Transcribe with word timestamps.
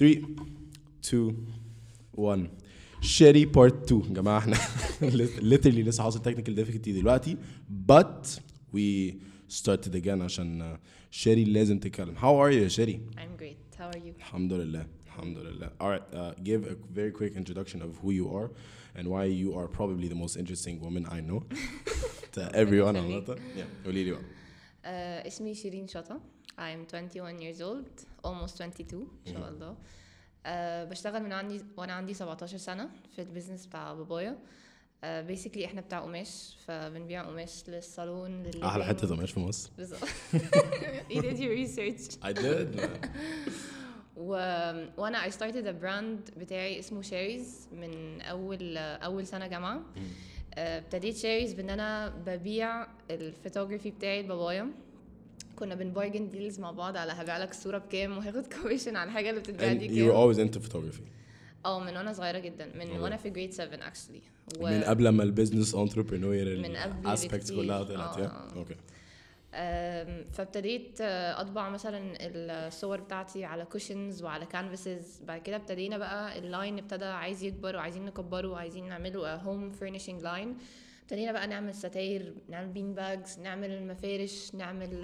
3 0.00 0.21
2 1.03 1.35
1 2.13 2.47
شيري 3.01 3.45
بارت 3.45 3.91
2 3.91 4.01
يا 4.09 4.13
جماعه 4.13 4.37
احنا 4.37 4.55
literally 5.39 5.65
لسه 5.67 6.03
حاصل 6.03 6.21
تكنيكال 6.21 6.55
ديفيكولتي 6.55 6.91
دلوقتي 6.91 7.37
but 7.91 8.27
we 8.75 9.13
started 9.49 9.95
again 9.95 10.21
عشان 10.21 10.77
شيري 11.11 11.43
لازم 11.43 11.79
تتكلم 11.79 12.15
how 12.15 12.21
are 12.43 12.51
you 12.53 12.63
يا 12.63 12.67
شيري 12.67 12.99
I'm 13.17 13.41
great. 13.41 13.77
How 13.79 13.95
are 13.95 13.99
you? 13.99 14.15
الحمد 14.17 14.53
لله 14.53 14.87
الحمد 15.05 15.37
لله 15.37 15.69
all 15.81 15.97
right 15.97 16.15
uh, 16.15 16.43
give 16.43 16.65
a 16.71 16.75
very 16.95 17.11
quick 17.11 17.35
introduction 17.35 17.81
of 17.81 17.97
who 18.03 18.11
you 18.11 18.27
are 18.37 18.49
and 18.99 19.07
why 19.07 19.25
you 19.25 19.55
are 19.59 19.67
probably 19.67 20.07
the 20.07 20.19
most 20.23 20.35
interesting 20.37 20.79
woman 20.85 21.05
I 21.05 21.19
know 21.29 21.39
to 22.35 22.41
everyone 22.55 22.95
عامة 22.95 23.35
yeah 23.57 23.85
قولي 23.85 24.03
لي 24.03 24.11
بقى 24.11 24.21
Uh, 24.83 25.27
اسمي 25.27 25.53
شيرين 25.55 25.87
شطة. 25.87 26.21
I'm 26.61 26.85
21 26.85 27.39
years 27.41 27.61
old, 27.61 28.05
almost 28.23 28.55
22 28.61 29.07
إن 29.27 29.33
شاء 29.33 29.49
الله. 29.49 29.75
بشتغل 30.85 31.23
من 31.23 31.33
عندي 31.33 31.65
وأنا 31.77 31.93
عندي 31.93 32.13
17 32.13 32.57
سنة 32.57 32.89
في 33.15 33.21
ال 33.21 33.26
business 33.26 33.65
بتاع 33.65 33.93
بابايا. 33.93 34.37
Uh, 35.01 35.03
basically 35.03 35.65
إحنا 35.65 35.81
بتاع 35.81 35.99
قماش 35.99 36.57
فبنبيع 36.67 37.23
قماش 37.23 37.69
للصالون 37.69 38.43
لل 38.43 38.63
أحلى 38.63 38.85
حتة 38.85 39.07
قماش 39.07 39.31
في 39.31 39.39
مصر 39.39 39.71
بالظبط. 39.77 39.99
you 41.13 41.21
did 41.21 41.37
your 41.39 41.55
research. 41.65 42.17
I 42.23 42.33
did 42.33 42.79
و... 44.17 44.31
وأنا 44.97 45.29
I 45.29 45.31
started 45.31 45.65
a 45.65 45.73
brand 45.83 46.39
بتاعي 46.39 46.79
اسمه 46.79 47.01
شيريز 47.01 47.67
من 47.71 48.21
أول 48.21 48.77
أول 48.77 49.27
سنة 49.27 49.47
جامعة 49.47 49.81
آه، 50.53 50.77
ابتديت 50.79 51.17
شيريز 51.17 51.53
بإن 51.53 51.69
أنا 51.69 52.09
ببيع 52.09 52.87
الفوتوغرافي 53.09 53.91
بتاعي 53.91 54.23
لبابايا 54.23 54.71
كنا 55.61 55.75
بن 55.75 55.87
bargain 55.87 56.29
deals 56.31 56.59
مع 56.59 56.71
بعض 56.71 56.97
على 56.97 57.11
هبيع 57.11 57.37
لك 57.37 57.51
الصورة 57.51 57.77
بكام 57.77 58.17
وهاخد 58.17 58.45
commission 58.53 58.95
على 58.95 59.07
الحاجة 59.07 59.29
اللي 59.29 59.41
بتتباع 59.41 59.73
دي 59.73 59.87
you 59.87 60.11
were 60.11 60.13
كام. 60.13 60.33
always 60.33 60.37
into 60.51 60.59
photography. 60.69 61.01
آه 61.65 61.79
من 61.79 61.97
وأنا 61.97 62.13
صغيرة 62.13 62.39
جدا 62.39 62.71
من 62.75 62.89
أوه. 62.89 63.01
وأنا 63.03 63.17
في 63.17 63.29
grade 63.29 63.53
7 63.53 63.87
actually 63.87 64.21
من 64.61 64.83
قبل 64.83 65.09
ما 65.09 65.23
ال 65.23 65.29
business 65.29 65.75
entrepreneur 65.75 66.35
من 66.55 66.75
قبل 66.75 67.07
ال 67.07 67.12
aspects. 67.12 67.51
كلها 67.51 67.83
طلعت. 67.83 68.17
okay 68.57 68.75
أم، 69.53 70.25
فابتديت 70.33 71.01
آه، 71.01 71.41
أطبع 71.41 71.69
مثلا 71.69 72.13
الصور 72.21 72.99
بتاعتي 73.01 73.45
على 73.45 73.65
cushions 73.65 74.23
وعلى 74.23 74.45
canvases 74.45 75.21
بعد 75.27 75.41
كده 75.41 75.55
ابتدينا 75.55 75.97
بقى 75.97 76.39
ال 76.39 76.47
line 76.47 76.77
ابتدى 76.77 77.05
عايز 77.05 77.43
يكبر 77.43 77.75
وعايزين 77.75 78.05
نكبره 78.05 78.47
وعايزين 78.47 78.89
نعمله 78.89 79.35
home 79.35 79.71
furnishing 79.71 80.21
line 80.23 80.57
ابتدينا 81.01 81.31
بقى 81.31 81.47
نعمل 81.47 81.75
ستاير 81.75 82.33
نعمل 82.49 82.67
bean 82.67 82.93
bags 82.93 83.39
نعمل 83.39 83.87
مفارش 83.87 84.55
نعمل 84.55 85.01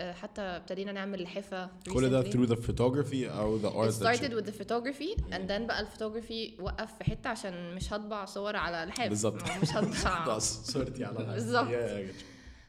آه، 0.00 0.12
حتى 0.12 0.40
ابتدينا 0.42 0.92
نعمل 0.92 1.22
لحفة 1.22 1.70
كل 1.92 2.08
ده 2.10 2.22
through 2.22 2.48
the 2.48 2.56
photography 2.56 3.24
أو 3.30 3.58
the 3.60 3.64
It 3.64 3.74
art 3.74 3.94
that 3.94 4.02
started 4.02 4.32
with 4.32 4.46
the 4.46 4.62
photography 4.64 5.20
and 5.32 5.48
then 5.48 5.62
بقى 5.66 5.80
الفوتوغرافي 5.80 6.54
وقف 6.60 6.98
في 6.98 7.04
حتة 7.04 7.30
عشان 7.30 7.74
مش 7.74 7.92
هطبع 7.92 8.24
صور 8.24 8.56
على 8.56 8.90
لحاف 8.90 9.08
بالظبط. 9.08 9.42
مش 9.62 9.76
هطبع 9.76 10.38
صورتي 10.72 11.04
على 11.04 11.18
الحاجة. 11.18 11.34
بالظبط. 11.34 11.68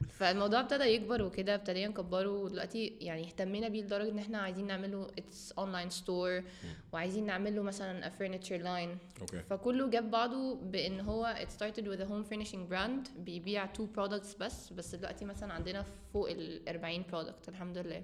فالموضوع 0.08 0.60
ابتدى 0.60 0.84
يكبر 0.84 1.22
وكده 1.22 1.54
ابتدينا 1.54 1.88
نكبره 1.88 2.28
ودلوقتي 2.30 2.86
يعني 2.86 3.24
اهتمينا 3.26 3.68
بيه 3.68 3.82
لدرجة 3.82 4.10
إن 4.10 4.18
إحنا 4.18 4.38
عايزين 4.38 4.66
نعمله 4.66 5.06
its 5.18 5.52
online 5.52 5.90
store 5.90 6.42
وعايزين 6.92 7.26
نعمله 7.26 7.62
مثلا 7.62 8.10
furniture 8.18 8.62
line. 8.62 9.20
okay. 9.20 9.42
فكله 9.50 9.90
جاب 9.90 10.10
بعضه 10.10 10.54
بإن 10.54 11.00
هو 11.00 11.34
started 11.58 11.82
with 11.84 12.00
a 12.00 12.06
home 12.10 12.32
furnishing 12.32 12.72
brand 12.72 13.18
بيبيع 13.18 13.66
two 13.66 13.86
products 13.98 14.38
بس 14.40 14.72
بس 14.72 14.94
دلوقتي 14.94 15.24
مثلا 15.24 15.52
عندنا 15.52 15.84
فوق 16.12 16.30
ال 16.30 16.68
40 16.68 17.04
product 17.12 17.48
الحمد 17.48 17.78
لله. 17.78 18.02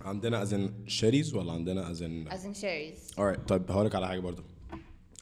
عندنا 0.00 0.44
in 0.46 0.88
شيريز 0.88 1.34
ولا 1.34 1.52
عندنا 1.52 1.94
as 1.94 1.98
in 2.42 2.54
cherries 2.60 3.14
alright 3.16 3.46
طيب 3.48 3.70
هقولك 3.70 3.94
على 3.94 4.08
حاجة 4.08 4.20
برضو. 4.20 4.42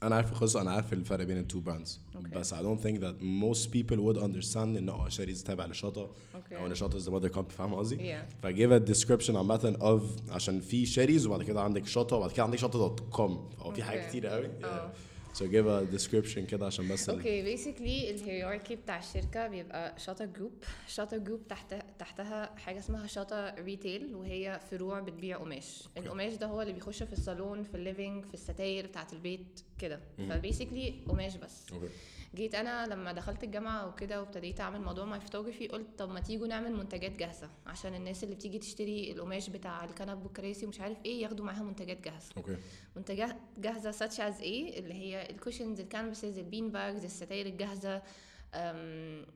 أنا 0.03 0.17
عارف 0.17 0.33
القصة 0.33 0.61
أنا 0.61 0.71
عارف 0.71 0.93
الفرق 0.93 1.25
بين 1.25 1.39
ال 1.39 1.44
two 1.44 1.61
brands. 1.61 2.01
بس 2.33 2.55
I 2.55 2.57
don't 2.57 2.81
think 2.85 3.01
that 3.01 3.23
most 3.23 3.67
people 3.73 3.97
would 3.97 4.19
understand 4.23 4.57
إن 4.57 4.89
آه 4.89 5.09
شيريز 5.09 5.43
تابع 5.45 5.67
Okay. 5.69 6.53
أو 6.53 6.67
إن 6.67 6.75
شطه 6.75 6.99
is 6.99 7.03
the 7.03 7.11
mother 7.11 7.35
company 7.37 7.53
فاهم 7.53 7.75
قصدي؟ 7.75 7.97
Yeah. 8.15 8.43
فجيب 8.43 8.79
a 8.87 8.89
description 8.91 9.31
عامة 9.31 9.77
of 9.81 10.33
عشان 10.33 10.61
في 10.61 10.87
شيريز 10.87 11.27
وبعد 11.27 11.43
كده 11.43 11.61
عندك 11.63 11.87
شطه 11.87 12.17
وبعد 12.17 12.31
كده 12.33 12.43
عندك 12.43 12.59
شطه 12.59 12.79
dot 12.79 13.01
com 13.01 13.49
فهو 13.59 13.73
في 13.73 13.83
حاجات. 13.83 14.09
كتير 14.09 14.27
قوي 14.27 14.47
آه. 14.65 14.93
So 15.39 15.43
give 15.43 15.67
a 15.67 15.97
description 15.99 16.39
كده 16.39 16.67
عشان 16.67 16.89
بس 16.89 17.09
okay 17.11 17.43
basically 17.43 18.11
ال 18.11 18.17
hierarchy 18.17 18.77
بتاع 18.77 18.99
الشركة 18.99 19.47
بيبقى 19.49 19.95
شطا 19.99 20.25
group 20.27 20.53
شطا 20.89 21.19
group 21.19 21.49
تحت 21.49 21.75
تحتها 21.99 22.55
حاجة 22.57 22.79
اسمها 22.79 23.07
شطا 23.07 23.55
retail 23.65 24.15
وهي 24.15 24.61
فروع 24.71 25.01
بتبيع 25.01 25.37
قماش. 25.37 25.89
القماش 25.97 26.35
ده 26.35 26.47
هو 26.47 26.63
اللي 26.63 26.73
بيخش 26.73 27.03
في 27.03 27.13
الصالون 27.13 27.63
في 27.63 27.75
ال 27.75 27.82
living 27.82 28.25
في 28.25 28.35
الستاير 28.35 28.87
بتاعت 28.87 29.13
البيت 29.13 29.61
كده. 29.79 30.01
ف 30.29 30.35
basically 30.35 30.95
قماش 31.09 31.37
بس. 31.37 31.67
okay 31.73 31.89
جيت 32.35 32.55
أنا 32.55 32.87
لما 32.87 33.13
دخلت 33.13 33.45
الجامعة 33.45 33.89
وكده 33.89 34.21
وابتديت 34.21 34.61
أعمل 34.61 34.81
موضوع 34.81 35.05
my 35.05 35.21
photography 35.21 35.69
قلت 35.69 35.87
طب 35.99 36.09
ما 36.11 36.21
تيجوا 36.21 36.47
نعمل 36.47 36.73
منتجات 36.77 37.13
جاهزة 37.17 37.51
عشان 37.67 37.95
الناس 37.95 38.25
اللي 38.25 38.35
بتيجي 38.35 38.59
تشتري 38.59 39.13
القماش 39.13 39.51
بتاع 39.51 39.85
الكنب 39.85 40.23
والكراسي 40.25 40.67
ومش 40.67 40.81
عارف 40.81 40.99
إيه 41.05 41.23
ياخدوا 41.23 41.45
معاها 41.47 41.63
منتجات 41.63 42.01
جاهزة. 42.05 42.29
okay. 42.37 42.57
منتجات 42.97 43.37
جاهزة 43.59 43.93
such 43.93 44.13
as 44.19 44.41
إيه؟ 44.41 44.79
اللي 44.79 44.95
هي 44.95 45.31
ال 45.31 45.36
cushions 45.36 45.81
ال 45.81 45.87
canvases 45.87 46.39
ال 46.39 46.45
bean 46.45 46.71
bags 46.71 47.05
الستاير 47.05 47.47
الجاهزة. 47.47 48.03
um, 48.55 49.27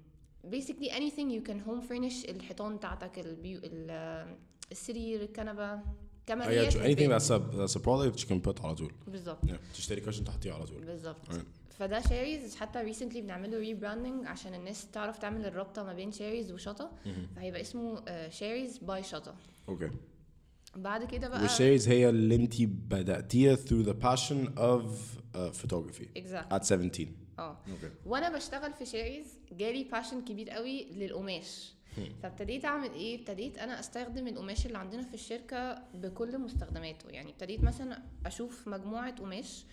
basically 0.54 0.88
anything 0.91 1.28
you 1.36 1.42
can 1.50 1.59
home 1.69 1.82
furnish 1.91 2.28
الحيطان 2.28 2.76
بتاعتك 2.76 3.19
البيو 3.19 3.60
ال- 3.64 4.36
السرير 4.72 5.22
الكنبة 5.22 5.80
get 6.30 6.72
you. 6.72 6.76
anything 6.76 7.10
that's 7.10 7.30
a 7.30 7.38
that's 7.59 7.76
a 7.76 7.82
product 7.84 8.16
you 8.20 8.28
can 8.28 8.41
put 8.48 8.64
على 8.64 8.74
طول. 8.74 8.92
بالظبط. 9.06 9.44
Yeah. 9.47 9.74
تشتري 9.74 10.00
cushion 10.00 10.25
تحطيه 10.24 10.53
على 10.53 10.66
طول. 10.66 10.84
بالظبط. 10.84 11.28
Alright. 11.28 11.62
فده 11.78 12.00
شيريز 12.00 12.56
حتى 12.56 12.78
recently 12.78 13.21
بنعمله 13.21 13.59
rebranding 13.59 14.27
عشان 14.27 14.55
الناس 14.55 14.91
تعرف 14.91 15.19
تعمل 15.19 15.47
الرابطة 15.47 15.83
ما 15.84 15.93
بين 15.93 16.12
شيريز 16.12 16.53
وشطا 16.53 16.93
فهيبقى 17.37 17.60
اسمه 17.60 18.05
شيريز 18.28 18.78
by 18.78 19.03
شطا 19.03 19.34
okay. 19.69 19.91
بعد 20.77 21.05
كده 21.05 21.28
بقى 21.28 21.43
والشيريز 21.43 21.88
هي 21.88 22.09
اللي 22.09 22.34
انت 22.34 22.62
بدأتيها 22.62 23.56
through 23.56 23.87
the 23.87 23.94
passion 24.05 24.49
of 24.59 24.83
uh, 25.34 25.38
photography. 25.62 26.06
Exactly. 26.19 26.56
At 26.56 26.62
17 26.65 27.09
آه. 27.38 27.59
okay. 27.71 27.91
وأنا 28.06 28.37
بشتغل 28.37 28.72
في 28.72 28.87
شيريز 28.87 29.27
جالي 29.53 29.84
passion 29.84 30.25
كبير 30.25 30.50
قوي 30.50 30.84
للقماش. 30.84 31.72
فابتديت 32.22 32.65
أعمل 32.65 32.91
إيه؟ 32.91 33.19
ابتديت 33.21 33.59
أنا 33.59 33.81
أستخدم 33.81 34.28
القماش 34.28 34.66
اللي 34.66 34.78
عندنا 34.78 35.03
في 35.03 35.15
الشركة 35.15 35.83
بكل 35.94 36.39
مستخدماته. 36.39 37.09
يعني 37.09 37.31
ابتديت 37.31 37.60
مثلا 37.62 38.03
أشوف 38.27 38.69
مجموعة 38.69 39.15
قماش 39.16 39.65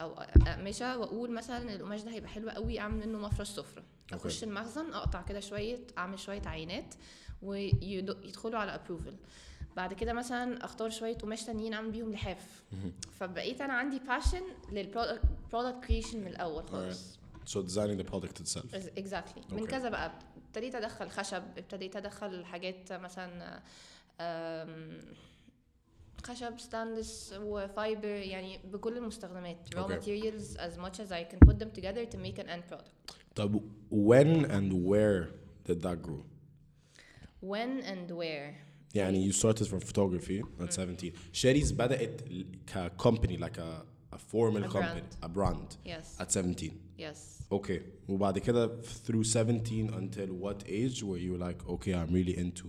أو 0.00 0.12
أقمشة 0.46 0.98
وأقول 0.98 1.30
مثلا 1.30 1.74
القماش 1.74 2.02
ده 2.02 2.10
هيبقى 2.10 2.28
حلو 2.30 2.50
قوي 2.50 2.80
أعمل 2.80 3.06
منه 3.06 3.18
مفرش 3.18 3.48
سفرة. 3.48 3.82
أخش 4.12 4.44
المخزن 4.44 4.92
أقطع 4.92 5.22
كده 5.22 5.40
شوية 5.40 5.78
أعمل 5.98 6.18
شوية 6.18 6.42
عينات 6.46 6.94
ويدخلوا 7.42 8.58
على 8.58 8.74
approval 8.74 9.16
بعد 9.76 9.94
كده 9.94 10.12
مثلا 10.12 10.64
أختار 10.64 10.90
شوية 10.90 11.18
قماش 11.18 11.44
تانيين 11.44 11.74
أعمل 11.74 11.90
بيهم 11.90 12.12
لحاف. 12.12 12.62
فبقيت 13.20 13.60
أنا 13.60 13.72
عندي 13.72 13.98
passion 13.98 14.42
لل 14.72 14.97
product 14.97 15.84
creation 15.86 16.20
من 16.20 16.26
الأول 16.26 16.68
خالص. 16.68 17.18
So 17.46 17.50
designing 17.50 17.98
the 18.02 18.10
product 18.12 18.40
itself. 18.40 18.74
exactly 18.74 19.42
من 19.50 19.58
okay. 19.58 19.70
كذا 19.70 19.88
بقى. 19.88 20.12
ابتديت 20.46 20.74
أدخل 20.74 21.10
خشب 21.10 21.42
ابتديت 21.58 21.96
أدخل 21.96 22.44
حاجات 22.44 22.92
مثلا 22.92 23.62
خشب 26.23 26.59
ستانلس 26.59 27.33
وفايبر 27.41 28.05
يعني 28.07 28.59
بكل 28.73 28.97
المستخدمات 28.97 29.57
raw 29.75 29.77
أوكي. 29.77 29.95
materials 29.95 30.57
as 30.57 30.77
much 30.79 30.99
as 30.99 31.11
I 31.11 31.23
can 31.33 31.47
put 31.49 31.59
them 31.59 31.69
together 31.79 32.05
to 32.05 32.17
make 32.17 32.39
an 32.39 32.49
end 32.49 32.63
product 32.71 33.13
طب 33.35 33.61
when 33.91 34.45
and 34.45 34.73
where 34.73 35.27
did 35.69 35.81
that 35.81 36.01
grow 36.07 36.23
when 37.41 37.81
and 37.83 38.11
where 38.11 38.53
يعني 38.95 39.31
you 39.31 39.33
started 39.33 39.67
from 39.67 39.79
photography 39.79 40.41
at 40.61 40.73
17 40.73 41.11
شيريز 41.33 41.71
بدأت 41.71 42.21
ك 42.67 42.91
company 43.01 43.37
like 43.37 43.57
a, 43.57 43.85
a 44.15 44.17
formal 44.17 44.63
A 44.63 44.67
company 44.69 45.01
brand. 45.01 45.17
a 45.23 45.27
brand 45.29 45.77
yes 45.85 46.21
at 46.21 46.31
17 46.31 46.71
yes 46.99 47.17
okay 47.53 47.81
وبعد 48.07 48.39
كده 48.39 48.81
through 48.81 49.23
17 49.23 49.89
until 49.93 50.29
what 50.43 50.63
age 50.67 51.03
were 51.03 51.17
you 51.19 51.37
like 51.37 51.67
okay 51.69 51.93
I'm 51.93 52.13
really 52.13 52.37
into 52.37 52.67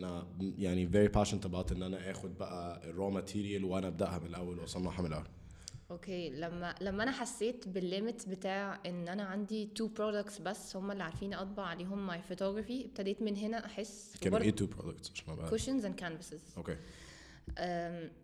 أنا 0.00 0.26
يعني 0.58 0.88
very 0.88 1.10
passionate 1.16 1.44
about 1.50 1.72
إن 1.72 1.82
أنا 1.82 2.10
آخد 2.10 2.38
بقى 2.38 2.90
الرو 2.90 3.10
ماتيريال 3.10 3.64
وأنا 3.64 3.88
أبدأها 3.88 4.18
من 4.18 4.26
الأول 4.26 4.58
وأصنعها 4.58 5.02
من 5.02 5.06
الأول. 5.08 5.26
okay 5.90 6.30
لما 6.30 6.74
لما 6.80 7.02
أنا 7.02 7.10
حسيت 7.12 7.68
بال 7.68 7.85
limit 7.85 8.28
بتاع 8.28 8.80
إن 8.86 9.08
أنا 9.08 9.22
عندي 9.22 9.66
two 9.66 9.88
products 9.88 10.38
بس 10.38 10.76
هم 10.76 10.90
اللي 10.90 11.02
عارفين 11.02 11.34
أطبع 11.34 11.62
عليهم 11.62 12.06
my 12.06 12.22
photography 12.22 12.84
ابتديت 12.84 13.22
من 13.22 13.36
هنا 13.36 13.66
أحس 13.66 14.16
كانوا 14.20 14.38
إيه 14.38 14.52
two 14.56 14.68
products 14.78 15.10
عشان 15.12 15.32
ابقى 15.32 15.50
cushions 15.50 15.84
and 15.84 15.94
canvases 15.94 16.40
okay 16.56 16.76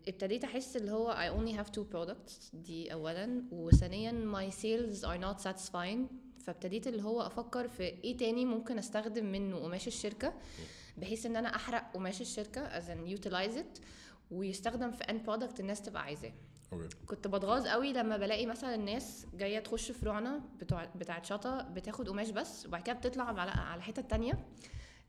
ابتديت 0.08 0.44
أحس 0.44 0.76
اللي 0.76 0.90
هو 0.90 1.14
I 1.14 1.40
only 1.40 1.56
have 1.58 1.70
two 1.70 1.84
products 1.94 2.56
دي 2.56 2.92
اولا. 2.92 3.42
وثانيا 3.52 4.12
my 4.32 4.52
sales 4.52 4.98
are 5.04 5.20
not 5.24 5.46
satisfying. 5.46 5.98
فابتديت 6.46 6.86
اللي 6.86 7.02
هو 7.02 7.22
أفكر 7.22 7.68
في 7.68 7.82
إيه 7.82 8.16
تاني 8.16 8.44
ممكن 8.44 8.78
أستخدم 8.78 9.24
منه 9.32 9.56
قماش 9.56 9.86
الشركة. 9.86 10.32
بحيث 10.96 11.26
إن 11.26 11.36
أنا 11.36 11.56
أحرق 11.56 11.92
قماش 11.94 12.20
الشركة 12.20 12.80
as 12.80 12.82
in 12.84 13.18
utilize 13.20 13.56
it 13.58 13.80
ويستخدم 14.30 14.90
في 14.90 15.04
end 15.04 15.26
product 15.30 15.60
الناس 15.60 15.82
تبقى 15.82 16.02
عايزاه. 16.02 16.32
كنت 17.06 17.26
بتغاظ 17.26 17.66
قوي 17.66 17.92
لما 17.92 18.16
بلاقي 18.16 18.46
مثلا 18.46 18.74
الناس 18.74 19.26
جاية 19.34 19.58
تخش 19.58 19.90
فروعنا 19.92 20.40
بتوع 20.60 20.84
بتاعت 20.84 21.24
شطا 21.24 21.62
بتاخد 21.62 22.08
قماش 22.08 22.30
بس 22.30 22.66
وبعد 22.66 22.82
كده 22.82 22.92
بتطلع 22.96 23.24
على 23.24 23.50
على 23.50 23.82
حتة 23.82 24.02
تانية 24.02 24.32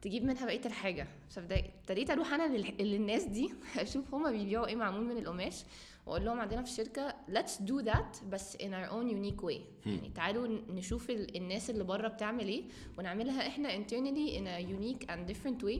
تجيب 0.02 0.24
منها 0.24 0.46
بقية 0.46 0.66
الحاجة. 0.66 1.08
فابتديت 1.30 2.10
أروح 2.10 2.34
أنا 2.34 2.58
لل- 2.58 2.76
للناس 2.80 3.24
دي 3.24 3.54
أشوف 3.78 4.14
هما 4.14 4.32
بيبيعوا 4.32 4.68
إيه 4.68 4.76
معمول 4.76 5.04
من 5.06 5.18
القماش. 5.18 5.64
واقول 6.06 6.26
لهم 6.26 6.40
عندنا 6.40 6.62
في 6.62 6.70
الشركة 6.72 7.16
let's 7.30 7.62
do 7.68 7.86
that 7.94 8.26
بس 8.26 8.56
in 8.58 8.60
our 8.72 8.90
own 8.92 9.10
unique 9.12 9.44
way. 9.46 9.88
يعني 9.88 10.12
تعالوا 10.16 10.48
نشوف 10.48 11.10
ال- 11.10 11.38
الناس 11.38 11.70
اللي 11.70 11.84
بره 11.84 12.08
بتعمل 12.08 12.48
إيه 12.48 12.64
ونعملها 12.98 13.48
إحنا 13.48 13.70
internally 13.70 14.32
in 14.38 14.46
a 14.46 14.68
unique 14.72 15.06
and 15.08 15.32
different 15.34 15.66
way. 15.66 15.80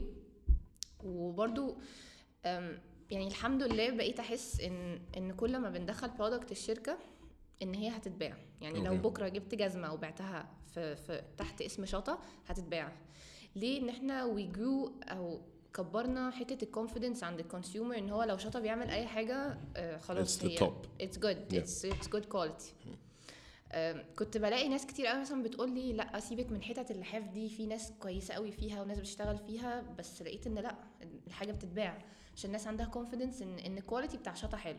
وبرضو 1.04 1.76
أم، 2.46 2.78
يعني 3.10 3.26
الحمد 3.28 3.62
لله 3.62 3.90
بقيت 3.90 4.20
أحس 4.20 4.60
إن 4.60 5.00
إن 5.16 5.32
كل 5.32 5.58
ما 5.58 5.70
بندخل 5.70 6.10
product 6.10 6.52
الشركة 6.52 6.98
إن 7.62 7.74
هي 7.74 7.88
هتتباع. 7.88 8.36
يعني 8.60 8.80
لو 8.80 8.86
okay. 8.92 9.02
بكرة 9.02 9.28
جبت 9.28 9.54
جزمة 9.54 9.92
وبعتها 9.92 10.50
في, 10.74 10.96
في 10.96 11.22
تحت 11.38 11.62
اسم 11.62 11.84
شطا 11.86 12.18
هتتباع. 12.46 12.92
ليه؟ 13.56 13.80
إن 13.80 13.88
إحنا 13.88 14.24
we 14.24 14.46
grew 14.46 14.92
أو 15.02 15.40
كبرنا 15.74 16.30
حتة 16.30 16.64
ال 16.64 16.69
confidence 16.69 17.24
عند 17.24 17.40
ال 17.40 17.46
consumer 17.46 17.98
إن 17.98 18.10
هو 18.10 18.22
لو 18.22 18.36
شطا 18.38 18.60
بيعمل 18.60 18.90
أي 18.90 19.06
حاجة 19.06 19.58
آه 19.76 19.98
خلاص 19.98 20.38
It's 20.40 20.44
هي. 20.44 20.72
it's 21.00 21.18
good. 21.18 21.54
it's 21.54 21.84
it's 21.84 22.08
good 22.08 22.24
quality 22.24 22.72
كنت 24.18 24.36
بلاقي 24.38 24.68
ناس 24.68 24.86
كتير 24.86 25.06
قوي 25.06 25.20
مثلا 25.20 25.42
بتقول 25.42 25.70
لي 25.74 25.92
لا 25.92 26.20
سيبك 26.20 26.52
من 26.52 26.62
حتت 26.62 26.90
اللحاف 26.90 27.28
دي 27.28 27.48
في 27.48 27.66
ناس 27.66 27.92
كويسة 28.00 28.34
قوي 28.34 28.50
فيها 28.52 28.82
وناس 28.82 28.98
بتشتغل 28.98 29.38
فيها. 29.38 29.80
بس 29.98 30.22
لقيت 30.22 30.46
إن 30.46 30.54
لا 30.54 30.74
الحاجة 31.26 31.52
بتتباع. 31.52 31.98
عشان 32.36 32.48
الناس 32.48 32.66
عندها 32.66 32.86
confidence 32.86 33.42
إن 33.42 33.58
إن 33.58 33.78
ال 33.78 33.83
quality 33.83 34.16
بتاع 34.16 34.34
شطا 34.34 34.56
حلو. 34.56 34.78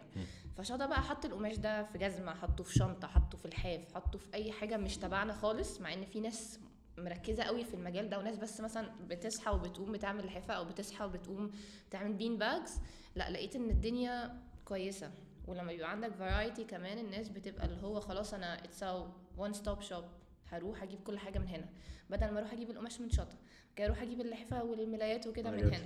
فشطا 0.58 0.86
بقى 0.86 1.02
حط 1.02 1.26
القماش 1.26 1.56
ده 1.58 1.84
في 1.84 1.98
جزمة 1.98 2.34
حطه 2.34 2.64
في 2.64 2.74
شنطة 2.74 3.08
حطه 3.08 3.38
في 3.38 3.48
لحاف 3.48 3.82
حطه 3.96 4.20
في 4.20 4.34
أي 4.34 4.52
حاجة 4.52 4.78
مش 4.78 4.98
تبعنا 4.98 5.34
خالص 5.34 5.82
مع 5.82 5.94
إن 5.94 6.06
في 6.06 6.20
ناس 6.20 6.60
مركزة 6.98 7.44
قوي 7.44 7.64
في 7.64 7.74
المجال 7.74 8.10
ده 8.10 8.20
وناس 8.20 8.38
بس 8.38 8.62
مثلا 8.62 8.90
بتصحى 9.10 9.52
وبتقوم 9.52 9.92
بتعمل 9.92 10.26
لحافه 10.26 10.54
أو 10.54 10.66
بتصحى 10.66 11.06
وبتقوم 11.06 11.52
تعمل 11.92 12.14
bean 12.14 12.38
bags 12.38 12.72
لا 13.16 13.30
لقيت 13.32 13.56
إن 13.56 13.70
الدنيا 13.70 14.42
كويسة. 14.66 15.12
ولما 15.48 15.72
بيبقى 15.72 15.92
عندك 15.92 16.14
variety 16.14 16.64
كمان 16.64 16.98
الناس 16.98 17.30
بتبقى 17.30 17.66
اللي 17.66 17.82
هو 17.84 18.00
خلاص 18.00 18.34
أنا 18.34 18.64
it's 18.64 18.84
one 19.38 19.54
stop 19.54 19.82
shop 19.82 20.04
هروح 20.52 20.84
أجيب 20.84 21.00
كل 21.04 21.18
حاجة 21.18 21.40
من 21.40 21.48
هنا. 21.48 21.70
بدل 22.10 22.32
ما 22.32 22.40
أروح 22.40 22.54
أجيب 22.54 22.70
القماش 22.70 23.02
من 23.02 23.10
شطه 23.10 23.38
كده 23.76 23.86
أروح 23.88 24.02
أجيب 24.02 24.22
اللحفه 24.22 24.64
والملايات 24.64 25.28
وكده 25.28 25.52
من 25.52 25.60
هنا. 25.60 25.80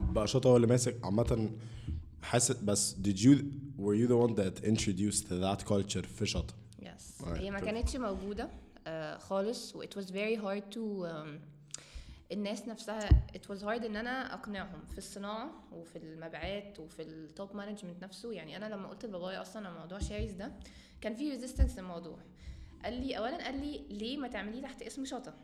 بقى 0.00 0.26
شطا 0.26 0.50
هو 0.50 0.56
اللي 0.56 0.66
ماسك. 0.66 1.04
عامة 1.04 1.50
حاسس 2.22 2.56
بس 2.56 2.94
did 2.94 3.16
you 3.18 3.36
were 3.78 3.96
you 3.96 4.08
the 4.08 4.26
one 4.28 4.34
that 4.36 4.64
introduced 4.64 5.24
that 5.28 5.68
culture 5.68 6.06
في 6.06 6.26
شطا؟ 6.26 6.54
yes 6.82 7.18
Alright, 7.22 7.26
هي 7.28 7.50
ما. 7.50 7.60
كانتش 7.60 7.96
موجودة. 7.96 8.50
خالص 9.18 9.76
و 9.76 9.82
it 9.84 9.88
was 10.00 10.04
very 10.10 10.36
hard 10.44 10.74
to 10.74 11.06
um, 11.12 11.28
الناس 12.32 12.68
نفسها 12.68 13.08
it 13.34 13.50
was 13.54 13.60
hard 13.62 13.84
إن 13.84 13.96
أنا 13.96 14.34
أقنعهم 14.34 14.84
في 14.90 14.98
الصناعة 14.98 15.50
وفي 15.72 15.96
المبيعات 15.98 16.80
وفي 16.80 17.02
ال 17.02 17.16
top 17.16 17.56
management 17.56 18.02
نفسه. 18.04 18.32
يعني 18.32 18.56
أنا 18.56 18.66
لما 18.74 18.88
قلت 18.88 19.04
لبابا 19.04 19.33
يا 19.33 19.42
أصلا 19.42 19.68
على 19.68 19.78
موضوع 19.78 19.98
شاريز 19.98 20.32
ده 20.32 20.52
كان 21.00 21.14
في 21.14 21.30
resistance 21.30 21.78
للموضوع. 21.78 22.18
قال 22.84 22.92
لي 23.06 23.18
اولا 23.18 23.44
قال 23.44 23.60
لي 23.60 23.84
ليه 23.90 24.16
ما 24.16 24.28
تعمليه 24.28 24.62
تحت 24.62 24.82
اسم 24.82 25.04
شطا 25.04 25.34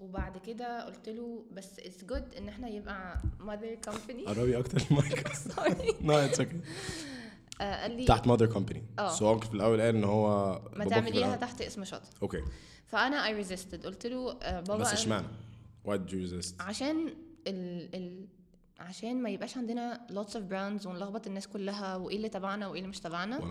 وبعد 0.00 0.38
كده 0.38 0.84
قلت 0.84 1.08
له 1.08 1.44
بس 1.52 1.78
it's 1.78 2.04
good 2.04 2.34
إن 2.34 2.48
إحنا 2.48 2.68
يبقى 2.68 3.22
mother 3.40 3.74
company 3.74 4.24
قربي 4.26 4.58
أكتر 4.58 4.82
ال 4.90 4.98
mic. 4.98 5.28
sorry 5.54 5.92
no 6.00 6.34
it's 6.34 6.40
okay 7.62 7.82
قال 7.82 7.96
لي 7.96 8.04
تحت 8.04 8.28
company. 8.28 8.78
آه. 8.98 9.16
so 9.16 9.22
هو 9.22 9.38
في 9.38 9.54
الأول 9.54 9.80
قال 9.80 9.96
إن 9.96 10.04
هو 10.04 10.60
ما 10.76 10.84
تعمليها. 10.84 11.36
تحت 11.36 11.60
اسم 11.60 11.84
شطا 11.84 12.10
okay 12.22 12.42
فأنا 12.86 13.26
I 13.26 13.34
resisted 13.34 13.86
قلت 13.86 14.06
له 14.06 14.32
آه، 14.42 14.60
بابا 14.60 14.76
بس 14.76 14.92
اشمعنى؟ 14.92 15.26
did 15.88 16.10
you 16.10 16.30
resist؟ 16.30 16.60
عشان 16.60 17.06
ال 17.46 17.94
ال 17.94 18.26
عشان 18.78 19.22
ما 19.22 19.30
يبقاش 19.30 19.56
عندنا 19.56 20.06
lots 20.10 20.32
of 20.32 20.40
brands 20.52 20.86
ونلخبط 20.86 21.26
الناس 21.26 21.48
كلها 21.48 21.96
وإيه 21.96 22.16
اللي 22.16 22.28
تبعنا 22.28 22.66
وإيه 22.68 22.78
اللي 22.80 22.88
مش 22.90 23.00
تبعنا. 23.00 23.38
100% 23.38 23.42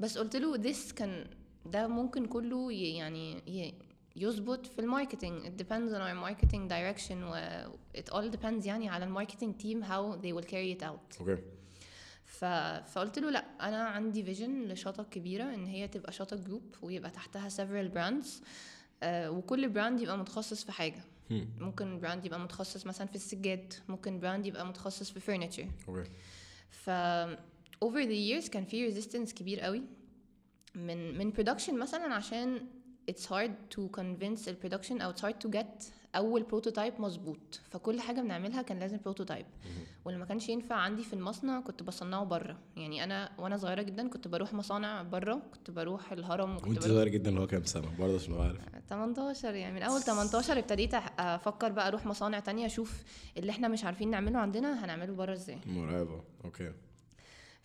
بس 0.00 0.18
قلت 0.18 0.36
له 0.36 0.62
this 0.62 0.94
كان 0.94 1.26
ده 1.66 1.86
ممكن 1.86 2.26
كله 2.26 2.72
يعني 2.72 3.42
يظبط 4.16 4.66
في 4.66 4.78
ال 4.78 4.84
marketing. 4.84 5.46
It 5.46 5.62
depends 5.62 5.92
on 5.92 6.00
our 6.00 6.28
marketing 6.28 6.68
direction 6.70 7.16
و 7.22 7.34
it 7.98 8.12
all 8.12 8.36
depends 8.36 8.66
يعني 8.66 8.88
على 8.88 9.04
ال 9.04 9.09
marketing 9.09 9.54
team 9.62 9.84
how 9.86 10.22
they 10.22 10.32
will 10.40 10.50
carry 10.50 10.80
it 10.80 10.84
out. 10.86 11.20
okay 11.20 11.42
ف... 12.30 12.44
فقلت 12.92 13.18
له 13.18 13.30
لا 13.30 13.44
أنا 13.68 13.84
عندي 13.84 14.22
vision 14.22 14.64
لشطة 14.64 15.02
كبيرة 15.04 15.54
إن 15.54 15.66
هي 15.66 15.88
تبقى 15.88 16.12
شطة 16.12 16.36
group 16.36 16.74
ويبقى 16.82 17.10
تحتها 17.10 17.48
several 17.48 17.94
brands 17.94 18.26
آه 19.02 19.30
وكل 19.30 19.68
brand 19.68 20.00
يبقى 20.00 20.18
متخصص 20.18 20.64
في 20.64 20.72
حاجة. 20.72 21.04
ممكن 21.58 22.00
brand 22.00 22.24
يبقى 22.24 22.40
متخصص 22.40 22.86
مثلا 22.86 23.06
في 23.06 23.14
السجاد 23.14 23.74
ممكن 23.88 24.20
brand 24.20 24.46
يبقى 24.46 24.66
متخصص 24.66 25.10
في 25.10 25.32
okay. 25.88 26.10
ف 26.70 26.90
over 27.84 28.04
the 28.06 28.42
years 28.44 28.50
كان 28.50 28.64
في 28.64 28.94
resistance 28.94 29.34
كبير 29.34 29.60
قوي 29.60 29.82
من 30.74 31.18
من 31.18 31.32
production 31.32 31.72
مثلا 31.72 32.14
عشان 32.14 32.66
it's 33.10 33.24
hard 33.24 33.76
to 33.76 33.80
convince 34.00 34.48
ال 34.48 34.56
production 34.64 35.02
أو 35.02 35.12
it's 35.12 35.20
hard 35.20 35.46
to 35.46 35.50
get 35.50 35.84
أول 36.16 36.42
prototype 36.42 36.94
مظبوط 37.00 37.60
فكل 37.70 38.00
حاجة 38.00 38.20
بنعملها 38.20 38.62
كان 38.62 38.78
لازم 38.78 38.98
prototype 39.04 39.46
واللي 40.04 40.20
ما 40.20 40.26
كانش 40.26 40.48
ينفع 40.48 40.74
عندي 40.74 41.04
في 41.04 41.12
المصنع 41.12 41.60
كنت 41.60 41.82
بصنعه 41.82 42.24
بره 42.24 42.58
يعني 42.76 43.04
أنا 43.04 43.30
وأنا 43.38 43.56
صغيرة 43.56 43.82
جدا 43.82 44.08
كنت 44.08 44.28
بروح 44.28 44.52
مصانع 44.54 45.02
بره 45.02 45.42
كنت 45.54 45.70
بروح 45.70 46.12
الهرم 46.12 46.56
وكنت 46.56 46.66
وأنت 46.68 46.78
بروح 46.78 46.88
صغير 46.90 47.08
جدا 47.08 47.30
اللي 47.30 47.40
هو 47.40 47.46
كام 47.46 47.64
سنة؟ 47.64 47.88
برضه 47.98 48.14
عشان 48.14 48.40
عارف. 48.40 48.58
18 48.88 49.54
يعني 49.54 49.74
من 49.74 49.82
أول 49.82 50.00
18 50.00 50.58
ابتديت 50.58 50.94
أفكر 51.18 51.72
بقى 51.72 51.88
أروح 51.88 52.06
مصانع 52.06 52.40
تانية 52.40 52.66
أشوف 52.66 53.02
اللي 53.36 53.50
إحنا 53.50 53.68
مش 53.68 53.84
عارفين 53.84 54.10
نعمله 54.10 54.38
عندنا 54.38 54.84
هنعمله 54.84 55.14
بره 55.14 55.32
إزاي. 55.32 55.58
مرعبة. 55.66 56.22
okay. 56.44 56.72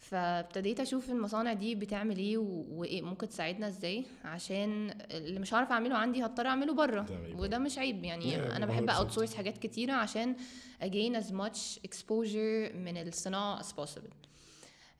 فابتديت 0.10 0.80
أشوف 0.80 1.10
المصانع 1.10 1.54
دي 1.54 1.75
بتعمل 1.75 2.18
إيه 2.18 2.38
وايه 2.38 3.02
ممكن 3.02 3.30
تساعدنا 3.30 3.68
إزاي؟ 3.68 4.06
عشان 4.24 4.98
اللي 5.12 5.40
مش 5.40 5.54
عارف 5.54 5.72
أعمله 5.72 5.96
عندي 5.98 6.25
هضطر 6.25 6.48
أعمله 6.48 6.74
بره. 6.74 7.06
وده 7.36 7.57
مش 7.57 7.78
عيب 7.78 8.04
يعني. 8.04 8.56
أنا 8.56 8.66
بحب 8.66 8.90
100%. 8.90 8.94
outsource 8.94 9.36
حاجات 9.36 9.57
كتيرة 9.57 9.94
عشان 9.94 10.36
again 10.81 11.16
as 11.24 11.28
much 11.28 11.80
exposure 11.88 12.75
من 12.75 12.98
الصناعة 12.98 13.62
as 13.62 13.66
possible. 13.66 14.13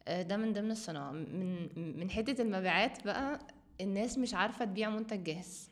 آه، 0.08 0.22
ده 0.22 0.38
من 0.38 0.54
ضمن 0.54 0.72
الصناعة. 0.72 1.12
من 1.12 1.70
من 2.00 2.10
حتة 2.10 2.42
المبيعات 2.42 3.06
بقى 3.06 3.40
الناس 3.82 4.18
مش 4.18 4.34
عارفة 4.34 4.66
تبيع 4.66 4.90
منتج 4.90 5.24
جاهز. 5.24 5.70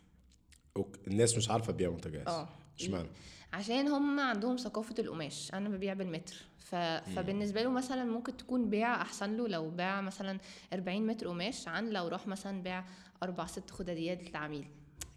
Okay 0.77 0.99
الناس 1.07 1.37
مش 1.37 1.49
عارفة 1.49 1.73
تبيع 1.73 1.89
منتجات 1.89 2.27
آه. 2.27 2.49
إشمعنى؟ 2.79 3.09
عشان 3.53 3.87
هم 3.87 4.19
عندهم 4.19 4.57
ثقافة 4.57 4.95
القماش. 4.99 5.53
أنا 5.53 5.69
ببيع 5.69 5.93
بالمتر. 5.93 6.35
ف... 6.57 6.75
فبالنسبة 7.15 7.63
له 7.63 7.69
مثلا 7.69 8.03
ممكن 8.03 8.37
تكون 8.37 8.69
بيع 8.69 9.01
أحسن 9.01 9.37
له 9.37 9.47
لو 9.47 9.69
باع 9.69 10.01
مثلا 10.01 10.39
40 10.73 11.07
متر 11.07 11.27
قماش 11.27 11.67
عن 11.67 11.89
لو 11.89 12.07
راح 12.07 12.27
مثلا 12.27 12.63
باع 12.63 12.85
أربع 13.23 13.45
set 13.45 13.71
خداديات 13.71 14.29
للعميل 14.29 14.67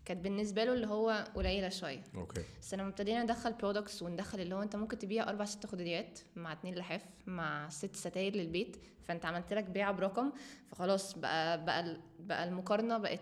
كانت 0.05 0.25
بالنسبة 0.25 0.65
له 0.65 0.73
اللي 0.73 0.87
هو 0.87 1.25
قليلة 1.35 1.69
شوية. 1.69 2.03
Okay. 2.15 2.43
بس 2.61 2.75
لما 2.75 2.89
ابتدينا 2.89 3.23
ندخل 3.23 3.53
products 3.53 4.03
وندخل 4.03 4.41
اللي 4.41 4.55
هو 4.55 4.63
أنت 4.63 4.77
ممكن 4.77 4.99
تبيع 4.99 5.29
أربع 5.29 5.45
set 5.45 5.67
خداديات 5.67 6.19
مع 6.37 6.53
اتنين 6.53 6.75
لحاف 6.75 7.03
مع 7.27 7.69
set 7.69 7.97
ستاير 7.97 8.37
للبيت. 8.37 8.77
فأنت 9.03 9.25
عملت 9.25 9.53
لك 9.53 9.65
بيعه 9.65 9.93
برقم. 9.93 10.33
فخلاص 10.71 11.19
بقى 11.19 11.65
بقى 11.65 11.97
بقى 12.21 12.45
المقارنة 12.45 12.99
بقت 12.99 13.21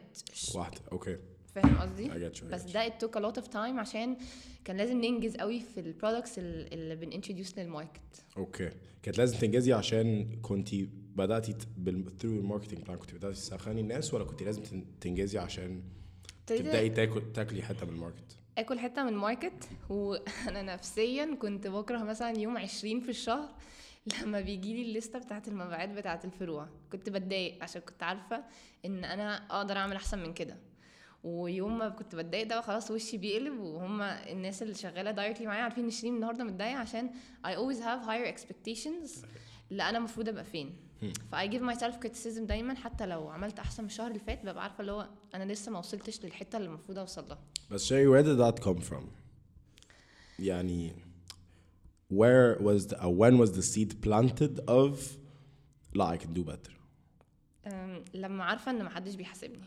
واحدة. 0.55 0.81
أوكي. 0.93 1.19
فاهم 1.55 1.77
قصدي؟ 1.79 2.11
بس. 2.51 2.63
ده 2.63 2.89
it 2.89 2.93
took 2.93 3.21
a 3.21 3.23
lot 3.25 3.43
of 3.43 3.47
time 3.53 3.57
عشان 3.79 4.17
كان 4.65 4.77
لازم 4.77 5.01
ننجز 5.01 5.37
قوي 5.37 5.61
في 5.61 5.81
ال 5.81 5.87
products 5.87 6.39
اللي 6.39 6.97
بن 7.07 7.16
introduce 7.16 7.59
للماركت 7.59 8.25
أوكي 8.37 8.71
كانت 9.03 9.19
لازم 9.19 9.39
تنجزي 9.39 9.73
عشان 9.73 10.39
كنت 10.43 10.69
بدأتي 11.17 11.55
بال 11.77 12.05
through 12.21 12.25
ال 12.25 12.30
marketing 12.30 12.79
plan 12.83 12.97
كنت 12.99 13.15
بدأتي 13.15 13.35
تسخني 13.35 13.81
الناس 13.81 14.15
ولا 14.15 14.25
كنت 14.25 14.43
لازم 14.43 14.63
تن- 14.63 14.85
تنجزي 15.01 15.39
عشان 15.39 15.83
تبدأي 16.47 16.89
تاكل 16.89 17.33
تاكلي 17.33 17.63
حتة 17.63 17.87
من 17.87 17.93
ال 17.93 17.98
market؟ 17.98 18.37
آكل 18.59 18.79
حتة 18.79 19.03
من 19.03 19.09
ال 19.09 19.16
market. 19.16 19.69
وأنا 19.89 20.63
نفسيا 20.63 21.37
كنت 21.41 21.67
بكره 21.67 21.99
مثلا 21.99 22.39
يوم 22.39 22.57
20 22.59 23.01
في 23.01 23.09
الشهر 23.09 23.49
لما 24.23 24.41
بيجي 24.41 24.75
لي 24.75 24.83
الليستة 24.83 25.19
بتاعت 25.19 25.49
المبيعات 25.49 25.89
بتاعت 25.89 26.25
الفروع. 26.25 26.69
كنت 26.93 27.11
بتضايق 27.11 27.63
عشان 27.63 27.81
كنت 27.83 28.03
عارفة 28.03 28.45
إن 28.85 29.05
أنا 29.05 29.37
أقدر 29.51 29.77
أعمل 29.77 29.97
أحسن 29.97 30.19
من 30.19 30.35
كده. 30.35 30.57
ويوم 31.25 31.79
ما 31.79 31.89
كنت 31.89 32.15
بتضايق 32.15 32.47
ده 32.47 32.61
خلاص 32.61 32.91
وشي 32.91 33.19
بيقلب 33.19 33.59
وهم 33.61 34.03
الناس 34.03 34.63
اللي 34.63 34.75
شغالة 34.75 35.11
directly 35.11 35.47
معايا 35.47 35.63
عارفين 35.63 35.85
إن 35.85 35.91
شيرين 35.91 36.15
النهارده 36.15 36.45
متضايقة 36.45 36.77
عشان 36.77 37.11
I 37.47 37.51
always 37.51 37.79
have 37.81 38.07
higher 38.07 38.37
expectations 38.39 39.25
اللي 39.71 39.83
أنا 39.83 39.99
المفروض 39.99 40.29
أبقى 40.29 40.45
فين. 40.45 40.77
ف 41.31 41.35
I 41.35 41.49
give 41.49 41.63
myself 41.75 41.95
criticism 42.07 42.41
دايما 42.41 42.75
حتى 42.75 43.07
لو 43.07 43.29
عملت 43.29 43.59
أحسن 43.59 43.83
من 43.83 43.89
الشهر 43.89 44.07
اللي 44.07 44.19
فات 44.19 44.43
ببقى 44.47 44.63
عارفة 44.63 44.81
اللي 44.81 44.93
هو 44.93 45.09
أنا 45.35 45.53
لسه 45.53 45.73
ما 45.73 45.79
وصلتش 45.79 46.25
للحتة 46.25 46.57
اللي 46.57 46.69
المفروض 46.69 46.99
أوصل 46.99 47.29
لها. 47.29 47.39
بس 47.71 47.85
شيري 47.85 48.07
where 48.07 48.27
did 48.27 48.41
that 48.41 48.65
come 48.65 48.81
from؟ 48.91 49.05
يعني 50.39 50.93
where 52.13 52.59
was 52.61 52.87
the, 52.87 52.97
uh, 52.97 53.09
when 53.09 53.39
was 53.39 53.51
the 53.57 53.63
seed 53.63 53.93
planted 54.07 54.61
of 54.69 54.99
لا 55.95 56.17
I 56.19 56.21
can 56.21 56.35
do 56.39 56.43
better 56.51 56.71
لما 58.15 58.45
عارفة 58.45 58.71
إن 58.71 58.85
محدش 58.85 59.15
بيحاسبني. 59.15 59.65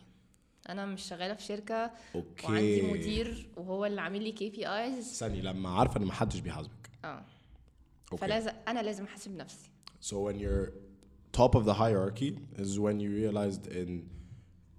أنا 0.70 0.86
مش 0.86 1.02
شغالة 1.02 1.34
في 1.34 1.44
شركة 1.44 1.92
أوكي. 2.16 2.46
وعندي 2.48 2.82
مدير 2.82 3.50
وهو 3.58 3.86
اللي 3.86 4.02
عامل 4.02 4.24
لي 4.24 4.32
KPIs 4.32 5.18
ثانية 5.18 5.42
لما 5.42 5.70
عارفة 5.70 6.00
إن 6.00 6.06
محدش 6.06 6.40
بيحاسبك. 6.40 6.90
آه. 7.06 7.26
Okay. 8.12 8.22
فلازم 8.22 8.52
أنا 8.68 8.80
لازم 8.80 9.04
أحاسب 9.04 9.36
نفسي. 9.36 9.70
So 10.02 10.14
when 10.14 10.40
you're 10.40 10.72
top 11.42 11.56
of 11.56 11.66
the 11.66 11.74
hierarchy 11.74 12.40
is 12.58 12.80
when 12.80 13.00
you 13.00 13.10
realized 13.10 13.68
in 13.68 14.18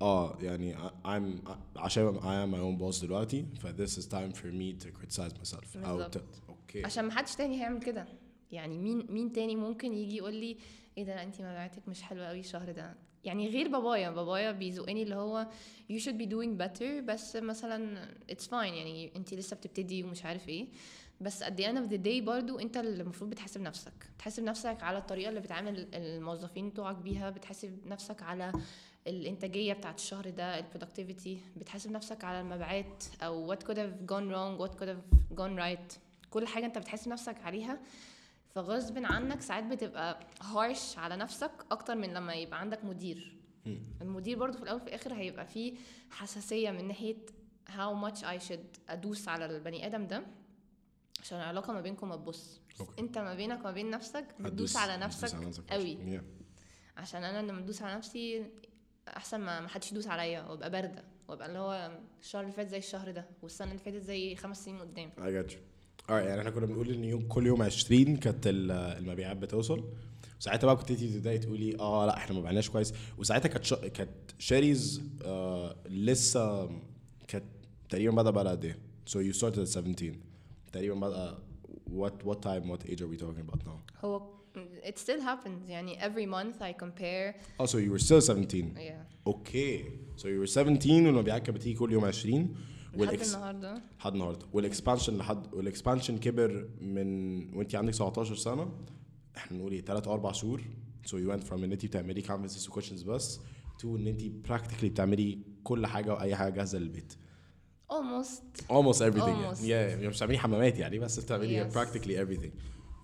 آه 0.03 0.39
يعني 0.43 0.77
I'm 1.05 1.51
عشان 1.77 2.21
I 2.21 2.47
am 2.47 2.51
my 2.55 2.61
own 2.61 2.83
boss 2.83 3.03
دلوقتي 3.03 3.47
ف 3.61 3.67
this 3.67 3.99
is 3.99 4.07
time 4.07 4.33
for 4.33 4.47
me 4.47 4.85
to 4.85 4.89
criticize 4.91 5.33
myself. 5.33 5.77
أو 5.77 6.03
أوكي. 6.49 6.85
عشان 6.85 7.05
محدش 7.05 7.35
تاني 7.35 7.61
هيعمل 7.61 7.81
كده. 7.81 8.07
يعني 8.53 8.79
مين 8.79 9.07
مين 9.11 9.33
تاني 9.33 9.57
ممكن 9.57 9.93
يجي 9.93 10.17
يقول 10.17 10.35
لي 10.35 10.59
إيه 10.99 11.05
ده 11.05 11.23
انت 11.23 11.35
مبيعاتك 11.35 11.89
مش 11.89 12.03
حلوة 12.03 12.27
قوي 12.27 12.41
الشهر 12.41 12.73
ده. 12.73 12.95
يعني 13.25 13.49
غير 13.49 13.69
بابايا 13.69 14.11
بابايا 14.11 14.53
بيزقني 14.53 15.03
اللي 15.03 15.15
هو 15.15 15.47
you 15.93 15.97
should 15.97 16.19
be 16.23 16.27
doing 16.27 16.63
better 16.63 17.01
بس 17.05 17.37
مثلا 17.37 18.09
it's 18.33 18.45
fine 18.47 18.53
يعني 18.53 19.17
انت 19.17 19.35
لسه 19.35 19.57
بتبتدي 19.57 20.05
ومش 20.05 20.25
عارف 20.25 20.49
إيه. 20.49 20.67
بس 21.21 21.45
at 21.45 21.47
the 21.47 21.65
end 21.65 21.77
of 21.79 21.91
the 21.91 21.99
day 22.05 22.23
برضو 22.23 22.59
انت 22.59 22.77
اللي 22.77 23.03
المفروض 23.03 23.31
بتحاسب 23.31 23.61
نفسك. 23.61 23.93
بتحاسب 24.17 24.43
نفسك 24.45 24.83
على 24.83 24.99
الطريقة 24.99 25.29
اللي 25.29 25.41
بتعامل 25.41 25.89
الموظفين 25.95 26.69
بتوعك 26.69 26.97
بيها. 26.97 27.31
بتحاسب 27.31 27.87
نفسك 27.87 28.23
على 28.23 28.53
الإنتاجية 29.07 29.73
بتاعت 29.73 29.99
الشهر 29.99 30.31
ده 30.31 30.59
ال 30.59 30.65
productivity 30.65 31.41
بتحاسب 31.57 31.91
نفسك 31.91 32.25
على 32.25 32.41
المبيعات 32.41 33.05
أو 33.23 33.55
what 33.55 33.59
could 33.59 33.77
have 33.77 34.11
gone 34.11 34.33
wrong 34.33 34.63
what 34.63 34.81
could 34.81 34.89
have 34.89 35.37
gone 35.39 35.59
right. 35.59 35.99
كل 36.31 36.47
حاجة 36.47 36.67
انت 36.67 36.79
بتحاسب 36.79 37.09
نفسك 37.09 37.37
عليها. 37.45 37.81
فغصب 38.55 38.99
عنك 39.05 39.41
ساعات 39.41 39.65
بتبقى 39.65 40.21
harsh 40.43 40.99
على 40.99 41.17
نفسك 41.17 41.51
أكتر 41.71 41.95
من 41.95 42.15
لما 42.15 42.35
يبقى 42.35 42.61
عندك 42.61 42.85
مدير. 42.85 43.37
المدير 44.03 44.39
برضو 44.39 44.57
في 44.59 44.63
الأول 44.63 44.81
وفي 44.81 44.89
الآخر 44.89 45.15
هيبقى 45.15 45.47
فيه 45.47 45.75
حساسية 46.11 46.71
من 46.71 46.89
ناحية 46.89 47.17
how 47.69 48.09
much 48.09 48.19
I 48.23 48.49
should 48.49 48.81
أدوس 48.89 49.29
على 49.29 49.47
البني 49.47 49.87
آدم 49.87 50.07
ده 50.07 50.23
عشان 51.23 51.39
العلاقة 51.39 51.73
ما 51.73 51.81
بينكم 51.81 52.09
ما 52.09 52.17
تبوظش. 52.17 52.61
أنت 52.99 53.19
ما 53.19 53.35
بينك 53.35 53.61
وما 53.61 53.71
بين 53.73 53.91
نفسك 53.91 54.25
بتدوس 54.41 54.77
على 54.77 54.97
نفسك 54.97 55.29
قوي. 55.71 56.21
عشان 56.97 57.25
أنا 57.25 57.47
لما 57.51 57.59
أدوس 57.61 57.83
على 57.83 57.95
نفسي 57.97 58.47
أحسن 59.17 59.41
ما 59.41 59.61
ما 59.61 59.69
حدش 59.69 59.93
يدوس 59.93 60.07
عليا 60.07 60.43
وأبقى 60.43 60.71
باردة 60.71 61.05
وأبقى 61.29 61.47
اللي 61.49 61.59
هو 61.59 61.99
الشهر 62.21 62.43
اللي 62.43 62.53
فات 62.53 62.69
زي 62.69 62.79
الشهر 62.79 63.11
ده 63.11 63.27
والسنة 63.43 63.69
اللي 63.71 63.83
فاتت 63.83 63.97
زي 64.03 64.37
خمس 64.37 64.65
سنين 64.65 64.79
قدام 64.81 65.11
I 65.19 65.47
got 65.47 65.53
you. 65.53 65.59
Alright 66.09 66.13
يعني 66.13 66.41
إحنا 66.41 66.51
كنا 66.51 66.67
بنقول 66.67 66.91
إن 66.91 67.05
يوم 67.05 67.23
كل 67.23 67.47
يوم 67.47 67.63
20 67.63 68.17
كانت 68.17 68.47
ال- 68.47 68.71
المبيعات 68.71 69.37
بتوصل. 69.37 69.85
ساعتها 70.39 70.67
بقى 70.67 70.77
كنت 70.77 70.93
تبدأي 70.93 71.39
تقولي 71.39 71.77
آه 71.81 72.07
لا 72.07 72.17
إحنا 72.17 72.35
ما 72.37 72.43
بعناش 72.43 72.71
كويس. 72.71 72.95
وساعتها 73.19 73.49
كانت 73.49 73.65
شا... 73.65 73.89
كانت 73.89 74.11
شاريز 74.39 75.03
آه 75.25 75.77
لسه 75.89 76.71
كانت 77.29 77.45
تقريبا 77.89 78.15
بدأ 78.23 78.31
بقى 78.31 78.49
قد 78.51 78.65
إيه؟ 78.65 78.79
So 79.11 79.13
you 79.19 79.39
started 79.39 79.59
at 79.59 79.79
17 79.79 80.13
تقريبا 80.73 80.95
بدأ 80.95 81.39
what 81.91 82.27
what 82.29 82.39
time 82.43 82.69
what 82.71 82.91
age 82.91 83.01
are 83.03 83.09
we 83.09 83.17
talking 83.21 83.45
about 83.51 83.67
now? 83.67 84.05
هو 84.05 84.23
it 84.85 84.99
still 84.99 85.21
happens 85.21 85.69
يعني 85.69 85.99
every 86.01 86.27
month 86.27 86.63
I 86.63 86.73
compare. 86.85 87.35
Oh 87.63 87.67
so 87.67 87.77
you 87.79 87.91
were 87.93 88.05
still 88.07 88.21
17 88.21 88.75
yeah. 88.77 89.29
okay. 89.31 89.85
So 90.17 90.25
you 90.25 90.41
were 90.41 90.47
17 90.47 91.07
والمبيعات 91.07 91.43
كانت 91.43 91.57
بتيجي 91.59 91.75
كل 91.79 91.93
يوم 91.93 92.05
20 92.05 92.55
لحد 92.95 93.21
النهارده. 93.21 93.83
لحد 94.01 94.13
النهارده. 94.13 94.47
وال 94.53 94.64
expansion 94.64 95.17
لحد 95.19 95.55
وال 95.55 95.66
expansion 95.66 96.19
كبر 96.19 96.69
من 96.81 97.55
وانت 97.57 97.75
عندك 97.75 97.95
17 97.95 98.35
سنة. 98.37 98.73
إحنا 99.37 99.59
نقول 99.59 99.73
إيه 99.73 99.85
3 99.85 100.09
أو 100.09 100.15
4 100.15 100.33
شهور. 100.33 100.63
So 101.07 101.11
you 101.11 101.33
went 101.33 101.49
from 101.49 101.53
إن 101.53 101.73
انت 101.73 101.87
بتعملي 101.87 102.23
canvases 102.23 102.69
و 102.69 102.73
cushions 102.73 103.03
بس 103.03 103.41
to 103.83 103.85
إن 103.85 104.07
انت 104.07 104.23
practically 104.23 104.85
بتعملي 104.85 105.39
كل 105.65 105.87
حاجة 105.87 106.15
وأي 106.15 106.37
حاجة 106.37 106.53
جاهزة 106.55 106.79
للبيت. 106.79 107.13
Almost. 107.93 108.63
Almost 108.73 108.99
everything 108.99 109.39
Almost. 109.57 109.63
يعني 109.65 110.05
yeah 110.05 110.09
مش 110.09 110.17
بتعملي 110.17 110.39
حمامات 110.39 110.79
يعني 110.79 110.99
بس 110.99 111.21
بتعملي 111.21 111.71
Yes. 111.71 111.75
practically 111.75 112.27
everything. 112.27 112.51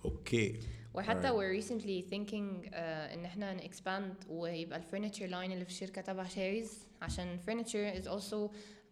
okay 0.05 0.59
وحتى 0.94 1.28
Alright. 1.28 1.32
we're 1.32 1.62
recently 1.62 2.10
thinking 2.12 2.68
uh, 2.70 2.74
ان 2.76 3.24
احنا 3.24 3.54
ن 3.54 3.60
expand 3.60 4.26
ويبقى 4.28 4.80
الفurniture 4.82 5.30
line 5.30 5.50
اللي 5.52 5.64
في 5.64 5.70
الشركه 5.70 6.00
تبع 6.02 6.24
شاريز 6.28 6.86
عشان 7.02 7.38
furniture 7.46 8.02
is 8.02 8.06
also 8.08 8.36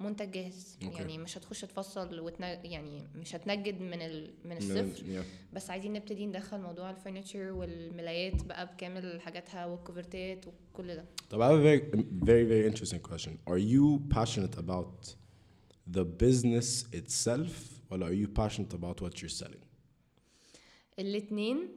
منتج 0.01 0.31
جاهز 0.31 0.79
Okay. 0.83 0.85
يعني 0.99 1.19
مش 1.19 1.39
هتخش 1.39 1.61
تفصل 1.61 2.21
وتن... 2.21 2.43
يعني 2.45 3.03
مش 3.15 3.35
هتنجد 3.35 3.81
من 3.81 4.03
ال... 4.03 4.35
من 4.45 4.51
من- 4.51 4.57
الصفر 4.57 5.05
yeah. 5.23 5.55
بس 5.55 5.71
عايزين 5.71 5.93
نبتدي 5.93 6.27
ندخل 6.27 6.61
موضوع 6.61 6.95
الفurniture 6.95 7.37
والملايات 7.37 8.45
بقى 8.45 8.67
بكامل 8.67 9.21
حاجاتها 9.21 9.67
والكوفرتات 9.67 10.45
وكل 10.47 10.95
ده 10.95 11.05
طب 11.31 11.41
I 11.41 11.45
have 11.45 11.59
a 11.59 11.65
very 11.65 11.97
very 12.25 12.45
very 12.53 12.73
interesting 12.75 13.01
question 13.11 13.31
are 13.51 13.59
you 13.75 14.15
passionate 14.17 14.59
about 14.59 15.15
the 15.97 16.05
business 16.25 16.85
itself 17.01 17.53
ولا 17.91 18.07
are 18.09 18.25
you 18.27 18.29
passionate 18.41 18.75
about 18.79 19.05
what 19.05 19.13
you're 19.23 19.43
selling 19.45 19.65
الاتنين 20.99 21.69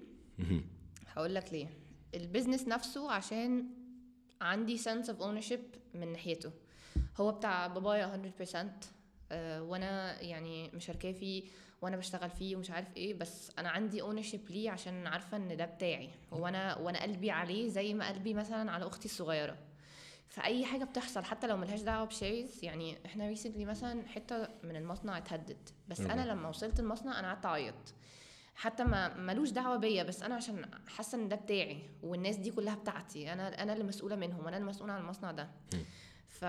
هقول 1.07 1.35
لك 1.35 1.53
ليه. 1.53 1.69
البيزنس 2.15 2.69
نفسه 2.69 3.13
عشان 3.13 3.65
عندي 4.41 4.79
sense 4.79 5.07
of 5.07 5.21
ownership 5.21 5.79
من 5.95 6.13
ناحيته. 6.13 6.53
هو 7.17 7.33
بتاع 7.33 7.67
بابايا 7.67 8.07
100% 8.07 8.57
آه، 9.33 9.63
وأنا 9.63 10.21
يعني 10.23 10.71
مشاركاه 10.75 11.13
فيه 11.13 11.43
وأنا 11.83 11.97
بشتغل 11.97 12.31
فيه 12.31 12.57
ومش 12.57 12.71
عارف 12.71 12.97
إيه 12.97 13.15
بس 13.15 13.51
أنا 13.59 13.69
عندي 13.69 14.03
ownership 14.03 14.51
ليه 14.51 14.71
عشان 14.71 15.07
عارفة 15.07 15.37
ان 15.37 15.57
ده 15.57 15.65
بتاعي. 15.65 16.11
وأنا 16.31 16.77
وأنا 16.79 17.03
قلبي 17.03 17.31
عليه 17.31 17.69
زي 17.69 17.95
ما 17.95 18.09
قلبي 18.09 18.35
مثلا 18.35 18.71
على 18.73 18.87
أختي 18.87 19.05
الصغيرة. 19.05 19.57
فأي 20.29 20.65
حاجة 20.65 20.85
بتحصل 20.85 21.25
حتى 21.25 21.47
لو 21.47 21.57
ملهاش 21.57 21.81
دعوة 21.81 22.07
بشيرز 22.07 22.65
يعني 22.65 22.99
إحنا 23.07 23.29
recently 23.29 23.65
مثلا 23.65 24.09
حتة 24.09 24.49
من 24.63 24.77
المصنع 24.77 25.19
اتهد 25.19 25.69
بس 25.89 26.01
أنا. 26.01 26.27
لما 26.27 26.49
وصلت 26.49 26.81
المصنع 26.81 27.19
أنا 27.21 27.29
قعدت 27.29 27.47
أعيط. 27.47 27.95
حتى 28.59 28.85
ما 28.85 29.17
ملوش 29.17 29.51
دعوة 29.51 29.77
بيا 29.77 30.03
بس 30.03 30.23
أنا 30.23 30.35
عشان 30.35 30.71
حاسة 30.87 31.19
إن 31.19 31.29
ده 31.29 31.37
بتاعي 31.37 31.83
والناس 32.03 32.37
دي 32.37 32.51
كلها 32.51 32.75
بتاعتي. 32.75 33.33
أنا 33.33 33.63
أنا 33.63 33.73
اللي 33.73 33.85
مسؤولة 33.85 34.17
منهم 34.17 34.45
وأنا 34.45 34.57
المسؤولة 34.57 34.93
عن 34.93 35.01
المصنع 35.01 35.33
ده. 35.33 35.51
ف 36.29 36.45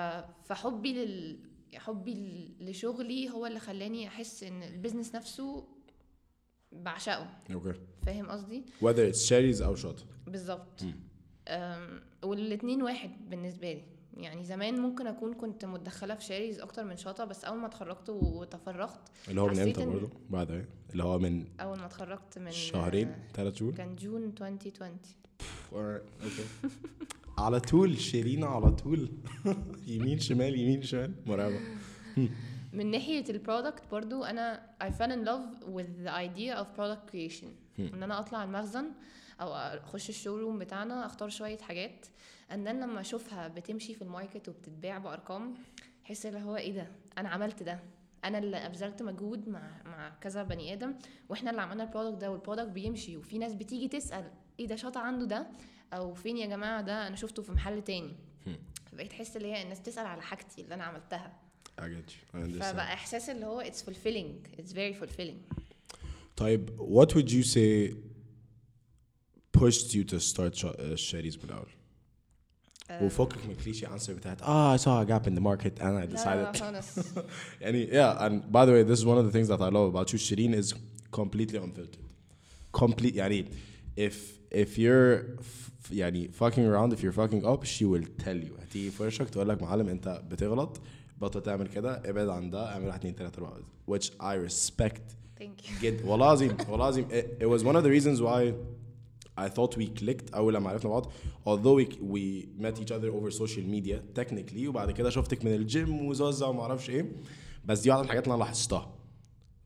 فحبي 0.45 0.93
لل 0.93 1.39
حبي 1.75 2.47
لشغلي 2.59 3.29
هو 3.29 3.45
اللي 3.45 3.59
خلاني 3.59 4.07
أحس 4.07 4.43
إن 4.43 4.63
ال 4.63 4.69
business 4.69 5.15
نفسه 5.15 5.67
بعشقه. 6.71 7.29
Okay. 7.53 7.73
فاهم 8.05 8.29
قصدي؟ 8.29 8.65
Whether 8.81 9.13
it's 9.13 9.29
Sherry's 9.29 9.61
أو 9.61 9.75
شاطه 9.75 10.01
بالظبط. 10.27 10.81
والاتنين 12.23 12.83
واحد 12.83 13.29
بالنسبة 13.29 13.73
لي. 13.73 13.96
يعني 14.17 14.43
زمان 14.43 14.79
ممكن 14.81 15.07
أكون 15.07 15.33
كنت 15.33 15.65
متدخلة 15.65 16.15
في 16.15 16.23
شاريز 16.23 16.59
أكتر 16.59 16.83
من 16.83 16.97
شاطه 16.97 17.25
بس 17.25 17.45
أول 17.45 17.57
ما 17.57 17.67
اتخرجت 17.67 18.09
وتفرغت 18.09 18.99
اللي 19.27 19.41
هو 19.41 19.47
من 19.47 19.59
إمتى 19.59 19.85
برضه؟ 19.85 20.09
بعد 20.29 20.51
إيه؟ 20.51 20.69
اللي 20.91 21.03
هو 21.03 21.19
من 21.19 21.45
أول 21.59 21.77
ما 21.79 21.85
اتخرجت 21.85 22.39
من 22.39 22.51
شهرين 22.51 23.15
ثلاث 23.33 23.55
شهور؟ 23.55 23.73
كان 23.73 23.95
June 23.95 24.23
2020 24.41 24.97
Alright, 25.73 26.01
okay. 26.25 26.69
على 27.43 27.59
طول 27.59 27.97
شيرين 27.99 28.43
على 28.43 28.71
طول. 28.71 29.09
يمين 29.87 30.19
شمال 30.19 30.59
يمين 30.59 30.81
شمال. 30.81 31.13
مرعبة 31.25 31.59
من 32.73 32.91
ناحية 32.91 33.23
ال 33.29 33.36
product 33.36 33.83
برضو 33.91 34.23
أنا 34.23 34.61
I 34.83 34.85
fell 34.85 35.11
in 35.11 35.25
love 35.27 35.67
with 35.67 36.05
the 36.05 36.11
idea 36.11 36.55
of 36.61 36.65
product 36.79 37.11
creation. 37.11 37.47
إن 37.79 38.03
أنا 38.03 38.19
أطلع 38.19 38.43
المخزن 38.43 38.85
أو 39.41 39.53
أخش 39.53 40.09
ال 40.09 40.15
showroom 40.15 40.59
بتاعنا 40.59 41.05
أختار 41.05 41.29
شوية 41.29 41.57
حاجات. 41.57 42.05
And 42.51 42.55
then 42.67 42.69
لما 42.83 43.01
أشوفها 43.01 43.47
بتمشي 43.47 43.93
في 43.93 44.01
ال 44.01 44.08
market 44.08 44.49
وبتتباع 44.49 44.97
بأرقام 44.97 45.53
أحس 46.05 46.25
اللي 46.25 46.39
هو 46.41 46.55
إيه 46.55 46.71
ده؟ 46.71 46.87
أنا 47.17 47.29
عملت 47.29 47.63
ده. 47.63 47.79
أنا 48.23 48.37
اللي 48.37 48.57
أبذلت 48.57 49.01
مجهود 49.01 49.49
مع 49.49 49.81
مع 49.85 50.09
كذا 50.21 50.43
بني 50.43 50.73
آدم 50.73 50.95
وإحنا 51.29 51.49
اللي 51.49 51.61
عملنا 51.61 51.83
ال 51.83 51.88
product 51.88 52.21
ده 52.21 52.31
وال 52.31 52.39
product 52.39 52.67
بيمشي 52.67 53.17
وفي 53.17 53.37
ناس 53.37 53.53
بتيجي 53.53 53.87
تسأل 53.87 54.31
إيه 54.59 54.67
ده؟ 54.67 54.75
شاطه 54.75 54.99
عنده 54.99 55.25
ده؟ 55.25 55.47
أو 55.93 56.13
فين 56.13 56.37
يا 56.37 56.45
جماعة 56.47 56.81
ده؟ 56.81 57.07
أنا 57.07 57.15
شفته 57.15 57.43
في 57.43 57.51
محل 57.51 57.83
تاني. 57.83 58.15
فبقيت 58.91 59.11
أحس 59.11 59.37
اللي 59.37 59.47
هي 59.53 59.61
الناس 59.63 59.81
تسال 59.81 60.05
على 60.05 60.21
حاجتي 60.21 60.61
اللي 60.61 60.75
أنا 60.75 60.83
عملتها. 60.83 61.39
فبقى 62.71 62.93
إحساس 62.93 63.29
اللي 63.29 63.45
هو 63.45 63.63
it's 63.63 63.81
fulfilling. 63.89 64.59
It's 64.59 64.71
very 64.73 65.03
fulfilling. 65.03 65.57
طيب 66.37 66.69
what 66.79 67.09
would 67.13 67.29
you 67.31 67.43
say 67.43 67.93
pushed 69.57 69.93
you 69.93 70.03
to 70.03 70.19
start 70.19 70.55
sh- 70.55 70.65
uh, 70.65 70.95
Sherry's 70.95 71.37
من 71.43 71.49
الأول؟ 71.49 71.69
وفكك 73.02 73.44
من 73.46 73.50
الكليشيه 73.50 73.86
answer 73.86 74.10
بتاعت 74.10 74.42
ah 74.42 74.78
I 74.78 74.84
saw 74.84 75.00
a 75.02 75.06
gap 75.06 75.26
in 75.26 75.34
the 75.34 75.40
market 75.40 75.80
and 75.80 75.82
I 75.82 75.84
لا 75.84 76.06
لا 76.06 76.42
لا 76.42 76.52
decided 76.52 76.56
خالص 76.60 76.98
يعني 77.60 77.86
yeah 77.86 78.18
and 78.28 78.52
by 78.52 78.66
the 78.66 78.72
way 78.72 78.82
this 78.92 78.98
is 79.00 79.06
one 79.06 79.18
of 79.18 79.26
the 79.26 79.32
things 79.32 79.48
that 79.48 79.60
I 79.60 79.70
love 79.70 79.94
about 79.94 80.12
you 80.12 80.18
Shireen 80.18 80.54
is 80.54 80.74
completely 81.20 81.58
unfiltered 81.58 82.04
complete 82.72 83.14
يعني 83.16 83.46
if 83.96 84.14
if 84.54 84.78
you're 84.78 85.38
f- 85.40 85.92
يعني 85.92 86.30
fucking 86.40 86.64
around 86.66 86.92
if 86.92 87.02
you're 87.02 87.12
fucking 87.22 87.44
up 87.46 87.64
she 87.64 87.84
will 87.84 88.06
tell 88.24 88.36
you 88.36 88.60
هتيجي 88.62 88.90
في 88.90 89.02
وشك 89.02 89.28
تقول 89.30 89.48
لك 89.48 89.62
معلم 89.62 89.88
انت 89.88 90.22
بتغلط 90.30 90.80
بطل 91.20 91.42
تعمل 91.42 91.66
كده 91.68 92.02
ابعد 92.10 92.28
عن 92.28 92.50
ده 92.50 92.72
اعمل 92.72 92.86
واحد 92.86 92.98
اتنين 92.98 93.14
تلاته 93.14 93.36
اربعه 93.38 93.58
which 93.90 94.04
I 94.06 94.50
respect 94.50 95.00
ثانك 95.38 95.70
يو 95.70 95.76
جد 95.82 96.02
والله 96.04 96.26
العظيم 96.26 96.56
والله 96.68 96.74
العظيم 96.88 97.08
it, 97.08 97.42
it 97.42 97.46
was 97.46 97.64
one 97.64 97.76
of 97.76 97.84
the 97.84 97.90
reasons 98.00 98.20
why 98.20 98.52
I 99.40 99.48
thought 99.48 99.76
we 99.76 99.86
clicked 100.02 100.34
اول 100.34 100.54
لما 100.54 100.70
عرفنا 100.70 100.90
بعض 100.90 101.12
although 101.46 101.82
we, 101.82 101.86
we 101.92 102.46
met 102.64 102.78
each 102.80 102.92
other 102.92 103.10
over 103.12 103.30
social 103.30 103.64
media 103.74 104.20
technically 104.20 104.66
وبعد 104.68 104.90
كده 104.90 105.10
شفتك 105.10 105.44
من 105.44 105.54
الجيم 105.54 106.06
وزوزة 106.06 106.48
وما 106.48 106.62
اعرفش 106.62 106.90
ايه 106.90 107.12
بس 107.64 107.80
دي 107.80 107.88
واحده 107.90 108.00
من 108.02 108.04
الحاجات 108.06 108.24
اللي 108.24 108.34
انا 108.34 108.42
لاحظتها 108.44 108.94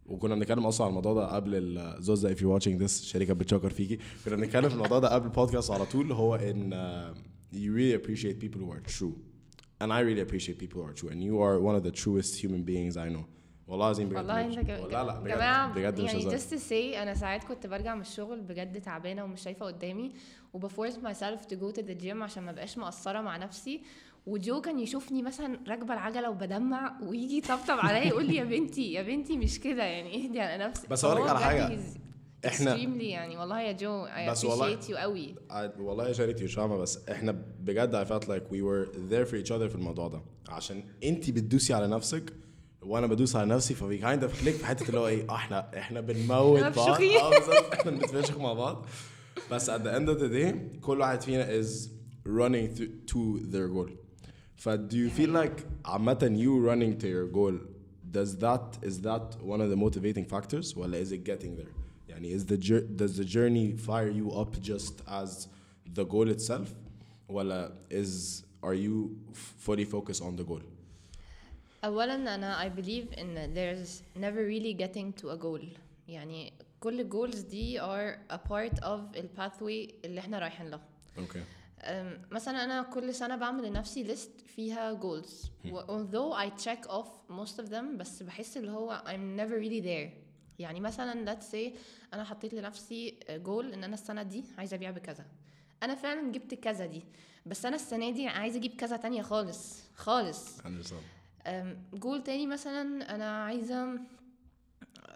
وكنا 0.07 0.35
بنتكلم 0.35 0.67
اصلا 0.67 0.85
على 0.85 0.91
الموضوع 0.91 1.15
ده 1.15 1.27
قبل 1.35 1.55
ال- 1.55 2.03
زوزة 2.03 2.35
if 2.35 2.39
you're 2.39 2.61
watching 2.63 2.83
this 2.83 3.03
شركه 3.03 3.35
بتشكر 3.35 3.71
فيكي 3.71 3.99
كنا 4.25 4.37
بنتكلم 4.37 4.69
في 4.69 4.75
الموضوع 4.75 4.99
ده 4.99 5.09
قبل 5.15 5.27
البودكاست 5.27 5.71
على 5.71 5.87
طول 5.87 6.13
هو 6.13 6.35
ان 6.35 6.71
uh, 7.15 7.17
you 7.57 7.71
really 7.79 8.05
appreciate 8.05 8.41
people 8.45 8.61
who 8.61 8.73
are 8.77 8.93
true 8.99 9.13
and 9.83 9.93
I 9.93 10.01
really 10.01 10.23
appreciate 10.29 10.59
people 10.59 10.81
who 10.81 10.87
are 10.91 10.97
true 11.01 11.11
and 11.13 11.21
you 11.23 11.37
are 11.47 11.57
one 11.69 11.77
of 11.81 11.83
the 11.89 11.95
truest 12.03 12.33
human 12.45 12.63
beings 12.71 12.97
I 12.97 13.09
know 13.15 13.25
والله 13.72 13.86
العظيم 13.86 14.10
بجد 14.10 14.18
والله 14.18 14.42
انت 14.46 14.70
لا 14.92 15.04
لا 15.04 15.20
بجد 15.20 15.34
جماعة 15.36 15.74
بجد 15.74 16.02
مش 16.02 16.14
يعني 16.14 16.32
to 16.40 16.42
say 16.70 16.98
أنا 16.98 17.14
ساعات 17.14 17.44
كنت 17.44 17.68
برجع 17.68 17.96
من 17.96 18.02
الشغل 18.02 18.42
بجد 18.42 18.82
تعبانة 18.82 19.24
ومش 19.24 19.42
شايفة 19.42 19.66
قدامي 19.66 20.12
وب 20.54 20.98
force 20.98 21.14
myself 21.14 21.46
to 21.46 21.56
go 21.56 21.72
to 21.72 21.82
the 21.82 21.94
gym 21.94 22.24
عشان 22.24 22.44
ما 22.44 22.52
بقاش 22.52 22.78
مقصرة 22.78 23.22
مع 23.22 23.38
نفسي. 23.38 23.82
وجو 24.26 24.62
كان 24.62 24.80
يشوفني 24.80 25.22
مثلا 25.22 25.60
راكبة 25.68 25.94
العجلة 25.94 26.30
وبدمع 26.30 26.98
ويجي 27.04 27.38
يطبطب 27.38 27.78
عليا 27.80 28.04
يقول 28.08 28.26
لي 28.26 28.36
يا 28.36 28.44
بنتي 28.44 28.94
يا 28.94 29.02
بنتي 29.02 29.38
مش 29.38 29.60
كده 29.60 29.84
يعني 29.84 30.26
اهدي 30.26 30.40
على 30.40 30.64
نفسك 30.64 30.90
بس 30.90 31.06
أقول 31.06 31.24
لك 31.24 31.30
على 31.30 31.78
إحنا- 31.78 32.48
extremely 32.48 33.02
يعني 33.04 33.38
والله 33.38 33.62
يا 33.62 33.72
جو 33.72 34.06
I 34.08 34.30
بس 34.30 34.46
والله- 34.46 34.76
appreciate 34.82 34.84
you 34.90 34.94
قوي. 34.96 35.36
والله 35.80 36.08
يا 36.08 36.14
شاريتي 36.14 36.44
مش 36.44 36.54
فاهمه 36.56 36.78
بس 36.78 37.10
إحنا 37.10 37.32
بجد 37.60 38.06
I 38.06 38.08
felt 38.08 38.24
like 38.28 38.44
we 38.54 38.62
were 38.62 38.96
there 39.12 39.26
for 39.32 39.46
each 39.46 39.52
other 39.52 39.68
في 39.70 39.76
الموضوع 39.76 40.08
ده. 40.08 40.22
عشان 40.50 40.84
انت 41.04 41.30
بتدوسي 41.30 41.74
على 41.74 41.88
نفسك 41.88 42.34
وأنا 42.82 43.08
بدوس 43.08 43.36
على 43.36 43.50
نفسي 43.56 43.74
ف 43.76 43.98
we 43.98 44.06
kind 44.06 44.24
of 44.24 44.42
click 44.42 44.56
في 44.56 44.66
حتة 44.66 44.88
اللي 44.88 45.00
هو 45.00 45.08
إيه 45.08 45.30
آه، 45.30 45.36
إحنا 45.36 45.78
إحنا 45.78 46.02
بنموت 46.02 46.60
بعض. 46.60 47.02
آه 47.22 47.30
بالظبط 47.30 47.74
إحنا 47.74 47.92
بنتفشخ 47.92 48.38
مع 48.38 48.54
بعض 48.54 48.86
بس 49.52 49.70
at 49.70 49.74
the 49.84 49.92
end 50.00 50.10
of 50.10 50.20
the 50.22 50.30
day 50.30 50.80
كل 50.82 51.00
واحد 51.00 51.22
فينا 51.22 51.62
is 51.62 51.68
running 52.28 52.76
to, 53.12 53.40
their 53.52 53.68
goal 53.68 53.90
ف 54.56 54.70
do 54.70 54.96
you 54.96 55.10
feel 55.20 55.30
like 55.30 55.62
عامة 55.86 56.38
you 56.38 56.68
running 56.70 57.02
to 57.02 57.08
your 57.08 57.28
goal 57.36 57.54
does 58.12 58.38
that 58.38 58.86
is 58.90 59.02
that 59.02 59.36
one 59.44 59.62
of 59.62 59.70
the 59.70 59.78
motivating 59.78 60.26
factors 60.26 60.78
ولا 60.78 61.04
is 61.06 61.12
it 61.12 61.24
getting 61.24 61.56
there 61.58 61.72
يعني 62.10 62.38
is 62.40 62.42
the 62.46 62.58
does 62.96 63.18
the 63.18 63.26
journey 63.26 63.78
fire 63.88 64.10
you 64.10 64.32
up 64.32 64.62
just 64.62 64.94
as 65.08 65.48
the 65.96 66.04
goal 66.06 66.30
itself 66.30 66.68
ولا 67.30 67.72
is 67.92 68.44
are 68.64 68.76
you 68.76 69.10
fully 69.68 69.86
focused 69.86 70.22
on 70.22 70.36
the 70.42 70.44
goal 70.44 70.62
اولا 71.86 72.36
أنا 72.36 72.70
I 72.70 72.80
believe 72.80 73.20
إن 73.20 73.54
there's 73.56 73.90
never 74.18 74.46
really 74.46 74.74
getting 74.84 75.22
to 75.24 75.28
a 75.30 75.38
goal. 75.44 75.66
يعني 76.08 76.54
كل 76.80 77.10
goals 77.10 77.38
دي 77.38 77.80
are 77.82 78.18
a 78.34 78.38
part 78.38 78.80
of 78.84 79.18
ال 79.18 79.30
pathway 79.38 79.94
اللي 80.06 80.20
إحنا 80.20 80.40
رايحين 80.40 80.68
له. 80.70 80.80
Okay. 81.18 81.38
أم، 81.84 82.22
مثلا 82.32 82.64
أنا 82.64 82.82
كل 82.82 83.14
سنة 83.16 83.36
بعمل 83.36 83.66
لنفسي 83.70 84.16
list 84.16 84.44
فيها 84.56 85.00
goals. 85.02 85.50
و- 85.72 85.80
although 85.82 86.38
I 86.38 86.64
check 86.64 86.88
off 86.90 87.08
most 87.30 87.64
of 87.64 87.70
them 87.70 87.98
بس 87.98 88.24
بحس 88.24 88.58
اللي 88.58 88.72
هو 88.72 89.04
I'm 89.06 89.40
never 89.42 89.54
really 89.56 89.84
there. 89.86 90.22
يعني 90.60 90.80
مثلا 90.80 91.36
let's 91.36 91.44
say 91.54 91.78
أنا 92.14 92.24
حطيت 92.24 92.54
لنفسي 92.54 93.16
goal 93.30 93.74
إن 93.74 93.84
أنا 93.84 93.94
السنة 93.94 94.24
دي 94.24 94.44
عايزة 94.58 94.76
أبيع 94.76 94.92
بكذا. 94.92 95.26
أنا 95.84 95.96
فعلا 95.96 96.32
جبت 96.32 96.54
كذا 96.54 96.86
دي. 96.86 97.02
بس 97.46 97.66
أنا 97.66 97.76
السنة 97.76 98.10
دي 98.12 98.28
عايزة 98.28 98.58
أجيب 98.58 98.74
كذا 98.76 98.98
تانية 98.98 99.22
خالص. 99.22 99.84
خالص. 99.96 100.58
Understand. 100.60 100.66
أم، 100.66 101.21
جول 101.94 102.24
تاني 102.24 102.48
مثلا 102.48 103.16
أنا 103.16 103.44
عايزة 103.44 104.00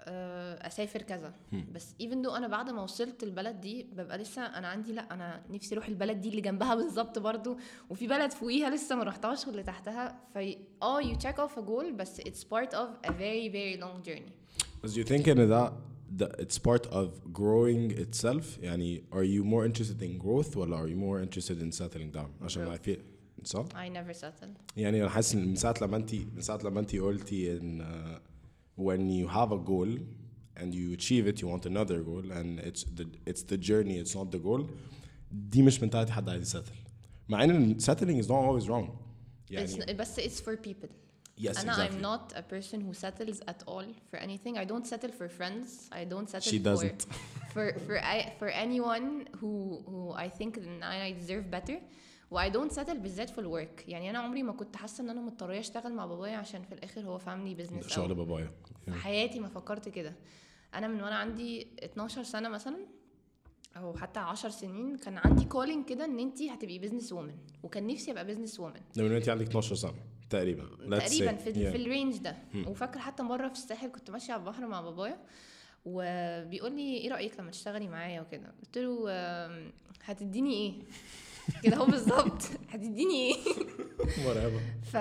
آه، 0.08 0.68
أسافر 0.68 1.02
كذا. 1.02 1.34
بس 1.72 1.96
even 2.02 2.22
though 2.22 2.36
أنا 2.36 2.48
بعد 2.48 2.70
ما 2.70 2.82
وصلت 2.84 3.24
البلد 3.24 3.62
دي 3.62 3.84
ببقى 3.84 4.18
لسه 4.18 4.42
أنا 4.46 4.68
عندي 4.68 4.94
لأ 4.94 5.14
أنا 5.14 5.42
نفسي 5.50 5.76
أروح 5.76 5.88
البلد 5.88 6.22
دي 6.22 6.30
اللي 6.30 6.42
جنبها 6.42 6.76
بالظبط 6.82 7.20
برضو. 7.20 7.58
وفي 7.90 8.08
بلد 8.08 8.32
فوقيها 8.32 8.70
لسه 8.70 8.96
ما 8.96 9.04
رحتهاش 9.04 9.48
واللي 9.48 9.64
تحتها. 9.64 10.20
ف 10.34 10.38
آه 10.82 11.02
you 11.02 11.16
check 11.16 11.40
off 11.40 11.58
a 11.60 11.62
goal 11.62 11.92
بس 11.94 12.20
it's 12.20 12.44
part 12.44 12.74
of 12.74 12.90
a 13.06 13.12
very 13.12 13.52
very 13.52 13.78
long 13.78 14.04
journey 14.06 14.32
بس 14.84 14.98
you 14.98 15.04
think 15.04 15.30
إن 15.30 15.40
the 15.40 15.82
it's 16.22 16.58
part 16.60 16.86
of 16.92 17.08
growing 17.34 17.92
itself 18.00 18.60
يعني 18.62 19.04
are 19.14 19.26
you 19.26 19.44
more 19.44 19.66
interested 19.70 20.02
in 20.02 20.24
growth 20.26 20.58
ولا 20.58 20.78
are 20.86 20.90
you 20.90 20.96
more 20.96 21.28
interested 21.30 21.58
in 21.62 21.78
settling 21.82 22.18
down 22.18 22.44
عشان 22.44 22.78
I 22.78 22.80
feel 22.88 23.00
صح 23.45 23.65
I 23.73 23.89
never 23.89 24.15
settle 24.17 24.49
يعني 24.77 25.01
انا 25.01 25.09
حاسس 25.09 25.35
ان 25.35 25.49
من 25.49 25.57
ساعه 25.57 25.75
لما 25.83 25.97
انت 25.97 26.15
من 26.15 26.41
ساعه 26.41 26.61
لما 26.65 26.81
انت 26.81 26.97
قلتي 26.97 27.57
ان 27.57 27.83
uh, 27.83 28.21
when 28.83 29.01
you 29.11 29.29
have 29.37 29.53
a 29.53 29.59
goal 29.71 29.99
and 30.61 30.75
you 30.75 30.95
achieve 30.99 31.27
it 31.33 31.41
you 31.43 31.49
want 31.49 31.67
another 31.67 31.99
goal 32.11 32.25
and 32.39 32.61
it's 32.69 32.85
the 32.99 33.07
it's 33.31 33.43
the 33.53 33.59
journey 33.69 33.97
it's 34.03 34.15
not 34.15 34.31
the 34.37 34.39
goal 34.49 34.65
دي 35.33 35.63
مش 35.63 35.81
mentality 35.81 36.11
حد 36.11 36.29
عايز 36.29 36.43
يسيتل 36.43 36.73
مع 37.29 37.45
ان 37.45 37.77
settling 37.81 38.23
is 38.25 38.27
not 38.27 38.45
always 38.45 38.69
wrong 38.69 38.91
يعني 39.51 39.67
it's, 39.67 39.91
بس 39.93 40.21
it's 40.21 40.41
for 40.43 40.57
people 40.57 40.89
yes 41.41 41.59
أنا 41.61 41.75
exactly 41.75 41.93
I'm 41.93 42.03
not 42.03 42.37
a 42.37 42.43
person 42.43 42.81
who 42.81 42.93
settles 42.95 43.41
at 43.49 43.63
all 43.67 43.87
for 44.11 44.19
anything. 44.19 44.55
I 44.59 44.65
don't 44.73 44.87
settle 44.93 45.13
for 45.21 45.29
friends. 45.41 45.67
I 46.01 46.05
don't 46.13 46.29
settle 46.33 46.51
She 46.53 46.59
for 46.59 46.69
doesn't. 46.71 47.03
for 47.55 47.65
for 47.87 47.97
I, 48.15 48.17
for 48.41 48.49
anyone 48.67 49.07
who 49.41 49.53
who 49.91 50.01
I 50.27 50.29
think 50.39 50.53
that 50.61 51.03
I 51.07 51.13
deserve 51.23 51.45
better. 51.59 51.77
و 52.32 52.40
I 52.50 52.52
don't 52.52 52.76
settle 52.76 52.98
بالذات 52.98 53.30
في 53.30 53.38
ال 53.40 53.48
work 53.48 53.84
يعني 53.88 54.10
أنا 54.10 54.20
عمري 54.20 54.44
ما 54.44 54.52
كنت 54.54 54.76
حاسة 54.76 55.04
إن 55.04 55.10
أنا 55.10 55.22
مضطرة 55.22 55.60
أشتغل 55.60 55.94
مع 55.94 56.06
بابايا 56.06 56.38
عشان 56.38 56.62
في 56.64 56.72
الآخر 56.74 57.02
هو 57.02 57.18
family 57.18 57.54
business 57.56 57.88
شغل 57.88 58.16
بابايا. 58.16 58.52
في 58.86 58.92
حياتي 58.92 59.40
ما 59.40 59.48
فكرت 59.48 59.90
كده. 59.90 60.16
أنا 60.74 60.88
من 60.88 61.02
وأنا 61.04 61.16
عندي 61.16 61.68
12 61.84 62.24
سنة 62.24 62.50
مثلا 62.50 62.78
أو 63.78 63.94
حتى 63.98 64.20
10 64.20 64.50
سنين 64.50 64.98
كان 64.98 65.18
عندي 65.18 65.46
calling 65.46 65.86
كده 65.86 66.06
إن 66.06 66.20
أنت 66.20 66.42
هتبقي 66.42 66.80
business 66.80 67.12
woman 67.14 67.36
وكان 67.64 67.88
نفسي 67.88 68.12
أبقى 68.12 68.26
business 68.26 68.60
woman 68.60 68.82
ده 68.96 69.04
من 69.04 69.12
انت 69.12 69.30
عندك 69.30 69.46
12 69.48 69.76
سنة 69.76 69.94
تقريبا. 70.30 70.64
تقريبا. 71.00 71.36
في, 71.36 71.54
Yeah. 71.54 71.58
في 71.72 71.76
ال 71.76 71.83
range 71.83 72.18
ده. 72.18 72.38
وفاكرة 72.68 73.00
حتى 73.00 73.24
مرة 73.24 73.48
في 73.48 73.54
الساحل 73.54 73.88
كنت 73.88 74.12
ماشية 74.12 74.34
على 74.34 74.40
البحر 74.40 74.68
مع 74.68 74.82
بابايا 74.82 75.18
وبيقول 75.86 76.72
لي 76.72 76.98
إيه 76.98 77.10
رأيك 77.12 77.40
لما 77.40 77.52
تشتغلي 77.52 77.88
معايا 77.88 78.22
وكده؟ 78.22 78.54
قلت 78.64 78.78
له 78.78 79.10
هتديني 80.04 80.54
إيه؟ 80.54 80.74
كده 81.64 81.78
هو 81.78 81.86
بالظبط. 81.86 82.42
هتديني 82.70 83.14
إيه؟ 83.14 83.36
مرعبه 84.26 84.60
ف... 84.84 84.98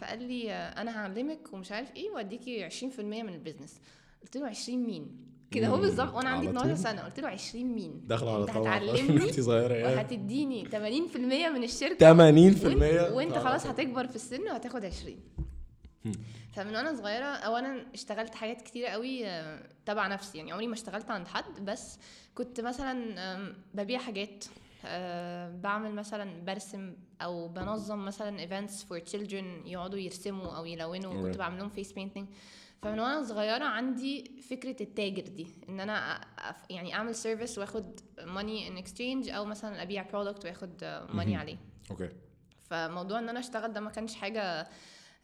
فقال 0.00 0.22
لي 0.22 0.52
أنا 0.52 0.98
هعلمك 1.00 1.52
ومش 1.52 1.72
عارف 1.72 1.96
إيه 1.96 2.10
وأديكي 2.10 2.68
20% 2.70 3.00
من 3.00 3.28
ال 3.28 3.34
business 3.34 3.80
قلت 4.22 4.36
له 4.36 4.46
20 4.46 4.78
مين؟ 4.86 5.26
كده 5.50 5.66
هو. 5.66 5.76
بالظبط. 5.76 6.14
وأنا 6.14 6.28
عندي 6.28 6.48
على 6.48 6.58
12 6.58 6.74
طول. 6.74 6.78
سنة. 6.84 7.02
قلت 7.02 7.20
له 7.20 7.28
20 7.28 7.64
مين؟ 7.64 8.00
داخله 8.06 8.34
على 8.34 8.46
طبعا 8.46 8.76
هتعلمني؟ 8.78 9.32
صغيرة 9.42 9.84
وهتديني 9.84 10.68
80% 10.70 11.16
من 11.54 11.64
الشركة. 11.64 12.14
80% 12.14 12.16
وانت, 12.16 12.64
وإنت 13.12 13.38
خلاص 13.38 13.66
هتكبر 13.66 14.06
في 14.06 14.16
السن 14.16 14.42
وهتاخد 14.42 14.84
20 14.84 15.16
فمن 16.52 16.76
وأنا 16.76 16.94
صغيرة 16.94 17.24
اولا 17.24 17.86
اشتغلت 17.94 18.34
حاجات 18.34 18.62
كتيرة 18.62 18.88
قوي 18.88 19.26
آه، 19.26 19.62
تبع 19.86 20.06
نفسي. 20.06 20.38
يعني 20.38 20.52
عمري 20.52 20.66
ما 20.66 20.74
اشتغلت 20.74 21.10
عند 21.10 21.28
حد 21.28 21.64
بس 21.64 21.98
كنت 22.34 22.60
مثلا 22.60 23.52
ببيع 23.74 23.98
حاجات. 23.98 24.44
آه، 24.86 25.50
بعمل 25.50 25.94
مثلا 25.94 26.44
برسم 26.44 26.94
أو 27.22 27.48
بنظم 27.48 28.04
مثلا 28.04 28.40
events 28.40 28.84
for 28.84 28.98
children 28.98 29.62
يقعدوا 29.66 29.98
يرسموا 29.98 30.56
أو 30.56 30.66
يلونوا. 30.66 31.22
كنت 31.22 31.36
بعمل 31.36 31.58
لهم 31.58 31.68
face 31.68 31.92
painting 31.92 32.28
فمن 32.82 32.98
وأنا 33.00 33.22
صغيرة 33.22 33.64
عندي 33.64 34.40
فكرة 34.50 34.76
التاجر 34.82 35.22
دي 35.22 35.46
إن 35.68 35.80
أنا 35.80 36.20
يعني 36.70 36.94
أعمل 36.94 37.14
service 37.14 37.58
وآخد 37.58 38.00
money 38.24 38.68
in 38.68 38.76
exchange 38.76 39.28
أو 39.28 39.44
مثلا 39.44 39.82
أبيع 39.82 40.02
product 40.10 40.44
وآخد 40.44 41.04
money 41.14 41.36
عليه. 41.36 41.56
Okay. 41.90 42.08
فموضوع 42.62 43.18
إن 43.18 43.28
أنا 43.28 43.38
أشتغل 43.40 43.72
ده 43.72 43.80
ما 43.80 43.90
كانش 43.90 44.14
حاجة 44.14 44.68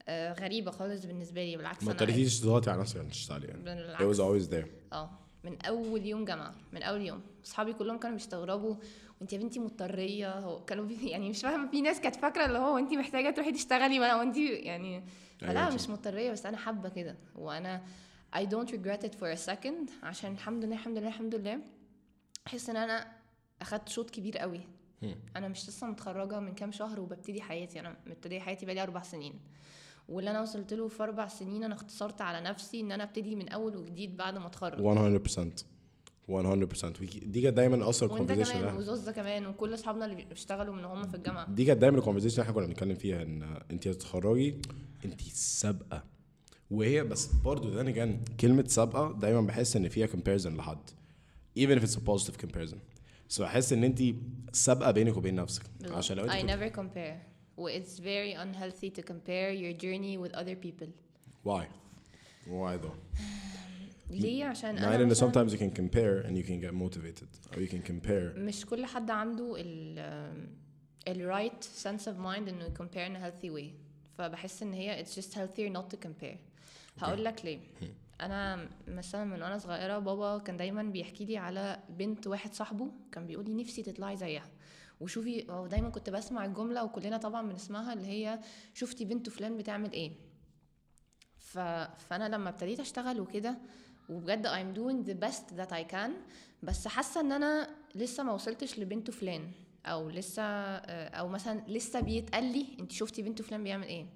آه، 0.08 0.32
غريبة 0.32 0.70
خالص 0.70 1.04
بالنسبة 1.04 1.44
لي. 1.44 1.56
بالعكس 1.56 1.84
ما 1.84 1.92
اضطريتيش 1.92 2.40
تضغطي 2.40 2.70
على 2.70 2.80
نفسك 2.80 2.96
عشان 2.96 3.10
تشتغلي 3.10 3.46
يعني. 3.48 3.62
It 3.62 3.64
was 3.64 4.16
بالعكس. 4.16 4.20
always 4.20 4.50
there. 4.52 4.68
آه 4.92 5.10
من 5.44 5.62
أول 5.62 6.06
يوم 6.06 6.24
جامعة 6.24 6.54
من 6.72 6.82
أول 6.82 7.00
يوم. 7.02 7.20
أصحابي 7.44 7.72
كلهم 7.72 7.98
كانوا 7.98 8.16
بيستغربوا 8.16 8.76
وانت 9.22 9.32
يا 9.32 9.38
بنتي 9.38 9.60
مضطرية 9.60 10.38
هو 10.38 10.64
كانوا 10.64 10.90
يعني 10.90 11.30
مش 11.30 11.40
فاهمة 11.40 11.70
في 11.70 11.80
ناس 11.80 12.00
كانت 12.00 12.16
فاكرة 12.16 12.46
اللي 12.46 12.58
هو 12.58 12.78
انت 12.78 12.92
محتاجة 12.92 13.30
تروحي 13.30 13.52
تشتغلي 13.52 14.00
ولا 14.00 14.16
وانت 14.16 14.36
يعني 14.36 15.04
فلا 15.38 15.60
أيوة 15.60 15.74
مش 15.74 15.88
مضطرية 15.88 16.30
بس 16.32 16.46
أنا 16.46 16.56
حابة 16.56 16.88
كده 16.88 17.16
وأنا 17.34 17.82
I 18.36 18.40
don't 18.40 18.68
regret 18.68 19.06
it 19.06 19.14
for 19.14 19.38
a 19.38 19.50
second 19.50 19.90
عشان 20.02 20.32
الحمد 20.32 20.64
لله 20.64 20.74
الحمد 20.74 20.98
لله 20.98 21.08
الحمد 21.08 21.34
لله 21.34 21.60
أحس 22.46 22.70
إن 22.70 22.76
أنا 22.76 23.12
أخدت 23.60 23.88
شوط 23.88 24.10
كبير 24.10 24.38
قوي. 24.38 24.60
أنا 25.36 25.48
مش 25.48 25.68
لسه 25.68 25.86
متخرجة 25.86 26.40
من 26.40 26.54
كام 26.54 26.72
شهر 26.72 27.00
وببتدي 27.00 27.42
حياتي 27.42 27.80
أنا 27.80 27.96
مبتدية 28.06 28.40
حياتي 28.40 28.66
بقالي 28.66 28.82
أربع 28.82 29.02
سنين. 29.02 29.40
واللي 30.08 30.30
أنا 30.30 30.40
وصلت 30.40 30.74
له 30.74 30.88
في 30.88 31.02
أربع 31.02 31.28
سنين 31.28 31.64
أنا 31.64 31.74
اختصرت 31.74 32.20
على 32.20 32.40
نفسي 32.40 32.80
إن 32.80 32.92
أنا 32.92 33.04
أبتدي 33.04 33.36
من 33.36 33.48
أول 33.48 33.76
وجديد 33.76 34.16
بعد 34.16 34.38
ما 34.38 34.46
أتخرج. 34.46 34.80
100% 34.80 35.71
100% 36.28 37.00
ويكي- 37.00 37.20
دي 37.24 37.40
كانت 37.42 37.56
دايما 37.56 37.88
أصلا 37.88 38.12
وأنت 38.12 38.32
كمان 38.32 38.62
ده 38.62 38.74
وزوزة 38.76 39.12
كمان 39.12 39.46
وكل 39.46 39.74
أصحابنا 39.74 40.04
اللي 40.04 40.24
بيشتغلوا 40.24 40.74
من 40.74 40.84
هم 40.84 41.08
في 41.08 41.14
الجامعة. 41.14 41.50
دي 41.50 41.64
كانت 41.64 41.80
دايما 41.80 41.98
الكونفرزيشن 41.98 42.42
إحنا 42.42 42.54
كنا 42.54 42.66
بنتكلم 42.66 42.94
فيها 42.94 43.22
إن 43.22 43.60
انت 43.70 43.86
هتتخرجي 43.88 44.54
انت 45.04 45.20
سابقة. 45.32 46.04
وهي 46.70 47.04
بس 47.04 47.26
برضه 47.26 47.70
ده 47.82 47.90
كان 47.92 48.20
كلمة 48.40 48.64
سابقة 48.66 49.12
دايما 49.18 49.40
بحس 49.40 49.76
إن 49.76 49.88
فيها 49.88 50.06
comparison 50.06 50.46
لحد. 50.46 50.90
Even 51.58 51.78
if 51.78 51.82
it's 51.82 51.96
a 51.96 52.00
positive 52.00 52.36
comparison. 52.46 52.76
So 53.36 53.40
بحس 53.40 53.72
إن 53.72 53.84
انت 53.84 54.02
سابقة 54.52 54.90
بينك 54.90 55.16
وبين 55.16 55.34
نفسك. 55.34 55.62
عشان 55.90 56.16
لو 56.16 56.24
انت 56.24 56.32
I 56.32 56.52
never 56.52 56.76
compare. 56.76 57.32
it's 57.58 57.98
very 58.00 58.34
unhealthy 58.44 58.90
to 58.98 59.02
compare 59.02 59.50
your 59.62 59.72
journey 59.82 60.16
with 60.22 60.32
other 60.34 60.56
people. 60.66 60.88
Why? 61.44 61.64
Why 62.48 62.76
though? 62.82 62.96
ليه؟ 64.20 64.44
عشان 64.44 64.74
مع 64.74 64.94
أنا 64.94 65.04
إن 65.04 65.14
sometimes 65.14 65.50
you 65.52 65.56
can 65.56 65.76
compare 65.78 66.26
and 66.26 66.36
you 66.36 66.46
can 66.48 66.60
get 66.64 66.74
motivated 66.74 67.54
or 67.54 67.60
you 67.60 67.68
can 67.72 67.90
compare. 67.90 68.38
مش 68.38 68.66
كل 68.66 68.86
حد 68.86 69.10
عنده 69.10 69.54
ال 69.58 69.98
ال 71.08 71.34
right 71.34 71.64
sense 71.64 72.04
of 72.04 72.16
mind 72.24 72.48
إنه 72.48 72.74
compare 72.78 73.08
in 73.08 73.16
a 73.16 73.24
healthy 73.24 73.50
way. 73.50 73.66
فبحس 74.18 74.62
إن 74.62 74.72
هي 74.72 75.04
it's 75.04 75.08
just 75.08 75.32
healthier 75.34 75.72
not 75.78 75.94
to 75.94 76.06
compare. 76.06 76.36
هقول 76.98 77.24
لك 77.24 77.44
ليه. 77.44 77.58
أنا 78.20 78.68
مثلا 78.88 79.24
من 79.24 79.42
وأنا 79.42 79.58
صغيرة 79.58 79.98
بابا 79.98 80.38
كان 80.38 80.56
دايما 80.56 80.82
بيحكي 80.82 81.24
لي 81.24 81.36
على 81.36 81.78
بنت 81.88 82.26
واحد 82.26 82.54
صاحبه 82.54 82.90
كان 83.12 83.26
بيقول 83.26 83.44
لي 83.44 83.54
نفسي 83.54 83.82
تطلعي 83.82 84.16
زيها. 84.16 84.48
وشوفي 85.00 85.50
هو 85.50 85.66
دايما 85.66 85.88
كنت 85.88 86.10
بسمع 86.10 86.44
الجملة 86.44 86.84
وكلنا 86.84 87.16
طبعا 87.16 87.48
بنسمعها 87.48 87.92
اللي 87.92 88.06
هي 88.06 88.38
شفتي 88.74 89.04
بنت 89.04 89.28
فلان 89.28 89.56
بتعمل 89.56 89.92
إيه. 89.92 90.12
ف... 91.38 91.58
فأنا 92.08 92.28
لما 92.28 92.48
ابتديت 92.48 92.80
أشتغل 92.80 93.20
وكده 93.20 93.58
وبجد 94.08 94.46
I'm 94.46 94.78
doing 94.78 95.08
the 95.10 95.26
best 95.26 95.56
that 95.56 95.72
I 95.72 95.92
can. 95.92 96.10
بس 96.62 96.88
حاسة 96.88 97.20
إن 97.20 97.32
أنا 97.32 97.70
لسه 97.94 98.22
ما 98.22 98.32
وصلتش 98.32 98.78
لبنت 98.78 99.10
فلان. 99.10 99.50
أو 99.86 100.10
لسه 100.10 100.42
أو 100.42 101.28
مثلا 101.28 101.62
لسه 101.68 102.00
بيتقال 102.00 102.44
لي 102.44 102.66
أنت 102.80 102.92
شفتي 102.92 103.22
بنت 103.22 103.42
فلان 103.42 103.64
بيعمل 103.64 103.86
إيه. 103.86 104.06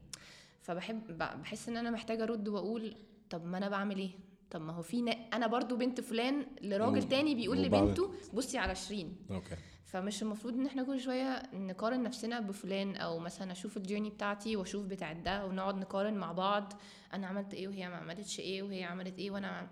فبحب 0.63 1.19
بحس 1.19 1.69
إن 1.69 1.77
أنا 1.77 1.91
محتاجة 1.91 2.23
أرد 2.23 2.49
وأقول 2.49 2.97
طب 3.31 3.45
ما 3.45 3.59
أنا 3.59 3.69
بعمل 3.69 3.99
إيه؟ 3.99 4.11
طب 4.51 4.61
ما 4.61 4.73
هو 4.73 4.83
في 4.83 5.03
نا- 5.03 5.13
أنا 5.13 5.47
برضو 5.47 5.77
بنت 5.77 6.01
فلان 6.01 6.47
لراجل 6.63 7.05
و- 7.05 7.09
تاني 7.09 7.35
بيقول 7.35 7.63
لبنته 7.63 8.15
بصي 8.35 8.59
على 8.59 8.75
شيرين. 8.75 9.17
أوكي. 9.31 9.57
فمش 9.85 10.23
المفروض 10.23 10.55
إن 10.55 10.67
إحنا 10.67 10.83
كل 10.83 11.01
شوية 11.01 11.43
نقارن 11.55 12.03
نفسنا 12.03 12.41
بفلان 12.41 12.97
أو 12.97 13.19
مثلا 13.19 13.53
أشوف 13.53 13.77
الجيرني 13.77 14.11
بتاعتي 14.11 14.57
وأشوف 14.57 14.87
بتاع 14.87 15.13
ده 15.13 15.47
ونقعد 15.47 15.77
نقارن 15.77 16.15
مع 16.15 16.33
بعض 16.33 16.73
أنا 17.13 17.27
عملت 17.27 17.55
إيه 17.55 17.69
وهي 17.69 17.89
ما 17.89 17.97
عملتش 17.97 18.41
إيه 18.41 18.63
وهي 18.63 18.85
عملت 18.85 19.19
إيه 19.19 19.31
وأنا 19.31 19.69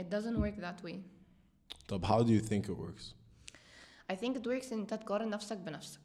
it 0.00 0.02
doesn't 0.02 0.38
work 0.40 0.60
that 0.62 0.84
way. 0.88 0.94
طب 1.88 2.06
how 2.06 2.22
do 2.22 2.28
you 2.30 2.48
think 2.50 2.64
it 2.70 2.76
works? 2.78 3.04
I 4.12 4.16
think 4.16 4.36
it 4.36 4.44
works 4.46 4.72
إن 4.72 4.78
أنت 4.78 4.94
تقارن 4.94 5.30
نفسك 5.30 5.56
بنفسك. 5.56 6.00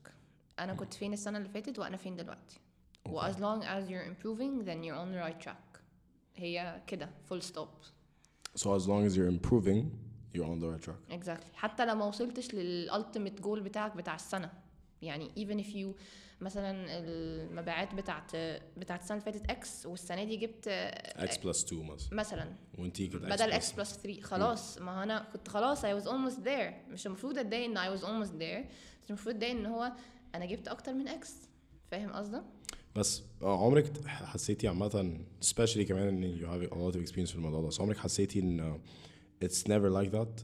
أنا 0.60 0.74
كنت 0.74 0.94
فين 0.94 1.14
السنة 1.14 1.38
اللي 1.38 1.50
فاتت 1.50 1.80
وأنا 1.80 1.98
فين 1.98 2.16
دلوقتي. 2.16 2.60
و 3.06 3.22
as 3.22 3.36
long 3.36 3.62
as 3.64 3.90
you're 3.90 4.08
improving 4.10 4.66
then 4.66 4.84
you're 4.84 4.98
on 4.98 5.12
the 5.16 5.22
right 5.30 5.46
track. 5.48 5.75
هي 6.36 6.82
كده 6.88 7.10
full 7.32 7.42
stop. 7.42 7.86
So 8.58 8.68
as 8.80 8.88
long 8.88 9.06
as 9.08 9.16
you're 9.18 9.32
improving 9.38 9.80
you're 10.34 10.50
on 10.54 10.60
the 10.60 10.68
right 10.68 10.84
track. 10.88 11.20
Exactly. 11.20 11.56
حتى 11.56 11.86
لو 11.86 11.96
ما 11.96 12.06
وصلتش 12.06 12.54
للالتيميت 12.54 13.42
جول 13.42 13.62
بتاعك 13.62 13.98
بتاع 13.98 14.16
السنة. 14.16 14.52
يعني 15.02 15.32
even 15.36 15.64
if 15.66 15.76
you 15.76 16.02
مثلا 16.42 17.00
المبيعات 17.00 17.94
بتاعت 17.94 18.36
بتاعت 18.78 19.02
السنة 19.02 19.18
اللي 19.18 19.32
فاتت 19.32 19.50
X 19.50 19.86
والسنة 19.86 20.24
دي 20.24 20.38
جبت 20.38 20.70
x 21.18 21.34
plus 21.34 21.66
2 21.66 21.86
مثلا. 21.86 22.10
مثلا. 22.12 22.56
وانتي 22.78 23.08
كده 23.08 23.30
بدل 23.30 23.52
X 23.52 23.72
plus 23.72 23.98
3 23.98 24.22
خلاص 24.22 24.78
ما 24.78 25.04
أنا 25.04 25.28
كنت 25.34 25.48
خلاص 25.48 25.86
I 25.86 26.02
was 26.02 26.08
almost 26.08 26.38
there. 26.46 26.90
مش 26.90 27.08
المفروض 27.08 27.38
أتضايق 27.38 27.66
إن 27.66 27.78
I 27.78 27.98
was 27.98 28.02
almost 28.02 28.32
there. 28.32 28.72
بس 29.04 29.10
المفروض 29.10 29.36
أتضايق 29.36 29.56
إن 29.56 29.66
هو 29.66 29.92
أنا 30.36 30.46
جبت 30.46 30.68
أكتر 30.68 30.94
من 30.94 31.08
X 31.08 31.34
فاهم 31.92 32.14
قصدي؟ 32.14 32.42
بس 32.96 33.24
آه، 33.42 33.66
عمرك 33.66 34.08
حسيتي 34.08 34.68
عامة 34.68 35.20
especially 35.46 35.82
كمان 35.82 36.24
إن 36.24 36.40
you 36.40 36.44
have 36.44 36.72
a 36.72 36.76
lot 36.76 36.96
of 36.98 37.10
experience 37.10 37.30
في 37.30 37.36
الموضوع 37.36 37.62
ده 37.62 37.68
بس 37.68 37.82
عمرك 37.82 37.98
حسيتي 37.98 38.40
إن 38.40 38.80
it's 39.46 39.62
never 39.64 39.92
like 40.06 40.16
that 40.16 40.44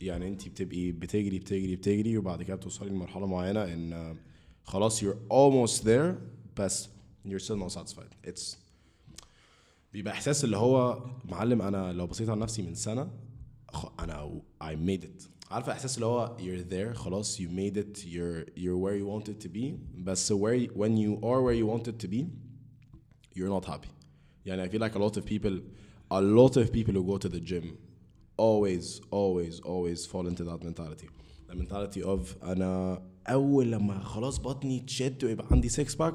يعني 0.00 0.28
انت 0.28 0.48
بتبقي 0.48 0.92
بتجري 0.92 1.38
بتجري 1.38 1.76
بتجري 1.76 2.18
وبعد 2.18 2.42
كده 2.42 2.56
بتوصلي 2.56 2.90
لمرحلة 2.90 3.26
معينة 3.26 3.64
إن 3.64 4.14
uh, 4.14 4.68
خلاص 4.70 5.04
you're 5.04 5.16
almost 5.32 5.82
there 5.82 6.14
بس 6.60 6.88
you're 7.28 7.40
still 7.42 7.58
not 7.68 7.72
satisfied. 7.78 8.28
It's 8.30 8.56
بيبقى 9.92 10.12
إحساس 10.12 10.44
اللي 10.44 10.56
هو 10.56 11.04
معلم 11.24 11.62
أنا 11.62 11.92
لو 11.92 12.06
بصيت 12.06 12.28
على 12.28 12.40
نفسي 12.40 12.62
من 12.62 12.74
سنة 12.74 13.10
أنا 14.00 14.40
I 14.64 14.66
made 14.88 15.04
it. 15.04 15.28
عارفة 15.51 15.71
احساس 15.71 15.95
اللي 15.95 16.05
هو 16.05 16.37
you're 16.39 16.71
there 16.73 16.97
خلاص 16.97 17.41
you 17.41 17.45
made 17.45 17.77
it 17.77 17.99
you're 17.99 18.45
you're 18.57 18.77
where 18.83 18.97
you 19.01 19.07
wanted 19.07 19.45
to 19.45 19.49
be 19.49 19.73
بس 19.97 20.33
where 20.33 20.67
when 20.67 20.97
you 20.97 21.17
are 21.23 21.41
where 21.41 21.55
you 21.61 21.67
wanted 21.77 22.05
to 22.05 22.07
be 22.07 22.25
you're 23.37 23.61
not 23.61 23.65
happy 23.69 23.89
يعني 24.45 24.65
I 24.69 24.71
feel 24.71 24.81
like 24.81 24.95
a 24.95 24.99
lot 24.99 25.17
of 25.17 25.25
people 25.25 25.59
a 26.11 26.21
lot 26.21 26.57
of 26.57 26.71
people 26.71 26.93
who 26.93 27.03
go 27.03 27.17
to 27.17 27.29
the 27.29 27.39
gym 27.39 27.65
always 28.37 29.01
always 29.11 29.59
always 29.73 30.05
fall 30.11 30.27
into 30.27 30.43
that 30.43 30.63
mentality 30.63 31.07
the 31.49 31.55
mentality 31.55 32.01
of 32.03 32.43
انا 32.43 33.01
اول 33.27 33.71
لما 33.71 33.99
خلاص 34.03 34.39
بطني 34.39 34.79
تشد 34.79 35.23
ويبقى 35.23 35.47
عندي 35.51 35.69
six 35.69 35.95
pack 36.01 36.13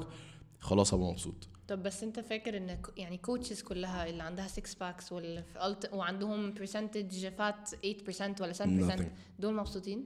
خلاص 0.59 0.93
ابقى 0.93 1.07
مبسوط 1.11 1.47
طب 1.68 1.82
بس 1.82 2.02
انت 2.02 2.20
فاكر 2.20 2.56
ان 2.56 2.78
يعني 2.96 3.18
coaches 3.18 3.62
كلها 3.62 4.06
اللي 4.08 4.22
عندها 4.22 4.48
6 4.48 4.62
packs 4.80 5.12
واللي 5.12 5.44
وعندهم 5.92 6.54
percentage 6.54 7.28
fat 7.28 7.68
8% 7.68 8.40
ولا 8.40 8.52
7% 8.52 8.56
Nothing. 8.98 9.04
دول 9.38 9.54
مبسوطين؟ 9.54 10.04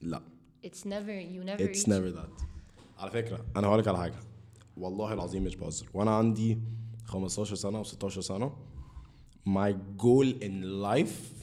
لا. 0.00 0.22
Never 0.66 1.24
you 1.34 1.46
never 1.46 1.60
It's 1.60 1.82
reach. 1.82 1.86
never 1.88 2.16
that. 2.18 2.42
على 2.98 3.10
فكرة 3.10 3.44
أنا 3.56 3.66
هقولك 3.66 3.88
على 3.88 3.98
حاجة. 3.98 4.20
والله 4.76 5.12
العظيم 5.12 5.44
مش 5.44 5.56
بهزر. 5.56 5.86
وأنا 5.94 6.10
عندي 6.16 6.58
15 7.06 7.54
سنة 7.54 7.78
أو 7.78 7.84
16 7.84 8.20
سنة 8.20 8.56
my 9.48 9.72
goal 10.02 10.42
in 10.42 10.64
life 10.84 11.41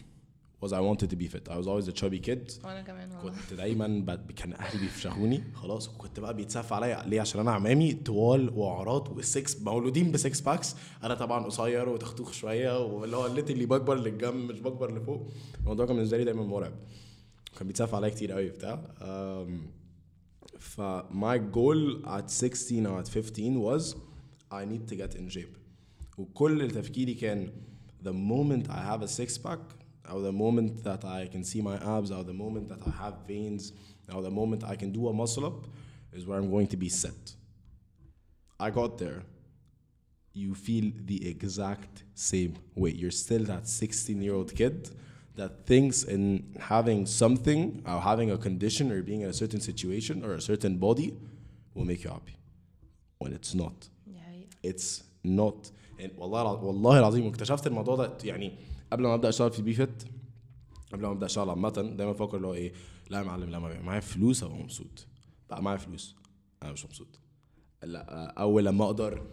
was 0.65 0.71
I 0.73 0.81
wanted 0.89 1.09
to 1.13 1.15
be 1.15 1.27
fit. 1.33 1.45
I 1.49 1.57
was 1.61 1.67
always 1.67 1.87
a 1.87 1.93
chubby 2.01 2.19
kid. 2.19 2.65
وأنا 2.65 2.81
كمان 2.81 3.11
والله. 3.11 3.31
كنت 3.31 3.53
دايما 3.57 3.87
ب- 3.87 4.31
كان 4.31 4.53
أهلي 4.53 4.79
بيفشخوني. 4.81 5.43
خلاص 5.53 5.89
وكنت 5.89 6.19
بقى 6.19 6.33
بيتسف 6.33 6.73
عليا 6.73 7.03
ليه؟ 7.07 7.21
عشان 7.21 7.39
أنا 7.41 7.51
عمامي 7.51 7.93
طوال 7.93 8.49
وعراض 8.57 9.17
والسكس 9.17 9.61
مولودين 9.61 10.11
ب 10.11 10.19
six 10.19 10.41
packs 10.41 10.75
أنا 11.03 11.13
طبعا 11.15 11.45
قصير 11.45 11.89
وتختوخ 11.89 12.31
شوية 12.31 12.85
واللي 12.85 13.17
هو 13.17 13.25
اللي 13.25 13.65
بكبر 13.65 13.95
للجنب 13.99 14.51
مش 14.51 14.59
بكبر 14.59 14.97
لفوق. 14.97 15.27
الموضوع 15.59 15.85
كان 15.85 15.95
بالنسبة 15.95 16.17
لي 16.17 16.23
دايما 16.23 16.43
مرعب. 16.43 16.73
كان 17.59 17.67
بيتسف 17.67 17.95
عليا 17.95 18.09
كتير 18.09 18.31
قوي 18.31 18.49
بتاع 18.49 18.81
ف 20.59 20.81
my 21.11 21.37
goal 21.55 22.05
at 22.05 22.29
16 22.29 22.85
or 22.85 22.99
at 23.03 23.07
15 23.07 23.57
was 23.61 23.95
I 24.51 24.65
need 24.65 24.87
to 24.91 24.95
get 24.95 25.15
in 25.15 25.29
shape. 25.29 25.57
وكل 26.17 26.71
تفكيري 26.71 27.13
كان 27.13 27.51
the 28.03 28.11
moment 28.11 28.67
I 28.69 28.81
have 28.91 29.01
a 29.03 29.07
six 29.07 29.37
pack 29.47 29.59
or 30.12 30.20
the 30.20 30.32
moment 30.32 30.84
that 30.84 31.04
I 31.04 31.26
can 31.32 31.42
see 31.44 31.60
my 31.62 31.76
abs 31.96 32.10
or 32.10 32.22
the 32.24 32.32
moment 32.44 32.68
that 32.68 32.80
I 32.86 32.90
have 33.02 33.14
veins 33.26 33.72
or 34.14 34.20
the 34.22 34.30
moment 34.30 34.62
I 34.64 34.76
can 34.76 34.90
do 34.92 35.08
a 35.08 35.12
muscle 35.12 35.44
up 35.46 35.66
is 36.12 36.26
where 36.26 36.38
I'm 36.38 36.50
going 36.50 36.66
to 36.68 36.76
be 36.76 36.88
set 36.88 37.34
I 38.60 38.70
got 38.70 38.98
there 38.98 39.22
you 40.32 40.54
feel 40.54 40.86
the 41.06 41.28
exact 41.28 42.02
same 42.14 42.54
way 42.74 42.90
you're 42.90 43.10
still 43.10 43.44
that 43.44 43.68
16 43.68 44.20
year 44.22 44.34
old 44.34 44.54
kid 44.54 44.90
that 45.36 45.66
thinks 45.66 46.04
in 46.04 46.44
having 46.60 47.06
something 47.06 47.82
or 47.86 48.00
having 48.00 48.30
a 48.30 48.38
condition 48.38 48.92
or 48.92 49.02
being 49.02 49.22
in 49.22 49.28
a 49.28 49.32
certain 49.32 49.60
situation 49.60 50.24
or 50.24 50.34
a 50.34 50.40
certain 50.40 50.76
body 50.76 51.14
will 51.74 51.84
make 51.84 52.04
you 52.04 52.10
happy 52.10 52.36
when 53.18 53.32
it's 53.32 53.54
not 53.54 53.88
دي 54.06 54.18
حقيقة. 54.20 54.48
it's 54.62 55.02
not 55.26 55.70
يعني 55.98 56.12
والله 56.18 56.42
الع- 56.42 56.62
والله 56.62 56.98
العظيم 56.98 57.26
واكتشفت 57.26 57.66
الموضوع 57.66 57.96
ده 57.96 58.12
يعني 58.24 58.52
قبل 58.91 59.03
ما 59.03 59.13
أبدأ 59.13 59.29
أشتغل 59.29 59.51
في 59.51 59.61
بي 59.61 59.73
فيت 59.73 60.03
قبل 60.93 61.01
ما 61.05 61.11
أبدأ 61.11 61.25
أشتغل 61.25 61.49
عامة 61.49 61.69
دايما 61.69 62.11
بفكر 62.11 62.37
اللي 62.37 62.47
هو 62.47 62.53
إيه 62.53 62.73
لا 63.09 63.17
يا 63.17 63.23
معلم 63.23 63.49
لما 63.49 63.69
يبقى 63.71 63.83
معايا 63.83 63.99
فلوس 63.99 64.43
أبقى 64.43 64.57
مبسوط. 64.57 65.07
بقى 65.49 65.63
معايا 65.63 65.77
فلوس 65.77 66.15
أنا 66.63 66.71
مش 66.71 66.85
مبسوط. 66.85 67.19
لا 67.83 68.25
أول 68.41 68.65
لما 68.65 68.85
أقدر 68.85 69.27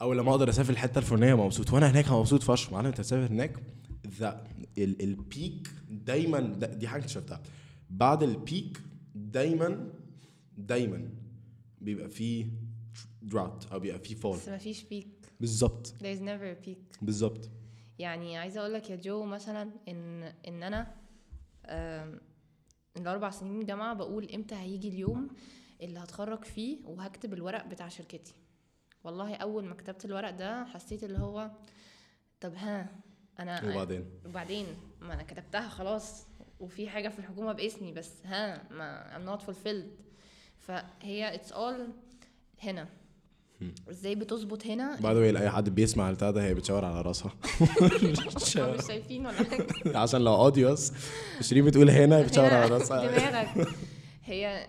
أول 0.00 0.18
لما 0.18 0.30
أقدر 0.30 0.48
أسافر 0.48 0.72
الحتة 0.72 0.98
الفلانية 0.98 1.32
أبقى 1.32 1.44
مبسوط 1.46 1.72
وأنا 1.72 1.90
هناك 1.90 2.10
مبسوط 2.10 2.42
فشخ. 2.42 2.72
معلم 2.72 2.86
أنت 2.86 2.98
تسافر 2.98 3.32
هناك 3.32 3.56
the 4.18 4.44
ال- 4.78 5.02
ال 5.02 5.15
peak 5.15 5.68
دايما 5.90 6.40
دي 6.66 6.88
حاجة 6.88 7.00
اكتشفتها. 7.00 7.42
بعد 7.90 8.22
ال 8.22 8.34
peak 8.34 8.80
دايما 9.14 9.88
دايما 10.58 11.08
بيبقى 11.80 12.08
فيه 12.08 12.46
drought 13.22 13.66
أو 13.72 13.80
بيبقى 13.80 13.98
فيه 13.98 14.14
fall 14.14 14.36
بس 14.36 14.48
مفيش 14.48 14.82
peak 14.82 15.08
بالظبط. 15.40 15.94
There's 16.02 16.20
never 16.20 16.64
a 16.64 16.66
peak. 16.68 17.02
بالظبط. 17.02 17.50
يعني 18.00 18.38
عايزة 18.38 18.60
أقول 18.60 18.74
لك 18.74 18.90
يا 18.90 18.96
جو 18.96 19.24
مثلا 19.24 19.70
إن 19.88 20.22
إن 20.22 20.62
أنا 20.62 20.96
الأربع 22.96 23.30
سنين 23.30 23.66
جامعة 23.66 23.94
بقول 23.94 24.30
إمتى 24.34 24.54
هيجي 24.54 24.88
اليوم 24.88 25.28
اللي 25.82 25.98
هتخرج 25.98 26.44
فيه 26.44 26.86
وهكتب 26.86 27.34
الورق 27.34 27.66
بتاع 27.66 27.88
شركتي. 27.88 28.34
والله 29.04 29.34
أول 29.34 29.64
ما 29.64 29.74
كتبت 29.74 30.04
الورق 30.04 30.30
ده 30.30 30.64
حسيت 30.64 31.04
اللي 31.04 31.18
هو 31.18 31.50
طب 32.40 32.54
ها 32.54 32.88
أنا 33.40 33.70
وبعدين؟ 33.70 34.10
وبعدين؟ 34.26 34.66
ما 35.00 35.14
أنا 35.14 35.22
كتبتها 35.22 35.68
خلاص 35.68 36.26
وفي 36.60 36.88
حاجة 36.88 37.08
في 37.08 37.18
الحكومة 37.18 37.52
باسمي 37.52 37.92
بس 37.92 38.26
ها 38.26 38.72
ما 38.72 39.16
I'm 39.16 39.38
not 39.38 39.42
fulfilled. 39.46 40.02
فهي 40.58 41.38
it's 41.38 41.52
all 41.52 41.90
هنا. 42.62 42.88
إزاي 43.90 44.14
بتظبط 44.14 44.66
هنا؟ 44.66 44.96
By 45.00 45.14
the 45.14 45.23
way 45.23 45.32
لأي 45.32 45.50
حد 45.50 45.68
بيسمع 45.68 46.10
البتاع 46.10 46.30
ده 46.30 46.44
هي 46.44 46.54
بتشاور 46.54 46.84
على 46.84 47.02
راسها. 47.02 47.32
مش 48.36 48.86
شايفين 48.86 49.26
ولا 49.26 49.36
حاجة. 49.36 49.66
عشان 50.02 50.20
لو 50.20 50.34
audio 50.34 50.75
بس 50.75 50.92
شيرين 51.40 51.64
بتقول 51.64 51.90
هنا 51.90 52.22
بتشاور 52.22 52.54
على 52.54 52.66
راسها. 52.74 53.06
دماغك. 53.06 53.68
هي 54.24 54.66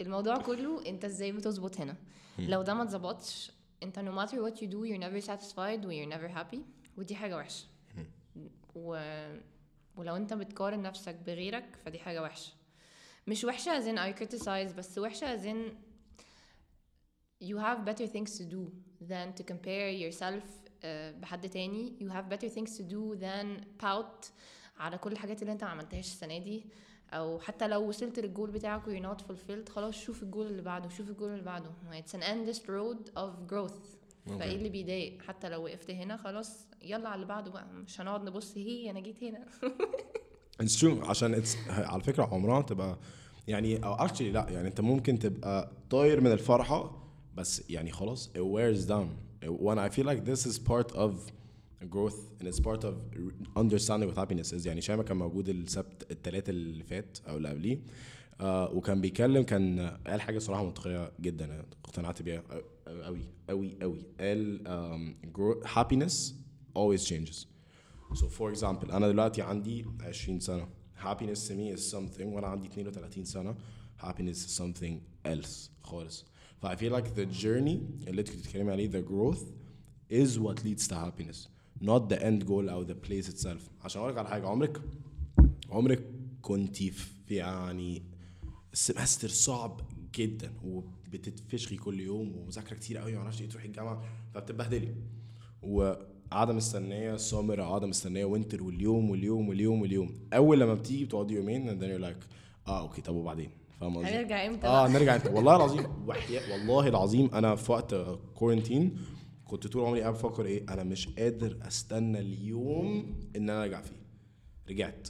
الموضوع 0.00 0.36
كله 0.36 0.86
انت 0.86 1.04
إزاي 1.04 1.32
بتظبط 1.32 1.80
هنا. 1.80 1.96
لو 2.38 2.62
ده 2.62 2.74
ما 2.74 2.82
اتظبطش 2.82 3.50
انت 3.82 3.98
no 3.98 4.02
matter 4.20 4.34
what 4.34 4.58
you 4.60 4.66
do 4.66 4.76
you're 4.88 5.02
never 5.04 5.26
satisfied 5.26 5.86
و 5.86 5.90
you're 5.90 6.14
never 6.14 6.36
happy 6.38 6.58
ودي 6.96 7.14
حاجة 7.14 7.36
وحشة. 7.36 7.64
و... 8.74 8.98
ولو 9.96 10.16
انت 10.16 10.34
بتقارن 10.34 10.82
نفسك 10.82 11.16
بغيرك 11.26 11.64
فدي 11.84 11.98
حاجة 11.98 12.22
وحشة. 12.22 12.52
مش 13.26 13.44
وحشة 13.44 13.80
as 13.80 13.84
in 13.84 13.98
I 13.98 14.20
criticize 14.22 14.74
بس 14.76 14.98
وحشة 14.98 15.36
as 15.36 15.40
in 15.46 15.72
you 17.44 17.56
have 17.58 17.84
better 17.90 18.06
things 18.06 18.30
to 18.38 18.44
do 18.44 18.62
than 19.10 19.32
to 19.38 19.42
compare 19.52 19.90
yourself 19.90 20.44
uh, 20.82 20.86
بحد 21.20 21.48
تاني. 21.48 21.92
You 22.00 22.12
have 22.12 22.28
better 22.34 22.48
things 22.48 22.70
to 22.78 22.82
do 22.82 23.20
than 23.20 23.64
pout 23.84 24.30
على 24.78 24.98
كل 24.98 25.12
الحاجات 25.12 25.42
اللي 25.42 25.52
انت 25.52 25.64
ما 25.64 25.70
عملتهاش 25.70 26.06
السنة 26.06 26.38
دي. 26.38 26.66
أو 27.12 27.38
حتى 27.38 27.68
لو 27.68 27.88
وصلت 27.88 28.18
للجول 28.18 28.50
بتاعك 28.50 28.88
و 28.88 28.90
you're 28.90 29.16
not 29.16 29.20
fulfilled 29.20 29.68
خلاص 29.70 29.94
شوف 29.94 30.22
الجول 30.22 30.46
اللي 30.46 30.62
بعده 30.62 30.88
شوف 30.88 31.08
الجول 31.10 31.30
اللي 31.30 31.42
بعده. 31.42 31.70
It's 31.92 32.14
an 32.14 32.22
endless 32.22 32.60
road 32.60 33.10
of 33.18 33.52
growth. 33.52 33.96
فإيه 34.38 34.56
اللي 34.56 34.68
بيضايق؟ 34.68 35.22
حتى 35.22 35.48
لو 35.48 35.64
وقفت 35.64 35.90
هنا 35.90 36.16
خلاص 36.16 36.66
يلا 36.82 37.08
على 37.08 37.14
اللي 37.14 37.26
بعده 37.26 37.50
بقى. 37.50 37.66
مش 37.72 38.00
هنقعد 38.00 38.24
نبص 38.24 38.56
هي 38.56 38.90
أنا 38.90 39.00
جيت 39.00 39.24
هنا. 39.24 39.44
It's 40.62 40.76
true. 40.80 41.08
عشان 41.08 41.42
it's 41.42 41.56
على 41.68 42.02
فكرة 42.02 42.24
عمرها 42.32 42.62
تبقى 42.62 42.98
يعني 43.48 43.84
أو 43.84 43.96
actually 44.08 44.20
لا 44.22 44.46
يعني 44.50 44.68
أنت 44.68 44.80
ممكن 44.80 45.18
تبقى 45.18 45.70
طاير 45.90 46.20
من 46.20 46.32
الفرحة 46.32 47.03
بس 47.36 47.70
يعني 47.70 47.90
خلاص 47.92 48.30
it 48.34 48.40
wears 48.40 48.86
down 48.88 49.08
when 49.48 49.78
I 49.78 49.88
feel 49.88 50.06
like 50.06 50.24
this 50.24 50.46
is 50.46 50.58
part 50.58 50.92
of 50.94 51.12
growth 51.90 52.20
and 52.38 52.48
it's 52.48 52.60
part 52.60 52.82
of 52.84 52.94
understanding 53.56 54.08
what 54.08 54.16
happiness 54.16 54.52
is 54.52 54.66
يعني 54.66 54.80
شايما 54.80 55.02
كان 55.02 55.16
موجود 55.16 55.48
السبت 55.48 56.10
التلاتة 56.10 56.50
اللي 56.50 56.84
فات 56.84 57.18
أو 57.28 57.36
اللي 57.36 57.48
قبليه 57.48 57.80
آه 58.40 58.70
وكان 58.74 59.00
بيتكلم 59.00 59.42
كان 59.42 59.96
قال 60.06 60.20
حاجة 60.20 60.38
صراحة 60.38 60.64
منطقية 60.64 61.12
جدا 61.20 61.64
اقتنعت 61.84 62.22
بيها 62.22 62.42
قوي 62.86 63.20
قوي 63.48 63.76
قوي 63.82 64.06
قال 64.20 64.60
um, 64.66 65.66
happiness 65.68 66.32
always 66.78 67.04
changes 67.08 67.46
So 68.14 68.26
for 68.38 68.52
example 68.52 68.90
أنا 68.92 69.08
دلوقتي 69.08 69.42
عندي 69.42 69.86
20 70.00 70.40
سنة 70.40 70.68
happiness 71.04 71.48
to 71.48 71.52
me 71.52 71.76
is 71.76 71.94
something 71.94 72.22
وأنا 72.26 72.46
عندي 72.46 72.68
32 72.68 73.24
سنة 73.24 73.54
happiness 74.02 74.36
is 74.36 74.60
something 74.62 74.94
else 75.28 75.70
خالص 75.82 76.24
I 76.66 76.76
feel 76.76 76.92
like 76.92 77.08
the 77.16 77.26
journey 77.42 77.78
اللي 78.08 78.20
انت 78.20 78.30
كنت 78.30 78.38
بتتكلمي 78.38 78.72
عليه 78.72 78.90
the 78.90 79.04
growth 79.04 79.42
is 80.10 80.38
what 80.38 80.58
leads 80.64 80.88
to 80.88 80.94
happiness. 80.94 81.48
Not 81.80 82.08
the 82.08 82.18
end 82.18 82.46
goal 82.46 82.68
أو 82.68 82.86
the 82.86 82.94
place 83.08 83.28
itself. 83.28 83.60
عشان 83.84 84.00
أقول 84.00 84.12
لك 84.12 84.18
على 84.18 84.28
حاجة 84.28 84.46
عمرك 84.48 84.80
عمرك 85.70 86.02
كنتي 86.42 86.90
في 86.90 87.34
يعني 87.34 88.02
ال 88.72 88.78
semester 88.78 89.28
صعب 89.28 89.80
جدا 90.14 90.52
وبتتفشخي 90.64 91.76
كل 91.76 92.00
يوم 92.00 92.36
ومذاكرة 92.36 92.76
كتير 92.76 92.98
قوي 92.98 93.14
معرفش 93.14 93.40
إيه 93.42 93.48
تروحي 93.48 93.66
الجامعة 93.68 94.02
فبتتبهدلي. 94.34 94.94
وقاعدة 95.62 96.52
مستنية 96.52 97.16
سمر 97.16 97.62
أو 97.62 97.68
قاعدة 97.68 97.86
مستنية 97.86 98.24
winter 98.24 98.62
واليوم 98.62 99.10
واليوم 99.10 99.48
واليوم 99.48 99.80
واليوم. 99.82 100.14
أول 100.32 100.60
لما 100.60 100.74
بتيجي 100.74 101.04
بتقعدي 101.04 101.34
يومين 101.34 101.70
and 101.70 101.82
then 101.82 102.14
آه 102.68 102.80
okay 102.80 103.02
طب 103.02 103.14
وبعدين؟ 103.14 103.50
فاهم 103.80 103.96
قصدي؟ 103.98 104.10
هنرجع 104.10 104.46
إمتى 104.46 104.66
آه؟ 104.66 104.88
نرجع 104.88 105.16
إمتى 105.16 105.28
والله 105.28 105.56
العظيم 105.56 105.86
والله 106.50 106.88
العظيم 106.88 107.34
أنا 107.34 107.54
في 107.56 107.72
وقت 107.72 107.94
quarantine 108.34 108.96
كنت 109.44 109.66
طول 109.66 109.84
عمري 109.84 110.00
قاعد 110.00 110.14
بفكر 110.14 110.46
إيه 110.46 110.64
أنا 110.68 110.82
مش 110.84 111.08
قادر 111.08 111.58
أستنى 111.62 112.18
اليوم 112.20 113.16
إن 113.36 113.50
أنا 113.50 113.62
أرجع 113.62 113.80
فيه 113.80 114.02
رجعت 114.70 115.08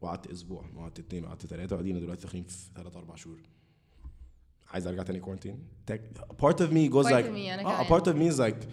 وقعدت 0.00 0.26
أسبوع 0.26 0.64
وقعدت 0.76 0.98
اتنين 0.98 1.24
وقعدت 1.24 1.46
تلاتة 1.46 1.74
وقاعدين 1.76 2.00
دلوقتي 2.00 2.22
داخلين 2.22 2.44
في 2.44 2.56
ثلاث 2.76 2.96
أربع 2.96 3.14
شهور 3.14 3.38
عايز 4.70 4.86
أرجع 4.86 5.02
تاني 5.02 5.20
كورنتين 5.20 5.58
part 6.42 6.56
of 6.60 6.70
me 6.72 6.88
goes 6.88 7.06
Part 7.06 7.12
like 7.12 7.24
of 7.26 7.32
me، 7.32 7.48
آه 7.50 7.82
كمان. 7.82 7.86
part 7.86 8.04
of 8.06 8.16
me 8.16 8.34
is 8.34 8.38
like 8.38 8.66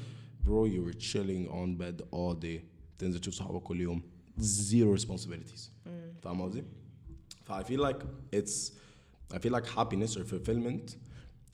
bro 0.46 0.66
you 0.66 0.82
were 0.88 0.98
chilling 0.98 1.48
on 1.50 1.76
bed 1.82 2.02
all 2.12 2.34
day 2.46 2.60
تنزل 2.98 3.20
تشوف 3.20 3.34
صحابك 3.34 3.62
كل 3.64 3.82
يوم 3.82 4.02
zero 4.42 5.00
responsibilities 5.02 5.70
فاهم 6.22 6.42
قصدي؟ 6.42 6.64
ف 7.44 7.52
I 7.52 7.64
feel 7.64 7.80
like 7.90 8.04
it's 8.36 8.72
I 9.33 9.39
feel 9.39 9.53
like 9.53 9.67
happiness 9.67 10.17
or 10.17 10.25
fulfillment 10.25 10.97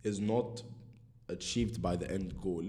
is 0.05 0.19
not 0.21 0.63
achieved 1.29 1.83
by 1.83 1.97
the 1.97 2.11
end 2.11 2.41
goal 2.41 2.65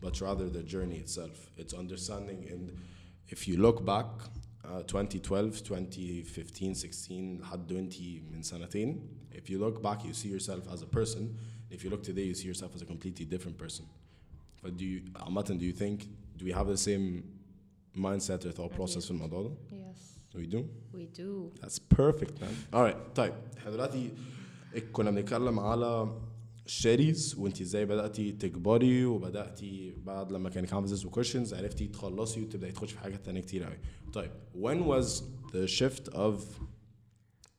but 0.00 0.20
rather 0.20 0.48
the 0.50 0.62
journey 0.62 0.96
itself 0.96 1.50
it's 1.56 1.72
understanding 1.72 2.46
and 2.50 2.72
if 3.28 3.48
you 3.48 3.56
look 3.56 3.84
back 3.84 4.06
uh, 4.64 4.82
2012 4.82 5.62
2015 5.62 6.74
16 6.74 7.38
لحد 7.40 7.72
وانت 7.72 7.94
من 8.32 8.42
سنتين 8.42 9.00
if 9.32 9.48
you 9.50 9.58
look 9.58 9.82
back 9.82 10.04
you 10.04 10.12
see 10.12 10.28
yourself 10.28 10.68
as 10.72 10.82
a 10.82 10.86
person 10.86 11.36
if 11.70 11.84
you 11.84 11.90
look 11.90 12.02
today 12.02 12.24
you 12.24 12.34
see 12.34 12.46
yourself 12.48 12.74
as 12.74 12.82
a 12.82 12.86
completely 12.86 13.24
different 13.24 13.56
person 13.58 13.84
but 14.62 14.76
do 14.76 14.84
you 14.84 15.00
عامة 15.16 15.56
do 15.58 15.64
you 15.64 15.72
think 15.72 16.08
do 16.36 16.44
we 16.44 16.52
have 16.52 16.66
the 16.66 16.76
same 16.76 17.22
mindset 17.96 18.44
or 18.46 18.52
thought 18.52 18.72
process 18.74 19.04
في 19.04 19.10
الموضوع 19.10 19.42
ده 19.42 19.54
yes 19.72 19.77
We 20.35 20.45
do? 20.55 20.61
We 20.93 21.05
do. 21.21 21.51
That's 21.61 21.79
perfect 21.79 22.41
man. 22.41 22.55
Alright 22.73 22.97
طيب. 23.15 23.33
إحنا 23.57 23.71
دلوقتي 23.71 24.09
كنا 24.93 25.11
بنتكلم 25.11 25.59
على 25.59 26.19
شيريز 26.65 27.35
وانت 27.37 27.61
إزاي 27.61 27.85
بدأتي 27.85 28.31
تكبري 28.31 29.05
وبدأتي 29.05 29.93
بعد 30.05 30.31
لما 30.31 30.49
كان 30.49 30.65
كانفاسز 30.65 31.05
وكوشنز 31.05 31.53
عرفتي 31.53 31.87
تخلصي 31.87 32.41
وتبدأي 32.41 32.71
تخشي 32.71 32.93
في 32.93 32.99
حاجات 32.99 33.25
تانية 33.25 33.41
كتير 33.41 33.63
قوي. 33.63 33.77
طيب 34.13 34.31
when 34.55 34.83
was 34.87 35.21
the 35.53 35.67
shift 35.67 36.13
of 36.13 36.41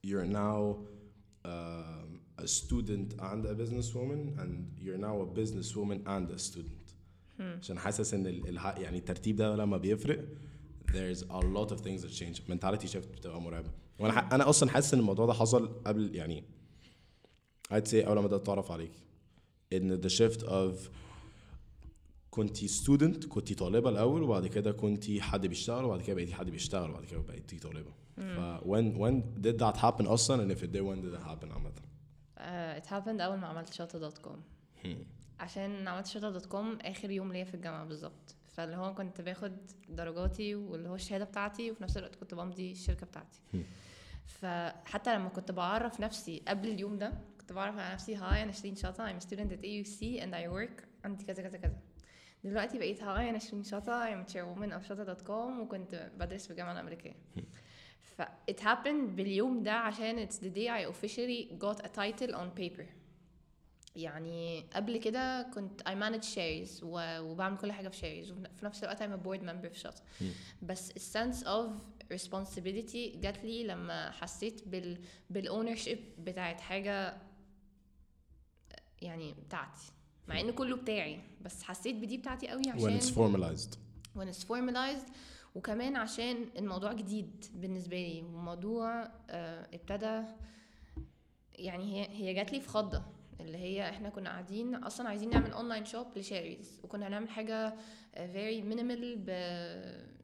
you're 0.07 0.27
now 0.33 0.77
um, 1.45 2.21
a 2.39 2.47
student 2.47 3.15
and 3.31 3.45
a 3.47 3.55
businesswoman 3.55 4.21
and 4.43 4.53
you're 4.85 4.99
now 5.09 5.17
a 5.21 5.27
businesswoman 5.41 5.99
and 6.07 6.31
a 6.31 6.39
student 6.39 6.77
عشان 7.41 7.79
حاسس 7.79 8.15
إن 8.15 8.27
ال- 8.27 8.49
الح- 8.49 8.79
يعني 8.79 8.99
الترتيب 8.99 9.37
ده 9.37 9.57
لما 9.57 9.77
بيفرق. 9.77 10.25
There's 10.93 11.23
a 11.31 11.41
lot 11.57 11.71
of 11.75 11.81
things 11.81 12.03
that 12.03 12.13
change. 12.21 12.43
Mentality 12.49 12.87
shift 12.93 13.09
بتبقى 13.17 13.41
مرعبة. 13.41 13.71
وأنا 13.99 14.35
أنا 14.35 14.49
أصلا 14.49 14.71
حاسس 14.71 14.95
إن 14.95 15.01
الموضوع 15.01 15.27
ده 15.27 15.33
حصل 15.33 15.83
قبل 15.87 16.15
يعني 16.17 16.45
I'd 17.73 17.89
say 17.89 17.95
أول 17.95 18.15
ما 18.15 18.21
بدأت 18.27 18.41
أتعرف 18.41 18.71
عليك 18.73 18.93
إن 19.73 20.01
the 20.03 20.09
shift 20.13 20.43
of 20.43 20.91
كنتي 22.31 22.69
student 22.69 23.27
كنتي 23.27 23.55
طالبة 23.55 23.91
الأول 23.91 24.23
وبعد 24.23 24.47
كده 24.47 24.73
كنتي 24.73 25.21
حد 25.23 25.47
بيشتغل 25.47 25.85
وبعد 25.85 26.03
كده 26.03 26.17
بقيتي 26.17 26.35
حد 26.35 26.51
بيشتغل 26.51 26.91
وبعد 26.91 27.05
كده 27.05 27.21
بقيتي 27.21 27.59
طالبة. 27.59 27.91
ف 28.17 28.61
when 28.61 28.97
when 28.99 29.43
did 29.45 29.59
that 29.61 29.77
happen 29.81 30.07
أصلا؟ 30.07 30.49
and 30.49 30.57
if 30.59 30.63
it 30.63 30.67
did 30.73 30.81
when 30.83 31.01
did 31.03 31.15
it 31.15 31.27
happen 31.29 31.53
عامة؟ 31.53 31.73
uh, 32.39 32.83
it 32.83 32.87
happened 32.87 33.21
أول 33.21 33.37
ما 33.39 33.47
عملت 33.47 33.73
شطا 33.73 33.99
dot 33.99 34.19
com 34.19 34.43
عشان 35.41 35.89
عملت 35.89 36.07
شطا 36.07 36.31
dot 36.31 36.47
com 36.47 36.79
آخر 36.81 37.11
يوم 37.11 37.33
ليا 37.33 37.45
في 37.45 37.55
الجامعة 37.55 37.85
بالظبط. 37.85 38.35
فاللي 38.53 38.77
هو 38.77 38.95
كنت 38.95 39.21
باخد 39.21 39.57
درجاتي 39.89 40.55
واللي 40.55 40.89
هو 40.89 40.95
الشهادة 40.95 41.25
بتاعتي 41.25 41.71
وفي 41.71 41.83
نفس 41.83 41.97
الوقت 41.97 42.15
كنت 42.15 42.35
بمضي 42.35 42.73
الشركة 42.73 43.07
بتاعتي. 43.07 43.41
فحتى 44.27 45.15
لما 45.15 45.29
كنت 45.29 45.53
بعرف 45.53 46.01
نفسي 46.01 46.43
قبل 46.49 46.69
اليوم 46.69 46.99
ده 46.99 47.13
كنت 47.41 47.53
بعرف 47.53 47.79
على 47.79 47.95
نفسي 47.95 48.15
hi 48.17 48.43
أنا 48.43 48.53
شيرين 48.53 48.77
شطا 48.77 49.09
I'm 49.09 49.23
a 49.23 49.27
student 49.27 49.53
at 49.53 49.63
AUC 49.65 50.23
and 50.23 50.35
I 50.35 50.53
work 50.55 50.85
عندي 51.05 51.25
كذا 51.25 51.43
كذا 51.43 51.59
كذا. 51.59 51.77
دلوقتي 52.45 52.79
بقيت 52.79 53.03
hi 53.03 53.31
أنا 53.31 53.39
شيرين 53.39 53.65
شطا 53.65 53.93
I'm 53.93 54.27
a 54.27 54.33
chairwoman 54.33 54.73
of 54.79 54.89
شطا 54.89 55.03
dot 55.03 55.21
com 55.23 55.61
وكنت 55.61 56.11
بدرس 56.17 56.45
في 56.45 56.51
الجامعة 56.51 56.73
الأمريكية. 56.73 57.13
ف 58.01 58.23
it 58.23 58.61
happened 58.61 59.11
باليوم 59.17 59.63
ده 59.63 59.73
عشان 59.73 60.27
it's 60.27 60.35
the 60.37 60.51
day 60.57 60.69
I 60.69 60.93
officially 60.93 61.59
got 61.65 61.85
a 61.85 61.89
title 61.89 62.35
on 62.35 62.61
paper. 62.61 62.85
يعني 63.97 64.61
قبل 64.75 64.97
كده 64.97 65.43
كنت 65.43 65.83
I 65.83 65.93
manage 65.93 66.25
شيريز 66.35 66.83
و- 66.83 67.21
وبعمل 67.21 67.57
كل 67.59 67.73
حاجة 67.73 67.89
في 67.89 67.97
شيريز 68.01 68.31
وفي 68.31 68.65
نفس 68.65 68.85
الوقت 68.85 69.03
I'm 69.03 69.07
a 69.21 69.27
board 69.27 69.43
member 69.49 69.69
في 69.73 69.79
شطا 69.79 70.03
بس 70.63 70.91
ال 70.91 71.01
sense 71.33 71.37
of 71.45 71.71
responsibility 72.15 73.17
جات 73.19 73.45
لي 73.45 73.65
لما 73.65 74.11
حسيت 74.11 74.69
بال 74.69 74.99
بال 75.35 75.46
ownership 75.46 75.99
بتاعت 76.19 76.61
حاجة 76.61 77.17
يعني 79.03 79.35
بتاعتي. 79.47 79.93
مع 80.29 80.41
إن 80.41 80.51
كله 80.51 80.77
بتاعي 80.77 81.21
بس 81.41 81.63
حسيت 81.63 81.97
بدي 81.97 82.17
بتاعتي 82.17 82.49
قوي 82.49 82.63
عشان 82.71 82.99
when 82.99 83.03
it's 83.03 83.07
formalized. 83.07 83.75
when 84.19 84.35
it's 84.35 84.45
formalized. 84.47 85.11
وكمان 85.55 85.97
عشان 85.97 86.49
الموضوع 86.59 86.93
جديد 86.93 87.45
بالنسبة 87.55 87.97
لي 87.97 88.23
وموضوع 88.23 89.09
آه، 89.31 89.67
ابتدى 89.75 90.23
يعني 91.55 91.85
هي 92.03 92.09
هي 92.11 92.35
جات 92.35 92.53
لي 92.53 92.61
في 92.61 92.69
خضة. 92.69 93.03
اللي 93.43 93.59
هي 93.59 93.89
إحنا 93.89 94.09
كنا 94.09 94.31
قاعدين 94.31 94.75
أصلا 94.75 95.09
عايزين 95.09 95.31
نعمل 95.31 95.53
online 95.53 95.85
shop 95.85 96.07
لشيريز 96.17 96.81
وكنا 96.85 97.09
هنعمل 97.09 97.29
آه، 97.51 98.33
very 98.33 98.63
minimal 98.65 99.19
ب 99.19 99.29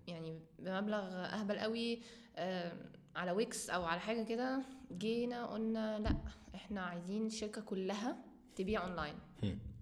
يعني 0.08 0.40
بمبلغ 0.58 1.14
أهبل 1.14 1.58
قوي 1.58 2.02
على 3.16 3.30
ويكس 3.30 3.70
أو 3.70 3.84
على 3.84 4.00
حاجة 4.00 4.22
كده. 4.22 4.62
جينا 4.92 5.46
قلنا 5.46 5.98
لأ 5.98 6.16
إحنا 6.54 6.80
عايزين 6.80 7.26
الشركة 7.26 7.60
كلها 7.60 8.16
تبيع 8.56 8.84
اونلاين 8.84 9.14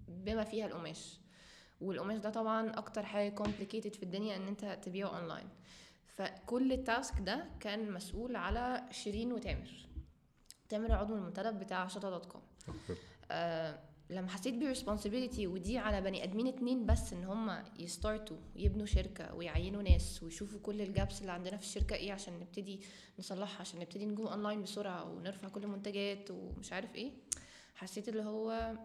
بما 0.07 0.43
فيها 0.43 0.65
القماش. 0.65 1.19
والقماش 1.81 2.17
ده 2.17 2.29
طبعا 2.29 2.69
أكتر 2.77 3.05
حاجة 3.05 3.35
complicated 3.35 3.93
في 3.95 4.03
الدنيا 4.03 4.35
إن 4.35 4.47
أنت 4.47 4.79
تبيعه 4.83 5.19
اونلاين 5.19 5.49
فكل 6.07 6.71
ال 6.73 6.82
task 6.82 7.19
ده 7.19 7.45
كان 7.59 7.91
مسؤول 7.91 8.35
على 8.35 8.83
شيرين 8.91 9.33
وتامر. 9.33 9.69
تامر 10.69 10.91
عضو 10.91 11.15
المنتدب 11.15 11.59
بتاع 11.59 11.87
شطا 11.87 12.09
dot 12.09 12.25
com 12.25 12.41
لما 14.09 14.27
حسيت 14.27 14.53
ب 14.53 14.59
responsibility 14.59 15.47
ودي 15.47 15.77
على 15.77 16.01
بني 16.01 16.23
آدمين 16.23 16.47
اتنين 16.47 16.85
بس 16.85 17.13
إن 17.13 17.23
هم 17.23 17.63
ي 17.79 17.87
start 17.87 18.29
وا 18.29 18.37
يبنوا 18.55 18.85
شركة 18.85 19.33
ويعينوا 19.33 19.81
ناس 19.81 20.23
ويشوفوا 20.23 20.59
كل 20.59 20.81
ال 20.81 20.89
gaps 20.89 21.21
اللي 21.21 21.31
عندنا 21.31 21.57
في 21.57 21.63
الشركة 21.63 21.95
إيه 21.95 22.13
عشان 22.13 22.39
نبتدي 22.39 22.79
نصلحها 23.19 23.61
عشان 23.61 23.79
نبتدي 23.79 24.05
ن 24.05 24.12
go 24.12 24.27
online 24.27 24.61
بسرعة 24.61 25.11
ونرفع 25.11 25.49
كل 25.49 25.63
المنتجات 25.63 26.31
ومش 26.31 26.73
عارف 26.73 26.95
إيه 26.95 27.11
حسيت 27.75 28.09
اللي 28.09 28.23
هو 28.23 28.75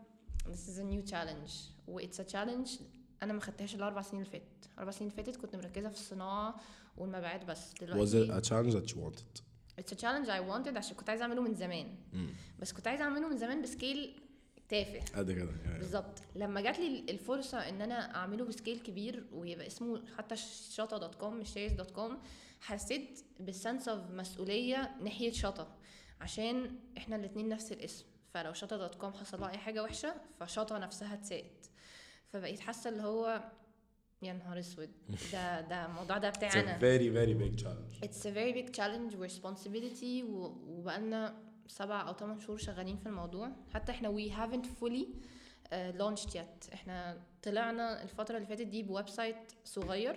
this 0.46 0.70
is 0.70 0.79
a 0.79 0.85
new 0.85 1.11
challenge. 1.11 1.53
و 1.88 2.00
it's 2.00 2.20
a 2.20 2.33
challenge 2.33 2.83
أنا 3.22 3.33
ما 3.33 3.40
خدتهاش 3.40 3.74
الأربع 3.74 4.03
سنين 4.03 4.22
اللي 4.22 4.33
فاتت 4.33 4.70
الاربع 4.74 4.90
سنين 4.90 5.11
اللي 5.11 5.24
فاتت 5.24 5.40
كنت 5.40 5.57
مركزة 5.57 5.88
في 5.88 5.94
الصناعة 5.94 6.61
والمبيعات 6.96 7.44
بس. 7.44 7.72
Was 7.72 7.76
it 7.76 7.81
دلوقتي 7.81 8.40
a 8.40 8.44
challenge 8.44 8.74
that 8.74 8.92
you 8.92 8.96
wanted? 8.96 9.40
it's 9.81 9.92
a 9.92 9.96
challenge 9.96 10.29
I 10.29 10.40
wanted 10.53 10.76
عشان 10.76 10.96
كنت 10.96 11.11
عايزة 11.11 11.22
أعمله 11.22 11.42
من 11.42 11.55
زمان. 11.55 11.94
بس 12.59 12.72
كنت 12.72 12.87
عايزة 12.87 13.05
أعمله 13.05 13.29
من 13.29 13.37
زمان 13.37 13.62
ب 13.62 13.72
scale 13.72 14.21
تافه. 14.71 15.01
قد 15.19 15.33
كده 15.33 15.51
يعني. 15.65 15.79
بالظبط. 15.79 16.23
لما 16.37 16.61
جات 16.61 16.79
لي 16.79 17.05
الفرصة 17.11 17.59
إن 17.69 17.83
أنا 17.83 18.15
أعمله 18.17 18.45
ب 18.45 18.50
scale 18.50 18.79
كبير 18.81 19.25
ويبقى 19.33 19.67
اسمه 19.67 20.03
حتى 20.19 20.37
شطا 20.71 20.99
dot 20.99 21.14
com 21.14 21.37
مش 21.37 21.53
شيريز 21.53 21.73
dot 21.73 21.90
com 21.90 22.19
حسيت 22.61 23.21
بال 23.40 23.54
sense 23.54 23.88
of 23.88 24.11
مسؤولية 24.11 24.97
ناحية 25.03 25.33
شطا 25.33 25.77
عشان 26.21 26.77
إحنا 26.97 27.17
الاتنين 27.17 27.49
نفس 27.49 27.73
الاسم. 27.73 28.05
فلو 28.35 28.53
شطا 28.53 28.77
dot 28.77 28.95
com 28.95 29.12
حصل 29.13 29.41
لها 29.41 29.51
أي 29.51 29.59
حاجة 29.59 29.83
وحشة 29.83 30.15
فشطا 30.41 30.79
نفسها 30.79 31.15
اتساءت. 31.15 31.71
فبقيت 32.29 32.61
حاسة 32.61 32.91
اللي 32.91 33.03
هو 33.03 33.43
يا 34.23 34.33
نهار 34.33 34.59
أسود. 34.59 34.91
ده 35.33 35.61
ده 35.61 35.87
الموضوع 35.87 36.19
ده 36.19 36.31
It's 36.33 36.35
a 36.35 36.37
بتاعنا 36.37 36.79
very 36.79 37.11
very 37.17 37.35
big 37.43 37.63
challenge. 37.65 38.07
It's 38.09 38.23
a 38.27 38.31
very 38.31 38.53
big 38.55 38.77
challenge 38.77 39.15
و 39.17 39.29
responsibility 39.29 40.25
وبقالنا 40.25 41.50
سبع 41.71 42.09
أو 42.09 42.13
ثمان 42.15 42.39
شهور 42.41 42.59
شغالين 42.59 42.97
في 42.97 43.07
الموضوع. 43.07 43.53
حتى 43.75 43.93
إحنا 43.93 44.09
we 44.17 44.31
haven't 44.31 44.67
fully 44.67 45.05
uh, 45.07 45.99
launched 46.01 46.35
yet. 46.35 46.73
إحنا 46.75 47.23
طلعنا 47.43 48.03
الفترة 48.03 48.37
اللي 48.37 48.47
فاتت 48.49 48.67
دي 48.67 48.83
ب 48.83 49.09
website 49.09 49.53
صغير 49.65 50.17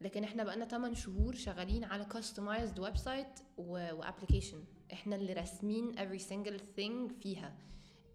لكن 0.00 0.24
إحنا 0.24 0.44
بقالنا 0.44 0.64
8 0.64 0.94
شهور 0.96 1.34
شغالين 1.34 1.84
على 1.84 2.06
customized 2.06 2.78
website 2.78 2.96
و 2.96 3.40
application 3.58 4.64
إحنا 4.92 5.16
اللي 5.16 5.32
راسمين 5.32 5.92
every 5.96 6.20
single 6.22 6.60
thing 6.78 7.22
فيها. 7.22 7.54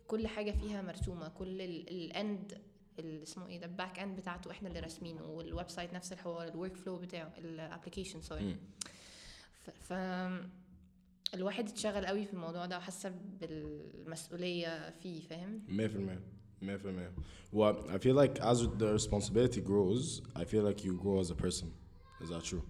كل 0.08 0.28
حاجة 0.28 0.52
فيها 0.52 0.82
مرسومة. 0.82 1.28
كل 1.30 1.62
ال 1.62 1.87
end 1.87 2.62
اللي 3.00 3.24
اسمه 3.24 3.48
إيه 3.48 3.60
ده 3.60 3.66
ال 3.66 3.73
back 3.73 4.00
end 4.00 4.18
بتاعته 4.20 4.52
إحنا 4.52 4.68
اللي 4.70 4.80
راسمينه. 4.80 5.24
وال 5.26 5.70
website 5.70 5.94
نفس 5.94 6.14
الحوار 6.14 6.48
ال 6.48 6.76
workflow 6.76 6.98
بتاعه 6.98 7.34
ال 7.38 7.45
application 7.45 8.22
sorry 8.22 8.58
ف 9.82 9.94
الواحد 11.34 11.70
اتشغل 11.70 12.06
قوي 12.06 12.26
في 12.26 12.34
الموضوع 12.34 12.66
ده 12.66 12.78
وحس 12.78 13.08
بالمسؤولية 13.42 14.90
فيه 14.90 15.22
فاهم 15.22 15.62
100% 15.70 16.66
100% 16.66 16.66
Well, 17.54 17.76
I 17.90 17.98
feel 17.98 18.16
like 18.24 18.40
as 18.52 18.60
the 18.82 18.90
responsibility 19.00 19.62
grows, 19.62 20.22
I 20.36 20.44
feel 20.46 20.64
like 20.70 20.84
you 20.86 20.94
grow 21.06 21.20
as 21.20 21.30
a 21.30 21.36
person. 21.36 21.68
Is 22.24 22.30
that 22.30 22.44
true? 22.44 22.64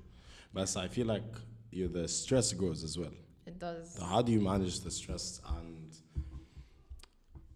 But 0.54 0.76
I 0.86 0.88
feel 0.96 1.08
like 1.16 1.30
you 1.72 1.88
the 1.88 2.08
stress 2.08 2.48
grows 2.62 2.84
as 2.84 2.94
well. 3.02 3.16
it 3.52 3.58
does 3.60 3.86
So 3.98 4.04
how 4.14 4.22
do 4.28 4.32
you 4.36 4.42
manage 4.54 4.76
the 4.88 4.92
stress 5.00 5.26
and 5.58 5.88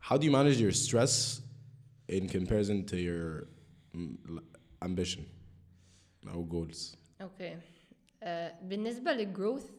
how 0.08 0.16
do 0.20 0.24
you 0.28 0.34
manage 0.40 0.60
your 0.66 0.76
stress 0.88 1.14
in 2.18 2.24
comparison 2.38 2.78
to 2.92 2.98
your 3.10 3.48
mm, 3.96 4.16
ambition 4.90 5.24
or 6.34 6.44
goals? 6.56 6.96
أوكي 7.22 7.58
آه 8.24 8.54
بالنسبة 8.64 9.12
للجروث 9.14 9.72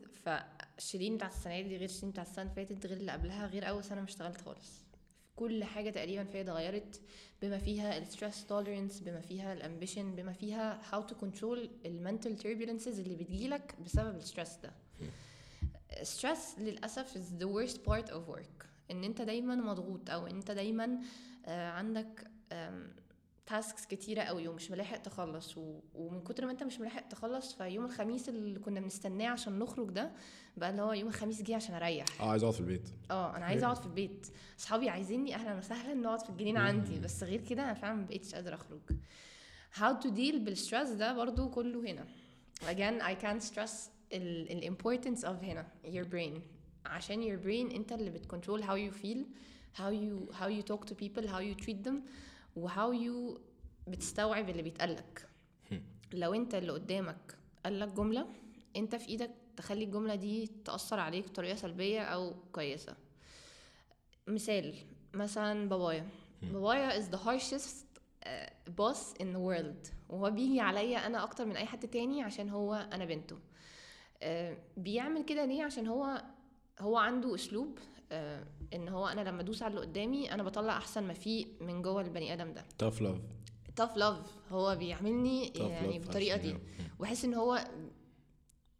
فشيرين 0.78 1.16
بتاعت 1.16 1.32
السنة 1.32 1.60
دي 1.60 1.76
غير 1.76 1.88
شيرين 1.88 2.10
بتاعت 2.10 2.26
السنة 2.28 2.42
اللي 2.44 2.54
فاتت 2.66 2.86
غير 2.86 2.96
اللي 2.96 3.12
قبلها 3.12 3.46
غير 3.46 3.68
أول 3.68 3.84
سنة 3.84 4.00
ما 4.00 4.06
اشتغلت 4.06 4.40
خالص 4.40 4.82
كل 5.36 5.64
حاجة 5.64 5.90
تقريبا 5.90 6.24
فيها 6.24 6.40
اتغيرت 6.40 7.00
بما 7.42 7.58
فيها 7.58 7.98
ال 7.98 8.05
stress 8.05 8.46
tolerance 8.46 9.00
بما 9.00 9.20
فيها 9.20 9.52
ال 9.52 9.59
ambition 9.59 10.14
بما 10.16 10.32
فيها 10.32 10.80
how 10.92 11.10
to 11.10 11.14
control 11.14 11.68
ال 11.86 11.93
mental 11.93 12.36
turbulences 12.38 12.98
اللي 12.98 13.16
بتجيلك 13.16 13.74
بسبب 13.84 14.16
ال 14.16 14.22
stress 14.22 14.56
ده 14.56 14.72
stress 16.02 16.58
للأسف 16.58 17.14
is 17.18 17.42
the 17.42 17.46
worst 17.46 17.76
part 17.76 18.10
of 18.10 18.34
work 18.36 18.66
إن 18.90 19.04
أنت 19.04 19.22
دايما 19.22 19.54
مضغوط 19.54 20.10
أو 20.10 20.26
أنت 20.26 20.50
دايما 20.50 20.98
آه، 21.46 21.70
عندك 21.70 22.30
tasks 23.46 23.86
كتيرة 23.86 24.22
قوي 24.22 24.48
ومش 24.48 24.70
ملاحق 24.70 24.96
تخلص. 24.96 25.54
ومن 25.94 26.20
كتر 26.24 26.46
ما 26.46 26.52
أنت 26.52 26.62
مش 26.62 26.80
ملاحق 26.80 27.08
تخلص 27.08 27.54
فيوم 27.54 27.84
الخميس 27.84 28.28
اللي 28.28 28.58
كنا 28.58 28.80
بنستناه 28.80 29.28
عشان 29.28 29.58
نخرج 29.58 29.90
ده 29.90 30.12
بقى 30.58 30.70
اللي 30.70 30.82
هو 30.82 30.92
يوم 30.92 31.08
الخميس 31.08 31.42
جه 31.42 31.56
عشان 31.56 31.74
أريح. 31.74 32.06
آه 32.20 32.30
عايز 32.30 32.42
أقعد 32.42 32.54
في 32.54 32.60
البيت. 32.60 32.88
آه 33.10 33.36
أنا 33.36 33.44
عايزه 33.44 33.66
أقعد 33.66 33.76
في 33.76 33.86
البيت. 33.86 34.26
أصحابي 34.58 34.88
عايزيني 34.88 35.34
أهلا 35.34 35.58
وسهلا 35.58 35.94
نقعد 35.94 36.20
في 36.20 36.30
الجنينة 36.30 36.60
عندي 36.60 36.98
بس 36.98 37.22
غير 37.22 37.40
كده 37.40 37.62
أنا 37.64 37.74
فعلا 37.74 37.94
مبقتش 37.94 38.34
قادرة 38.34 38.54
أخرج. 38.54 38.80
How 39.74 40.02
to 40.02 40.06
deal 40.08 40.36
بال 40.36 40.49
stress 40.49 40.88
ده 40.88 41.12
برضو 41.12 41.48
كله 41.50 41.80
هنا. 41.90 42.06
Again 42.62 43.02
I 43.02 43.22
can't 43.22 43.54
stress 43.54 43.72
ال 44.12 44.64
ال 44.64 44.76
importance 44.76 45.20
of 45.22 45.44
هنا 45.44 45.66
your 45.84 46.06
brain. 46.12 46.40
عشان 46.86 47.22
your 47.22 47.42
brain 47.44 47.74
أنت 47.74 47.92
اللي 47.92 48.10
بت 48.10 48.22
control 48.22 48.62
how 48.64 48.92
you 48.92 48.94
feel 49.02 49.18
how 49.78 49.90
you 49.92 50.34
how 50.34 50.48
you 50.48 50.62
talk 50.72 50.88
to 50.88 50.94
people 50.94 51.26
how 51.28 51.40
you 51.40 51.64
treat 51.64 51.88
them 51.88 51.94
و 52.56 52.68
how 52.68 52.92
you 53.04 53.40
بتستوعب 53.88 54.48
اللي 54.48 54.62
بيتقالك. 54.62 55.28
لو 56.12 56.34
أنت 56.34 56.54
اللي 56.54 56.72
قدامك 56.72 57.34
قالك 57.64 57.88
جملة 57.88 58.26
أنت 58.76 58.96
في 58.96 59.08
إيدك 59.08 59.30
تخلي 59.58 59.84
الجملة 59.84 60.14
دي 60.14 60.50
تأثر 60.64 61.00
عليك 61.00 61.28
بطريقة 61.28 61.54
سلبية 61.54 62.00
أو 62.00 62.34
كويسة. 62.52 62.96
مثال 64.26 64.74
مثلا 65.14 65.68
بابايا. 65.68 66.08
بابايا 66.42 67.00
is 67.00 67.04
the 67.04 67.18
harshest 67.18 67.74
uh, 68.24 68.28
boss 68.80 69.20
in 69.20 69.26
the 69.26 69.38
world. 69.38 69.92
وهو 70.08 70.30
بيجي 70.30 70.60
عليا 70.60 71.06
أنا 71.06 71.24
أكتر 71.24 71.44
من 71.44 71.56
أي 71.56 71.66
حد 71.66 71.88
تاني 71.88 72.22
عشان 72.22 72.50
هو 72.50 72.74
أنا 72.92 73.04
بنته. 73.04 73.36
uh, 73.36 74.26
بيعمل 74.76 75.24
كده 75.24 75.44
ليه؟ 75.44 75.64
عشان 75.64 75.86
هو 75.86 76.22
هو 76.80 76.96
عنده 76.96 77.34
أسلوب 77.34 77.78
uh, 77.78 78.12
إن 78.74 78.88
هو 78.88 79.06
أنا 79.06 79.20
لما 79.20 79.40
أدوس 79.40 79.62
على 79.62 79.70
اللي 79.74 79.86
قدامي 79.86 80.32
أنا 80.32 80.42
بطلع 80.42 80.76
أحسن 80.76 81.02
ما 81.02 81.14
فيه 81.14 81.46
من 81.60 81.82
جوه 81.82 82.00
البني 82.00 82.32
آدم 82.32 82.52
ده. 82.52 82.64
Tough 82.82 82.98
love. 82.98 83.20
Tough 83.80 83.96
love. 83.96 84.52
هو 84.52 84.76
بيعملني 84.76 85.48
يعني 85.48 85.98
بالطريقة 85.98 86.36
دي. 86.36 86.56
وبحس 86.98 87.24
إن 87.24 87.34
هو 87.34 87.64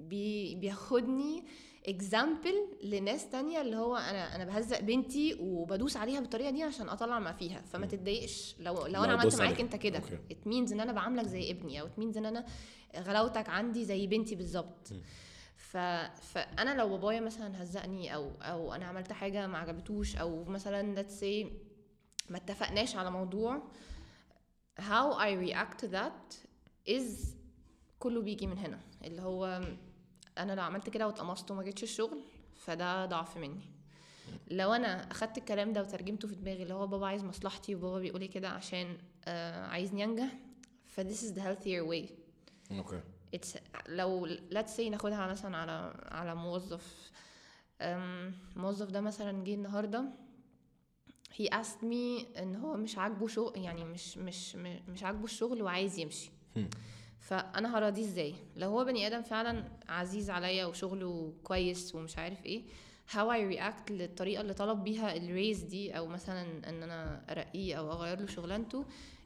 بي 0.00 0.54
بياخدني 0.54 1.44
example 1.88 2.54
لناس 2.82 3.30
تانية 3.30 3.60
اللي 3.60 3.76
هو 3.76 3.96
أنا 3.96 4.36
أنا 4.36 4.44
بهزق 4.44 4.80
بنتي 4.80 5.34
وبدوس 5.40 5.96
عليها 5.96 6.20
بالطريقة 6.20 6.50
دي 6.50 6.62
عشان 6.62 6.88
أطلع 6.88 7.18
ما 7.18 7.32
فيها. 7.32 7.60
فما 7.60 7.86
تتضايقش. 7.86 8.56
لو 8.60 8.86
لو 8.86 9.04
أنا 9.04 9.12
عملت 9.12 9.40
معاك. 9.40 9.60
أنت 9.60 9.76
كده. 9.76 10.02
it 10.30 10.46
means 10.46 10.72
إن 10.72 10.80
أنا 10.80 10.92
بعاملك 10.92 11.26
زي 11.26 11.50
ابني 11.50 11.80
أو 11.80 11.86
it 11.86 11.98
means 11.98 12.16
إن 12.16 12.26
أنا 12.26 12.46
غلاوتك 12.96 13.48
عندي 13.48 13.84
زي 13.84 14.06
بنتي 14.06 14.34
بالظبط. 14.34 14.88
ف... 15.56 15.76
فانا 15.76 16.74
لو 16.74 16.88
بابايا 16.88 17.20
مثلا 17.20 17.62
هزقني 17.62 18.14
أو 18.14 18.30
أو 18.40 18.72
أنا 18.74 18.86
عملت 18.86 19.12
حاجة 19.12 19.46
ما 19.46 19.58
عجبتوش 19.58 20.16
أو 20.16 20.44
مثلا 20.44 21.02
let's 21.02 21.20
say 21.20 21.46
ما 22.30 22.36
اتفقناش 22.36 22.96
على 22.96 23.10
موضوع 23.10 23.62
how 24.80 25.14
I 25.18 25.48
react 25.48 25.84
to 25.84 25.88
that 25.92 26.34
is 26.90 27.26
كله 27.98 28.20
بيجي 28.22 28.46
من 28.46 28.58
هنا. 28.58 28.80
اللي 29.04 29.22
هو 29.22 29.60
أنا 30.38 30.52
لو 30.52 30.62
عملت 30.62 30.90
كده 30.90 31.06
واتقمصت 31.06 31.50
وما 31.50 31.62
جيتش 31.62 31.82
الشغل 31.82 32.20
فده 32.56 33.06
ضعف 33.06 33.36
مني. 33.36 33.60
لو 34.50 34.72
أنا 34.72 35.10
أخدت 35.10 35.38
الكلام 35.38 35.72
ده 35.72 35.80
وترجمته 35.80 36.28
في 36.28 36.34
دماغي 36.34 36.62
اللي 36.62 36.74
هو 36.74 36.86
بابا 36.86 37.06
عايز 37.06 37.24
مصلحتي 37.24 37.74
وبابا 37.74 37.98
بيقول 37.98 38.20
لي 38.20 38.28
كده 38.28 38.48
عشان 38.48 38.98
آه 39.24 39.66
عايزني 39.66 40.04
أنجح 40.04 40.38
ف 40.86 41.00
this 41.00 41.20
is 41.22 41.34
the 41.34 41.40
healthier 41.40 41.84
way. 41.90 42.10
Okay. 42.72 43.00
It's 43.36 43.58
لو 43.88 44.26
let's 44.28 44.76
say 44.76 44.80
ناخدها 44.80 45.26
مثلا 45.26 45.56
على 45.56 45.94
على 46.08 46.34
موظف 46.34 47.10
الموظف 47.82 48.90
ده 48.90 49.00
مثلا 49.00 49.44
جه 49.44 49.54
النهارده 49.54 50.04
he 51.32 51.44
asked 51.54 51.82
me 51.82 52.38
إن 52.38 52.56
هو 52.56 52.76
مش 52.76 52.98
عاجبه 52.98 53.26
شغل 53.26 53.58
يعني 53.58 53.84
مش 53.84 54.18
مش 54.18 54.56
مش 54.88 55.02
عاجبه 55.02 55.24
الشغل 55.24 55.62
وعايز 55.62 55.98
يمشي. 55.98 56.30
فأنا 57.28 57.78
هراضيه 57.78 58.02
إزاي؟ 58.04 58.34
لو 58.56 58.70
هو 58.70 58.84
بني 58.84 59.06
آدم 59.06 59.22
فعلا 59.22 59.64
عزيز 59.88 60.30
عليا 60.30 60.66
وشغله 60.66 61.32
كويس 61.44 61.94
ومش 61.94 62.18
عارف 62.18 62.46
إيه 62.46 62.62
how 63.12 63.28
I 63.28 63.56
react 63.56 63.90
للطريقة 63.90 64.40
اللي 64.40 64.54
طلب 64.54 64.84
بيها 64.84 65.16
الريز 65.16 65.62
دي 65.62 65.98
أو 65.98 66.06
مثلا 66.06 66.68
إن 66.68 66.82
أنا 66.82 67.24
أرقيه 67.32 67.74
أو 67.74 67.92
أغير 67.92 68.20
له 68.20 68.26
شغلانته 68.26 68.84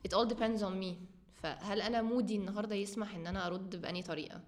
it 0.08 0.10
all 0.10 0.28
depends 0.28 0.62
on 0.62 0.82
me. 0.84 0.94
فهل 1.34 1.80
أنا 1.80 2.02
مودي 2.02 2.36
النهارده 2.36 2.74
يسمح 2.74 3.14
إن 3.14 3.26
أنا 3.26 3.46
أرد 3.46 3.76
بأني 3.76 4.02
طريقة؟ 4.02 4.40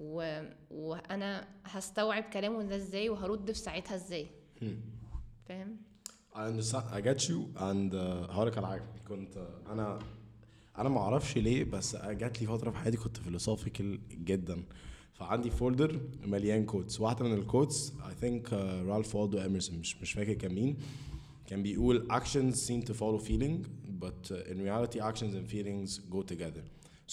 و... 0.00 0.42
وأنا 0.70 1.48
هستوعب 1.64 2.22
كلامه 2.22 2.62
ده 2.62 2.76
إزاي 2.76 3.08
وهرد 3.08 3.52
في 3.52 3.58
ساعتها 3.58 3.94
إزاي؟ 3.94 4.26
فاهم؟ 5.48 5.76
I 6.34 6.40
understand. 6.40 6.84
I 6.92 7.00
get 7.00 7.20
you. 7.28 7.38
And 7.56 7.92
uh, 7.94 8.30
هقولك 8.30 8.58
على 8.58 8.66
حاجة. 8.66 8.84
كنت 9.08 9.34
uh, 9.34 9.70
أنا 9.70 9.98
أنا 10.78 10.88
ما 10.88 11.00
أعرفش 11.00 11.38
ليه 11.38 11.64
بس 11.64 11.96
جات 11.96 12.40
لي 12.40 12.46
فتره 12.46 12.70
في 12.70 12.76
حياتي 12.76 12.96
كنت 12.96 13.16
philosophical 13.16 14.00
جدا 14.24 14.62
فعندي 15.12 15.50
folder 15.50 16.00
مليان 16.24 16.64
quotes 16.64 17.00
واحدة 17.00 17.24
من 17.24 17.32
ال 17.34 17.42
quotes 17.42 17.92
I 18.08 18.14
think 18.20 18.52
رالف 18.52 19.14
والدو 19.14 19.38
اميرسون 19.38 19.78
مش 19.78 19.96
مش 19.96 20.12
فاكر 20.12 20.32
كان 20.32 20.54
مين 20.54 20.76
كان 21.46 21.62
بيقول 21.62 22.08
actions 22.12 22.54
seem 22.54 22.88
to 22.88 22.92
follow 22.94 23.18
feeling 23.28 23.66
but 24.04 24.30
uh, 24.30 24.50
in 24.52 24.58
reality 24.68 25.00
actions 25.00 25.34
and 25.34 25.46
feelings 25.54 25.98
go 26.10 26.22
together 26.32 26.62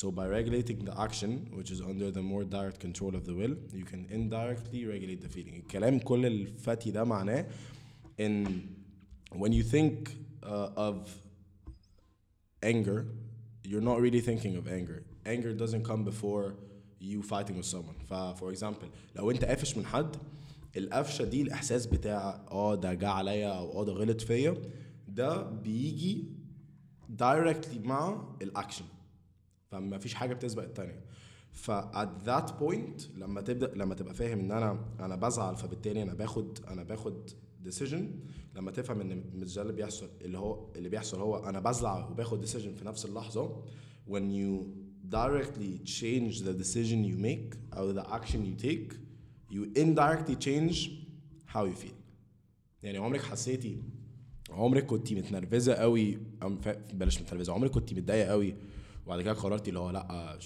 so 0.01 0.05
by 0.19 0.25
regulating 0.37 0.79
the 0.89 0.95
action 1.07 1.31
which 1.57 1.71
is 1.75 1.79
under 1.91 2.07
the 2.17 2.23
more 2.31 2.43
direct 2.57 2.79
control 2.85 3.13
of 3.19 3.23
the 3.29 3.35
will 3.39 3.55
you 3.81 3.85
can 3.91 4.01
indirectly 4.17 4.81
regulate 4.93 5.21
the 5.27 5.29
feeling 5.37 5.55
الكلام 5.55 5.99
كل 5.99 6.25
الفتي 6.25 6.91
ده 6.91 7.03
معناه 7.03 7.45
ان 8.19 8.61
when 9.33 9.51
you 9.51 9.63
think 9.75 10.09
uh, 10.43 10.47
of 10.89 10.95
anger 12.63 13.05
you're 13.65 13.87
not 13.91 13.99
really 13.99 14.21
thinking 14.21 14.55
of 14.61 14.67
anger. 14.67 14.99
Anger 15.25 15.53
doesn't 15.63 15.83
come 15.89 16.03
before 16.11 16.45
you 17.01 17.21
fighting 17.21 17.55
with 17.57 17.65
someone. 17.75 17.97
ف 18.09 18.13
for 18.39 18.57
example 18.57 18.85
لو 19.15 19.31
انت 19.31 19.45
قافش 19.45 19.77
من 19.77 19.85
حد 19.85 20.15
القفشة 20.77 21.25
دي 21.25 21.41
الإحساس 21.41 21.85
بتاع 21.85 22.45
آه 22.51 22.75
ده 22.75 22.93
جه 22.93 23.09
عليا 23.09 23.47
أو 23.49 23.81
آه 23.81 23.85
ده 23.85 23.91
غلط 23.93 24.21
فيا 24.21 24.61
ده 25.07 25.41
بيجي 25.49 26.25
دايركتلي 27.09 27.79
مع 27.79 28.27
الأكشن. 28.41 28.85
فما 29.71 29.97
فيش 29.97 30.13
حاجة 30.13 30.33
بتسبق 30.33 30.63
التانية. 30.63 31.05
ف 31.51 31.71
at 31.71 32.25
that 32.27 32.49
point 32.59 33.17
لما 33.17 33.41
تبدأ 33.41 33.71
لما 33.75 33.95
تبقى 33.95 34.13
فاهم 34.13 34.39
إن 34.39 34.51
أنا 34.51 34.79
أنا 34.99 35.15
بزعل 35.15 35.55
فبالتالي 35.55 36.01
أنا 36.03 36.13
باخد 36.13 36.59
أنا 36.67 36.83
باخد 36.83 37.29
decision. 37.71 38.01
لما 38.55 38.71
تفهم 38.71 39.01
إن 39.01 39.23
مش 39.35 39.55
ده 39.55 39.61
اللي 39.61 39.73
بيحصل 39.73 40.09
اللي 40.21 40.37
هو 40.37 40.67
اللي 40.75 40.89
بيحصل 40.89 41.19
هو 41.19 41.37
أنا 41.37 41.59
بزعل 41.59 42.03
وباخد 42.11 42.45
decision 42.45 42.77
في 42.79 42.85
نفس 42.85 43.05
اللحظة. 43.05 43.61
When 44.09 44.23
you 44.31 44.63
directly 45.09 45.87
change 45.99 46.39
the 46.41 46.53
decision 46.63 46.99
you 47.11 47.17
make 47.25 47.57
أو 47.77 47.93
the 47.93 48.05
action 48.07 48.39
you 48.49 48.65
take 48.65 48.93
you 49.51 49.79
indirectly 49.83 50.35
change 50.45 50.77
how 51.53 51.63
you 51.65 51.75
feel. 51.83 51.95
يعني 52.83 52.97
عمرك 52.97 53.21
حسيتي 53.21 53.81
عمرك 54.49 54.85
كنت 54.85 55.13
متنرفزة 55.13 55.73
قوي؟ 55.73 56.17
أم 56.43 56.57
ف- 56.57 56.77
بلاش 56.93 57.21
متنرفزة 57.21 57.53
عمرك 57.53 57.71
كنت 57.71 57.93
متضايقة 57.93 58.29
قوي؟ 58.29 58.55
وبعد 59.05 59.21
كده 59.21 59.33
قررتي 59.33 59.69
اللي 59.69 59.79
هو 59.79 59.89
لأ 59.89 60.39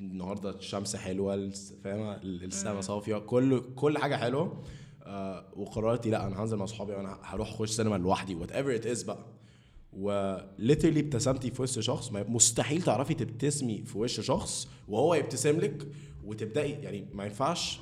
النهارده 0.00 0.50
الشمس 0.50 0.96
حلوة 0.96 1.50
فاهمة؟ 1.84 2.14
ال- 2.14 2.44
السما 2.44 2.80
صافية 2.80 3.16
كل 3.16 3.60
كل 3.74 3.98
حاجة 3.98 4.16
حلوة. 4.16 4.64
آه 5.06 5.44
وقررتي 5.56 6.10
لا 6.10 6.26
أنا 6.26 6.42
هنزل 6.42 6.56
مع 6.56 6.66
صحابي 6.66 6.92
وأنا 6.92 7.18
هروح 7.22 7.48
أخش 7.52 7.70
سينما 7.70 7.96
لوحدي 7.96 8.34
whatever 8.34 8.74
it 8.74 8.86
is 8.86 9.02
بقى 9.02 9.18
و 9.92 10.03
literally 10.03 11.00
ابتسمتي 11.00 11.50
في 11.50 11.62
وش 11.62 11.78
شخص 11.78 12.12
مستحيل 12.12 12.82
تعرفي 12.82 13.14
تبتسمي 13.14 13.82
في 13.84 13.98
وش 13.98 14.20
شخص 14.20 14.68
وهو 14.88 15.14
يبتسم 15.14 15.60
لك 15.60 15.86
وتبدأي 16.24 16.70
يعني 16.70 17.06
ما 17.14 17.24
ينفعش 17.24 17.80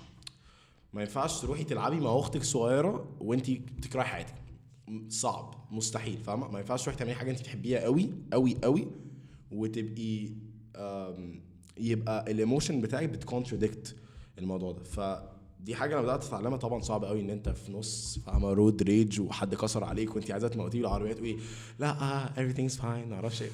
ما 0.93 1.01
ينفعش 1.03 1.41
تروحي 1.41 1.65
تلعبي 1.65 1.97
مع 2.01 2.19
أختك 2.19 2.43
صغيرة 2.43 3.09
وانت 3.21 3.51
بتكرهي 3.51 4.05
حياتك. 4.05 4.35
صعب 5.09 5.55
مستحيل 5.71 6.19
فاهمة؟ 6.19 6.49
ما 6.49 6.59
ينفعش 6.59 6.83
تروحي 6.83 6.99
تعملي 6.99 7.15
حاجة 7.15 7.31
انت 7.31 7.41
بتحبيها 7.41 7.81
قوي 7.81 8.11
قوي 8.33 8.57
قوي 8.65 8.87
وتبقي 9.53 10.29
يبقى 11.81 12.31
ال 12.33 12.39
emotion 12.39 12.81
بتاعك 12.81 13.09
بت 13.09 13.24
contradict 13.24 13.97
الموضوع 14.39 14.73
ده 14.73 14.85
فدي 15.65 15.75
حاجة 15.75 15.95
أنا 15.95 16.03
بدأت 16.03 16.25
أتعلمها 16.25 16.57
طبعا 16.57 16.81
صعب 16.81 17.05
قوي 17.05 17.21
إن 17.21 17.31
أنت 17.31 17.49
في 17.49 17.73
نص 17.73 18.19
فاهمة 18.27 18.53
road 18.53 18.83
rage 18.83 19.21
وحد 19.21 19.55
كسر 19.55 19.85
عليك 19.85 20.17
وأنت 20.17 20.31
عايزه 20.31 20.49
تموتيه 20.49 20.79
بالعربيه 20.83 21.13
تقولي 21.13 21.37
لا 21.79 22.03
آه 22.03 22.29
everything's 22.35 22.73
fine 22.81 23.09
ما 23.09 23.15
أعرفش 23.15 23.43
إيه. 23.43 23.49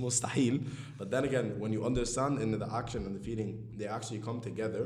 مستحيل. 0.00 0.60
But 1.00 1.04
then 1.04 1.24
again 1.24 1.60
when 1.60 1.72
you 1.72 1.84
understand 1.84 2.42
in 2.42 2.58
the 2.58 2.68
action 2.72 3.00
and 3.06 3.14
the 3.16 3.24
feeling 3.28 3.78
they 3.78 3.86
actually 3.86 4.20
come 4.26 4.40
together 4.40 4.84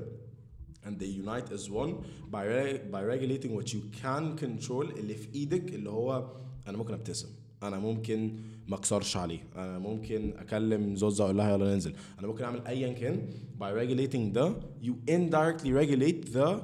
and 0.84 0.98
they 0.98 1.10
unite 1.22 1.50
as 1.52 1.70
one 1.70 1.92
by 2.30 2.44
by 2.92 3.02
regulating 3.14 3.54
what 3.56 3.72
you 3.72 3.80
can 4.02 4.36
control 4.36 4.98
اللي 4.98 5.14
في 5.14 5.34
إيدك 5.34 5.74
اللي 5.74 5.90
هو 5.90 6.30
أنا 6.66 6.78
ممكن 6.78 6.94
أبتسم. 6.94 7.28
أنا 7.62 7.78
ممكن 7.78 8.36
ما 8.70 8.76
اكسرش 8.76 9.16
عليه. 9.16 9.40
أنا 9.56 9.78
ممكن 9.78 10.32
اكلم 10.38 10.96
زوزة 10.96 11.24
أقول 11.24 11.36
لها 11.36 11.50
يلا 11.54 11.74
ننزل. 11.74 11.94
أنا 12.18 12.26
ممكن 12.26 12.44
اعمل 12.44 12.66
ايا 12.66 12.92
كان 12.92 13.28
by 13.60 13.64
regulating 13.72 14.36
the 14.38 14.52
you 14.86 14.92
indirectly 15.10 15.72
regulate 15.72 16.32
the 16.32 16.60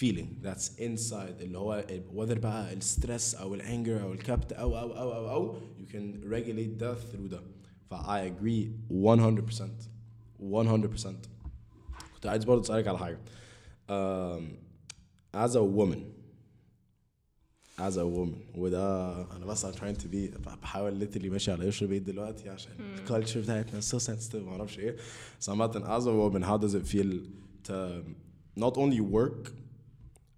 feeling. 0.00 0.28
That's 0.42 0.68
inside. 0.78 1.40
اللي 1.40 1.58
هو 1.58 1.84
whether 2.16 2.38
بقى 2.38 2.72
الستريس 2.72 3.34
أو 3.34 3.54
الانجر 3.54 4.02
أو 4.02 4.12
الكبت 4.12 4.52
أو 4.52 4.78
أو 4.78 4.92
أو 4.92 5.12
أو 5.12 5.30
أو 5.30 5.54
you 5.54 5.92
can 5.92 6.24
regulate 6.32 6.82
that 6.82 6.98
through 7.14 7.28
ده 7.30 7.40
ف 7.90 7.94
I 7.94 8.30
agree 8.30 8.68
100% 8.90 9.62
100% 10.40 11.08
كنت 12.14 12.26
عايز 12.26 12.44
برضه 12.44 12.60
أسألك 12.60 12.88
على 12.88 12.98
حاجة. 12.98 13.18
Um, 13.90 14.42
as 15.34 15.54
a 15.56 15.62
woman 15.78 16.00
as 17.79 17.93
a 17.93 18.05
woman 18.15 18.57
وده 18.57 19.11
انا 19.35 19.45
بس 19.45 19.65
I'm 19.65 19.69
trying 19.75 19.97
to 20.01 20.05
be 20.07 20.37
بحاول 20.61 21.07
literally 21.07 21.25
ماشي 21.25 21.51
على 21.51 21.65
قشر 21.67 21.85
بيت 21.85 22.03
دلوقتي 22.03 22.49
عشان 22.49 22.71
الكالتشر 22.99 23.41
بتاعتنا 23.41 23.81
so 23.81 23.99
sensitive 24.03 24.35
ما 24.35 24.51
اعرفش 24.51 24.79
ايه 24.79 24.95
بس 25.39 25.49
عامة 25.49 25.71
as 25.71 26.03
a 26.03 26.05
woman 26.33 26.43
how 26.45 26.57
does 26.65 26.75
it 26.75 26.85
feel 26.95 27.13
to 27.69 28.03
not 28.59 28.73
only 28.77 28.99
work 28.99 29.51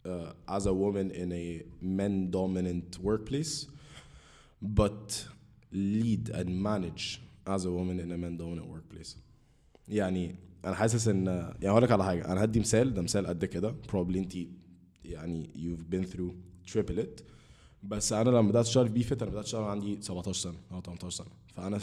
uh, 0.05 0.57
as 0.57 0.65
a 0.65 0.73
woman 0.83 1.07
in 1.11 1.31
a 1.31 1.63
men 1.81 2.31
dominant 2.31 2.99
workplace 3.03 3.65
but 4.79 5.25
lead 5.73 6.23
and 6.39 6.49
manage 6.69 7.05
as 7.55 7.61
a 7.65 7.71
woman 7.77 7.97
in 8.03 8.09
a 8.11 8.17
men 8.17 8.37
dominant 8.37 8.67
workplace 8.75 9.15
يعني 9.87 10.35
انا 10.65 10.75
حاسس 10.75 11.07
ان 11.07 11.27
يعني 11.27 11.69
اقول 11.69 11.83
لك 11.83 11.91
على 11.91 12.03
حاجه 12.03 12.25
انا 12.31 12.43
هدي 12.43 12.59
مثال 12.59 12.93
ده 12.93 13.01
مثال 13.01 13.27
قد 13.27 13.45
كده 13.45 13.75
probably 13.91 14.15
انت 14.15 14.33
يعني 15.05 15.49
you've 15.55 15.95
been 15.95 16.05
through 16.13 16.33
it. 16.74 17.22
بس 17.82 18.12
أنا 18.12 18.30
لما 18.30 18.48
بدأت 18.48 18.66
أشتغل 18.66 18.86
في 18.86 18.92
بي 18.92 19.02
فيت 19.02 19.22
أنا 19.22 19.30
بدأت 19.30 19.44
أشتغل 19.44 19.64
عندي 19.64 20.02
17 20.02 20.32
سنة 20.32 20.58
أو 20.72 20.80
18 20.80 21.10
سنة. 21.10 21.28
فأنا 21.54 21.80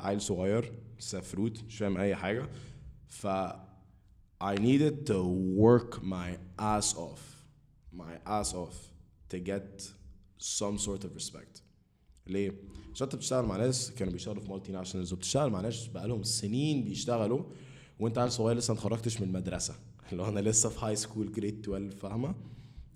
عيل 0.00 0.20
صغير 0.20 0.72
سفروت 0.98 1.64
مش 1.64 1.78
فاهم 1.78 1.96
أي 1.96 2.14
حاجة. 2.16 2.48
ف 3.08 3.26
I 4.40 4.56
needed 4.56 5.06
to 5.06 5.18
work 5.66 6.02
my 6.02 6.28
ass 6.58 6.94
off 6.96 7.22
my 7.92 8.14
ass 8.26 8.52
off 8.54 8.76
to 9.30 9.38
get 9.38 9.88
some 10.38 10.78
sort 10.78 11.04
of 11.04 11.14
respect. 11.14 11.62
ليه؟ 12.26 12.52
عشان 12.94 13.04
أنت 13.06 13.16
بتشتغل 13.16 13.44
مع 13.44 13.56
ناس 13.56 13.90
كانوا 13.90 14.12
بيشتغلوا 14.12 14.42
في 14.42 14.50
multinationals 14.50 15.12
وبتشتغل 15.12 15.50
مع 15.50 15.60
ناس 15.60 15.86
بقالهم 15.86 16.22
سنين 16.22 16.84
بيشتغلوا 16.84 17.42
وأنت 18.00 18.18
عيل 18.18 18.32
صغير 18.32 18.56
لسه 18.56 18.74
ما 18.74 18.80
اتخرجتش 18.80 19.20
من 19.20 19.26
المدرسة. 19.26 19.74
اللي 20.12 20.22
هو 20.22 20.28
أنا 20.28 20.40
لسه 20.40 20.68
في 20.68 20.84
high 20.84 20.96
school 20.96 21.32
grade 21.32 21.68
12 21.68 21.96
فاهمة؟ 21.96 22.34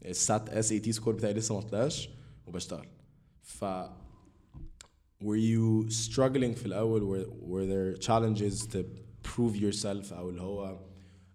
ال 0.04 0.15
SAT 0.15 0.48
SAT 0.48 0.92
score 0.92 1.14
بتاعي 1.14 1.32
لسه 1.34 1.54
ما 1.54 1.60
طلعش 1.60 2.08
وبشتغل 2.46 2.86
ف 3.42 3.64
were 5.24 5.40
you 5.54 5.90
struggling 5.90 6.54
في 6.56 6.66
الأول 6.66 7.00
were, 7.02 7.26
were 7.50 7.66
there 7.66 8.06
challenges 8.06 8.66
to 8.66 8.78
prove 9.22 9.56
yourself 9.56 10.12
أو 10.12 10.28
اللي 10.30 10.42
هو 10.42 10.78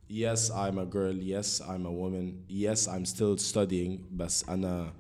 yes 0.10 0.50
I'm 0.52 0.78
a 0.78 0.86
girl 0.86 1.18
yes 1.34 1.62
I'm 1.62 1.86
a 1.86 1.92
woman 2.02 2.46
yes 2.50 2.88
I'm 2.88 3.06
still 3.06 3.38
studying 3.54 4.00
بس 4.12 4.50
أنا 4.50 4.94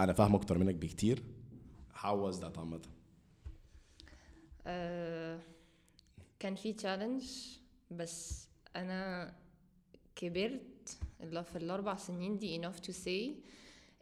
أنا 0.00 0.12
فاهم 0.12 0.34
أكتر 0.34 0.58
منك 0.58 0.74
بكتير 0.74 1.22
how 1.94 2.14
was 2.32 2.36
that 2.40 2.58
عامة 2.58 2.80
آه، 4.66 5.40
كان 6.38 6.54
في 6.54 6.72
تشالنج 6.72 7.22
بس 7.90 8.48
أنا 8.76 9.34
كبرت 10.16 10.62
في 11.20 11.56
الأربع 11.56 11.96
سنين 11.96 12.38
دي 12.38 12.62
enough 12.62 12.76
to 12.76 12.92
say 12.92 13.34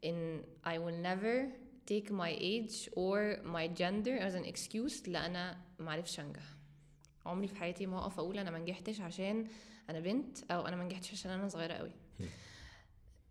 in 0.06 0.42
I 0.64 0.78
will 0.78 1.02
never 1.02 1.46
take 1.90 2.10
my 2.10 2.30
age 2.30 2.88
or 2.96 3.38
my 3.44 3.68
gender 3.80 4.18
as 4.18 4.34
an 4.34 4.44
excuse 4.44 5.08
لا 5.08 5.26
أنا 5.26 5.58
معرفش 5.78 6.20
أنجح. 6.20 6.42
عمري 7.26 7.48
في 7.48 7.56
حياتي 7.56 7.86
ما 7.86 7.98
أقف 7.98 8.18
أقول 8.18 8.38
أنا 8.38 8.50
ما 8.50 8.58
نجحتش 8.58 9.00
عشان 9.00 9.46
أنا 9.90 10.00
بنت 10.00 10.38
أو 10.50 10.66
أنا 10.66 10.76
ما 10.76 10.84
نجحتش 10.84 11.12
عشان 11.12 11.30
أنا 11.30 11.48
صغيرة 11.48 11.74
قوي. 11.74 11.90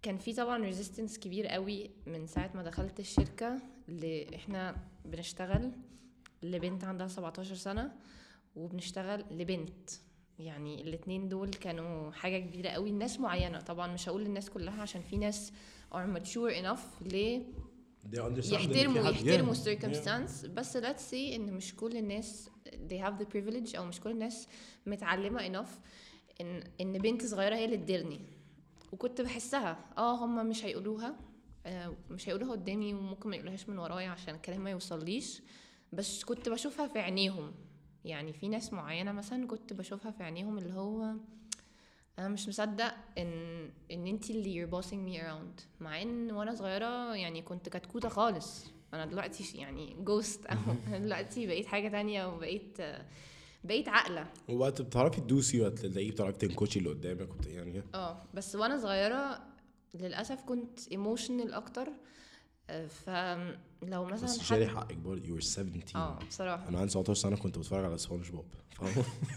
كان 0.02 0.18
في 0.18 0.34
طبعا 0.34 0.58
ريزيستنس 0.58 1.20
كبير 1.20 1.48
قوي 1.48 1.92
من 2.06 2.28
ساعة 2.28 2.52
ما 2.56 2.64
دخلت 2.64 3.00
الشركة 3.00 3.60
اللي 3.90 4.36
إحنا 4.36 4.76
بنشتغل 5.06 5.72
لبنت 6.44 6.84
عندها 6.84 7.08
17 7.08 7.56
سنة 7.56 7.96
وبنشتغل 8.56 9.26
لبنت. 9.32 9.90
يعني 10.40 10.82
الاتنين 10.82 11.30
دول 11.30 11.50
كانوا 11.50 12.12
حاجة 12.12 12.38
كبيرة 12.40 12.70
قوي 12.70 12.90
الناس 12.90 13.20
معينة. 13.20 13.60
طبعا 13.62 13.94
مش 13.94 14.10
هقول 14.10 14.22
للناس 14.24 14.50
كلها 14.50 14.82
عشان 14.82 15.02
في 15.02 15.18
ناس 15.18 15.52
are 15.94 16.18
mature 16.18 16.54
enough 16.64 17.04
في 17.04 17.42
يحترموا 18.54 19.10
يحترموا 19.10 19.54
Yeah. 19.54 19.58
circumstance. 19.58 20.48
بس 20.48 20.78
let's 20.78 21.12
say 21.12 21.34
إن 21.36 21.54
مش 21.54 21.76
كل 21.76 21.98
الناس 21.98 22.50
they 22.68 23.02
have 23.06 23.14
the 23.22 23.26
privilege 23.36 23.76
أو 23.76 23.86
مش 23.86 24.00
كل 24.00 24.12
الناس 24.12 24.48
متعلمة 24.86 25.40
enough 25.50 25.70
ان 26.42 26.64
إن 26.82 26.98
بنت 26.98 27.26
صغيرة 27.26 27.56
هي 27.56 27.66
اللي 27.66 27.78
تديرني. 27.78 28.20
وكنت 28.92 29.22
بحسها 29.22 29.86
آه 29.98 30.26
هم 30.26 30.50
مش 30.50 30.66
هيقولوها 30.66 31.16
آه، 31.66 31.94
مش 32.10 32.30
هيقولوها 32.30 32.52
قدامي 32.52 32.94
وممكن 32.94 33.30
ما 33.30 33.36
يقولوهاش 33.36 33.70
من 33.70 33.78
ورايا 33.78 34.10
عشان 34.10 34.36
الكلام 34.36 34.64
ما 34.64 34.70
يوصليش. 34.72 35.42
بس 35.94 36.24
كنت 36.24 36.50
بشوفها 36.50 36.88
في 36.88 37.00
عينيهم. 37.00 37.52
يعني 38.06 38.34
في 38.34 38.48
ناس 38.48 38.74
معينة 38.74 39.12
مثلا 39.12 39.48
كنت 39.48 39.74
بشوفها 39.74 40.12
في 40.12 40.24
عينيهم 40.24 40.58
اللي 40.58 40.74
هو 40.74 41.14
أنا 42.20 42.28
مش 42.28 42.48
مصدق 42.48 42.94
إن 43.18 43.70
إن 43.92 44.08
انت 44.08 44.30
اللي 44.30 44.66
you're 44.68 44.70
bossing 44.72 45.10
me 45.10 45.24
around. 45.24 45.64
مع 45.80 46.02
إن 46.02 46.32
وأنا 46.32 46.56
صغيرة 46.56 47.16
يعني 47.16 47.42
كنت 47.42 47.70
كتكوتة 47.70 48.10
خالص. 48.10 48.66
أنا 48.94 49.06
دلوقتي 49.06 49.58
يعني 49.58 49.96
just 50.00 50.46
أو 50.52 50.58
دلوقتي 50.98 51.48
بقيت 51.48 51.66
حاجة 51.66 51.88
تانية 51.90 52.26
وبقيت 52.26 52.78
بقيت 53.64 53.90
عاقلة. 53.90 54.28
وقت 54.50 54.82
بتعرفي 54.82 55.22
تدوسي 55.22 55.62
وقت 55.62 55.80
تلاقيه 55.80 56.12
بتعرفي 56.12 56.38
تنكوشي 56.48 56.80
اللي 56.80 56.90
قدامك 56.90 57.48
يعني 57.48 57.84
آه. 57.94 58.22
بس 58.34 58.56
وأنا 58.56 58.78
صغيرة 58.78 59.42
للأسف 59.94 60.42
كنت 60.42 60.88
emotional 60.92 61.54
أكتر. 61.54 61.90
فلو 62.68 64.06
مثلا 64.06 64.26
بس 64.26 64.40
شاري 64.42 64.68
حقك 64.68 64.98
برضه. 64.98 65.40
Were 65.40 65.44
17 65.44 65.96
آه 65.96 66.20
بصراحة. 66.28 66.70
أنا 66.70 66.80
عندي 66.80 66.92
17 66.92 67.14
سنة 67.22 67.36
كنت 67.36 67.58
بتفرج 67.58 67.86
على 67.86 67.98
سبونج 67.98 68.30
بوب. 68.32 68.46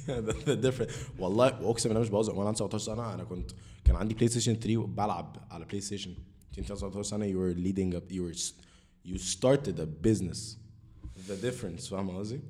ده 0.08 0.32
different. 0.70 0.90
والله 1.18 1.62
وأقسم 1.62 1.88
بالله 1.88 2.02
مش 2.02 2.08
بهزر. 2.08 2.34
وأنا 2.34 2.46
عندي 2.46 2.58
17 2.58 2.78
سنة 2.78 3.14
أنا 3.14 3.24
كنت 3.24 3.50
كان 3.84 3.96
عندي 3.96 4.14
بلاي 4.14 4.28
ستيشن 4.28 4.54
3 4.54 4.76
وبلعب 4.76 5.46
على 5.50 5.64
بلاي 5.64 5.80
ستيشن 5.80 6.14
انت 6.58 6.72
17 6.72 7.02
سنة. 7.02 7.32
Were 7.32 7.56
leading 7.56 7.96
up 8.00 8.12
you 8.14 8.22
were 8.22 8.38
you 9.10 9.18
started 9.18 9.78
a 9.80 9.86
business. 10.08 10.56
The 11.28 11.44
difference. 11.46 11.90
فاهم 11.90 12.10
قصدي؟ 12.10 12.40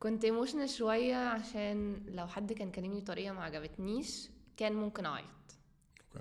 كنت 0.00 0.24
ايموشنال 0.24 0.68
شوية 0.68 1.16
عشان 1.16 2.02
لو 2.08 2.26
حد 2.26 2.52
كان 2.52 2.70
كلمني 2.70 3.00
بطريقة 3.00 3.32
ما 3.32 3.42
عجبتنيش 3.42 4.28
كان 4.56 4.72
ممكن 4.72 5.06
أعيط. 5.06 5.24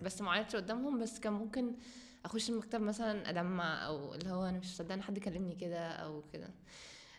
بس 0.03 0.21
ما 0.21 0.31
عيطتش 0.31 0.55
قدامهم 0.55 0.99
بس 0.99 1.19
كان 1.19 1.33
ممكن 1.33 1.75
أخش 2.25 2.49
المكتب 2.49 2.81
مثلا 2.81 3.29
أدمع 3.29 3.85
أو 3.87 4.13
اللي 4.15 4.29
هو 4.29 4.43
أنا 4.45 4.57
مش 4.57 4.67
مصدقة 4.67 4.93
إن 4.93 5.01
حد 5.01 5.19
كلمني 5.19 5.55
كده 5.55 5.87
أو 5.87 6.23
كده. 6.33 6.49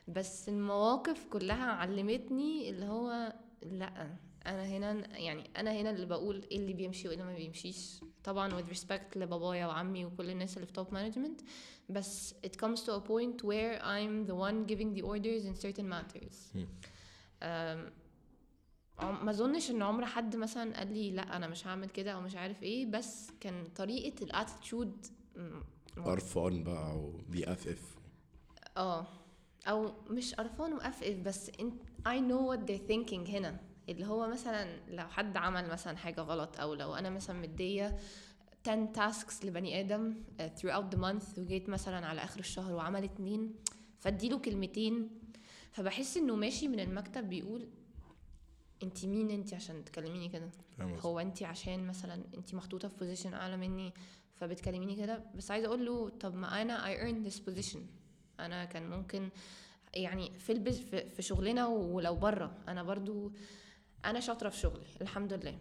بس 0.08 0.48
المواقف 0.48 1.26
كلها 1.30 1.72
علمتني 1.72 2.70
اللي 2.70 2.84
هو 2.86 3.32
لأ 3.62 4.16
أنا 4.46 4.64
هنا 4.66 5.18
يعني 5.18 5.50
أنا 5.56 5.72
هنا 5.72 5.90
اللي 5.90 6.06
بقول 6.06 6.46
إيه 6.50 6.56
اللي 6.58 6.72
بيمشي 6.72 7.08
وإيه 7.08 7.16
اللي 7.18 7.32
ما 7.32 7.36
بيمشيش. 7.38 8.00
طبعا 8.24 8.62
with 8.62 8.76
respect 8.76 9.16
لبابايا 9.16 9.66
وعمي 9.66 10.04
وكل 10.04 10.30
الناس 10.30 10.56
اللي 10.56 10.66
في 10.66 10.72
top 10.72 10.94
management 10.94 11.40
بس 11.88 12.34
it 12.46 12.64
comes 12.64 12.78
to 12.78 12.90
a 12.90 13.00
point 13.08 13.42
where 13.44 13.82
I'm 13.82 14.28
the 14.30 14.34
one 14.34 14.66
giving 14.70 14.94
the 14.98 15.02
orders 15.02 15.44
in 15.44 15.54
certain 15.66 15.88
matters. 15.88 16.36
مم. 16.54 16.68
ما 19.02 19.30
اظنش 19.30 19.70
ان 19.70 19.82
عمر 19.82 20.04
حد 20.06 20.36
مثلا 20.36 20.78
قال 20.78 20.92
لي 20.92 21.10
لا 21.10 21.36
أنا 21.36 21.46
مش 21.46 21.66
هعمل 21.66 21.88
كده 21.88 22.10
أو 22.12 22.20
مش 22.20 22.36
عارف 22.36 22.62
إيه 22.62 22.86
بس 22.86 23.30
كان 23.40 23.64
طريقة 23.76 24.24
ال 24.24 24.33
attitude 24.33 25.06
قرفان 26.04 26.64
بقى 26.64 26.98
وبيقفف 26.98 27.98
آه. 28.76 29.06
أو 29.66 29.92
مش 30.10 30.34
قرفان 30.34 30.72
وقفقف 30.72 31.16
بس 31.18 31.50
انت 31.60 31.82
I 32.08 32.20
know 32.30 32.52
what 32.56 32.68
they're 32.70 32.90
thinking 32.92 33.28
هنا. 33.30 33.60
اللي 33.88 34.06
هو 34.06 34.28
مثلا 34.28 34.80
لو 34.88 35.08
حد 35.08 35.36
عمل 35.36 35.68
مثلا 35.68 35.96
حاجة 35.96 36.20
غلط 36.20 36.60
أو 36.60 36.74
لو 36.74 36.94
أنا 36.94 37.10
مثلا 37.10 37.40
مدية 37.40 37.98
10 38.68 38.92
tasks 38.96 39.44
لبني 39.44 39.80
آدم 39.80 40.14
uh, 40.38 40.42
throughout 40.42 40.94
the 40.94 40.98
month 40.98 41.38
وجيت 41.38 41.68
مثلا 41.68 42.06
على 42.06 42.24
آخر 42.24 42.40
الشهر 42.40 42.72
وعمل 42.72 43.04
اتنين 43.04 43.54
فاديله 43.98 44.38
كلمتين. 44.38 45.10
فبحس 45.72 46.16
إنه 46.16 46.34
ماشي 46.36 46.68
من 46.68 46.80
المكتب 46.80 47.28
بيقول 47.28 47.68
انت 48.82 49.04
مين 49.06 49.30
انت 49.30 49.54
عشان 49.54 49.84
تكلميني 49.84 50.28
كده؟ 50.28 50.50
هو 51.00 51.18
انت 51.20 51.42
عشان 51.42 51.86
مثلا 51.86 52.24
انت 52.36 52.54
محطوطة 52.54 52.88
في 52.88 52.96
بوزيشن 52.96 53.34
أعلى 53.34 53.56
مني 53.56 53.92
فبتكلميني 54.34 54.96
كده؟ 54.96 55.24
بس 55.34 55.50
عايزة 55.50 55.66
أقول 55.68 55.86
له 55.86 56.08
طب 56.08 56.34
ما 56.34 56.62
أنا 56.62 56.84
I 56.94 56.98
earned 56.98 57.32
this 57.32 57.38
position. 57.38 57.78
أنا 58.40 58.64
كان 58.64 58.90
ممكن 58.90 59.28
يعني 59.94 60.38
في 60.38 60.52
البز 60.52 60.80
في, 60.80 61.08
في 61.10 61.22
شغلنا 61.22 61.66
ولو 61.66 62.16
بره 62.16 62.58
أنا 62.68 62.82
برضو 62.82 63.32
أنا 64.04 64.20
شاطرة 64.20 64.48
في 64.48 64.56
شغلي 64.56 64.86
الحمد 65.00 65.32
لله. 65.32 65.58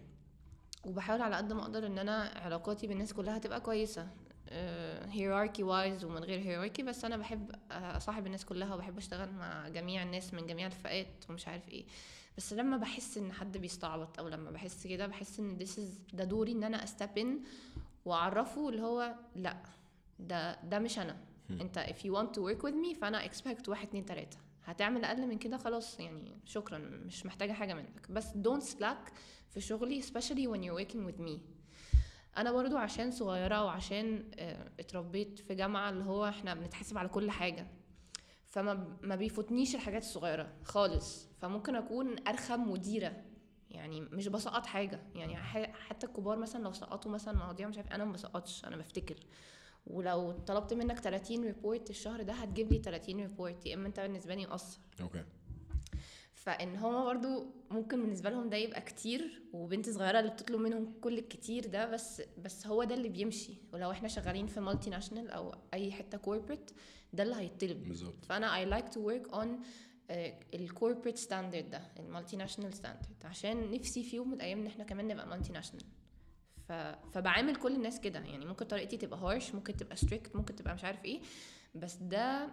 وبحاول 0.85 1.21
على 1.21 1.35
قد 1.35 1.53
ما 1.53 1.61
أقدر 1.61 1.87
إن 1.87 1.97
أنا 1.97 2.31
علاقاتي 2.35 2.87
بالناس 2.87 3.13
كلها 3.13 3.37
تبقى 3.37 3.61
كويسة. 3.61 4.07
هيراركي 5.09 5.63
وايز 5.63 6.05
ومن 6.05 6.23
غير 6.23 6.39
هيراركي 6.39 6.83
بس 6.83 7.05
أنا 7.05 7.17
بحب 7.17 7.51
آه، 7.71 7.97
اصاحب 7.97 8.25
الناس 8.25 8.45
كلها 8.45 8.75
وبحب 8.75 8.97
أشتغل 8.97 9.31
مع 9.31 9.67
جميع 9.67 10.03
الناس 10.03 10.33
من 10.33 10.47
جميع 10.47 10.67
الفئات 10.67 11.29
ومش 11.29 11.47
عارف 11.47 11.69
إيه. 11.69 11.85
بس 12.37 12.53
لما 12.53 12.77
بحس 12.77 13.17
إن 13.17 13.31
حد 13.31 13.57
بيستعبط 13.57 14.19
أو 14.19 14.27
لما 14.27 14.51
بحس 14.51 14.87
كده 14.87 15.07
بحس 15.07 15.39
إن 15.39 15.57
this 15.59 15.71
is 15.77 16.15
ده 16.15 16.23
دوري 16.23 16.51
إن 16.51 16.63
أنا 16.63 16.83
استاب 16.83 17.17
ان 17.17 17.39
وأعرفه 18.05 18.69
اللي 18.69 18.81
هو 18.81 19.15
لأ 19.35 19.57
ده 20.19 20.61
ده 20.63 20.79
مش 20.79 20.99
أنا. 20.99 21.17
أنت 21.49 21.79
if 21.89 22.03
you 22.05 22.11
want 22.11 22.37
to 22.37 22.41
work 22.41 22.63
with 22.67 22.73
me 22.73 22.99
فأنا 23.01 23.27
expect 23.27 23.69
واحد 23.69 23.87
اتنين 23.87 24.05
تلاتة. 24.05 24.37
هتعمل 24.65 25.05
أقل 25.05 25.27
من 25.27 25.37
كده 25.37 25.57
خلاص 25.57 25.99
يعني 25.99 26.31
شكرا 26.45 26.77
مش 26.77 27.25
محتاجة 27.25 27.51
حاجة 27.53 27.73
منك. 27.73 28.11
بس 28.11 28.27
don't 28.27 28.63
slack 28.77 29.11
في 29.49 29.61
شغلي 29.61 30.01
especially 30.01 30.47
when 30.51 30.59
you're 30.63 30.85
working 30.85 31.11
with 31.11 31.21
me. 31.27 31.39
أنا 32.37 32.51
برضو 32.51 32.77
عشان 32.77 33.11
صغيرة 33.11 33.63
وعشان 33.65 34.23
آه، 34.39 34.71
اتربيت 34.79 35.39
في 35.39 35.55
جامعة 35.55 35.89
اللي 35.89 36.03
هو 36.03 36.27
إحنا 36.27 36.53
بنتحاسب 36.53 36.97
على 36.97 37.07
كل 37.09 37.31
حاجة. 37.31 37.67
فما 38.49 38.97
ما 39.01 39.15
بيفوتنيش 39.15 39.75
الحاجات 39.75 40.01
الصغيرة 40.01 40.53
خالص. 40.63 41.27
فممكن 41.41 41.75
أكون 41.75 42.27
أرخم 42.27 42.71
مديرة. 42.71 43.13
يعني 43.71 44.01
مش 44.01 44.27
بسقط 44.27 44.65
حاجة. 44.65 44.99
يعني 45.15 45.37
حتى 45.73 46.07
الكبار 46.07 46.37
مثلا 46.37 46.63
لو 46.63 46.71
سقطوا 46.71 47.11
مثلا 47.11 47.37
مواضيع 47.37 47.67
مش 47.67 47.77
عارف 47.77 47.91
أنا 47.91 48.05
ما 48.05 48.11
بسقطش 48.11 48.65
أنا 48.65 48.77
بفتكر. 48.77 49.15
ولو 49.87 50.31
طلبت 50.31 50.73
منك 50.73 50.99
30 50.99 51.43
report 51.43 51.89
الشهر 51.89 52.23
ده 52.23 52.33
هتجيب 52.33 52.71
لي 52.73 52.79
30 52.79 53.19
report 53.19 53.65
يا 53.65 53.73
إما 53.75 53.87
أنت 53.87 53.99
بالنسبة 53.99 54.35
لي 54.35 54.45
مقصر. 54.45 54.79
okay. 55.01 55.23
فإن 56.47 56.75
هما 56.75 57.03
برضو 57.05 57.45
ممكن 57.71 58.01
بالنسبة 58.01 58.29
لهم 58.29 58.49
ده 58.49 58.57
يبقى 58.57 58.81
كتير 58.81 59.41
وبنت 59.53 59.89
صغيرة 59.89 60.19
اللي 60.19 60.31
بتطلب 60.31 60.59
منهم 60.59 60.93
كل 61.01 61.17
الكتير 61.17 61.65
ده 61.67 61.85
بس 61.85 62.21
بس 62.37 62.67
هو 62.67 62.83
ده 62.83 62.95
اللي 62.95 63.09
بيمشي. 63.09 63.53
ولو 63.73 63.91
إحنا 63.91 64.07
شغالين 64.07 64.47
في 64.47 64.59
multinational 64.59 65.29
أو 65.31 65.55
أي 65.73 65.91
حتة 65.91 66.17
corporate 66.17 66.71
ده 67.13 67.23
اللي 67.23 67.35
هيطلب. 67.35 67.83
بالظبط. 67.83 68.25
فأنا 68.25 68.63
I 68.65 68.69
like 68.81 68.85
to 68.87 68.97
work 68.97 69.35
on 69.35 69.47
ال 70.53 70.60
corporate 70.60 71.17
standard 71.17 71.69
ده 71.69 71.81
ال 71.99 72.35
multinational 72.35 72.73
standard 72.73 73.23
عشان 73.25 73.71
نفسي 73.71 74.03
في 74.03 74.15
يوم 74.15 74.27
من 74.27 74.33
الأيام 74.33 74.59
إن 74.59 74.67
إحنا 74.67 74.83
كمان 74.83 75.07
نبقى 75.07 75.27
multinational 75.27 75.85
ف... 76.67 76.71
فبعامل 77.13 77.55
كل 77.55 77.75
الناس 77.75 77.99
كده. 77.99 78.19
يعني 78.19 78.45
ممكن 78.45 78.65
طريقتي 78.65 78.97
تبقى 78.97 79.19
harsh 79.19 79.55
ممكن 79.55 79.75
تبقى 79.77 79.95
strict 79.95 80.35
ممكن 80.35 80.55
تبقى 80.55 80.73
مش 80.75 80.83
عارف 80.83 81.05
إيه 81.05 81.19
بس 81.75 81.95
ده 81.95 82.49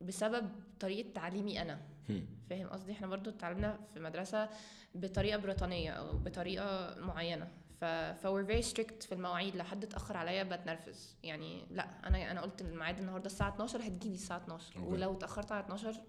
بسبب 0.00 0.50
طريقة 0.80 1.12
تعليمي 1.12 1.62
أنا. 1.62 1.80
هم. 2.08 2.26
فاهم 2.50 2.68
قصدي؟ 2.68 2.92
إحنا 2.92 3.06
برضو 3.06 3.30
اتعلمنا 3.30 3.78
في 3.94 4.00
مدرسة 4.00 4.48
بطريقة 4.94 5.36
بريطانية 5.38 5.90
أو 5.90 6.18
بطريقة 6.18 6.94
معينة. 7.00 7.48
ف 7.80 7.84
ف 7.84 8.26
we're 8.26 8.48
very 8.48 8.70
strict 8.72 9.06
في 9.06 9.12
المواعيد. 9.12 9.56
لو 9.56 9.64
حد 9.64 9.84
اتأخر 9.84 10.16
عليا 10.16 10.42
بتنرفز. 10.42 11.16
يعني 11.22 11.64
لا 11.70 12.08
أنا 12.08 12.30
أنا 12.30 12.40
قلت 12.40 12.60
الميعاد 12.60 12.98
النهارده 12.98 13.26
الساعة 13.26 13.48
12 13.48 13.80
هتجيلي 13.82 14.14
الساعة 14.14 14.38
12 14.38 14.76
okay. 14.76 14.88
ولو 14.92 15.12
اتأخرت 15.12 15.52
على 15.52 15.64
12 15.64 16.00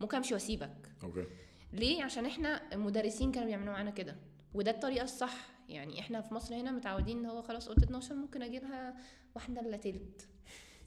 ممكن 0.00 0.16
أمشي 0.16 0.34
وأسيبك. 0.34 0.92
أوكي. 1.02 1.26
ليه؟ 1.72 2.04
عشان 2.04 2.26
إحنا 2.26 2.72
المدرسين 2.72 3.32
كانوا 3.32 3.48
بيعملوا 3.48 3.72
معانا 3.72 3.90
كده. 3.90 4.16
وده 4.54 4.70
الطريقة 4.70 5.04
الصح. 5.04 5.48
يعني 5.68 6.00
إحنا 6.00 6.20
في 6.20 6.34
مصر 6.34 6.54
هنا 6.54 6.70
متعودين 6.70 7.18
إن 7.18 7.26
هو 7.26 7.42
خلاص 7.42 7.68
قلت 7.68 7.82
12 7.82 8.14
ممكن 8.14 8.42
أجي 8.42 8.58
لها 8.58 8.94
واحدة 9.34 9.60
إلا 9.60 9.76
تلت. 9.76 10.28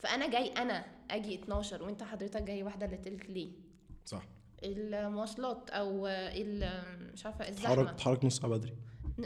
فأنا 0.01 0.27
جاي 0.29 0.47
أنا 0.51 0.85
أجي 1.11 1.35
12 1.35 1.83
وأنت 1.83 2.03
حضرتك 2.03 2.43
جاي 2.43 2.63
واحدة 2.63 2.85
الا 2.85 2.95
تلت 2.95 3.25
ليه 3.29 3.51
صح. 4.05 4.23
المواصلات 4.63 5.69
أو 5.69 6.07
ال- 6.07 7.11
مش 7.13 7.25
عارفة 7.25 7.49
تحرك 7.49 7.49
الزحمة. 7.79 7.91
تحرك 7.97 8.25
نص 8.25 8.37
ساعه 8.39 8.51
بدري. 8.51 8.73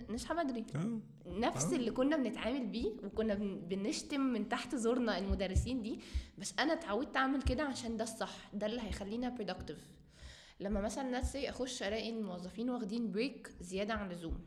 نصحى 0.10 0.34
بدري. 0.36 0.66
آه. 0.76 1.00
نفس 1.26 1.66
آه. 1.74 1.76
اللي 1.76 1.92
كنا 1.92 2.18
بنتعامل 2.18 2.68
بيه 2.68 2.92
وكنا 3.04 3.34
بن- 3.34 3.60
بنشتم 3.68 4.22
من 4.22 4.50
تحت 4.50 4.76
زورنا 4.76 5.18
المدرسين 5.18 5.82
دي 5.82 6.00
بس 6.38 6.54
أنا 6.60 6.74
اتعودت 6.74 7.18
أعمل 7.18 7.42
كده 7.42 7.64
عشان 7.64 7.98
ده 7.98 8.04
الصح 8.04 8.50
ده 8.54 8.66
اللي 8.68 8.82
هيخلينا 8.82 9.36
productive. 9.40 9.80
لما 10.60 10.82
مثلا 10.82 11.04
ناس 11.10 11.36
أخش 11.36 11.84
ألاقي 11.84 12.10
الموظفين 12.10 12.70
واخدين 12.70 13.12
break 13.12 13.52
زيادة 13.62 13.94
عن 13.94 14.12
اللزوم. 14.12 14.46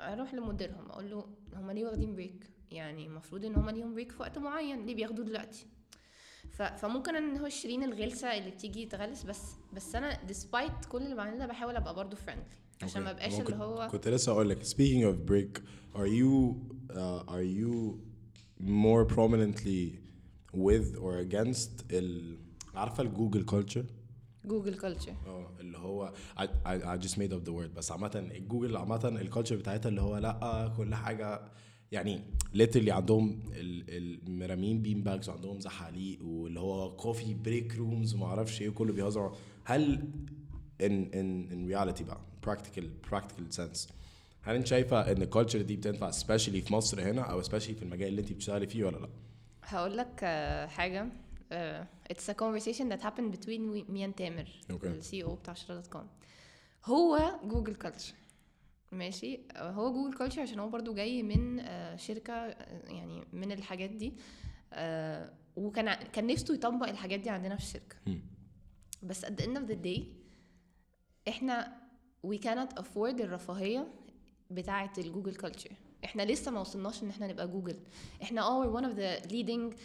أروح 0.00 0.34
لمديرهم 0.34 0.90
أقول 0.90 1.10
له 1.10 1.24
هم 1.54 1.70
ليه 1.70 1.84
واخدين 1.84 2.14
break 2.14 2.50
يعني 2.70 3.06
المفروض 3.06 3.44
إن 3.44 3.54
هم 3.54 3.70
ليهم 3.70 3.94
break 3.94 4.12
في 4.12 4.22
وقت 4.22 4.38
معين 4.38 4.86
ليه 4.86 4.94
بياخدوه 4.94 5.24
دلوقتي. 5.24 5.66
فممكن 6.76 7.16
إن 7.16 7.36
هو 7.36 7.48
شيرين 7.48 7.82
الغلسة 7.82 8.38
اللي 8.38 8.50
بتيجي 8.50 8.86
تغلس 8.86 9.22
بس 9.22 9.42
بس 9.72 9.94
أنا 9.94 10.14
despite 10.28 10.86
كل 10.88 11.02
اللي 11.02 11.14
بعمله 11.14 11.38
ده 11.38 11.46
بحاول 11.46 11.76
أبقى 11.76 11.94
برضه 11.94 12.16
friendly 12.16 12.46
عشان 12.82 13.02
ما. 13.02 13.10
ابقاش 13.10 13.40
اللي 13.40 13.56
هو 13.56 13.88
كنت 13.90 14.08
لسه 14.08 14.32
أقول 14.32 14.48
لك 14.48 14.62
speaking 14.66 15.04
of 15.04 15.30
break 15.30 15.60
are 15.96 16.08
you 16.08 16.54
uh, 16.90 17.30
are 17.32 17.46
you 17.60 17.98
more 18.66 19.04
prominently 19.14 19.98
with 20.56 20.96
or 20.96 21.30
against 21.30 21.84
ال 21.90 22.38
عارفة 22.74 23.02
الجوجل 23.02 23.46
culture 23.50 23.84
جوجل 24.44 24.78
كلتشر 24.78 25.14
آه 25.26 25.50
اللي 25.60 25.78
هو 25.78 26.12
I, 26.38 26.40
I, 26.42 26.98
I 26.98 27.06
just 27.06 27.14
made 27.14 27.32
up 27.32 27.44
the 27.48 27.52
word 27.52 27.74
بس 27.76 27.92
عامة 27.92 28.10
الجوجل 28.36 28.76
عامة 28.76 29.08
الكالتشر 29.08 29.56
بتاعتها 29.56 29.88
اللي 29.88 30.00
هو 30.00 30.18
لأ 30.18 30.72
كل 30.76 30.94
حاجة 30.94 31.40
يعني 31.92 32.20
ليترلي 32.54 32.90
عندهم 32.90 33.42
ال- 33.52 33.84
المرامين 34.28 34.82
بين 34.82 35.02
باجز 35.02 35.28
وعندهم 35.28 35.60
زحاليق 35.60 36.24
واللي 36.24 36.60
هو 36.60 36.96
كوفي 36.96 37.34
بريك 37.34 37.74
رومز 37.76 38.14
وما 38.14 38.26
أعرفش 38.26 38.62
إيه 38.62 38.68
وكله 38.68 38.92
بيهزر 38.92 39.36
هل 39.64 40.08
ان 40.80 41.10
ان 41.14 41.48
ان 41.52 41.66
رياليتي 41.68 42.04
بقى 42.04 42.20
براكتيكال 42.42 42.90
براكتيكال 43.10 43.54
سنس 43.54 43.88
هل 44.42 44.54
أنت 44.56 44.66
شايفة 44.66 45.12
إن 45.12 45.22
الكالتشر 45.22 45.62
دي 45.62 45.76
بتنفع 45.76 46.10
سبيشالي 46.10 46.60
في 46.62 46.72
مصر 46.72 47.02
هنا 47.10 47.22
أو 47.22 47.42
سبيشالي 47.42 47.74
في 47.74 47.82
المجال 47.82 48.08
اللي 48.08 48.20
أنت 48.20 48.32
بتشتغلي 48.32 48.66
فيه 48.66 48.84
ولا 48.84 48.96
لأ؟ 48.96 49.08
هقول 49.62 49.96
لك 49.96 50.20
آه، 50.22 50.66
حاجة 50.66 51.06
آه، 51.52 51.86
it's 52.12 52.32
a 52.32 52.34
conversation 52.34 52.84
that 52.92 53.02
happened 53.04 53.34
between 53.36 53.84
and 53.90 54.14
تامر 54.16 54.48
Okay. 54.72 54.84
السي 54.84 55.24
أو 55.24 55.34
بتاع 55.34 55.54
شراطة 55.54 55.90
كوم 55.90 56.06
هو 56.84 57.32
جوجل 57.44 57.74
كلتشر 57.74 58.14
ماشي. 58.92 59.40
هو 59.56 59.92
جوجل 59.92 60.18
كلتشر 60.18 60.42
عشان 60.42 60.58
هو 60.58 60.68
برضو 60.68 60.94
جاي 60.94 61.22
من 61.22 61.60
آه، 61.60 61.96
شركة 61.96 62.32
آه، 62.32 62.88
يعني 62.88 63.24
من 63.32 63.52
الحاجات 63.52 63.90
دي. 63.90 64.14
آه، 64.72 65.32
وكان 65.56 65.94
كان 65.94 66.26
نفسه 66.26 66.54
يطبق 66.54 66.88
الحاجات 66.88 67.20
دي 67.20 67.30
عندنا 67.30 67.56
في 67.56 67.62
الشركة. 67.62 67.96
مم. 68.06 68.20
بس 69.02 69.24
at 69.24 69.28
the 69.28 69.42
end 69.44 69.56
of 69.56 69.70
the 69.70 69.86
day 69.86 70.00
إحنا 71.28 71.80
we 72.26 72.36
cannot 72.38 72.80
afford 72.82 73.20
الرفاهية 73.20 73.88
بتاعة 74.50 74.92
ال 74.98 75.03
Google 75.03 75.34
culture. 75.34 75.70
إحنا 76.04 76.22
لسه 76.22 76.50
ما 76.50 76.60
وصلناش 76.60 77.02
إن 77.02 77.08
إحنا 77.08 77.26
نبقى 77.26 77.48
جوجل. 77.48 77.76
إحنا 78.22 78.42
آه 78.42 78.64
we're 78.64 78.80
one 78.80 78.84
of 78.86 78.96
the 78.96 79.30
leading 79.30 79.76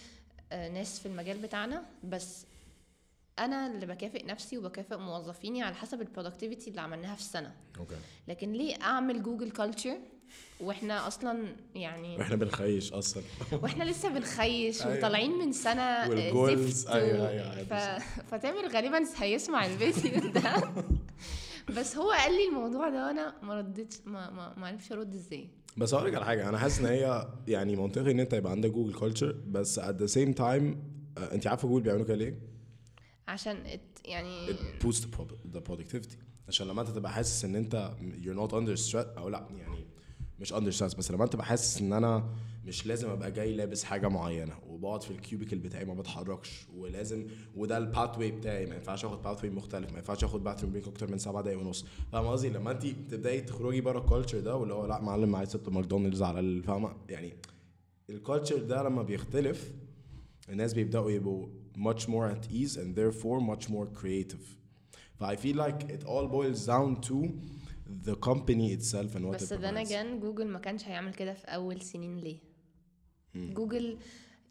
ناس 0.52 1.00
في 1.00 1.06
المجال 1.06 1.38
بتاعنا. 1.42 1.86
بس 2.04 2.46
أنا 3.40 3.68
اللي 3.68 3.86
بكافئ 3.86 4.26
نفسي 4.26 4.58
وبكافئ 4.58 4.98
موظفيني 4.98 5.64
على 5.64 5.76
حسب 5.76 6.02
ال 6.02 6.07
productivity 6.07 6.70
اللي 6.70 6.82
عملناها 6.82 7.16
في 7.16 7.22
السنة. 7.22 7.54
okay. 7.80 7.96
لكن 8.28 8.52
ليه 8.52 8.76
أعمل 8.82 9.24
Google 9.24 9.52
culture 9.52 9.98
وإحنا 10.60 11.08
أصلا 11.08 11.56
يعني 11.76 12.18
وإحنا 12.18 12.36
بنخيش 12.36 12.94
أصلا. 12.94 13.24
وإحنا 13.62 13.84
لسه 13.84 14.10
بنخيش 14.10 14.82
أيوة. 14.82 14.98
وطالعين 14.98 15.32
من 15.32 15.52
سنة 15.52 16.10
وال 16.10 16.29
goals، 16.29 16.88
و- 16.88 16.92
أيوة، 16.92 17.30
أيوة، 17.30 17.64
ف... 17.64 17.74
فتامر 18.32 18.68
غالبا 18.68 19.04
هيسمع 19.18 19.66
الفيديو 19.66 20.32
ده. 20.32 20.74
بس 21.78 21.98
هو 21.98 22.12
قال 22.12 22.32
لي 22.32 22.48
الموضوع 22.48 22.90
ده 22.90 23.06
وأنا 23.08 23.36
ما 23.44 23.58
ردتش 23.58 23.98
ما 24.06 24.30
ما, 24.30 24.54
ما 24.58 24.68
عرفش 24.68 24.92
أرد 24.92 25.14
إزاي. 25.14 25.50
بس 25.78 25.94
هقول 25.94 26.08
لك 26.08 26.16
على 26.16 26.26
حاجة 26.26 26.50
أنا 26.50 26.58
حاسس 26.58 26.80
إن 26.80 26.86
هي 26.86 27.28
يعني 27.48 27.76
منطقي 27.76 28.12
إن 28.12 28.20
أنت 28.20 28.34
يبقى 28.34 28.52
عندك 28.52 28.72
جوجل 28.72 28.94
culture 28.94 29.32
بس 29.48 29.80
the 29.80 30.10
same 30.14 30.34
time 30.38 30.76
آه، 31.18 31.34
أنت 31.34 31.48
عارفة 31.48 31.68
جوجل 31.68 31.84
بيعملوا 31.84 32.06
كده 32.06 32.16
ليه؟ 32.16 32.55
عشان 33.28 33.64
it 33.66 34.08
يعني 34.10 34.48
it 34.48 34.84
boosts 34.86 35.00
the, 35.00 35.18
pro- 35.18 35.56
the 35.58 35.62
productivity. 35.70 36.16
عشان 36.48 36.68
لما 36.68 36.82
انت 36.82 36.90
تبقى 36.90 37.12
حاسس 37.14 37.46
ان 37.46 37.56
انت 37.56 37.92
you're 38.24 38.48
not 38.50 38.54
under 38.54 38.82
stress 38.92 39.18
أو 39.18 39.30
لأ 39.30 39.48
يعني 39.58 39.86
مش 40.40 40.54
under 40.54 40.78
stress 40.80 40.98
بس 40.98 41.12
لما 41.12 41.24
انت 41.24 41.34
تبقى 41.34 41.46
حاسس 41.46 41.82
ان 41.82 41.94
أنا 41.94 42.30
مش 42.66 42.86
لازم 42.88 43.10
أبقى 43.10 43.32
جاي 43.32 43.56
لابس 43.56 43.84
حاجة 43.84 44.08
معينة 44.08 44.54
وبقعد 44.68 45.04
في 45.04 45.12
ال 45.12 45.18
cubicle 45.18 45.58
بتاعي 45.58 45.86
ما 45.86 45.94
بتحركش 45.94 46.68
ولازم 46.76 47.28
وده 47.56 47.78
ال 47.78 48.18
pathway 48.18 48.32
بتاعي 48.32 48.66
ما 48.66 48.76
ينفعش 48.76 49.06
آخد 49.06 49.22
pathway 49.24 49.50
مختلف 49.50 49.92
ما 49.92 49.98
ينفعش 49.98 50.24
آخد 50.24 50.44
bath 50.44 50.66
break 50.66 50.88
أكتر 50.88 51.12
من 51.12 51.18
سبع 51.18 51.42
دقايق 51.42 51.60
ونص. 51.60 51.86
فاهم 52.12 52.28
قصدي؟ 52.28 52.50
لما 52.50 52.72
انت 52.72 52.86
تبدأي 52.86 53.42
تخرجي 53.42 53.82
بره 53.82 54.00
ال 54.00 54.05
culture 54.05 54.40
ده 54.40 54.56
واللي 54.56 54.74
هو 54.74 54.86
لأ 54.86 55.02
معلم 55.02 55.30
معايا 55.30 55.46
ست 55.46 55.70
ماكدونالدز 55.70 56.22
على 56.22 56.62
فاهمة؟ 56.64 56.96
يعني 57.10 57.34
ال 58.10 58.16
culture 58.16 58.58
ده 58.64 58.84
لما 58.84 59.02
بيختلف 59.04 59.72
الناس 60.50 60.74
بيبدأوا 60.74 61.12
يبقوا 61.12 61.48
much 61.78 62.08
more 62.08 62.26
at 62.36 62.52
ease 62.52 62.78
and 62.78 62.96
therefore 62.96 63.40
much 63.42 63.70
more 63.70 63.88
creative. 64.02 64.46
ف 65.20 65.24
I 65.24 65.36
feel 65.36 65.56
like 65.58 65.84
it 65.90 66.04
all 66.06 66.28
boils 66.28 66.66
down 66.66 67.02
to 67.10 67.16
the 68.08 68.16
company 68.30 68.68
itself 68.78 69.16
and 69.16 69.24
what 69.26 69.36
بس 69.36 69.54
it 69.54 69.58
then 69.58 69.88
again 69.88 70.20
جوجل 70.22 70.48
ما 70.48 70.60
كانش 70.60 70.88
هيعمل 70.88 71.14
كده 71.14 71.34
في 71.34 71.46
أول 71.48 71.82
سنين 71.82 72.18
ليه 72.18 72.38
جوجل 73.36 73.98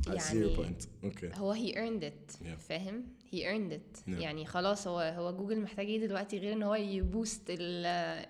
see 0.03 0.11
your 0.11 0.15
يعني 0.15 0.57
point. 0.57 0.83
Okay. 1.07 1.39
هو 1.39 1.55
he 1.55 1.73
earned 1.75 2.03
it 2.05 2.37
Yeah. 2.43 2.59
فاهم 2.69 3.05
he 3.33 3.37
earned 3.37 3.73
it 3.73 3.99
Yeah. 4.07 4.09
يعني 4.09 4.47
خلاص 4.47 4.87
هو 4.87 4.99
هو 5.01 5.37
جوجل 5.37 5.61
محتاج 5.61 5.87
إيه 5.87 6.07
دلوقتي 6.07 6.39
غير 6.39 6.53
ان 6.53 6.63
هو 6.63 6.75
ي 6.75 6.86
boost 6.86 7.43
ال- 7.51 8.27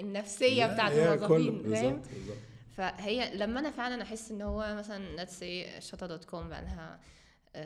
النفسية 0.00 0.66
Yeah, 0.68 0.72
بتاعت 0.72 0.92
yeah. 0.92 0.96
الموظفين 0.96 1.62
فاهم 1.62 1.92
بالظبط 1.96 2.08
بالظبط. 2.14 2.36
فهي 2.76 3.36
لما 3.36 3.60
أنا 3.60 3.70
فعلا 3.70 4.02
أحس 4.02 4.30
إن 4.30 4.42
هو 4.42 4.74
مثلا 4.78 5.24
let's 5.24 5.30
say 5.30 5.80
شطا 5.82 6.06
دوت 6.06 6.24
كوم 6.24 6.48
بقى 6.48 6.62
لها 6.62 7.00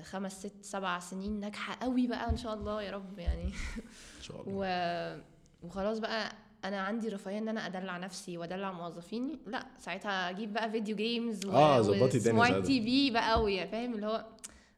خمس 0.02 0.38
ست 0.46 0.64
سبع 0.64 0.98
سنين 0.98 1.40
ناجحة 1.40 1.78
قوي 1.82 2.06
بقى 2.06 2.30
إن 2.30 2.36
شاء 2.36 2.54
الله 2.54 2.82
يا 2.82 2.90
رب 2.90 3.18
يعني 3.18 3.44
إن 4.18 4.22
شاء 4.22 4.40
الله. 4.42 4.52
و... 4.54 4.64
وخلاص 5.62 5.98
بقى 5.98 6.32
أنا 6.64 6.80
عندي 6.80 7.08
رفاهية 7.08 7.38
إن 7.38 7.48
أنا 7.48 7.66
أدلع 7.66 7.98
نفسي 7.98 8.38
وأدلع 8.38 8.72
موظفيني 8.72 9.38
لأ 9.46 9.66
ساعتها 9.78 10.30
أجيب 10.30 10.52
بقى 10.52 10.70
video 10.70 10.96
games 10.96 11.46
و... 11.46 11.52
آه، 11.52 11.80
ظبطي 11.82 12.20
smart. 12.20 12.66
TV 12.66 13.10
بقى 13.10 13.42
ويا 13.42 13.66
فاهم 13.66 13.94
اللي 13.94 14.06
هو 14.06 14.26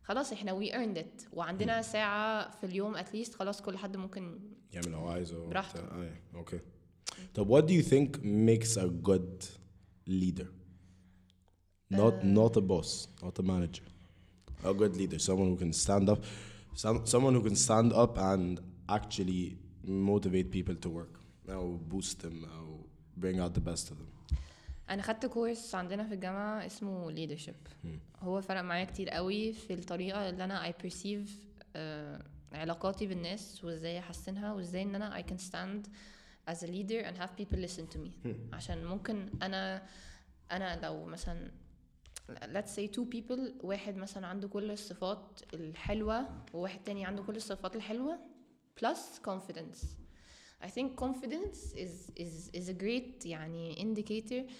خلاص 0.03 0.33
إحنا 0.33 0.53
we 0.53 0.73
earned 0.73 0.99
it 0.99 1.23
وعندنا 1.33 1.83
ساعة 1.83 2.51
في 2.51 2.67
اليوم 2.67 2.97
at 2.97 3.07
least 3.07 3.35
خلاص 3.35 3.63
كل 3.63 3.79
حد 3.79 3.97
ممكن 3.97 4.41
يعمل 4.73 4.87
اللي 4.87 4.97
هو 4.97 5.09
عايزه 5.09 5.47
براحته. 5.47 5.81
آه، 5.81 6.11
yeah. 6.35 6.37
Okay. 6.39 6.59
طب 7.35 7.49
what 7.59 7.65
do 7.67 7.73
you 7.73 7.83
think 7.91 8.19
makes 8.23 8.77
a 8.77 8.89
good 9.09 9.45
leader? 10.09 10.47
Not 11.95 12.25
not 12.25 12.57
a 12.57 12.61
boss, 12.61 13.09
not 13.23 13.39
a 13.39 13.43
manager. 13.43 13.87
A 14.64 14.74
good 14.74 14.96
leader, 15.00 15.20
someone 15.20 15.50
who 15.52 15.58
can 15.64 15.74
stand 15.74 16.10
up, 16.10 16.20
some, 16.76 16.98
someone 17.06 17.34
who 17.38 17.44
can 17.48 17.56
stand 17.56 17.94
up 17.94 18.18
and 18.18 18.60
actually 18.98 19.58
motivate 20.12 20.48
people 20.58 20.76
to 20.76 20.90
work, 21.00 21.14
or 21.48 21.66
boost 21.94 22.16
them, 22.24 22.38
or 22.58 22.68
bring 23.24 23.40
out 23.40 23.54
the 23.54 23.62
best 23.72 23.86
of 23.92 23.98
them. 23.98 24.10
انا 24.90 25.02
خدت 25.02 25.26
كورس 25.26 25.76
عندنا 25.76 26.04
في 26.04 26.14
الجامعه 26.14 26.66
اسمه 26.66 27.12
leadership 27.16 27.88
هو 28.22 28.42
فرق 28.42 28.62
معايا 28.62 28.86
كتير 28.86 29.10
قوي 29.10 29.54
في 29.54 29.74
الطريقه 29.74 30.30
اللي 30.30 30.44
انا 30.44 30.72
I 30.72 30.74
perceive 30.84 31.30
آه، 31.76 32.24
علاقاتي 32.54 33.08
بالناس 33.08 33.64
وازاي 33.64 34.00
احسنها 34.00 34.54
وازاي 34.54 34.82
ان 34.82 34.96
انا 34.96 35.22
I 35.22 35.26
can 35.26 35.38
stand 35.38 35.90
as 36.52 36.58
a 36.58 36.68
leader 36.68 37.04
and 37.06 37.18
have 37.22 37.30
people 37.42 37.58
listen 37.68 37.96
to 37.96 38.00
me 38.00 38.28
عشان 38.54 38.86
ممكن 38.86 39.30
انا 39.42 39.84
انا 40.52 40.80
لو 40.86 41.06
مثلا 41.06 41.52
let's 42.54 42.72
say 42.76 42.88
two 42.88 43.06
people 43.16 43.64
واحد 43.64 43.98
مثلا 43.98 44.28
عنده 44.28 44.48
كل 44.48 44.72
الصفات 44.72 45.42
الحلوة 45.54 46.46
وواحد 46.54 46.84
تاني 46.84 47.06
عنده 47.06 47.24
كل 47.24 47.36
الصفات 47.36 47.76
الحلوة 47.76 48.20
plus 48.82 49.20
confidence 49.30 49.86
I 50.64 50.68
think 50.68 50.96
confidence 51.06 51.74
is 51.74 52.12
is 52.18 52.50
is 52.54 52.70
a 52.70 52.74
great 52.84 53.26
يعني 53.26 53.76
indicator 53.76 54.52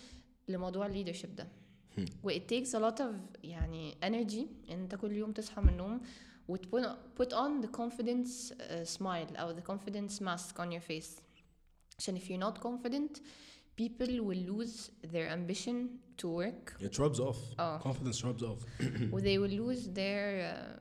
لموضوع 0.48 0.90
leadership 0.90 1.28
ده 1.28 1.48
و 2.24 2.32
it 2.32 2.42
takes 2.52 2.70
a 2.70 2.80
lot 2.80 3.00
of 3.00 3.44
يعني 3.44 3.98
energy 4.04 4.72
ان 4.72 4.80
انت 4.80 4.96
كل 4.96 5.12
يوم 5.12 5.32
تصحى 5.32 5.62
من 5.62 5.70
النوم 5.70 6.02
و 6.48 6.58
put, 6.58 6.86
put 7.22 7.32
on 7.34 7.66
the 7.66 7.70
confidence 7.78 8.52
uh, 8.52 8.98
smile 8.98 9.38
او 9.40 9.56
the 9.56 9.62
confidence 9.62 10.22
mask 10.22 10.56
on 10.60 10.72
your 10.72 10.92
face 10.92 11.22
عشان 11.98 12.20
if 12.20 12.24
you're 12.24 12.54
not 12.54 12.60
confident 12.62 13.22
people 13.77 14.21
will 14.21 14.43
lose 14.53 14.91
their 15.13 15.29
ambition 15.39 15.77
to 16.23 16.27
work 16.29 16.77
It 16.81 16.99
rubs 16.99 17.21
off. 17.21 17.59
آه. 17.59 17.79
Confidence 17.81 18.23
rubs 18.25 18.43
off. 18.43 18.61
they 19.27 19.39
will 19.39 19.55
lose 19.63 19.89
their 19.95 20.55
uh, 20.55 20.81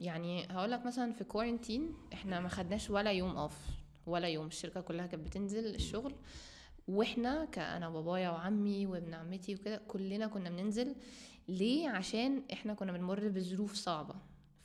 يعني 0.00 0.46
هقول 0.50 0.70
لك 0.70 0.86
مثلا 0.86 1.12
في 1.12 1.24
quarantine 1.24 1.92
إحنا 2.12 2.40
ما 2.40 2.48
خدناش 2.48 2.90
ولا 2.90 3.12
يوم 3.12 3.36
off 3.36 3.58
ولا 4.06 4.28
يوم 4.28 4.46
الشركة 4.46 4.80
كلها 4.80 5.06
كانت 5.06 5.26
بتنزل 5.26 5.74
الشغل 5.74 6.14
وإحنا 6.88 7.44
كأنا 7.44 7.90
بابايا 7.90 8.30
وعمي 8.30 8.86
وابن 8.86 9.14
عمتي 9.14 9.54
وكده 9.54 9.80
كلنا 9.88 10.26
كنا 10.26 10.50
بننزل 10.50 10.94
ليه 11.48 11.88
عشان 11.88 12.42
إحنا 12.52 12.74
كنا 12.74 12.92
بنمر 12.92 13.28
بظروف 13.28 13.74
صعبة 13.74 14.14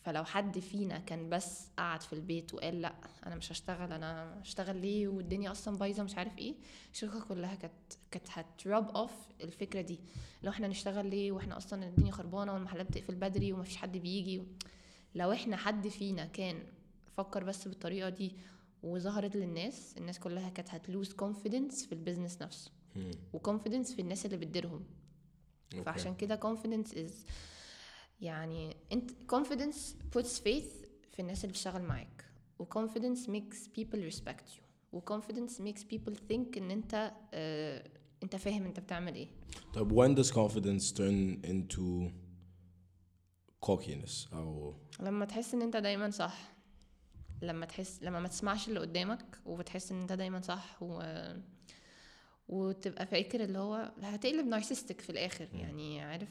فلو 0.04 0.24
حد 0.24 0.60
فينا 0.60 0.99
كان 0.99 1.30
بس 1.30 1.68
قعد 1.78 2.01
في 2.01 2.14
البيت 2.14 2.54
وقال 2.54 2.82
لأ 2.82 2.93
أنا 3.26 3.36
مش 3.36 3.51
هشتغل 3.51 3.93
أنا 3.93 4.41
هشتغل 4.41 4.76
ليه؟ 4.82 5.08
والدنيا 5.08 5.51
أصلا 5.51 5.78
بايظة 5.78 6.04
مش 6.04 6.16
عارف 6.16 6.38
إيه. 6.38 6.56
الشركة 6.93 7.20
كلها 7.26 7.56
كانت 7.56 7.74
كانت 8.12 8.28
ه 8.30 8.46
rub 8.46 8.96
off 8.96 9.12
الفكرة 9.41 9.82
دي. 9.82 9.99
لو 10.43 10.51
إحنا 10.51 10.68
نشتغل 10.68 11.06
ليه؟ 11.10 11.32
وإحنا 11.32 11.58
أصلا 11.58 11.88
الدنيا 11.88 12.12
خربانة 12.12 12.54
والمحلات 12.54 12.88
بتقفل 12.88 13.16
بدري 13.16 13.54
ومفيش 13.54 13.78
حد 13.78 13.97
بيجي. 13.97 14.43
لو 15.16 15.32
إحنا 15.32 15.58
حد 15.58 15.88
فينا 15.88 16.26
كان 16.26 16.64
فكر 17.18 17.43
بس 17.43 17.68
بالطريقة 17.68 18.10
دي 18.10 18.32
وظهرت 18.84 19.36
للناس 19.36 19.95
الناس 19.97 20.20
كلها 20.20 20.49
كانت 20.49 20.70
هت 20.70 20.84
lose 20.84 21.14
confidence 21.14 21.86
في 21.86 21.91
ال 21.91 21.97
business 21.97 22.41
نفسه. 22.41 22.72
و 23.34 23.39
confidence 23.39 23.94
في 23.93 24.01
الناس 24.01 24.26
اللي 24.26 24.38
بتديرهم. 24.38 24.84
فعشان 25.86 26.16
كده 26.16 26.39
confidence 26.39 26.89
is 26.95 27.12
يعني 28.24 28.78
انت 28.92 29.12
confidence 29.12 29.96
puts 30.18 30.40
faith 30.44 30.88
في 31.12 31.20
الناس 31.20 31.44
اللي 31.44 31.52
بتشتغل 31.52 31.82
معاك. 31.82 32.26
و 32.60 32.66
confidence 32.66 33.28
makes 33.28 33.58
people 33.80 34.14
respect 34.14 34.48
you. 34.58 34.64
و 34.94 35.00
confidence 35.02 35.52
makes 35.60 35.82
people 35.94 36.14
think 36.32 36.58
ان 36.58 36.72
انت 36.72 37.12
آه 37.34 37.90
انت 38.24 38.36
فاهم 38.36 38.66
انت 38.66 38.80
بتعمل 38.80 39.16
إيه. 39.16 39.28
طب 39.74 39.92
when 39.94 40.18
does 40.18 40.30
confidence 40.30 40.94
turn 40.96 41.46
into 41.50 42.12
cockiness 43.66 44.34
أو 44.34 44.76
لما 45.00 45.26
تحس 45.26 45.54
ان 45.54 45.62
انت 45.62 45.78
دايما 45.78 46.10
صح. 46.10 46.54
لما 47.42 47.66
تحس 47.66 48.04
لما 48.04 48.20
ما 48.20 48.28
تسمعش 48.28 48.68
اللي 48.68 48.80
قدامك 48.80 49.40
وبتحس 49.46 49.92
ان 49.92 50.02
انت 50.02 50.14
دايما 50.14 50.42
صح 50.42 50.78
و 50.84 51.02
وتبقى 52.48 53.06
فاكر 53.08 53.44
اللي 53.44 53.58
هو 53.60 53.92
هتقلب 54.02 54.46
نارسستك 54.48 55.02
في 55.02 55.10
الآخر. 55.10 55.48
يعني 55.54 56.02
عارف 56.02 56.30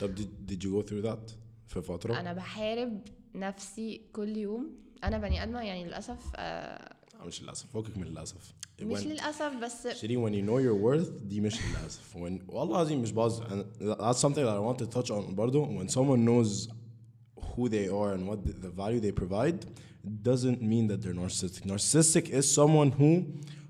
طب 0.00 0.14
did, 0.16 0.50
did 0.52 0.56
you 0.64 0.68
go 0.82 0.88
through 0.90 1.06
that 1.10 1.32
في 1.66 1.82
فترة؟ 1.82 2.20
انا 2.20 2.32
بحارب 2.32 3.00
نفسي 3.34 4.00
كل 4.12 4.36
يوم 4.36 4.70
انا 5.04 5.18
بني 5.18 5.42
ادمه 5.42 5.60
يعني 5.62 5.84
للاسف 5.84 6.18
آه، 6.36 6.94
مش 7.26 7.42
للأسف 7.42 7.66
فوقك 7.72 7.98
من 7.98 8.04
للأسف 8.06 8.54
مش 8.82 9.00
When- 9.00 9.06
للاسف 9.06 9.52
بس 9.62 9.88
شيرين 9.88 10.26
when 10.26 10.32
you 10.32 10.48
know 10.50 10.60
your 10.66 10.84
worth 10.84 11.22
دي 11.24 11.40
مش 11.40 11.54
للأسف 11.66 12.14
when 12.16 12.40
والله 12.54 12.74
العظيم 12.76 13.02
مش 13.02 13.12
باظ 13.12 13.40
and 13.42 13.64
that's 13.80 14.18
something 14.18 14.44
that 14.44 14.56
I 14.58 14.74
want 14.74 14.84
to 14.84 14.98
touch 14.98 15.10
on 15.10 15.34
برضو 15.34 15.66
when 15.66 15.88
someone 15.90 16.24
knows 16.28 16.68
who 17.40 17.68
they 17.68 17.88
are 17.88 18.14
and 18.16 18.28
what 18.28 18.38
the, 18.46 18.52
the 18.66 18.70
value 18.82 19.00
they 19.00 19.12
provide 19.22 19.58
it 20.06 20.22
doesn't 20.30 20.60
mean 20.72 20.86
that 20.90 20.98
they're 21.02 21.18
narcissistic 21.24 21.62
narcissistic 21.72 22.28
is 22.38 22.44
someone 22.60 22.90
who 23.00 23.22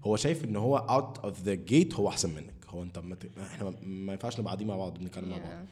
هو 0.04 0.16
شايف 0.16 0.44
ان 0.44 0.56
هو 0.56 0.78
out 0.88 1.22
of 1.26 1.34
the 1.46 1.70
gate 1.72 1.94
هو 1.94 2.08
احسن 2.08 2.30
منك 2.34 2.54
هو 2.68 2.82
انت 2.82 2.98
ما 2.98 3.14
ت- 3.14 3.38
احنا 3.38 3.64
ما- 3.64 3.76
ما 3.82 4.12
ينفعش 4.12 4.34
نبقى 4.40 4.44
قاعدين 4.46 4.66
مع 4.68 4.76
بعض 4.76 4.98
بنتكلم 4.98 5.28
مع 5.28 5.36
بعض 5.38 5.46
Yeah. 5.46 5.68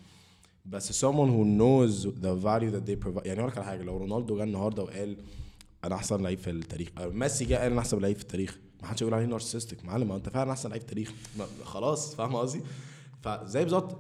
بس 0.70 1.06
someone 1.06 1.30
who 1.30 1.44
knows 1.60 2.06
the 2.22 2.34
value 2.46 2.72
that 2.72 2.86
they 2.90 3.06
provide. 3.06 3.26
يعني 3.26 3.40
أقول 3.40 3.52
لك 3.52 3.58
على 3.58 3.66
حاجة 3.66 3.84
لو 3.84 3.98
رونالدو 3.98 4.38
جه 4.38 4.44
النهارده 4.44 4.84
وقال 4.84 5.18
أنا 5.84 5.96
أحسن 5.96 6.24
لعيب 6.24 6.40
في 6.40 6.50
التاريخ 6.50 6.90
أو 6.98 7.12
ميسي 7.12 7.46
جه 7.46 7.56
قال 7.56 7.72
أنا 7.72 7.80
أحسن 7.80 8.00
لعيب 8.00 8.16
في 8.16 8.22
التاريخ 8.22 8.60
ما 8.82 8.88
حدش 8.88 9.02
يقول 9.02 9.14
عليه 9.14 9.26
narcissistic 9.26 9.86
معلم 9.86 10.12
أنت 10.12 10.30
فعلا 10.30 10.52
أحسن 10.52 10.70
لعيب 10.70 10.82
في 10.82 10.88
التاريخ. 10.88 11.14
خلاص 11.64 12.16
فاهم 12.16 12.36
قصدي؟ 12.36 12.62
فزي 13.22 13.64
بالظبط 13.64 13.98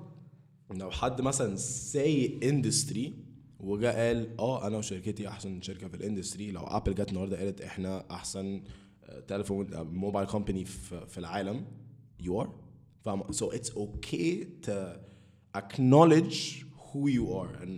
لو 0.72 0.92
حد 0.92 1.22
مثلا 1.22 1.56
سايق 1.56 2.44
industry 2.44 3.14
وجا 3.60 3.92
قال 3.92 4.40
آه 4.40 4.68
أنا 4.68 4.78
وشركتي 4.78 5.28
أحسن 5.28 5.62
شركة 5.62 5.88
في 5.88 5.96
ال 5.96 6.02
industry 6.02 6.52
لو 6.52 6.62
ابل 6.62 6.96
جت 6.96 7.10
النهارده 7.10 7.38
قالت 7.38 7.62
إحنا 7.62 8.06
أحسن 8.12 8.62
آه، 9.04 9.20
تليفون 9.20 9.74
آه، 9.74 9.84
موبايل 9.84 10.28
company 10.28 10.66
في 11.08 11.18
العالم 11.18 11.66
you 12.24 12.44
are. 12.44 12.48
فاهم؟ 13.06 13.24
So 13.24 13.46
it's 13.54 13.70
okay 13.70 14.46
to 14.68 14.72
acknowledge 15.55 16.65
who 16.93 17.09
you 17.09 17.25
are 17.41 17.53
and 17.63 17.73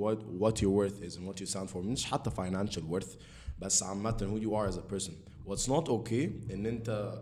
what 0.00 0.18
what 0.42 0.54
your 0.62 0.72
worth 0.80 0.98
is 1.08 1.12
and 1.16 1.24
what 1.28 1.40
you 1.40 1.46
stand 1.46 1.68
for 1.70 1.76
مش 1.76 2.04
حتى 2.04 2.30
financial 2.30 2.82
worth 2.90 3.16
بس 3.58 3.82
عامة 3.82 4.16
who 4.18 4.42
you 4.44 4.50
are 4.54 4.72
as 4.74 4.76
a 4.78 4.94
person 4.94 5.12
what's 5.46 5.66
not 5.68 5.88
okay 5.88 6.52
ان 6.52 6.66
انت 6.66 7.12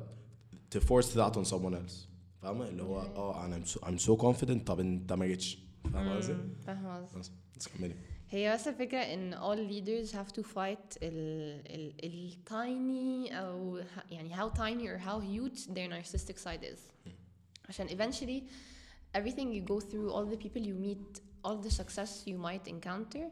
to 0.74 0.78
force 0.80 1.06
that 1.14 1.36
on 1.36 1.44
someone 1.44 1.74
else 1.74 2.06
فاهمة 2.42 2.68
اللي 2.68 2.82
هو 2.82 3.00
اه 3.00 3.44
انا 3.44 3.64
I'm 3.64 3.68
so, 3.68 3.80
I'm 3.80 3.98
so 4.06 4.16
confident 4.22 4.64
طب 4.66 4.80
انت 4.80 5.12
ما 5.12 5.26
جيتش 5.26 5.58
فاهمة 5.92 6.16
قصدي؟ 6.16 6.36
فاهمه 6.66 6.96
قصدي 6.96 7.18
بس 7.18 7.30
بس 7.56 7.68
كملي 7.68 7.94
هي 8.30 8.54
بس 8.54 8.68
الفكرة 8.68 8.98
ان 8.98 9.34
all 9.34 9.70
leaders 9.72 10.12
have 10.12 10.32
to 10.40 10.42
fight 10.42 10.98
ال 11.02 11.62
ال 11.66 12.04
ال 12.04 12.32
tiny 12.50 13.32
او 13.32 13.78
ه- 13.78 13.84
يعني 14.10 14.36
how 14.36 14.50
tiny 14.50 14.82
or 14.88 14.98
how 15.08 15.20
huge 15.20 15.66
their 15.68 15.88
narcissistic 15.90 16.38
side 16.44 16.64
is 16.74 17.08
عشان 17.68 17.88
eventually 17.88 18.42
everything 19.18 19.48
you 19.56 19.62
go 19.74 19.78
through 19.80 20.08
all 20.14 20.26
the 20.34 20.38
people 20.44 20.62
you 20.70 20.74
meet 20.86 21.20
all 21.44 21.56
the 21.66 21.70
success 21.80 22.10
you 22.26 22.36
might 22.48 22.66
encounter 22.74 23.24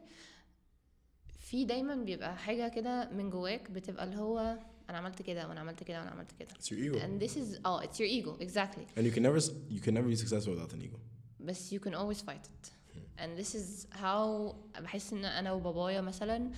في 1.40 1.64
دايما 1.64 1.94
بيبقى 1.94 2.36
حاجة 2.36 2.68
كده 2.68 3.10
من 3.10 3.30
جواك 3.30 3.70
بتبقى 3.70 4.04
اللي 4.04 4.16
هو 4.16 4.58
انا 4.90 4.98
عملت 4.98 5.22
كده 5.22 5.48
وانا 5.48 5.60
عملت 5.60 5.82
كده 5.82 5.98
وانا 5.98 6.10
عملت 6.10 6.32
كده 6.38 6.48
it's 6.48 6.66
your 6.66 6.78
ego 6.78 6.98
and 7.02 7.22
this 7.26 7.36
is 7.36 7.58
oh 7.66 7.80
it's 7.86 7.98
your 7.98 8.08
ego 8.08 8.36
exactly 8.46 8.84
and 8.98 9.04
you 9.06 9.12
can 9.16 9.22
never 9.22 9.36
s- 9.38 9.52
you 9.70 9.80
can 9.80 9.94
never 9.94 10.08
be 10.08 10.16
successful 10.16 10.54
without 10.54 10.72
an 10.74 10.82
ego 10.82 10.98
بس 11.40 11.74
you 11.74 11.78
can 11.78 11.92
always 11.94 12.20
fight 12.22 12.46
it 12.46 12.70
and 13.18 13.38
this 13.40 13.54
is 13.54 13.86
how 14.02 14.54
بحس 14.80 15.12
ان 15.12 15.24
انا 15.24 15.52
وبابايا 15.52 16.00
مثلا 16.00 16.50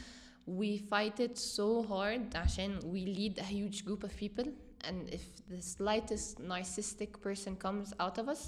we 0.48 0.78
fight 0.78 1.20
it 1.28 1.36
so 1.38 1.86
hard 1.88 2.36
عشان 2.36 2.80
we 2.80 3.16
lead 3.18 3.40
a 3.42 3.46
huge 3.46 3.84
group 3.84 4.08
of 4.08 4.10
people 4.20 4.46
and 4.84 5.10
if 5.14 5.22
the 5.50 5.60
slightest 5.62 6.38
narcissistic 6.38 7.10
person 7.26 7.52
comes 7.66 7.88
out 8.00 8.18
of 8.22 8.28
us 8.28 8.42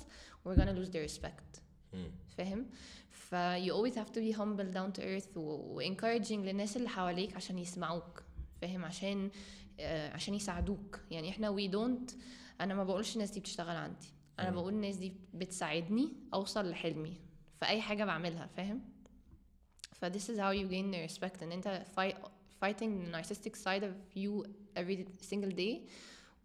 we're 0.46 0.58
gonna 0.60 0.74
lose 0.80 0.90
their 0.90 1.04
respect 1.12 1.62
فاهم 2.38 2.66
ف 3.10 3.36
you 3.36 3.72
always 3.72 3.96
have 3.96 4.12
to 4.14 4.20
be 4.20 4.38
humble 4.38 4.74
down 4.74 5.00
to 5.00 5.02
earth 5.02 5.38
و, 5.38 5.82
encouraging 5.82 6.32
للناس 6.32 6.78
اللي 6.78 6.90
حواليك 6.90 7.36
عشان 7.36 7.58
يسمعوك 7.60 8.24
فاهم 8.62 8.86
عشان 8.86 9.30
آه 9.80 10.14
عشان 10.14 10.34
يساعدوك 10.34 11.00
يعني 11.12 11.30
إحنا 11.30 11.56
we 11.56 11.72
don't 11.72 12.14
أنا 12.62 12.74
ما 12.74 12.84
بقولش 12.84 13.16
الناس 13.16 13.32
دي 13.32 13.40
بتشتغل 13.40 13.76
عندي 13.76 14.08
أنا 14.40 14.50
مم. 14.50 14.56
بقول 14.56 14.74
الناس 14.74 14.96
دي 14.96 15.14
بتساعدني 15.34 16.10
اوصل 16.34 16.70
لحلمي 16.70 17.14
في 17.60 17.66
اي 17.66 17.82
حاجة 17.82 18.06
بعملها 18.06 18.48
فاهم 18.58 18.82
ف 19.92 20.06
this 20.06 20.28
is 20.34 20.38
how 20.38 20.52
you 20.54 20.70
gain 20.72 21.12
respect 21.12 21.44
ان 21.44 21.52
انت 21.52 21.86
fight, 21.98 22.16
fighting 22.64 23.06
the 23.06 23.16
narcissistic 23.16 23.56
side 23.56 23.84
of 23.84 24.18
you 24.18 24.48
every 24.80 25.06
single 25.32 25.56
day 25.56 25.80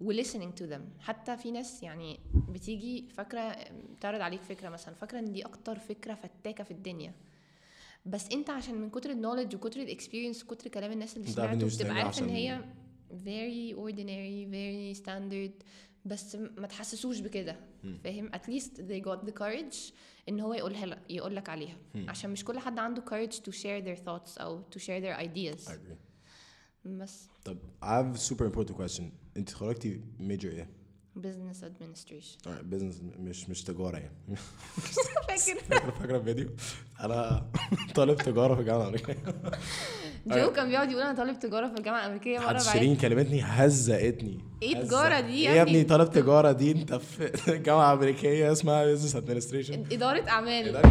و 0.01 0.12
listening 0.22 0.61
to 0.61 0.64
them. 0.72 1.01
حتى 1.01 1.36
في 1.36 1.51
ناس 1.51 1.82
يعني 1.82 2.20
بتيجي 2.34 3.09
فاكرة 3.09 3.57
بتعرض 3.96 4.20
عليك 4.20 4.42
فكرة 4.42 4.68
مثلا 4.68 4.94
فاكرة 4.94 5.18
إن 5.18 5.32
دي 5.32 5.42
أكتر 5.42 5.78
فكرة 5.78 6.14
فتاكة 6.14 6.64
في 6.64 6.70
الدنيا. 6.70 7.14
بس 8.07 8.28
أنت 8.32 8.51
عشان 8.51 8.74
من 8.74 8.90
كتر 8.90 9.11
ال 9.11 9.15
knowledge 9.15 9.55
وكتر 9.55 9.80
ال 9.80 9.86
experience 9.86 10.45
وكتر 10.44 10.70
كلام 10.70 10.92
الناس 10.92 11.16
اللي 11.16 11.28
سمعته 11.28 11.66
بتبقى 11.66 11.92
عارف 11.92 12.18
إن 12.18 12.28
هي 12.28 12.64
very 13.11 13.76
ordinary 13.76 14.51
very 14.55 15.05
standard 15.05 15.64
بس 16.05 16.36
ما 16.36 16.66
تحسسوش 16.66 17.20
بكده. 17.20 17.57
فاهم؟ 18.05 18.30
At 18.30 18.51
least 18.51 18.70
they 18.76 19.03
got 19.09 19.28
the 19.28 19.32
courage 19.40 19.92
إن 20.28 20.40
هو 20.40 20.55
يقولها 20.55 20.86
لك 20.86 20.99
يقول 21.11 21.36
لك 21.36 21.49
عليها. 21.49 21.76
مم. 21.94 22.11
عشان 22.11 22.30
مش 22.30 22.44
كل 22.44 22.59
حد 22.59 22.78
عنده 22.78 23.03
courage 23.03 23.34
to 23.34 23.53
share 23.53 23.84
their 23.84 24.05
thoughts 24.05 24.40
أو 24.40 24.62
to 24.62 24.78
share 24.78 25.03
their 25.03 25.20
ideas. 25.20 25.68
I 25.68 25.72
agree. 25.72 25.99
بس. 26.84 27.28
طب 27.44 27.59
I 27.82 27.86
have 27.86 28.18
a 28.18 28.20
super 28.20 28.44
important 28.44 28.74
question. 28.74 29.03
انت 29.39 29.51
خرجتي 29.55 30.01
major 30.20 30.45
إيه؟ 30.45 30.68
business 31.18 31.64
administration 31.64 32.47
alright 32.47 32.74
business 32.74 33.18
مش 33.18 33.49
مش 33.51 33.62
تجارة 33.64 33.97
يعني 33.97 34.16
فاكر 35.28 35.91
فاكرة 35.91 36.16
الفيديو؟ 36.16 36.51
أنا 37.01 37.51
طالب 37.95 38.16
تجارة 38.16 38.55
في 38.55 38.61
الأمريكية 38.61 39.22
جو 40.27 40.53
كان 40.53 40.69
بيقعد 40.69 40.91
يقول 40.91 41.03
أنا 41.03 41.12
طالب 41.19 41.39
تجارة 41.39 41.69
في 41.69 41.75
الجامعة 41.79 42.01
الأمريكية 42.01 42.39
مرة 42.39 42.45
بعد 42.53 42.61
شيرين 42.61 42.97
كلمتني 42.97 43.43
هزقتني. 43.43 44.39
إيه 44.62 44.77
هزق- 44.77 44.87
تجارة 44.89 45.21
دي 45.21 45.43
يا 45.43 45.51
إيه 45.51 45.57
يا 45.57 45.62
ابني؟ 45.62 45.85
طالب 45.85 46.11
تجارة 46.11 46.53
دي 46.53 46.71
أنت 46.71 46.95
في 46.95 47.33
جامعة 47.66 47.93
أمريكية 47.93 48.53
اسمها 48.53 48.97
business 48.97 49.12
administration. 49.14 49.93
إدارة 49.93 50.29
أعمال. 50.29 50.83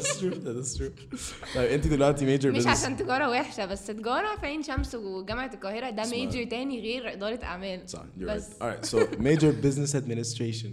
that's 0.00 0.76
true 0.78 1.54
طيب 1.54 1.70
أنت 1.70 1.86
دلوقتي 1.86 2.38
major 2.38 2.46
مش 2.46 2.66
عشان 2.66 2.96
تجارة 2.96 3.30
وحشة 3.30 3.64
بس 3.66 3.86
تجارة 3.86 4.36
في 4.40 4.46
عين 4.46 4.62
شمس 4.62 4.94
وجامعة 4.94 5.50
القاهرة 5.54 5.90
ده 5.90 6.02
major 6.10 6.44
تاني 6.44 6.80
غير 6.80 7.12
إدارة 7.12 7.44
أعمال. 7.44 7.80
صح 7.90 8.04
بس. 8.16 8.48
so 8.94 8.96
major 8.98 9.52
business 9.64 9.94
administration. 9.94 10.68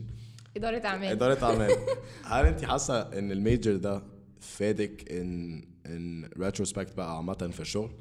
إدارة 0.57 0.85
أعمال. 0.85 1.07
إدارة 1.09 1.43
أعمال. 1.45 1.71
هل 2.31 2.45
أنت 2.45 2.65
حاسة 2.65 3.01
إن 3.01 3.31
ال 3.31 3.39
major 3.39 3.75
ده 3.75 4.03
فادك 4.39 5.01
in 5.09 5.72
in 5.85 6.29
retrospect 6.39 6.95
بقى 6.95 7.15
عامة 7.17 7.49
في 7.53 7.59
الشغل؟ 7.59 7.91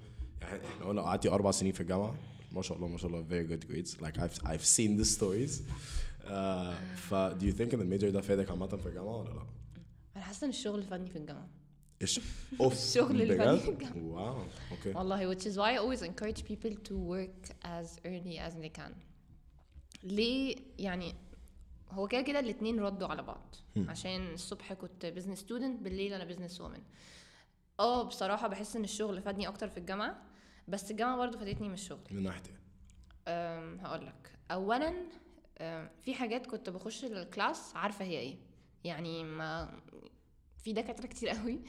يعني 0.42 0.66
إحنا 0.66 0.86
قلنا 0.86 1.02
قعدتي 1.02 1.28
أربع 1.28 1.50
سنين 1.50 1.72
في 1.72 1.80
الجامعة 1.80 2.14
ما 2.52 2.62
شاء 2.62 2.76
الله 2.76 2.88
ما 2.88 2.98
شاء 2.98 3.10
الله 3.10 3.24
very 3.28 3.48
good 3.50 3.66
grades 3.68 3.90
like 4.04 4.18
I've 4.18 4.38
I've 4.44 4.64
seen 4.64 4.96
the 5.02 5.04
stories 5.04 5.62
uh, 6.24 6.74
ف 6.96 7.14
do 7.14 7.44
you 7.44 7.52
think 7.58 7.74
إن 7.74 7.80
ال 7.80 7.85
major 7.85 8.10
ده 8.10 8.20
فادك 8.20 8.50
عامة 8.50 8.66
في 8.66 8.86
الجامعة 8.86 9.16
ولا 9.16 9.28
لأ؟ 9.28 9.46
أنا 10.16 10.24
حاسة 10.24 10.44
إن 10.44 10.50
الشغل 10.50 10.82
فادني 10.82 11.10
في 11.10 11.16
الجامعة 11.18 11.48
إيش؟ 12.02 12.20
أوف 12.60 12.72
الشغل 12.72 13.22
اللي 13.22 13.36
فادني 13.36 13.60
في؟ 13.60 13.68
الجامعة. 13.68 14.04
wow 14.04 14.42
okay 14.70 14.90
والله 14.94 15.34
which 15.34 15.42
is 15.42 15.56
why 15.56 15.76
I 15.76 15.78
always 15.78 16.02
encourage 16.02 16.44
people 16.44 16.74
to 16.88 16.94
work 16.94 17.50
as 17.64 17.86
early 18.06 18.38
as 18.38 18.52
they 18.62 18.80
can 18.80 18.92
ليه 20.02 20.56
يعني 20.78 21.14
هو 21.90 22.08
كده 22.08 22.22
كده 22.22 22.40
الاتنين 22.40 22.80
ردوا 22.80 23.08
على 23.08 23.22
بعض. 23.22 23.54
عشان 23.76 24.32
الصبح 24.34 24.72
كنت 24.72 25.06
business 25.06 25.38
student 25.38 25.82
بالليل 25.82 26.14
أنا 26.14 26.24
business 26.24 26.60
woman 26.60 26.80
آه 27.82 28.02
بصراحة 28.02 28.48
بحس 28.48 28.76
إن 28.76 28.84
الشغل 28.84 29.22
فادني 29.22 29.48
أكتر 29.48 29.68
في 29.68 29.76
الجامعة 29.78 30.22
بس 30.68 30.90
الجامعة 30.90 31.16
برضو 31.16 31.38
فادتني 31.38 31.68
من 31.68 31.74
الشغل 31.74 32.00
من 32.10 32.22
ناحية 32.22 32.42
إيه؟ 33.28 33.76
هقول 33.80 34.06
لك 34.06 34.32
اولا 34.50 34.94
في 36.02 36.14
حاجات 36.14 36.46
كنت 36.46 36.70
بخش 36.70 37.04
ال 37.04 37.16
class 37.16 37.76
عارفة 37.76 38.04
هي 38.04 38.18
إيه 38.18 38.36
يعني 38.84 39.24
ما 39.24 39.80
في 40.64 40.72
دكاترة 40.72 41.06
كتير 41.06 41.28
قوي 41.28 41.60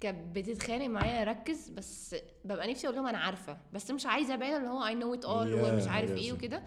كانت 0.00 0.36
بتتخانق 0.36 0.86
معايا 0.86 1.22
أركز 1.22 1.68
بس 1.68 2.16
ببقى 2.44 2.70
نفسي 2.70 2.86
أقول 2.86 2.96
لهم 2.96 3.06
أنا 3.06 3.18
عارفة 3.18 3.58
بس 3.72 3.90
مش 3.90 4.06
عايزة 4.06 4.34
أبان 4.34 4.56
اللي 4.56 4.68
هو 4.68 4.86
I 4.86 4.94
know 4.94 5.14
it 5.14 5.24
all 5.24 5.52
Yeah, 5.52 5.72
ومش 5.72 5.88
عارف 5.88 6.10
I 6.10 6.12
إيه 6.12 6.30
guess. 6.30 6.34
وكده 6.34 6.62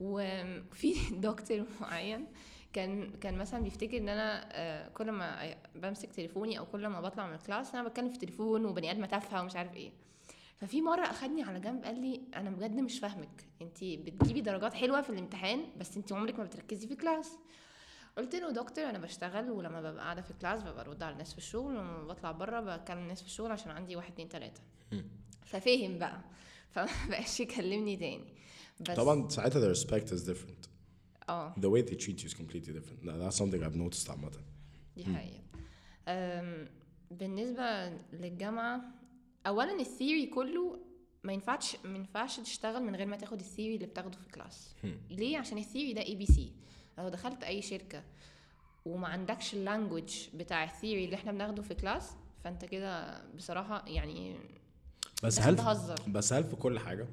وفي 0.00 0.94
دكتور 1.28 1.66
معين 1.80 2.26
كان 2.76 3.10
كان 3.10 3.38
مثلا 3.38 3.60
بيفتكر 3.62 3.96
إن 3.96 4.08
أنا 4.08 4.48
آه، 4.52 4.88
كل 4.88 5.10
ما 5.10 5.54
بمسك 5.74 6.12
تليفوني 6.12 6.58
أو 6.58 6.66
كل 6.66 6.86
ما 6.86 7.00
بطلع 7.00 7.26
من 7.26 7.34
ال 7.34 7.41
class 7.41 7.74
أنا 7.74 7.88
بتكلم 7.88 8.10
في 8.10 8.18
تليفون 8.18 8.64
وبني 8.66 8.90
آدمة 8.90 9.06
تافهة 9.06 9.42
ومش 9.42 9.56
عارف 9.56 9.74
إيه. 9.74 9.92
ففي 10.60 10.82
مرة 10.82 11.04
أخدني 11.04 11.42
على 11.42 11.60
جنب 11.60 11.84
قال 11.84 12.00
لي 12.00 12.20
أنا 12.34 12.50
بجد 12.50 12.76
مش 12.80 12.98
فاهمك 12.98 13.46
انت 13.62 13.84
بتجيبي 13.84 14.40
درجات 14.40 14.74
حلوة 14.74 15.00
في 15.00 15.10
الامتحان 15.10 15.64
بس 15.80 15.96
انت 15.96 16.12
عمرك 16.12 16.38
ما 16.38 16.44
بتركزي 16.44 16.88
في 16.88 16.96
class. 16.96 17.32
قلت 18.16 18.34
له 18.34 18.50
دكتور 18.50 18.84
أنا 18.84 18.98
بشتغل 18.98 19.50
ولما 19.50 19.80
ببقى 19.80 20.04
قاعدة 20.04 20.22
في 20.22 20.32
class 20.40 20.62
ببقى 20.62 20.84
برد 20.84 21.02
على 21.02 21.12
الناس 21.12 21.32
في 21.32 21.38
الشغل 21.38 21.76
ولما 21.76 22.02
بطلع 22.04 22.32
بره 22.32 22.60
بكلم 22.60 22.98
الناس 22.98 23.20
في 23.20 23.26
الشغل 23.26 23.52
عشان 23.52 23.70
عندي 23.70 23.96
واحد 23.96 24.12
اتنين 24.12 24.28
تلاتة. 24.28 24.60
ففهم 25.46 25.98
بقى 25.98 26.20
فما 26.70 26.88
بقاش 27.10 27.40
يكلمني 27.40 27.96
تاني. 27.96 28.34
بس 28.80 28.96
طبعا 28.96 29.28
ساعتها 29.28 29.74
the 29.74 29.76
respect 29.76 30.08
is 30.08 30.28
different. 30.30 30.75
آه 31.28 31.54
the 31.54 31.68
way 31.68 31.82
they 31.88 31.94
treat 31.96 32.18
you 32.22 32.28
is 32.28 32.34
completely 32.34 32.72
different. 32.72 33.00
That- 33.06 33.20
that's 33.22 33.36
something 33.38 33.62
I've 33.62 33.76
noticed 33.76 34.10
عامة 34.10 34.30
دي 34.96 35.04
حقيقة 35.04 35.42
بالنسبة 37.10 37.88
للجامعة 38.12 38.80
أولا 39.46 39.80
ال 39.80 39.87
theory 39.87 40.26
كله 40.26 40.78
ما 41.24 41.32
ينفعش 41.32 41.76
ما 41.84 41.98
ينفعش 41.98 42.40
تشتغل 42.40 42.82
من 42.82 42.96
غير 42.96 43.06
ما 43.06 43.16
تاخد 43.16 43.40
ال 43.40 43.45
theory 43.45 43.74
اللي 43.74 43.86
بتاخده 43.86 44.18
في 44.18 44.26
ال 44.26 44.34
class 44.34 44.74
ليه؟ 45.10 45.38
عشان 45.38 45.58
ال 45.58 45.63
theory 45.63 45.92
ده 45.92 46.02
ABC 46.02 46.52
لو 46.98 47.08
دخلت 47.08 47.44
أي 47.44 47.62
شركة 47.62 48.02
وما 48.84 49.08
عندكش 49.08 49.54
ال 49.54 49.62
language 49.62 50.28
بتاع 50.34 50.64
ال 50.64 50.70
theory 50.70 51.04
اللي 51.04 51.16
إحنا 51.16 51.32
بناخده 51.32 51.62
في 51.62 51.74
class 51.74 52.10
فأنت 52.44 52.64
كده 52.64 53.22
بصراحة 53.36 53.84
يعني 53.88 54.36
بس 55.24 55.40
هل 55.40 55.56
بس 56.08 56.32
هل 56.32 56.44
في 56.44 56.56
كل 56.56 56.78
حاجة؟ 56.78 57.02
آه، 57.02 57.08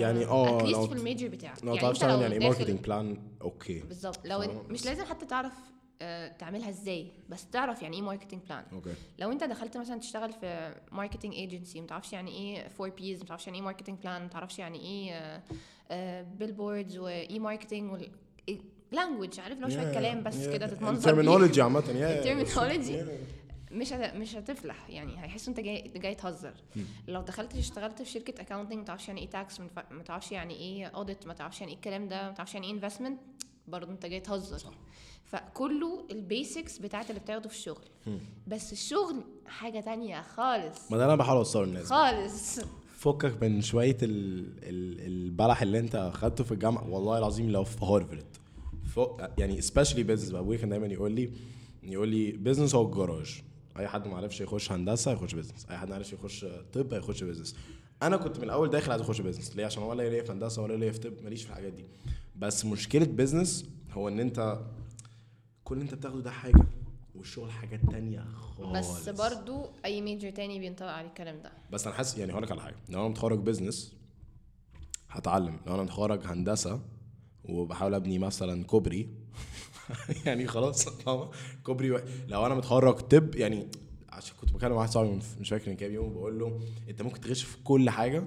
يعني 0.00 0.24
at 0.26 0.60
least 0.60 0.72
لو 0.72 0.86
في 0.86 0.92
ال 0.92 0.98
major 0.98 1.28
بتاعك. 1.28 1.64
لو 1.64 1.74
يعني 1.74 1.80
تعرف 1.80 1.98
تعمل 1.98 2.22
يعني 2.22 2.38
marketing 2.38 2.80
plan 2.80 3.18
okay 3.42 3.80
بالظبط. 3.80 4.26
لو؟ 4.26 4.64
مش 4.68 4.86
لازم 4.86 5.04
حتى 5.04 5.26
تعرف 5.26 5.52
آه، 6.02 6.28
تعملها 6.28 6.68
إزاي 6.68 7.12
بس 7.28 7.50
تعرف 7.50 7.82
يعني 7.82 7.96
إيه 7.96 8.02
marketing 8.02 8.40
plan 8.48 8.64
okay 8.72 8.94
لو 9.18 9.32
انت 9.32 9.44
دخلت 9.44 9.76
مثلا 9.76 10.00
تشتغل 10.00 10.32
في 10.32 10.74
marketing 10.92 11.34
agency 11.34 11.80
ما 11.80 11.86
تعرفش 11.86 12.12
يعني 12.12 12.30
إيه 12.30 12.68
4 12.80 12.96
Ps 12.96 13.20
ما 13.20 13.26
تعرفش 13.26 13.46
يعني 13.46 13.58
إيه 13.58 13.64
marketing 13.64 13.98
plan 13.98 14.22
ما 14.22 14.28
تعرفش 14.28 14.58
يعني 14.58 14.80
إيه 14.80 15.42
billboards 16.22 16.98
why 16.98 17.38
marketing 17.38 18.08
language 18.92 19.40
عارف؟ 19.40 19.58
لو 19.58 19.68
شوية 19.68 19.92
كلام 19.94 20.22
بس 20.22 20.48
كده 20.48 20.66
تتمنظر 20.66 21.10
ال 21.10 21.14
terminology 21.14 21.62
عامة 21.62 21.80
yeah, 21.80 21.86
ال 21.90 21.99
terminology. 21.99 23.04
مش 23.72 23.92
هت... 23.92 24.14
مش 24.14 24.36
هتفلح 24.36 24.90
يعني 24.90 25.12
هيحسوا 25.24 25.52
إنت 25.52 25.60
جاي 25.60 25.92
جاي 25.96 26.14
تهزر. 26.14 26.54
لو 27.08 27.22
دخلت 27.22 27.54
اشتغلت 27.54 28.02
في 28.02 28.10
شركة 28.10 28.40
accounting 28.40 28.78
ما 28.78 28.84
تعرفش 28.84 29.08
يعني 29.08 29.20
إيه 29.20 29.30
tax 29.30 29.60
ما 29.90 30.02
تعرفش 30.04 30.32
يعني 30.32 30.54
إيه 30.54 30.86
audit 30.86 31.26
ما 31.26 31.34
تعرفش 31.34 31.60
يعني 31.60 31.72
إيه 31.72 31.76
الكلام 31.78 32.08
ده 32.08 32.22
ما 32.28 32.32
تعرفش 32.32 32.54
يعني 32.54 32.66
إيه 32.66 32.72
investment 32.72 33.20
برضه 33.68 33.92
إنت 33.92 34.06
جاي 34.06 34.20
تهزر. 34.20 34.58
صح. 34.58 34.72
فكله 35.24 36.06
ال 36.10 36.20
basics 36.20 36.78
بتاعت 36.78 37.10
اللي 37.10 37.20
بتاخده 37.20 37.48
في 37.48 37.54
الشغل. 37.54 37.84
بس 38.46 38.72
الشغل 38.72 39.22
حاجة 39.46 39.80
تانية 39.80 40.22
خالص. 40.22 40.92
ما 40.92 40.98
ده 40.98 41.04
أنا 41.04 41.16
بحاول 41.16 41.38
أوصله 41.38 41.64
للناس 41.64 41.86
خالص. 41.86 42.60
فكك 42.98 43.42
من 43.42 43.60
شوية 43.60 43.96
ال... 44.02 44.46
ال... 44.62 45.06
البلح 45.06 45.62
اللي 45.62 45.78
أنت 45.78 45.94
أخدته 45.94 46.44
في 46.44 46.52
الجامعة. 46.52 46.90
والله 46.90 47.18
العظيم 47.18 47.50
لو 47.50 47.64
في 47.64 47.84
هارفرد 47.84 48.36
فوق 48.94 49.20
يعني 49.38 49.60
especially 49.60 50.02
بقى. 50.02 50.16
ابويا 50.40 50.58
كان 50.58 50.68
دايما 50.68 50.86
يقول 50.86 51.12
لي 51.12 51.30
يقول 51.82 52.08
لي 52.08 52.32
business 52.32 52.74
هو 52.74 52.86
الجراج. 52.86 53.42
اي 53.78 53.88
حد 53.88 54.08
ما 54.08 54.16
عرفش 54.16 54.40
يخش 54.40 54.72
هندسة 54.72 55.12
يخش 55.12 55.34
business 55.34 55.66
اي 55.70 55.76
حد 55.78 55.88
ما 55.88 55.94
عرفش 55.94 56.12
يخش 56.12 56.46
طب 56.72 56.94
هيخش 56.94 57.24
business 57.24 57.56
أنا 58.02 58.16
كنت 58.16 58.38
من 58.38 58.44
الأول 58.44 58.70
داخل 58.70 58.90
عايز 58.90 59.02
أخش 59.02 59.20
business 59.20 59.56
ليه؟ 59.56 59.66
عشان 59.66 59.82
ولا 59.82 60.08
ليا 60.10 60.22
في 60.22 60.32
هندسة 60.32 60.62
ولا 60.62 60.74
ليا 60.74 60.92
في 60.92 60.98
طب 60.98 61.12
ماليش 61.24 61.42
في 61.42 61.50
الحاجات 61.50 61.72
دي. 61.72 61.84
بس 62.36 62.64
مشكلة 62.64 63.04
business 63.04 63.66
هو 63.92 64.08
إن 64.08 64.20
أنت 64.20 64.60
كل 65.64 65.74
اللي 65.74 65.84
أنت 65.84 65.94
بتاخده 65.94 66.20
ده 66.20 66.30
حاجة 66.30 66.66
والشغل 67.14 67.50
حاجات 67.50 67.80
تانية 67.90 68.24
خالص. 68.34 69.08
بس 69.08 69.08
برضو 69.08 69.66
أي 69.84 70.00
major 70.00 70.30
تاني 70.30 70.58
بينطبق 70.58 70.88
عليه 70.90 71.08
الكلام 71.08 71.42
ده. 71.42 71.52
بس 71.72 71.86
أنا 71.86 71.96
حاسس 71.96 72.18
يعني 72.18 72.32
هقول 72.32 72.42
لك 72.42 72.50
على 72.52 72.60
حاجة. 72.60 72.76
لو 72.88 73.00
أنا 73.00 73.08
متخرج 73.08 73.38
business 73.38 73.92
هتعلم. 75.08 75.60
لو 75.66 75.74
أنا 75.74 75.82
متخرج 75.82 76.26
هندسة 76.26 76.80
وبحاول 77.44 77.94
أبني 77.94 78.18
مثلا 78.18 78.64
كوبري 78.64 79.08
يعني 80.26 80.46
خلاص؟ 80.46 80.88
كوبري 81.64 81.90
و... 81.90 82.00
لو 82.28 82.46
أنا 82.46 82.54
متخرج 82.54 82.94
طب 82.94 83.34
يعني 83.34 83.68
عشان 84.08 84.36
كنت 84.40 84.52
بكلم 84.52 84.72
واحد 84.72 84.90
صاحبي 84.90 85.18
مش 85.40 85.48
فاكر 85.48 85.70
من 85.70 85.76
كام 85.76 85.92
يوم 85.92 86.12
بقول 86.12 86.38
له 86.38 86.60
أنت 86.88 87.02
ممكن 87.02 87.20
تغش 87.20 87.42
في 87.42 87.56
كل 87.64 87.90
حاجة 87.90 88.24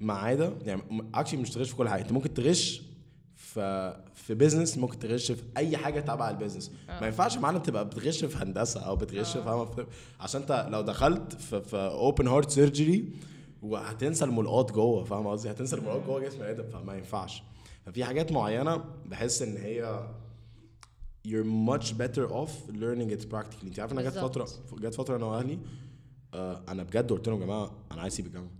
ما 0.00 0.14
عدا 0.14 0.58
يعني 0.62 0.82
actually 1.14 1.40
مش 1.40 1.50
تغش 1.50 1.70
في 1.70 1.76
كل 1.76 1.88
حاجة 1.88 2.02
أنت 2.02 2.12
ممكن 2.12 2.34
تغش 2.34 2.82
في 3.36 3.96
في 4.14 4.34
business 4.34 4.78
ممكن 4.78 4.98
تغش 4.98 5.32
في 5.32 5.42
أي 5.56 5.76
حاجة 5.76 6.00
تبع 6.00 6.30
ال 6.30 6.35
business 6.35 6.72
ما 6.88 7.06
ينفعش 7.06 7.36
معلم 7.38 7.58
تبقى 7.58 7.84
بتغش 7.84 8.24
في 8.24 8.36
هندسة 8.38 8.80
أو 8.80 8.96
بتغش 8.96 9.36
آه. 9.36 9.64
في 9.64 9.86
عشان 10.20 10.40
أنت 10.40 10.68
لو 10.70 10.80
دخلت 10.80 11.34
في 11.34 11.76
open 11.76 12.28
heart 12.28 12.50
surgery 12.50 13.12
وهتنسى 13.62 14.24
الملقاط 14.24 14.72
جوه 14.72 15.04
فاهم 15.04 15.26
قصدي 15.26 15.50
هتنسى 15.50 15.76
الملقاط 15.76 16.06
جوه 16.06 16.20
جسم 16.20 16.40
البني 16.40 16.56
آدم 16.56 16.68
فما 16.68 16.96
ينفعش 16.96 17.42
ففي 17.86 18.04
حاجات 18.04 18.32
معينة 18.32 18.84
بحس 19.06 19.42
إن 19.42 19.56
هي 19.56 20.08
you're 21.28 21.44
much 21.70 21.86
better 21.98 22.26
off 22.32 22.52
learning 22.68 23.10
it 23.10 23.28
practically. 23.34 23.64
انت 23.66 23.80
عارف 23.80 23.92
أنا 23.92 24.02
جت 24.02 24.18
فتره. 24.18 24.48
جت 24.78 24.94
فترة 24.94 25.16
أنا 25.16 25.26
وأهلي 25.26 25.58
آه 26.34 26.64
أنا 26.68 26.82
بجد 26.82 27.10
قلت 27.12 27.28
لهم 27.28 27.40
يا 27.40 27.44
جماعة 27.46 27.70
أنا 27.92 28.00
عايز 28.00 28.12
أسيب 28.14 28.26
الجامعة. 28.26 28.50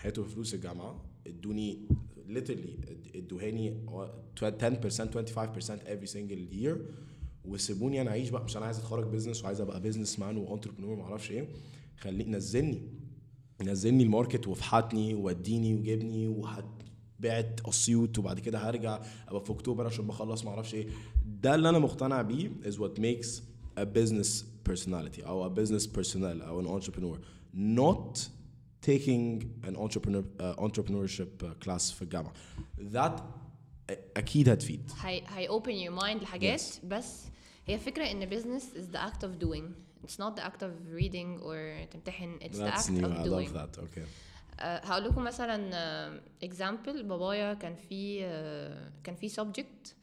هاتوا 0.00 0.24
فلوس 0.24 0.54
الجامعة 0.54 1.04
ادوني 1.26 1.88
literally 2.28 2.88
ادوهاني 3.16 3.86
10% 4.40 4.42
25% 4.42 4.44
every 5.86 6.10
single 6.12 6.54
year 6.64 6.76
وسيبوني 7.44 8.00
أنا 8.00 8.10
أعيش 8.10 8.28
بقى. 8.28 8.44
مش 8.44 8.56
أنا 8.56 8.64
عايز 8.66 8.78
أتخرج 8.78 9.06
business 9.06 9.42
وعايز 9.44 9.60
أبقى 9.60 9.80
businessman 9.80 10.18
و 10.18 10.36
entrepreneur 10.36 10.96
ما 10.96 11.02
أعرفش 11.02 11.30
إيه. 11.30 11.48
خلي 11.98 12.24
نزلني 12.24 12.82
نزلني 13.62 14.02
ال 14.02 14.09
market 14.09 14.48
وافحتني 14.48 15.14
وديني 15.14 15.74
وجبني 15.74 16.28
وهتبعت 17.24 17.60
اسيوط 17.68 18.18
وبعد 18.18 18.40
كده 18.40 18.58
هرجع 18.58 19.00
ابقى 19.28 19.44
في 19.44 19.50
اكتوبر 19.52 19.86
عشان 19.86 20.06
بخلص 20.06 20.44
ما 20.44 20.50
أعرفش 20.50 20.74
إيه 20.74 20.88
ده 21.42 21.54
اللي 21.54 21.68
أنا 21.68 21.78
مقتنع 21.78 22.22
بيه 22.22 22.50
is 22.64 22.74
what 22.74 22.98
makes 23.00 23.28
a 23.80 23.84
business 23.84 24.44
personality 24.70 25.26
أو 25.26 25.54
a 25.54 25.58
business 25.58 25.86
personnel 25.98 26.42
أو 26.42 26.62
an 26.62 26.82
entrepreneur 26.82 27.18
not 27.54 28.18
taking 28.86 29.44
an 29.68 29.76
entrepreneur 29.76 30.22
uh, 30.40 30.64
entrepreneurship 30.66 31.42
uh, 31.42 31.46
class 31.64 31.92
في 31.92 32.02
الجامعة 32.02 32.32
that 32.92 33.20
أكيد 34.16 34.48
هتفيد 34.48 34.90
هي 35.00 35.22
هي 35.28 35.48
open 35.48 35.88
your 35.90 36.02
mind 36.02 36.22
لحاجات 36.22 36.60
Yes. 36.60 36.84
بس 36.86 37.24
هي 37.66 37.78
فكرة 37.78 38.04
ان 38.10 38.30
business 38.30 38.62
is 38.62 38.94
the 38.96 38.98
act 38.98 39.22
of 39.24 39.44
doing 39.44 39.64
it's 40.06 40.16
not 40.18 40.36
the 40.36 40.44
act 40.44 40.62
of 40.62 40.70
reading 40.94 41.40
or 41.42 41.86
تمتحن 41.90 42.38
it's 42.40 42.56
the 42.56 42.60
that's 42.60 42.86
act 42.86 42.90
new 42.90 43.06
of 43.06 43.12
I 43.12 43.24
doing 43.24 43.48
love 43.48 43.56
that 43.56 43.78
okay 43.82 44.00
أه 44.00 44.29
هقول 44.62 45.04
لكم 45.04 45.24
مثلا 45.24 46.20
اكزامبل 46.42 47.02
بابايا 47.02 47.54
كان 47.54 47.74
في 47.74 48.20
كان 49.04 49.14
في 49.14 49.28
subject 49.28 49.94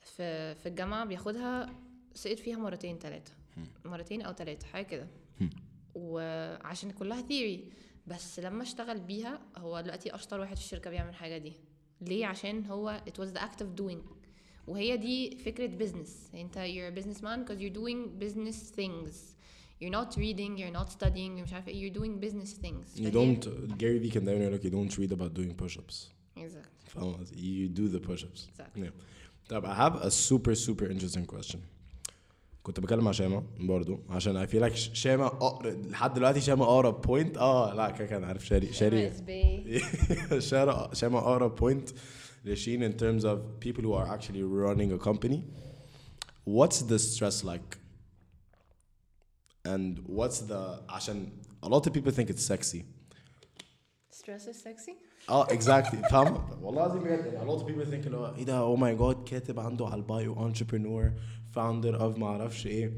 في 0.00 0.54
في 0.54 0.66
الجامعة 0.68 1.04
بياخدها 1.04 1.72
سقط 2.14 2.38
فيها 2.38 2.56
مرتين 2.56 2.98
ثلاثة 2.98 3.32
مرتين 3.84 4.22
أو 4.22 4.32
ثلاثة 4.32 4.66
حاجة 4.66 4.84
كده. 4.84 5.06
وعشان 5.94 6.90
كلها 6.90 7.22
theory 7.22 7.68
بس 8.06 8.40
لما 8.40 8.62
اشتغل 8.62 9.00
بيها 9.00 9.40
هو 9.56 9.80
دلوقتي 9.80 10.14
أشطر 10.14 10.40
واحد 10.40 10.56
في 10.56 10.62
الشركة 10.62 10.90
بيعمل 10.90 11.08
الحاجة 11.10 11.38
دي. 11.38 11.52
ليه؟ 12.00 12.26
عشان 12.26 12.66
هو 12.66 13.00
it 13.08 13.22
was 13.22 13.28
the 13.28 13.40
act 13.40 13.60
of 13.60 13.80
doing. 13.82 14.16
وهي 14.66 14.96
دي 14.96 15.36
فكرة 15.36 15.66
business 15.66 16.30
انت 16.34 16.54
you're 16.54 16.94
a 16.94 17.02
businessman 17.02 17.44
because 17.44 17.60
you're 17.60 17.76
doing 17.78 18.20
business 18.24 18.70
things. 18.80 19.35
you're 19.81 19.95
not 19.95 20.15
reading 20.17 20.57
you're 20.57 20.77
not 20.79 20.89
studying 21.01 21.41
مش 21.41 21.53
عارفه 21.53 21.67
ايه 21.71 21.91
you're 21.91 21.95
doing 21.95 22.25
business 22.25 22.49
things 22.65 22.99
you 22.99 23.03
فهي- 23.03 23.11
don't 23.11 23.45
Gary 23.77 24.05
Vee 24.09 24.13
كان 24.13 24.25
دايما 24.25 24.43
يقول 24.43 24.53
لك 24.55 24.61
you 24.63 24.69
don't 24.71 24.95
read 24.97 25.11
about 25.17 25.39
doing 25.39 25.63
push-ups 25.65 25.95
exactly 26.37 26.89
فاهم 26.89 27.13
قصدي؟ 27.13 27.67
you 27.69 27.77
do 27.79 27.95
the 27.95 28.07
push-ups 28.09 28.41
exactly 28.53 28.81
Yeah. 28.83 29.49
طب 29.49 29.65
I 29.65 29.73
have 29.75 30.01
a 30.05 30.11
super 30.11 30.55
super 30.55 30.85
interesting 30.91 31.35
question 31.35 31.57
كنت 32.63 32.79
بكلم 32.79 33.03
مع 33.03 33.11
شامة 33.11 33.43
برضو 33.59 33.99
عشان 34.09 34.45
I 34.45 34.49
feel 34.49 34.61
like 34.69 34.75
ش- 34.75 34.89
شامة 34.93 35.25
أقرب 35.27 35.85
لحد 35.85 36.13
دلوقتي 36.13 36.41
شامة 36.41 36.65
أقرب 36.65 37.01
بوينت 37.01 37.37
اه 37.37 37.73
لا 37.73 37.89
كده 37.91 38.07
كان 38.07 38.23
عارف 38.23 38.45
شاري 38.45 38.73
شاري 38.73 39.11
MSB. 39.11 40.39
شارع 40.39 40.93
شامة 40.93 41.19
أقرب 41.19 41.55
بوينت 41.55 41.89
لشين 42.45 42.91
in 42.91 42.95
terms 42.95 43.23
of 43.23 43.37
people 43.67 43.81
who 43.83 43.93
are 43.93 44.07
actually 44.17 44.43
running 44.43 44.91
a 44.99 45.07
company 45.09 45.39
what's 46.45 46.81
the 46.81 46.99
stress 46.99 47.43
like 47.43 47.77
and 49.67 49.99
what's 50.07 50.39
the 50.49 50.79
عشان 50.89 51.29
a 51.63 51.67
lot 51.69 51.85
of 51.87 51.93
people 51.93 52.11
think 52.11 52.29
it's 52.29 52.43
sexy 52.53 52.83
Stress 54.11 54.47
is 54.47 54.57
sexy. 54.61 54.93
اه 55.29 55.43
اكزاكتلي 55.43 56.09
فاهم 56.09 56.49
والله 56.61 56.85
العظيم 56.85 57.03
بجد 57.03 57.25
يعني 57.33 57.49
a 57.49 57.53
lot 57.53 57.59
of 57.61 57.65
people 57.65 57.85
think 57.91 58.05
اللي 58.05 58.17
هو 58.17 58.35
ايه 58.37 58.43
ده 58.45 58.57
او 58.57 58.75
ماي 58.75 58.95
جاد 58.95 59.23
كاتب 59.23 59.59
عنده 59.59 59.85
على 59.85 59.95
البايو 59.95 60.35
entrepreneur 60.35 61.11
founder 61.55 61.99
of 61.99 62.17
ما 62.19 62.25
اعرفش 62.27 62.67
ايه 62.67 62.93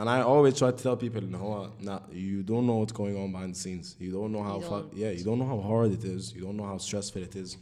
and 0.00 0.08
I 0.08 0.22
always 0.22 0.54
try 0.58 0.70
to 0.72 0.82
tell 0.82 0.96
people 0.96 1.18
ان 1.22 1.34
هو 1.34 1.70
nah, 1.80 2.00
you 2.12 2.42
don't 2.42 2.66
know 2.66 2.78
what's 2.82 2.96
going 2.96 3.16
on 3.22 3.32
behind 3.32 3.54
the 3.54 3.60
scenes 3.64 3.96
you 4.00 4.10
don't 4.10 4.32
know 4.36 4.42
how 4.50 4.58
You 4.60 4.66
fu- 4.68 4.82
don't. 4.82 4.94
yeah 5.02 5.12
you 5.18 5.24
don't 5.28 5.38
know 5.42 5.50
how 5.54 5.60
hard 5.70 5.90
it 5.98 6.04
is 6.16 6.22
you 6.36 6.40
don't 6.46 6.56
know 6.60 6.68
how 6.72 6.78
stressful 6.88 7.22
it 7.28 7.34
is 7.44 7.56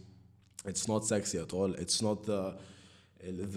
it's 0.70 0.86
not 0.92 1.00
sexy 1.14 1.36
at 1.44 1.50
all 1.58 1.70
it's 1.84 1.98
not 2.06 2.18
the 2.30 2.40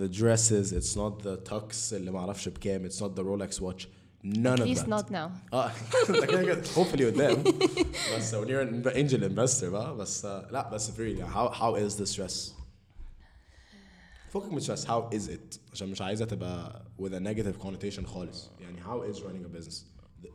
the 0.01 0.09
dresses 0.19 0.65
it's 0.79 0.93
not 1.01 1.13
the 1.27 1.35
tux 1.51 1.93
اللي 1.93 2.11
ما 2.11 2.19
اعرفش 2.19 2.49
بكام 2.49 2.89
it's 2.89 2.99
not 3.01 3.11
the 3.19 3.23
Rolex 3.23 3.61
watch 3.61 3.83
none 4.23 4.59
At 4.59 4.59
of 4.61 4.67
least 4.67 4.85
that 4.85 4.89
not 4.89 5.11
now. 5.11 5.53
اه 5.53 5.71
ده 6.09 6.25
كده 6.25 6.43
كده 6.43 6.63
hopefully 6.63 7.01
قدام 7.03 7.43
بس 8.17 8.35
when 8.35 8.47
you're 8.47 8.63
an 8.67 8.95
angel 8.95 9.21
investor 9.23 9.63
بقى 9.65 9.95
بس 9.97 10.25
آه، 10.25 10.47
لا 10.51 10.69
بس 10.69 10.91
for 10.91 10.93
real 10.99 11.25
how 11.33 11.53
how 11.53 11.75
is 11.75 11.93
the 12.01 12.05
stress؟ 12.15 12.51
فكك 14.29 14.51
من 14.53 14.59
stress 14.59 14.85
how 14.85 15.13
is 15.15 15.29
it؟ 15.29 15.59
عشان 15.73 15.89
مش 15.89 16.01
عايزة 16.01 16.25
تبقى 16.25 16.85
with 17.01 17.11
a 17.11 17.19
negative 17.19 17.63
connotation 17.65 18.05
خالص 18.05 18.49
يعني 18.61 18.83
how 18.83 19.13
is 19.13 19.17
running 19.19 19.45
a 19.45 19.59
business؟ 19.61 19.75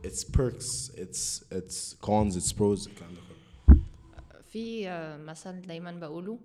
It's 0.07 0.23
perks 0.23 0.91
it's 0.95 1.43
it's 1.51 1.95
cons 2.05 2.35
it's 2.35 2.51
pros 2.53 2.87
الكلام 2.87 3.13
ده 3.13 3.21
كله 3.27 3.79
في 4.51 4.89
آه، 4.89 5.17
مثل 5.17 5.61
دايما 5.61 5.91
بقوله 5.91 6.39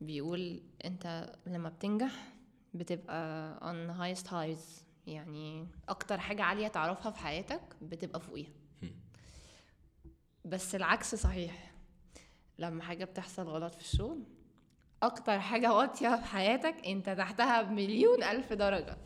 بيقول 0.00 0.60
انت 0.84 1.32
لما 1.46 1.68
بتنجح 1.68 2.32
بتبقى 2.74 3.54
on 3.60 3.90
the 3.92 3.98
highest 4.00 4.26
highs 4.26 4.82
يعني 5.07 5.67
أكتر 5.89 6.17
حاجة 6.19 6.43
عالية 6.43 6.67
تعرفها 6.67 7.11
في 7.11 7.19
حياتك 7.19 7.61
بتبقى 7.81 8.19
فوقيها. 8.19 8.49
بس 10.45 10.75
العكس 10.75 11.15
صحيح. 11.15 11.71
لما 12.59 12.83
حاجة 12.83 13.05
بتحصل 13.05 13.43
غلط 13.43 13.75
في 13.75 13.81
الشغل 13.81 14.23
أكتر 15.03 15.39
حاجة 15.39 15.73
واطية 15.73 16.15
في 16.15 16.25
حياتك 16.25 16.75
أنت 16.87 17.09
تحتها 17.09 17.61
بمليون 17.61 18.23
ألف 18.23 18.53
درجة. 18.53 18.97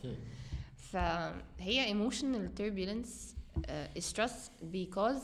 فهي 0.78 1.94
emotional 1.94 2.50
turbulence 2.60 3.10
uh, 3.58 4.02
stress 4.02 4.50
because 4.74 5.22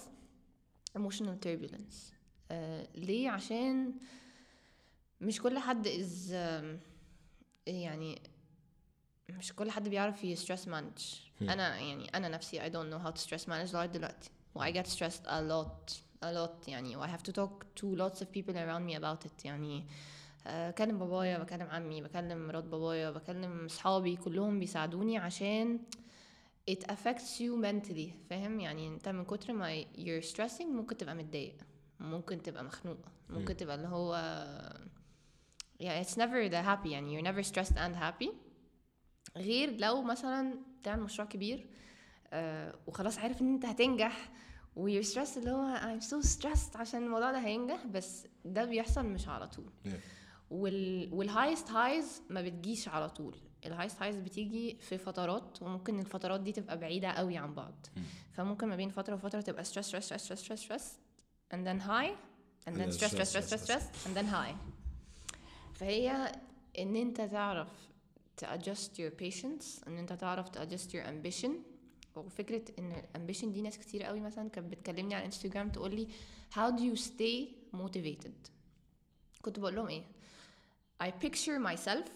emotional 0.97 1.35
turbulence. 1.45 1.95
uh, 2.51 2.53
ليه؟ 2.95 3.29
عشان 3.29 3.93
مش 5.21 5.41
كل 5.41 5.59
حد 5.59 5.87
is 5.87 6.29
um, 6.31 6.85
يعني 7.67 8.21
مش 9.29 9.53
كل 9.53 9.71
حد 9.71 9.89
بيعرف 9.89 10.23
ي 10.23 10.35
stress 10.35 10.65
manage 10.65 11.03
أنا 11.41 11.77
يعني 11.79 12.09
أنا 12.15 12.29
نفسي 12.29 12.59
I 12.59 12.71
don't 12.73 12.93
know 12.93 13.07
how 13.07 13.11
to 13.11 13.25
stress 13.25 13.45
manage 13.47 13.73
لغايه 13.73 13.87
دلوقتي 13.87 14.29
و 14.55 14.63
I 14.65 14.71
get 14.73 14.87
stressed 14.87 15.25
a 15.25 15.41
lot 15.51 15.93
a 16.23 16.27
lot 16.37 16.67
يعني 16.67 16.95
و 16.95 17.05
I 17.07 17.09
have 17.09 17.23
to 17.23 17.31
talk 17.31 17.81
to 17.81 17.85
lots 17.97 18.19
of 18.21 18.25
people 18.25 18.53
around 18.55 18.89
me 18.91 18.95
about 18.99 19.25
it 19.27 19.45
يعني 19.45 19.85
آه، 20.47 20.69
بكلم 20.71 20.99
بابايا 20.99 21.37
بكلم 21.37 21.67
عمي 21.67 22.01
بكلم 22.01 22.47
مرات 22.47 22.63
بابايا 22.63 23.11
بكلم 23.11 23.67
صحابي 23.67 24.15
كلهم 24.15 24.59
بيساعدوني 24.59 25.17
عشان 25.17 25.79
it 26.71 26.83
affects 26.83 27.39
you 27.39 27.63
mentally 27.63 28.09
فاهم 28.29 28.59
يعني 28.59 28.87
انت 28.87 29.09
من 29.09 29.25
كتر 29.25 29.53
ما 29.53 29.83
you're 29.83 30.25
stressing 30.33 30.65
ممكن 30.65 30.97
تبقى 30.97 31.15
متضايق 31.15 31.55
ممكن 31.99 32.41
تبقى 32.41 32.63
مخنوق 32.63 32.97
ممكن 33.29 33.57
تبقى 33.57 33.75
اللي 33.75 33.87
هو 33.87 34.15
yeah 35.83 36.05
it's 36.05 36.13
never 36.15 36.49
the 36.49 36.63
happy 36.67 36.87
يعني 36.87 37.17
you're 37.21 37.25
never 37.25 37.47
stressed 37.47 37.75
and 37.75 37.95
happy 37.95 38.29
غير 39.37 39.77
لو 39.79 40.01
مثلا 40.01 40.59
تعمل 40.83 41.03
مشروع 41.03 41.27
كبير 41.27 41.67
آه 42.33 42.75
وخلاص 42.87 43.17
عارف 43.17 43.41
إن 43.41 43.53
أنت 43.53 43.65
هتنجح 43.65 44.29
و 44.75 44.89
you're 45.01 45.05
stressed 45.05 45.37
اللي 45.37 45.51
هو 45.51 45.77
I'm 45.77 46.03
so 46.03 46.27
stressed 46.27 46.75
عشان 46.75 47.03
الموضوع 47.03 47.31
ده 47.31 47.39
هينجح 47.39 47.85
بس 47.85 48.27
ده 48.45 48.65
بيحصل 48.65 49.05
مش 49.05 49.27
على 49.27 49.47
طول. 49.47 49.69
Yeah. 49.85 49.89
وال 50.49 51.13
وال 51.13 51.26
highest 51.26 51.71
highs 51.71 52.21
ما 52.29 52.41
بتجيش 52.41 52.87
على 52.87 53.09
طول. 53.09 53.35
ال 53.65 53.70
highest 53.70 54.01
highs 54.01 54.15
بتيجي 54.15 54.77
في 54.81 54.97
فترات 54.97 55.61
وممكن 55.61 55.99
الفترات 55.99 56.39
دي 56.41 56.51
تبقى 56.51 56.77
بعيدة 56.79 57.07
قوي 57.07 57.37
عن 57.37 57.53
بعض. 57.53 57.85
فممكن 58.33 58.67
ما 58.67 58.75
بين 58.75 58.89
فترة 58.89 59.15
وفترة 59.15 59.41
تبقى 59.41 59.63
stress 59.65 59.67
stress 59.67 60.03
stress 60.05 60.21
stress 60.21 60.39
stress 60.45 60.59
stress 60.67 60.83
and 61.53 61.57
then 61.67 61.79
high 61.79 62.11
and 62.67 62.73
then 62.75 62.91
stress, 62.91 63.11
stress 63.13 63.29
stress 63.29 63.47
stress, 63.47 63.63
stress 63.63 64.07
and 64.07 64.17
then 64.17 64.25
high. 64.25 64.55
فهي 65.73 66.31
إن 66.79 66.95
أنت 66.95 67.21
تعرف 67.21 67.67
to 68.41 68.45
adjust 68.47 68.89
your 68.97 69.11
patience 69.23 69.87
ان 69.87 69.97
انت 69.97 70.13
تعرف 70.13 70.49
to 70.49 70.59
adjust 70.59 70.89
your 70.91 71.05
ambition. 71.05 71.49
وفكرة 72.15 72.63
إن 72.79 72.91
ال 72.91 72.98
ambition 72.98 73.51
دي 73.51 73.61
ناس 73.61 73.77
كتير 73.77 74.03
قوي 74.03 74.19
مثلا 74.19 74.49
كانت 74.49 74.71
بتكلمني 74.71 75.15
على 75.15 75.25
انستجرام 75.25 75.69
تقول 75.69 75.95
لي 75.95 76.07
how 76.53 76.71
do 76.71 76.81
you 76.81 77.01
stay 77.01 77.47
motivated? 77.77 78.49
كنت 79.41 79.59
بقول 79.59 79.75
لهم 79.75 79.87
إيه؟ 79.87 80.03
I 81.03 81.07
picture 81.25 81.59
myself 81.67 82.07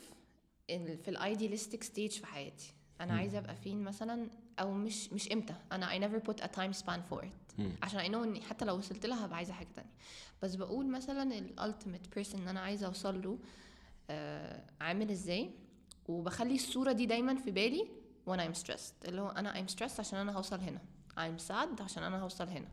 in 0.72 0.92
في 1.04 1.08
ال 1.08 1.14
idealistic 1.14 1.84
stage 1.84 2.12
في 2.12 2.26
حياتي. 2.26 2.74
أنا 3.02 3.14
عايزة 3.14 3.38
أبقى 3.38 3.56
فين 3.56 3.84
مثلا؟ 3.84 4.30
أو 4.60 4.74
مش 4.74 5.14
مش 5.14 5.32
إمتى؟ 5.32 5.56
أنا 5.72 5.90
I 5.90 6.02
never 6.02 6.24
put 6.30 6.44
a 6.44 6.48
time 6.48 6.82
span 6.82 7.00
for 7.14 7.22
it. 7.24 7.62
عشان 7.82 8.00
I 8.00 8.08
know 8.12 8.24
إني 8.24 8.42
حتى 8.42 8.66
لو 8.66 8.78
وصلت 8.78 9.06
لها 9.06 9.26
هبقى 9.26 9.38
عايزة 9.38 9.54
حاجة 9.54 9.68
تانية. 9.76 9.92
بس 10.44 10.56
بقول 10.56 10.88
مثلا 10.88 11.38
ال 11.38 11.46
ultimate 11.46 12.16
person 12.16 12.40
اللي 12.40 12.52
أنا 12.52 12.60
عايزة 12.60 12.88
أوصل 12.88 13.22
له 13.22 13.40
آه 14.10 14.64
عامل 14.82 15.12
إزاي؟ 15.12 15.50
وبخلي 16.10 16.55
الصورة 16.55 16.91
دي 16.91 17.05
دايما 17.05 17.36
في 17.36 17.51
بالي 17.51 17.88
وأنا 18.26 18.53
I'm 18.53 18.55
stressed. 18.57 19.07
اللي 19.07 19.22
هو 19.22 19.30
أنا 19.30 19.53
I'm 19.53 19.72
stressed 19.72 19.99
عشان 19.99 20.20
أنا 20.20 20.32
هوصل 20.32 20.60
هنا. 20.60 20.82
I'm 21.18 21.41
sad 21.49 21.82
عشان 21.82 22.03
أنا 22.03 22.22
هوصل 22.22 22.47
هنا. 22.47 22.68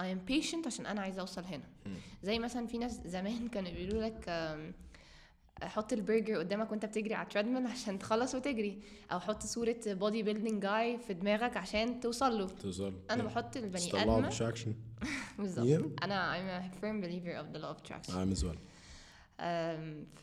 I 0.00 0.04
am 0.04 0.30
patient 0.32 0.66
عشان 0.66 0.86
أنا 0.86 1.00
عايزة 1.00 1.20
أوصل 1.20 1.44
هنا. 1.44 1.64
زي 2.22 2.38
مثلا 2.38 2.66
في 2.66 2.78
ناس 2.78 3.00
زمان 3.04 3.48
كانوا 3.48 3.70
بيقولوا 3.70 4.02
لك 4.02 4.28
حط 5.62 5.92
البرجر 5.92 6.38
قدامك 6.38 6.70
وأنت 6.70 6.84
بتجري 6.84 7.14
على 7.14 7.24
ال 7.26 7.30
treadmill 7.30 7.66
عشان 7.66 7.98
تخلص 7.98 8.34
وتجري. 8.34 8.82
أو 9.12 9.20
حط 9.20 9.42
صورة 9.42 9.76
body 9.86 10.22
building 10.22 10.62
جاي 10.62 10.98
في 10.98 11.14
دماغك 11.14 11.56
عشان 11.56 12.00
توصل 12.00 12.38
له. 12.38 12.46
توصل. 12.46 12.94
أنا 13.10 13.22
Yeah. 13.22 13.26
بحط 13.26 13.56
البني 13.56 13.90
attraction. 14.30 14.68
بالظبط. 15.38 16.02
أنا 16.02 16.34
I'm 16.34 16.64
a 16.64 16.76
firm 16.80 17.02
believer 17.04 17.34
of 17.42 17.56
the 17.56 17.62
law 17.62 17.70
of 17.74 17.82
attraction. 17.82 18.12
I'm 18.14 18.32
as 18.38 18.44
well. 18.44 18.58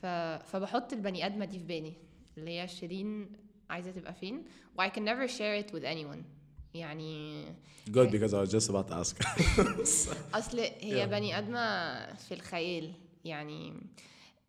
ف... 0.01 0.05
فبحط 0.51 0.93
البني 0.93 1.25
آدمة 1.25 1.45
دي 1.45 1.59
في 1.59 1.65
بالي. 1.65 1.93
اللي 2.37 2.59
هي 2.61 2.67
شيرين 2.67 3.31
عايزه 3.69 3.91
تبقى 3.91 4.13
فين 4.13 4.43
و 4.77 4.87
I 4.87 4.89
can 4.89 4.99
never 5.01 5.27
share 5.31 5.63
it 5.65 5.73
with 5.75 5.83
anyone 5.83 6.23
يعني 6.73 7.45
good 7.91 8.09
because 8.11 8.31
I 8.33 8.41
was 8.45 8.51
just 8.51 8.69
about 8.69 8.87
to 8.89 8.93
ask 8.93 9.15
اصل 10.33 10.59
هي 10.59 11.05
Yeah. 11.05 11.09
بني 11.09 11.37
ادمه 11.37 12.13
في 12.15 12.33
الخيال 12.33 12.93
يعني 13.25 13.73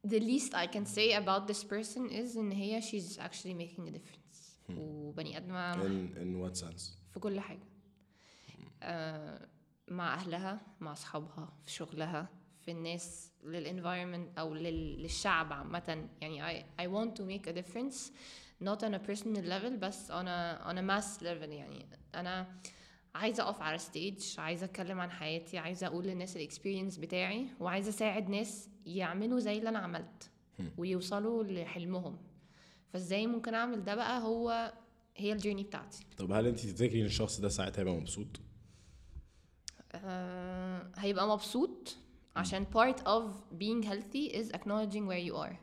the 0.07 0.21
least 0.21 0.53
I 0.55 0.67
can 0.67 0.85
say 0.87 1.13
about 1.15 1.53
this 1.53 1.65
person 1.65 2.11
is 2.11 2.37
ان 2.37 2.53
هي 2.53 2.81
she's 2.83 3.19
actually 3.19 3.55
making 3.55 3.89
a 3.89 3.93
difference 3.99 4.71
وبني 4.77 5.37
ادمه 5.37 5.75
in 5.75 6.09
in 6.17 6.45
what 6.51 6.57
sense 6.63 6.83
في 7.15 7.21
كل 7.21 7.41
حاجة 7.41 7.63
آه 8.83 9.49
مع 9.89 10.15
أهلها 10.15 10.61
مع 10.81 10.93
أصحابها 10.93 11.53
في 11.65 11.71
شغلها 11.73 12.29
في 12.67 12.73
الناس 12.73 13.33
للانفايرمنت 13.45 14.39
لل- 14.41 15.03
للشعب 15.03 15.53
عامة. 15.53 16.09
يعني 16.21 16.63
I, 16.63 16.65
I 16.81 16.85
want 16.87 17.11
to 17.19 17.23
make 17.23 17.49
a 17.51 17.57
difference 17.57 18.11
not 18.65 18.83
on 18.83 18.95
a 18.95 19.09
personal 19.11 19.45
level 19.49 19.73
بس 19.81 20.13
on 20.13 20.25
a, 20.27 20.65
on 20.69 20.77
a 20.79 20.83
mass 20.91 21.21
level. 21.23 21.49
يعني 21.51 21.87
أنا 22.15 22.61
عايزة 23.15 23.43
أقف 23.43 23.63
على 23.63 23.79
stage 23.79 24.35
عايزة 24.39 24.65
أتكلم 24.65 25.01
عن 25.01 25.11
حياتي 25.11 25.59
عايزة 25.59 25.87
أقول 25.87 26.05
للناس 26.05 26.37
ال 26.37 26.42
experience 26.42 26.97
بتاعي 26.99 27.47
وعايزة 27.61 27.89
أساعد 27.89 28.29
ناس 28.29 28.69
يعملوا 28.87 29.41
زي 29.41 29.59
اللي 29.59 29.69
أنا 29.69 29.79
عملت 29.79 30.31
ويوصلوا 30.79 31.45
لحلمهم. 31.45 32.19
فإزاي 32.93 33.27
ممكن 33.27 33.55
أعمل 33.55 33.85
ده 33.85 33.95
بقى؟ 33.95 34.21
هو 34.23 34.73
هي 35.17 35.33
ال 35.33 35.37
journey 35.37 35.63
بتاعتي. 35.63 36.05
طب 36.19 36.33
هل 36.33 36.47
انت 36.47 36.61
تفتكري 36.61 37.01
إن 37.01 37.07
الشخص 37.07 37.41
ده 37.41 37.49
ساعتها 37.49 37.81
هيبقى 37.81 37.95
مبسوط؟ 37.95 38.27
آه، 39.93 40.91
هيبقى 40.97 41.29
مبسوط 41.29 41.97
عشان 42.36 42.66
part 42.76 42.98
of 42.98 43.24
being 43.60 43.88
healthy 43.88 44.34
is 44.34 44.52
acknowledging 44.58 45.06
where 45.08 45.30
you 45.32 45.36
are 45.48 45.56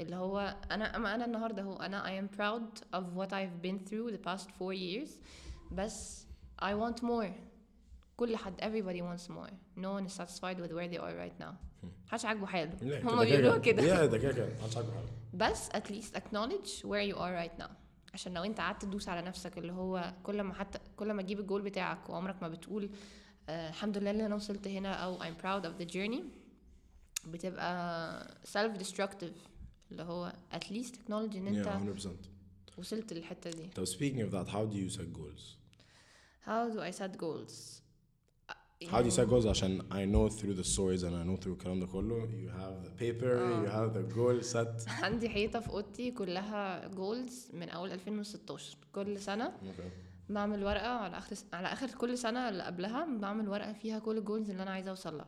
اللي 0.00 0.16
هو 0.16 0.56
انا 0.70 0.96
اما 0.96 1.14
انا 1.14 1.24
النهارده 1.24 1.62
هو 1.62 1.76
انا 1.76 2.04
I 2.04 2.22
am 2.24 2.36
proud 2.36 2.80
of 2.98 3.02
what 3.16 3.28
I've 3.32 3.66
been 3.66 3.88
through 3.90 4.12
the 4.16 4.28
past 4.30 4.44
four 4.46 4.72
years 4.74 5.10
بس 5.72 6.26
I 6.62 6.70
want 6.74 7.02
more 7.02 7.30
كل 8.16 8.36
حد 8.36 8.60
everybody 8.60 9.02
wants 9.02 9.28
more 9.30 9.50
no 9.78 9.88
one 10.00 10.06
is 10.10 10.14
satisfied 10.22 10.58
with 10.60 10.72
where 10.72 10.88
they 10.94 10.98
are 10.98 11.16
right 11.26 11.44
now 11.44 11.52
محدش 12.06 12.24
عاجبه 12.24 12.46
حاله 12.46 12.72
لا، 12.82 13.00
هما 13.02 13.24
كده 13.24 13.36
بيقولوها 13.36 13.58
كده 13.58 13.82
يا 13.82 14.06
ده 14.06 14.18
كده 14.18 14.32
كده 14.32 14.48
محدش 14.60 14.76
عاجبه 14.76 14.92
حاجه 14.92 15.04
بس 15.34 15.68
at 15.68 15.88
least 15.90 16.16
acknowledge 16.16 16.70
where 16.84 17.12
you 17.12 17.16
are 17.16 17.34
right 17.46 17.62
now 17.64 17.70
عشان 18.14 18.34
لو 18.34 18.44
انت 18.44 18.60
قعدت 18.60 18.82
تدوس 18.82 19.08
على 19.08 19.22
نفسك 19.22 19.58
اللي 19.58 19.72
هو 19.72 20.12
كل 20.22 20.40
ما 20.42 20.54
حتى 20.54 20.78
كل 20.96 21.12
ما 21.12 21.22
تجيب 21.22 21.40
الجول 21.40 21.62
بتاعك 21.62 22.10
وعمرك 22.10 22.42
ما 22.42 22.48
بتقول 22.48 22.84
آه 22.84 22.90
الحمد 23.48 23.98
لله 23.98 24.10
اللي 24.10 24.26
انا 24.26 24.34
وصلت 24.34 24.68
هنا 24.68 24.92
او 24.94 25.18
I'm 25.18 25.36
proud 25.42 25.64
of 25.66 25.82
the 25.82 25.92
journey 25.94 26.22
بتبقى 27.26 28.36
self 28.52 28.82
destructive 28.82 29.32
اللي 29.92 30.02
هو 30.02 30.32
at 30.52 30.64
least 30.64 30.94
acknowledge 30.94 31.36
ان 31.36 31.46
انت 31.46 31.66
yeah 31.98 32.02
100% 32.06 32.08
وصلت 32.78 33.12
للحتة 33.12 33.50
دي 33.50 33.66
طب 33.66 33.84
speaking 33.84 34.28
of 34.28 34.32
that 34.34 34.48
how 34.52 34.72
do 34.72 34.76
you 34.76 34.96
set 34.98 35.18
goals 35.18 35.42
how 36.46 36.74
do 36.74 36.80
I 36.80 36.98
set 37.00 37.16
goals 37.18 37.82
how 38.90 39.00
do 39.02 39.06
you 39.06 39.16
set 39.16 39.28
goals 39.30 39.46
عشان 39.46 39.80
I 39.90 40.04
know 40.14 40.28
through 40.38 40.54
the 40.60 40.64
stories 40.64 41.02
and 41.02 41.14
I 41.14 41.24
know 41.28 41.42
through 41.44 41.52
الكلام 41.52 41.80
ده 41.80 41.86
كله 41.86 42.26
you 42.26 42.50
have 42.50 42.86
the 42.86 43.02
paper 43.02 43.36
you 43.62 43.70
have 43.70 43.92
the 43.94 44.14
goal 44.16 44.52
set 44.54 44.88
عندي 45.02 45.28
حيطة 45.28 45.60
في 45.60 45.68
اوضتي 45.68 46.10
كلها 46.10 46.88
جولز 46.88 47.48
من 47.52 47.68
اول 47.68 47.92
2016 47.92 48.76
كل 48.92 49.20
سنة 49.20 49.52
okay. 49.62 50.05
بعمل 50.29 50.63
ورقة 50.63 50.87
على 50.87 51.17
آخر 51.17 51.35
على 51.53 51.67
آخر 51.67 51.87
كل 51.91 52.17
سنة 52.17 52.49
اللي 52.49 52.63
قبلها 52.63 53.05
بعمل 53.05 53.49
ورقة 53.49 53.73
فيها 53.73 53.99
كل 53.99 54.17
الجولز 54.17 54.49
اللي 54.49 54.63
أنا 54.63 54.71
عايزة 54.71 54.89
أوصل 54.89 55.17
لها. 55.17 55.27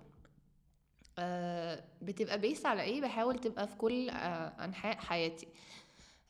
آه 1.19 1.83
بتبقى 2.01 2.39
based 2.39 2.65
على 2.65 2.81
إيه؟ 2.81 3.01
بحاول 3.01 3.39
تبقى 3.39 3.67
في 3.67 3.75
كل 3.75 4.09
آه 4.09 4.65
أنحاء 4.65 4.97
حياتي. 4.97 5.47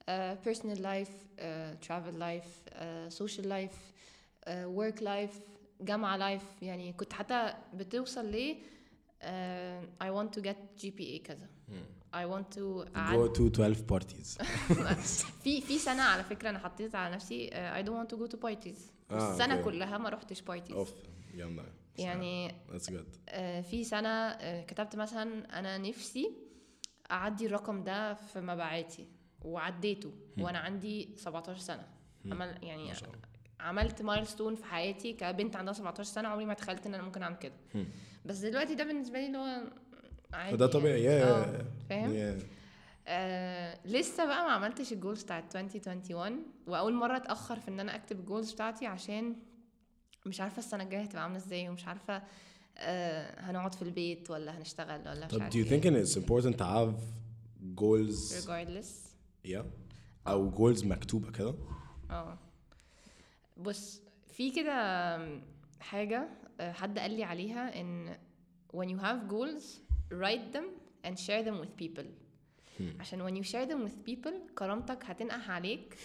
آه 0.09 0.38
personal 0.45 0.78
life, 0.78 1.11
آه 1.39 1.78
travel 1.88 2.13
life, 2.20 2.47
آه 2.70 3.09
social 3.09 3.43
life, 3.45 3.76
work 4.78 4.99
life, 5.03 5.39
جامعة 5.82 6.38
life 6.38 6.43
يعني 6.61 6.93
كنت 6.93 7.13
حتى 7.13 7.53
بتوصل 7.74 8.26
ليه 8.26 8.55
I 10.01 10.05
want 10.07 10.39
to 10.39 10.43
get 10.43 10.84
GPA 10.86 11.22
كذا. 11.24 11.47
I 12.14 12.26
want 12.26 12.55
to 12.57 12.86
go 13.14 13.28
to 13.38 13.49
12 13.49 13.86
parties 13.93 14.38
في 15.43 15.62
في 15.62 15.78
سنة 15.78 16.01
على 16.01 16.24
فكرة 16.24 16.49
أنا 16.49 16.60
حطيت 16.60 16.95
على 16.95 17.16
نفسي 17.16 17.49
آه 17.53 17.82
I 17.82 17.86
don't 17.86 17.89
want 18.07 18.16
to 18.16 18.18
go 18.20 18.32
to 18.36 18.38
parties. 18.39 18.80
آه، 19.12 19.32
السنة 19.34 19.53
okay. 19.53 19.63
كلها 19.64 19.97
ما 19.97 20.10
روحتش 20.10 20.41
parties. 20.41 20.72
أوف 20.72 20.93
جامدة 21.36 21.64
يعني 21.97 22.49
that's 22.49 22.89
good 22.89 23.05
آه، 23.30 23.62
في 23.62 23.84
سنة 23.84 24.10
آه، 24.10 24.64
كتبت 24.64 24.95
مثلا 24.95 25.60
أنا 25.60 25.78
نفسي 25.78 26.32
أعدي 27.12 27.45
الرقم 27.45 27.84
ده 27.84 28.14
في 28.14 28.41
مبيعاتي 28.41 29.07
وعديته 29.41 30.14
وأنا 30.39 30.60
عندي 30.60 31.10
17 31.18 31.60
سنة 31.60 31.88
عمل 32.26 32.57
يعني. 32.64 32.91
عملت 33.60 34.01
milestone 34.01 34.55
في 34.55 34.66
حياتي 34.66 35.14
كبنت 35.14 35.55
عندها 35.55 35.74
17 35.74 36.03
سنة 36.03 36.28
عمري 36.30 36.45
ما 36.45 36.53
تخيلت 36.53 36.86
إن 36.86 36.93
أنا 36.93 37.03
ممكن 37.03 37.22
أعمل 37.24 37.36
كده 37.36 37.53
هم. 37.76 37.88
بس 38.26 38.38
دلوقتي 38.38 38.76
ده 38.76 38.84
بالنسبة 38.84 39.20
لي 39.20 39.26
اللي 39.28 39.38
هو 39.38 39.64
عادي 40.34 40.57
فده 40.57 40.67
طبيعي. 40.67 41.03
يعني. 41.03 41.19
يا 41.21 41.59
آه، 41.59 41.65
فاهم 41.89 42.13
يا 42.13 42.39
آه 43.07 43.77
لسه 43.86 44.25
بقى 44.25 44.43
ما 44.45 44.51
عملتش 44.51 44.93
ال 44.93 44.99
goals 44.99 45.24
بتاعت 45.23 45.55
2021 45.55 46.43
وأول 46.67 46.93
مرة 46.93 47.15
أتأخر 47.17 47.59
في 47.59 47.67
إن 47.67 47.80
أنا 47.80 47.95
أكتب 47.95 48.19
ال 48.20 48.25
goals 48.25 48.51
بتاعتي 48.51 48.86
عشان 48.86 49.36
مش 50.25 50.41
عارفة 50.41 50.59
السنة 50.59 50.84
الجاية 50.84 51.01
هتبقى 51.01 51.23
عاملة 51.23 51.38
إزاي 51.38 51.69
ومش 51.69 51.88
عارفة 51.88 52.23
آه 52.77 53.41
هنقعد 53.41 53.75
في 53.75 53.82
البيت 53.82 54.32
ولا 54.32 54.57
هنشتغل 54.57 54.99
ولا 54.99 55.25
مش 55.25 55.32
طب 55.32 55.49
do 55.49 55.53
you 55.53 55.69
think 55.69 55.86
إيه 55.86 56.03
it's 56.05 56.15
important 56.15 56.55
to 56.55 56.63
have 56.63 56.93
goals 57.82 58.45
regardless. 58.45 58.89
Yeah. 59.47 59.65
أو 60.27 60.51
goals 60.51 60.86
مكتوبة 60.86 61.32
كده؟ 61.32 61.55
آه. 62.11 62.38
بص 63.57 64.01
في 64.34 64.51
كده 64.51 65.17
حاجة 65.80 66.27
آه، 66.59 66.71
حد 66.71 66.99
قال 66.99 67.11
لي 67.11 67.23
عليها 67.23 67.82
إن 67.82 68.17
when 68.75 68.86
you 68.88 69.01
have 69.01 69.32
goals 69.32 69.63
write 70.12 70.55
them 70.57 70.66
and 71.07 71.16
share 71.18 71.43
them 71.43 71.62
with 71.64 71.84
people. 71.84 72.05
عشان 72.99 73.28
when 73.28 73.43
you 73.43 73.47
share 73.49 73.66
them 73.72 73.88
with 73.89 74.12
people 74.12 74.34
كرامتك 74.60 75.03
هتنقح 75.05 75.51
عليك 75.51 75.95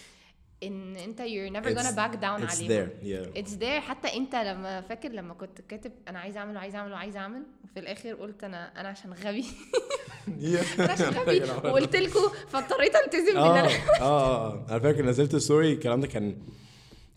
ان 0.63 0.95
انت 0.95 1.21
you're 1.21 1.53
never 1.55 1.69
gonna 1.77 1.83
It's- 1.91 1.95
back 1.95 2.13
down 2.21 2.47
it's 2.49 2.55
عليهم. 2.55 2.67
there 2.69 2.89
yeah. 3.03 3.39
It's 3.43 3.53
there. 3.59 3.79
حتى 3.89 4.17
انت 4.17 4.35
لما 4.35 4.81
فاكر 4.81 5.09
لما 5.11 5.33
كنت 5.33 5.61
كاتب 5.61 5.91
أنا 6.07 6.19
عايز 6.19 6.37
أعمل 6.37 6.55
وعايز 6.55 6.75
أعمل 6.75 6.91
وعايز 6.91 7.17
أعمل 7.17 7.43
وفي 7.63 7.79
الآخر 7.79 8.13
قلت 8.13 8.43
أنا 8.43 8.81
أنا 8.81 8.89
عشان 8.89 9.13
غبي. 9.13 9.45
أنا 10.79 10.91
عشان 10.91 11.05
غبي. 11.19 11.43
وقلت 11.43 11.95
لكم 11.95 12.19
فاضطريت 12.47 12.95
ألتزم 12.95 13.37
آه 13.37 13.53
بان 13.53 13.65
أنا 13.65 13.69
آه 14.01 14.53
آه. 14.53 14.65
أنا 14.69 14.79
فاكر 14.79 15.05
نزلت 15.05 15.35
story 15.35 15.73
الكلام 15.73 16.01
ده 16.01 16.07
كان 16.07 16.37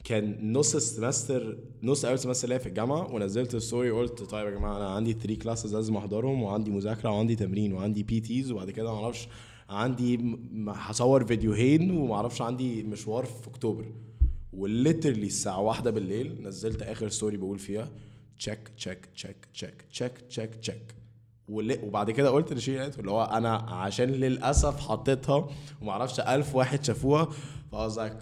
كان 0.05 0.53
نص 0.53 0.75
ال 0.75 0.84
semester 0.84 1.59
نص 1.83 2.05
أول 2.05 2.19
semester 2.19 2.49
ليا 2.49 2.59
في 2.59 2.67
الجامعة 2.69 3.15
ونزلت 3.15 3.57
story 3.57 3.91
قلت 3.91 4.23
طيب 4.23 4.47
يا 4.47 4.51
جماعة 4.51 4.77
أنا 4.77 4.89
عندي 4.89 5.13
3 5.13 5.35
classes 5.35 5.75
لازم 5.75 5.97
أحضرهم 5.97 6.43
وعندي 6.43 6.71
مذاكرة 6.71 7.11
وعندي 7.11 7.37
تمرين 7.37 7.73
وعندي 7.73 8.03
PTs 8.03 8.53
وبعد 8.53 8.71
كده 8.71 8.93
ما 8.93 9.05
أعرفش 9.05 9.29
عندي 9.71 10.37
هصور 10.69 11.25
فيديوهين 11.25 11.91
وما 11.91 12.15
أعرفش 12.15 12.43
عندي 12.43 12.83
مشوار 12.83 13.25
في 13.25 13.49
أكتوبر. 13.49 13.85
و 14.53 14.60
literally 14.60 15.27
الساعة 15.27 15.61
واحدة 15.61 15.91
بالليل 15.91 16.43
نزلت 16.43 16.83
آخر 16.83 17.09
story 17.09 17.37
بقول 17.37 17.59
فيها 17.59 17.91
check 18.39 18.69
check 18.77 19.07
check 19.15 19.37
check 19.53 19.83
check 19.91 20.13
check 20.29 20.55
check 20.55 20.95
وبعد 21.49 22.11
كده 22.11 22.31
قلت 22.31 22.53
لشيء 22.53 22.83
اللي 22.83 23.11
هو 23.11 23.23
أنا 23.23 23.55
عشان 23.57 24.09
للأسف 24.09 24.81
حطيتها 24.81 25.49
وما 25.83 25.91
أعرفش 25.93 26.21
ألف 26.21 26.55
واحد 26.55 26.85
شافوها 26.85 27.25
ف 27.73 27.75
I 27.75 27.89
was 27.89 27.97
like 27.97 28.19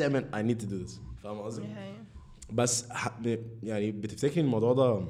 damn 0.00 0.14
I 0.34 0.42
need 0.42 0.60
to 0.60 0.66
do 0.66 0.84
this. 0.84 1.09
فاهم 1.23 1.39
قصدي؟ 1.39 1.61
بس 2.53 2.89
ح- 2.89 3.19
يعني 3.63 3.91
بتفتكري 3.91 4.41
الموضوع 4.41 4.73
ده 4.73 5.05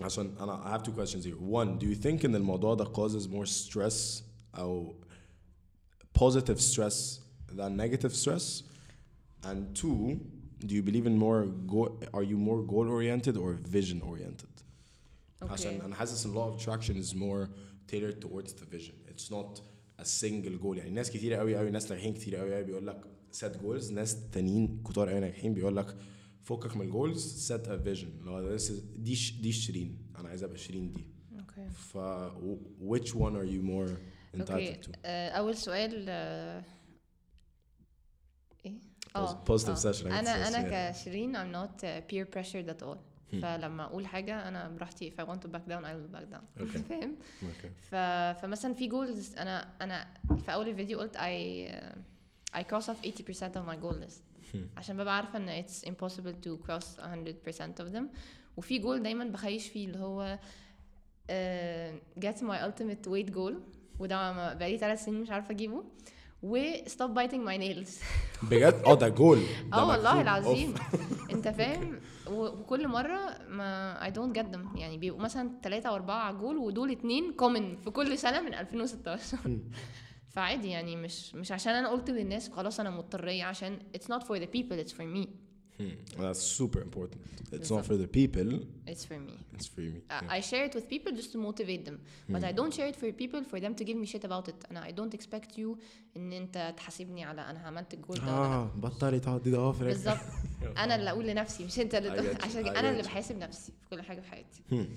عشان 0.00 0.34
انا 0.40 0.64
I 0.64 0.78
have 0.80 0.84
two 0.86 0.92
questions 0.92 1.24
here 1.24 1.38
one 1.40 1.78
do 1.82 1.86
you 1.86 2.02
think 2.04 2.24
ان 2.24 2.34
الموضوع 2.34 2.74
ده 2.74 2.84
causes 2.84 3.22
more 3.26 3.46
stress 3.50 4.22
او 4.54 4.94
positive 6.18 6.60
stress 6.60 7.20
than 7.56 7.76
negative 7.76 8.14
stress 8.14 8.62
and 9.44 9.74
two 9.74 10.20
do 10.66 10.74
you 10.74 10.82
believe 10.82 11.06
in 11.06 11.16
more 11.24 11.46
go 11.72 11.80
are 12.16 12.24
you 12.32 12.36
more 12.48 12.62
goal 12.72 12.86
oriented 12.96 13.36
or 13.36 13.52
vision 13.78 14.00
oriented 14.02 14.48
عشان 15.42 15.72
اوكي 15.74 15.84
انا 15.86 15.94
حاسس 15.94 16.26
ان 16.26 16.34
law 16.34 16.52
of 16.54 16.60
attraction 16.62 16.94
is 17.04 17.14
more 17.14 17.48
tailored 17.92 18.20
towards 18.24 18.52
the 18.52 18.76
vision 18.76 18.94
it's 19.10 19.30
not 19.30 19.60
a 19.98 20.04
single 20.04 20.62
goal 20.64 20.76
يعني 20.76 20.90
ناس 20.90 21.10
كتير 21.10 21.34
قوي 21.34 21.56
قوي 21.56 21.70
ناس 21.70 21.90
ناجحين 21.92 22.14
كتير 22.14 22.36
قوي 22.36 22.54
قوي 22.54 22.64
بيقول 22.64 22.86
لك 22.86 23.04
set 23.35 23.57
goals. 23.63 23.91
ناس 23.91 24.29
تانيين 24.29 24.83
كتار 24.89 25.09
قوي 25.09 25.19
ناجحين 25.19 25.53
بيقول 25.53 25.75
لك 25.77 25.95
فكك 26.41 26.75
من 26.75 26.81
الجولز 26.85 27.51
set 27.53 27.65
a 27.65 27.69
vision. 27.85 28.07
اللي 28.19 28.31
هو 28.31 28.57
دي 28.97 29.15
ش- 29.15 29.31
دي 29.41 29.51
شيرين. 29.51 29.97
أنا 30.19 30.29
عايز 30.29 30.43
أبقى 30.43 30.57
شيرين 30.57 30.91
دي. 30.91 31.07
okay. 31.39 31.69
ف 31.69 31.97
which 32.89 33.09
one 33.13 33.35
are 33.35 33.49
you 33.53 33.61
more 33.69 33.97
okay. 34.39 34.73
entitled 34.75 34.85
to 34.85 34.89
آه، 35.05 35.29
أول 35.29 35.55
سؤال 35.57 36.05
آه، 36.09 36.63
إيه؟ 38.65 38.73
آه 39.15 39.43
positive 39.45 39.69
آه. 39.85 39.91
session. 39.91 40.05
أنا 40.05 40.47
أنا. 40.47 40.91
كشيرين 40.91 41.35
I'm 41.35 41.55
not 41.55 41.83
uh, 41.83 41.85
peer 42.11 42.25
pressured 42.37 42.69
at 42.79 42.83
all. 42.85 42.97
فلما 43.41 43.83
أقول 43.83 44.07
حاجة 44.07 44.47
أنا 44.47 44.69
براحتي. 44.69 45.11
If 45.11 45.13
I 45.13 45.23
want 45.27 45.39
to 45.39 45.47
back 45.47 45.65
down 45.69 45.83
I 45.83 45.93
will 45.95 46.15
back 46.15 46.35
down. 46.35 46.61
Okay. 46.63 46.77
فاهم؟ 46.89 47.15
Okay. 47.41 47.67
ف... 47.91 47.95
فمثلا 48.41 48.73
في 48.73 48.87
goals 48.87 49.35
أنا 49.35 49.69
أنا 49.81 50.07
في 50.45 50.53
أول 50.53 50.69
الفيديو 50.69 50.99
قلت 50.99 51.17
I 51.17 51.19
I 52.53 52.63
cross 52.63 52.89
off 52.89 53.01
80% 53.03 53.55
of 53.55 53.65
my 53.67 53.75
goal 53.83 53.95
list. 54.05 54.21
عشان 54.77 54.97
ببقى 54.97 55.15
عارفة 55.15 55.37
إن 55.37 55.63
it's 55.63 55.87
impossible 55.89 56.45
to 56.47 56.67
cross 56.67 56.85
100% 56.99 57.85
of 57.85 57.95
them. 57.95 58.03
وفي 58.57 58.77
جول 58.79 59.03
دايما 59.03 59.25
بخيش 59.25 59.67
فيه 59.67 59.85
اللي 59.87 59.99
هو 59.99 60.39
uh, 61.29 62.21
get 62.25 62.37
my 62.41 62.57
ultimate 62.67 63.07
weight 63.09 63.33
goal. 63.35 63.53
وده 63.99 64.53
بقالي 64.53 64.77
ثلاث 64.77 65.05
سنين 65.05 65.21
مش 65.21 65.29
عارفة 65.29 65.51
أجيبه. 65.51 65.83
و 66.43 66.73
stop 66.85 67.09
biting 67.15 67.43
my 67.49 67.57
nails. 67.57 67.89
بجد؟ 68.51 68.81
آه 68.85 68.93
ده 68.95 69.07
جول 69.09 69.39
آه 69.73 69.87
والله. 69.89 70.21
العظيم. 70.21 70.73
أنت 71.33 71.47
فاهم؟ 71.47 71.99
وكل 72.31 72.87
مرة 72.87 73.37
ما 73.49 73.99
I 74.09 74.13
don't 74.13 74.37
get 74.39 74.55
them. 74.55 74.77
يعني 74.77 74.97
بيبقوا 74.97 75.21
مثلا 75.21 75.51
ثلاثة 75.63 75.89
أو 75.89 75.95
أربعة 75.95 76.15
على 76.19 76.37
جول 76.37 76.57
ودول 76.57 76.91
اتنين 76.91 77.33
common 77.33 77.77
في 77.77 77.89
كل 77.89 78.17
سنة 78.17 78.41
من 78.41 78.53
2016 78.53 79.37
فعادي 80.33 80.67
يعني 80.69 80.95
مش 80.95 81.35
مش 81.35 81.51
عشان 81.51 81.73
أنا 81.73 81.89
قلت 81.89 82.09
للناس 82.09 82.49
خلاص 82.49 82.79
أنا 82.79 82.89
مضطريه 82.89 83.43
عشان 83.43 83.79
it's 83.97 84.05
not 84.15 84.23
for 84.23 84.39
the 84.39 84.47
people 84.57 84.85
it's 84.85 84.93
for 84.93 85.05
me 85.17 85.27
Hmm. 85.79 85.95
That's 86.23 86.43
super 86.59 86.81
important. 86.87 87.19
It's 87.57 87.71
not 87.75 87.83
for 87.89 87.95
the 88.03 88.09
people, 88.19 88.49
it's 88.93 89.03
for 89.09 89.17
me 89.27 89.35
it's 89.57 89.67
for 89.73 89.81
me. 89.93 89.99
Yeah. 90.11 90.35
I 90.37 90.39
share 90.49 90.65
it 90.69 90.73
with 90.77 90.85
people 90.93 91.11
just 91.19 91.31
to 91.33 91.37
motivate 91.49 91.83
them 91.89 91.97
but 92.33 92.41
I 92.49 92.51
don't 92.59 92.73
share 92.77 92.87
it 92.93 92.97
for 93.01 93.07
people 93.23 93.41
for 93.51 93.57
them 93.63 93.73
to 93.79 93.83
give 93.89 93.97
me 94.01 94.05
shit 94.13 94.23
about 94.29 94.45
it 94.51 94.71
أنا 94.71 94.87
I 94.87 94.91
don't 94.91 95.13
expect 95.19 95.57
you 95.57 95.77
ان 96.17 96.33
انت 96.33 96.73
تحاسبني 96.77 97.23
على 97.23 97.41
أنا 97.41 97.59
عملت 97.59 97.93
الجول 97.93 98.17
ده 98.17 98.23
آه 98.27 98.65
بطلي 98.75 99.19
تقعدي 99.19 99.51
ده 99.51 99.57
آه 99.57 99.71
بالظبط 99.71 100.17
أنا 100.77 100.95
اللي 100.95 101.09
أقول 101.09 101.27
لنفسي 101.27 101.65
مش 101.65 101.79
انت 101.79 101.95
اللي 101.95 102.35
عشان 102.43 102.67
أنا 102.67 102.89
اللي. 102.91 103.03
بحاسب 103.03 103.37
نفسي 103.37 103.71
في 103.81 103.89
كل 103.89 104.01
حاجة 104.01 104.21
في 104.21 104.27
حياتي 104.27 104.61
Hmm. 104.71 104.87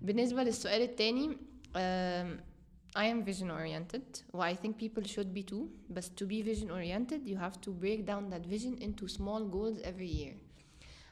بالنسبة 0.00 0.42
للسؤال 0.42 0.82
التاني 0.82 1.28
um, 1.28 2.51
I 2.98 3.04
am 3.04 3.24
vision 3.24 3.50
oriented. 3.50 4.34
و 4.34 4.52
I 4.52 4.54
think 4.54 4.72
people 4.84 5.04
should 5.04 5.34
be 5.34 5.52
too. 5.52 5.64
بس 5.90 6.08
to 6.08 6.26
be 6.26 6.42
vision 6.44 6.68
oriented 6.68 7.26
you 7.28 7.36
have 7.36 7.56
to 7.66 7.70
break 7.82 8.06
down 8.06 8.32
that 8.34 8.46
vision 8.46 8.82
into 8.82 9.08
small 9.08 9.48
goals 9.52 9.82
every 9.82 10.20
year. 10.20 10.34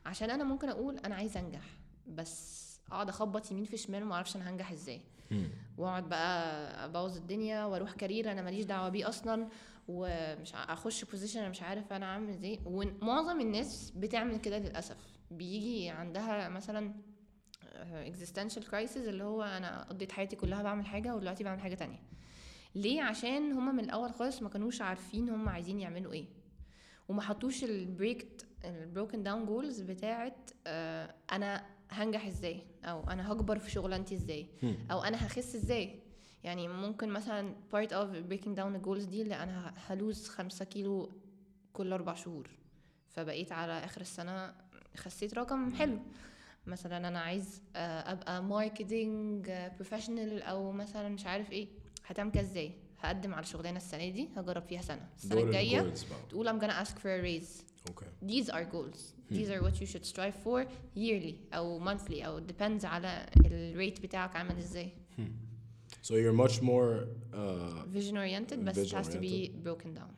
عشان 0.07 0.31
أنا 0.31 0.45
ممكن 0.45 0.69
أقول 0.69 0.99
أنا 0.99 1.15
عايز 1.15 1.37
أنجح. 1.37 1.77
بس 2.07 2.61
أقعد 2.91 3.09
أخبط 3.09 3.51
يمين 3.51 3.65
في 3.65 3.77
شمال 3.77 4.03
وما 4.03 4.15
أعرفش 4.15 4.37
أنا 4.37 4.51
هنجح 4.51 4.73
إزاي. 4.73 5.01
وأقعد 5.79 6.09
بقى 6.09 6.85
أبوظ 6.85 7.17
الدنيا 7.17 7.65
وأروح 7.65 7.93
career 7.93 8.33
أنا 8.33 8.43
ماليش 8.43 8.65
دعوة 8.65 8.89
بيه 8.89 9.09
أصلا. 9.09 9.49
ومش 9.89 10.55
أخش 10.55 11.05
position 11.05 11.41
أنا 11.41 11.49
مش 11.49 11.63
عارف 11.63 11.93
أنا 11.93 12.07
عامل 12.07 12.29
إزاي. 12.29 12.61
ومعظم 12.65 13.41
الناس 13.41 13.91
بتعمل 13.97 14.37
كده 14.37 14.59
للأسف. 14.59 14.97
بيجي 15.31 15.89
عندها 15.89 16.49
مثلا 16.49 16.95
existential 18.13 18.63
crisis 18.71 18.97
اللي 18.97 19.25
هو 19.25 19.43
أنا 19.43 19.83
قضيت 19.83 20.13
حياتي 20.13 20.37
كلها 20.37 20.63
بعمل 20.63 20.87
حاجة 20.87 21.15
ودلوقتي 21.17 21.45
بعمل 21.45 21.61
حاجة 21.61 21.75
تانية. 21.75 21.99
ليه؟ 22.75 23.03
عشان 23.03 23.53
هما 23.53 23.73
من 23.73 23.85
الأول 23.85 24.13
خالص 24.15 24.43
ما 24.43 24.49
كانوش 24.49 24.83
عارفين 24.83 25.29
هما 25.29 25.51
عايزين 25.51 25.81
يعملوا 25.81 26.13
إيه. 26.13 26.25
وما 27.09 27.23
حطوش 27.23 27.65
ال 27.65 27.75
break 27.75 28.27
ال 28.65 28.73
broken 28.73 29.23
down 29.23 29.47
goals 29.47 29.81
بتاعت 29.81 30.51
آه، 30.67 31.15
أنا 31.33 31.67
هنجح 31.91 32.27
إزاي؟ 32.27 32.63
أو 32.85 33.11
أنا 33.11 33.33
هكبر 33.33 33.59
في 33.59 33.71
شغلانتي 33.71 34.15
إزاي. 34.15 34.47
أو 34.91 35.03
أنا 35.05 35.27
هخس 35.27 35.55
إزاي؟ 35.55 36.01
يعني 36.45 36.69
ممكن 36.69 37.09
مثلا 37.09 37.55
part 37.73 37.89
of 37.91 38.31
breaking 38.33 38.57
down 38.57 38.81
the 38.81 38.87
goals 38.87 39.09
دي 39.09 39.23
اللي 39.23 39.35
أنا 39.35 39.75
ه 39.87 39.95
lose 39.95 40.29
خمسة 40.29 40.65
كيلو 40.65 41.11
كل 41.73 41.93
أربع 41.93 42.15
شهور. 42.15 42.51
فبقيت 43.09 43.53
على 43.53 43.73
آخر 43.73 44.01
السنة 44.01 44.55
خسيت 44.97 45.35
رقم 45.35 45.75
حلو. 45.75 45.99
مثلا 46.67 47.09
أنا 47.09 47.19
عايز 47.21 47.63
آه، 47.77 48.13
ابقى 48.13 48.43
marketing 48.43 49.51
بروفيشنال 49.77 50.43
أو 50.43 50.73
مثلا 50.73 51.09
مش 51.09 51.27
عارف 51.27 51.53
إيه 51.53 51.69
هتعمل 52.07 52.31
كده 52.31 52.41
إزاي 52.43 52.73
هقدم 53.01 53.35
على 53.35 53.47
شغلانه 53.47 53.77
السنة 53.77 54.09
دي 54.09 54.29
هجرب 54.37 54.63
فيها 54.63 54.83
سنه 54.83 55.09
السنة 55.17 55.41
الجايه. 55.41 55.95
تقول 56.31 56.49
I'm 56.49 56.63
gonna 56.63 56.87
ask 56.87 56.93
for 56.99 57.09
a 57.09 57.23
raise 57.23 57.63
Okay. 57.91 58.07
these 58.33 58.49
are 58.51 58.65
goals 58.75 59.01
these 59.33 59.49
are 59.55 59.61
what 59.67 59.75
you 59.81 59.87
should 59.87 60.05
strive 60.05 60.37
for 60.45 60.67
yearly 60.97 61.35
أو 61.55 61.81
monthly 61.85 62.25
أو 62.25 62.41
depends 62.41 62.85
على 62.85 63.27
الريت 63.47 64.01
بتاعك 64.01 64.37
عامل 64.37 64.59
إزاي 64.59 64.93
So 66.03 66.13
you're 66.15 66.39
much 66.47 66.57
more 66.63 66.91
uh, 67.33 67.85
vision 67.99 68.17
oriented 68.17 68.59
but 68.67 68.77
it 68.77 68.91
has 68.99 69.09
to 69.09 69.19
be 69.19 69.35
broken 69.67 69.91
down 70.01 70.13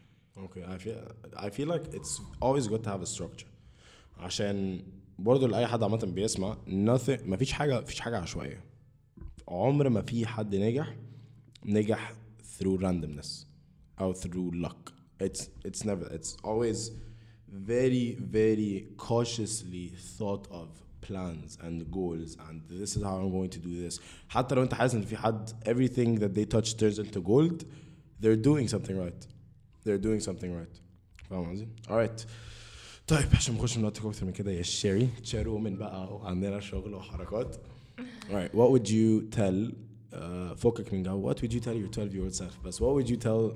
okay. 0.47 0.63
I 0.75 0.79
feel 0.85 0.99
I 1.47 1.51
feel 1.57 1.69
like 1.75 1.87
it's 1.99 2.13
always 2.47 2.67
good 2.73 2.83
to 2.85 2.91
have 2.91 3.03
a 3.03 3.11
structure. 3.17 3.49
عشان 4.17 4.83
برضه 5.19 5.49
لأي 5.49 5.67
حد 5.67 5.83
عامة 5.83 5.97
بيسمع 6.15 6.57
nothing 6.67 7.23
مفيش 7.27 7.53
حاجة 7.53 7.81
مفيش 7.81 8.01
حاجة 8.01 8.19
عشوائية. 8.19 8.65
عمر 9.49 9.89
ما 9.89 10.03
في 10.03 10.27
حد 10.27 10.55
نجح 10.57 10.97
نجح 11.65 12.13
through 12.59 12.79
randomness 12.79 13.45
or 14.01 14.15
through 14.15 14.51
luck. 14.65 14.93
It's 15.21 15.49
it's 15.65 15.85
never. 15.85 16.07
It's 16.17 16.37
always 16.45 16.91
very 17.49 18.17
very 18.37 18.87
cautiously 18.97 19.87
thought 20.19 20.45
of 20.51 20.69
plans 21.01 21.59
and 21.65 21.91
goals 21.91 22.37
and 22.49 22.63
this 22.83 22.97
is 22.97 23.03
how 23.03 23.17
I'm 23.23 23.31
going 23.31 23.51
to 23.51 23.59
do 23.59 23.89
this. 23.89 24.01
حتى 24.29 24.55
لو 24.55 24.63
انت 24.63 24.75
حاسس 24.75 24.95
ان 24.95 25.03
في 25.03 25.17
حد 25.17 25.51
everything 25.65 26.21
that 26.21 26.35
they 26.35 26.45
touch 26.57 26.77
turns 26.77 26.99
into 26.99 27.21
gold, 27.21 27.65
they're 28.21 28.43
doing 28.49 28.69
something 28.69 28.97
right. 28.97 29.27
They're 29.85 30.03
doing 30.07 30.21
something 30.21 30.53
right. 30.53 30.81
فاهم 31.31 31.51
قصدي؟ 31.51 31.69
alright. 31.89 32.25
طيب 33.07 33.29
عشان 33.35 33.55
نخش 33.55 33.79
من 33.79 33.85
وقتك 33.85 34.05
أكتر 34.05 34.27
من 34.27 34.33
كده 34.33 34.53
يا 34.53 34.63
شيري 34.63 35.09
تشيرو 35.23 35.59
من 35.59 35.77
بقى 35.77 36.15
وعندنا 36.15 36.61
شغل 36.61 36.95
وحركات. 36.95 37.57
Alright, 38.31 38.55
what 38.55 38.71
would 38.71 38.89
you 38.89 39.29
tell 39.37 39.73
uh, 40.15 40.55
فوقك 40.57 40.93
من 40.93 41.03
جو 41.03 41.33
what 41.33 41.37
would 41.37 41.53
you 41.53 41.61
tell 41.61 41.75
your 41.77 41.89
12 41.89 42.15
year 42.15 42.25
old 42.25 42.35
self 42.35 42.65
بس 42.65 42.83
what 42.83 42.95
would 42.95 43.09
you 43.11 43.17
tell 43.17 43.53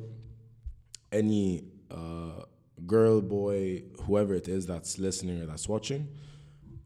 any 1.15 1.63
uh, 1.91 2.45
girl 2.87 3.21
boy 3.23 3.83
whoever 4.07 4.35
it 4.35 4.49
is 4.49 4.67
that's 4.67 4.99
listening 4.99 5.41
or 5.43 5.47
that's 5.47 5.69
watching 5.69 6.03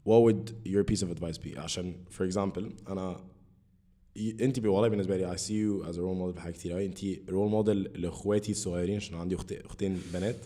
what 0.04 0.20
would 0.22 0.54
your 0.64 0.84
piece 0.84 1.02
of 1.02 1.10
advice 1.10 1.38
be 1.38 1.58
عشان 1.58 1.94
for 2.10 2.24
example 2.32 2.62
أنا 2.88 3.24
انت 4.16 4.58
والله 4.66 4.88
بالنسبة 4.88 5.16
لي 5.16 5.36
I 5.36 5.36
see 5.36 5.54
you 5.54 5.88
as 5.90 5.96
a 5.96 6.00
role 6.00 6.18
model 6.20 6.36
بحاجات 6.36 6.54
كتير 6.54 6.72
قوي 6.72 6.86
انت 6.86 6.98
role 7.30 7.50
model 7.64 7.98
لاخواتي 7.98 8.52
الصغيرين 8.52 8.96
عشان 8.96 9.16
عندي 9.18 9.34
اخت 9.34 9.52
اختين 9.52 10.00
بنات 10.12 10.36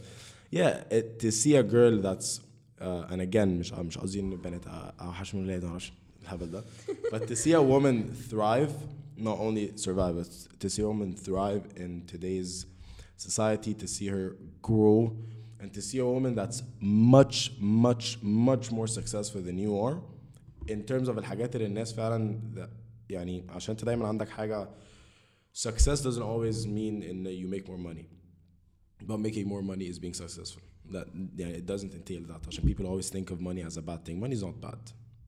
yeah 0.53 0.83
it, 0.97 1.19
to 1.19 1.31
see 1.31 1.55
a 1.55 1.63
girl 1.63 2.01
that's 2.01 2.39
uh, 2.81 3.11
and 3.11 3.21
again 3.21 3.47
مش 3.59 3.73
مش 3.73 3.97
قصدي 3.97 4.19
ان 4.19 4.31
البنات 4.31 4.67
اوحش 5.01 5.35
من 5.35 5.41
الولاد 5.41 5.65
معرفش 5.65 5.93
الهبل 6.23 6.51
ده 6.51 6.63
but 7.11 7.19
to 7.29 7.35
see 7.35 7.53
a 7.53 7.61
woman 7.61 8.03
thrive 8.31 8.71
not 9.17 9.37
only 9.39 9.77
survive 9.85 10.15
but 10.21 10.29
to 10.63 10.69
see 10.69 10.81
a 10.81 10.87
woman 10.87 11.13
thrive 11.25 11.63
in 11.83 11.91
today's 12.13 12.65
society 13.27 13.73
to 13.73 13.87
see 13.87 14.07
her 14.15 14.35
grow 14.61 14.99
and 15.61 15.69
to 15.77 15.81
see 15.81 15.99
a 15.99 16.05
woman 16.15 16.31
that's 16.41 16.59
much 17.15 17.37
much 17.87 18.05
much 18.49 18.65
more 18.77 18.87
successful 18.99 19.41
than 19.47 19.57
you 19.65 19.73
are 19.87 19.97
in 20.73 20.79
terms 20.91 21.07
of 21.09 21.17
الحاجات 21.17 21.55
اللي 21.55 21.67
الناس 21.67 21.93
فعلا 21.93 22.39
that- 22.55 22.69
يعني 23.09 23.43
عشان 23.49 23.75
انت 23.75 23.85
دايما 23.85 24.07
عندك 24.07 24.29
حاجه 24.29 24.69
success 25.53 25.99
doesn't 26.01 26.23
always 26.33 26.65
mean 26.65 27.01
in 27.11 27.23
that 27.23 27.35
you 27.41 27.47
make 27.55 27.67
more 27.67 27.77
money 27.93 28.05
but 29.07 29.17
making 29.19 29.45
more 29.47 29.61
money 29.61 29.85
is 29.93 29.99
being 29.99 30.13
successful 30.13 30.61
that 30.91 31.07
yeah, 31.35 31.47
it 31.59 31.65
doesn't 31.65 31.93
entail 31.93 32.21
that 32.27 32.47
عشان 32.47 32.63
people 32.65 32.85
always 32.85 33.09
think 33.09 33.31
of 33.31 33.39
money 33.41 33.61
as 33.63 33.77
a 33.77 33.81
bad 33.81 34.03
thing 34.05 34.19
money 34.19 34.35
is 34.35 34.43
not 34.43 34.59
bad 34.61 34.79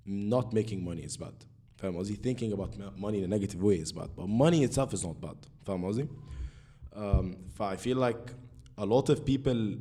not 0.06 0.54
making 0.54 0.84
money 0.84 1.04
is 1.06 1.18
bad 1.18 1.34
فاهم 1.78 1.98
قصدي 1.98 2.16
thinking 2.16 2.52
about 2.54 2.78
ma- 2.78 2.92
money 3.08 3.18
in 3.18 3.24
a 3.24 3.38
negative 3.38 3.62
way 3.62 3.78
is 3.86 3.92
bad 3.92 4.10
but 4.16 4.28
money 4.28 4.64
itself 4.64 4.94
is 4.94 5.04
not 5.04 5.22
bad 5.22 5.38
فاهم 5.66 5.86
قصدي 5.86 6.08
um, 6.94 7.36
ف 7.56 7.62
I 7.62 7.76
feel 7.78 7.98
like 7.98 8.32
a 8.78 8.86
lot 8.86 9.10
of 9.10 9.26
people 9.26 9.78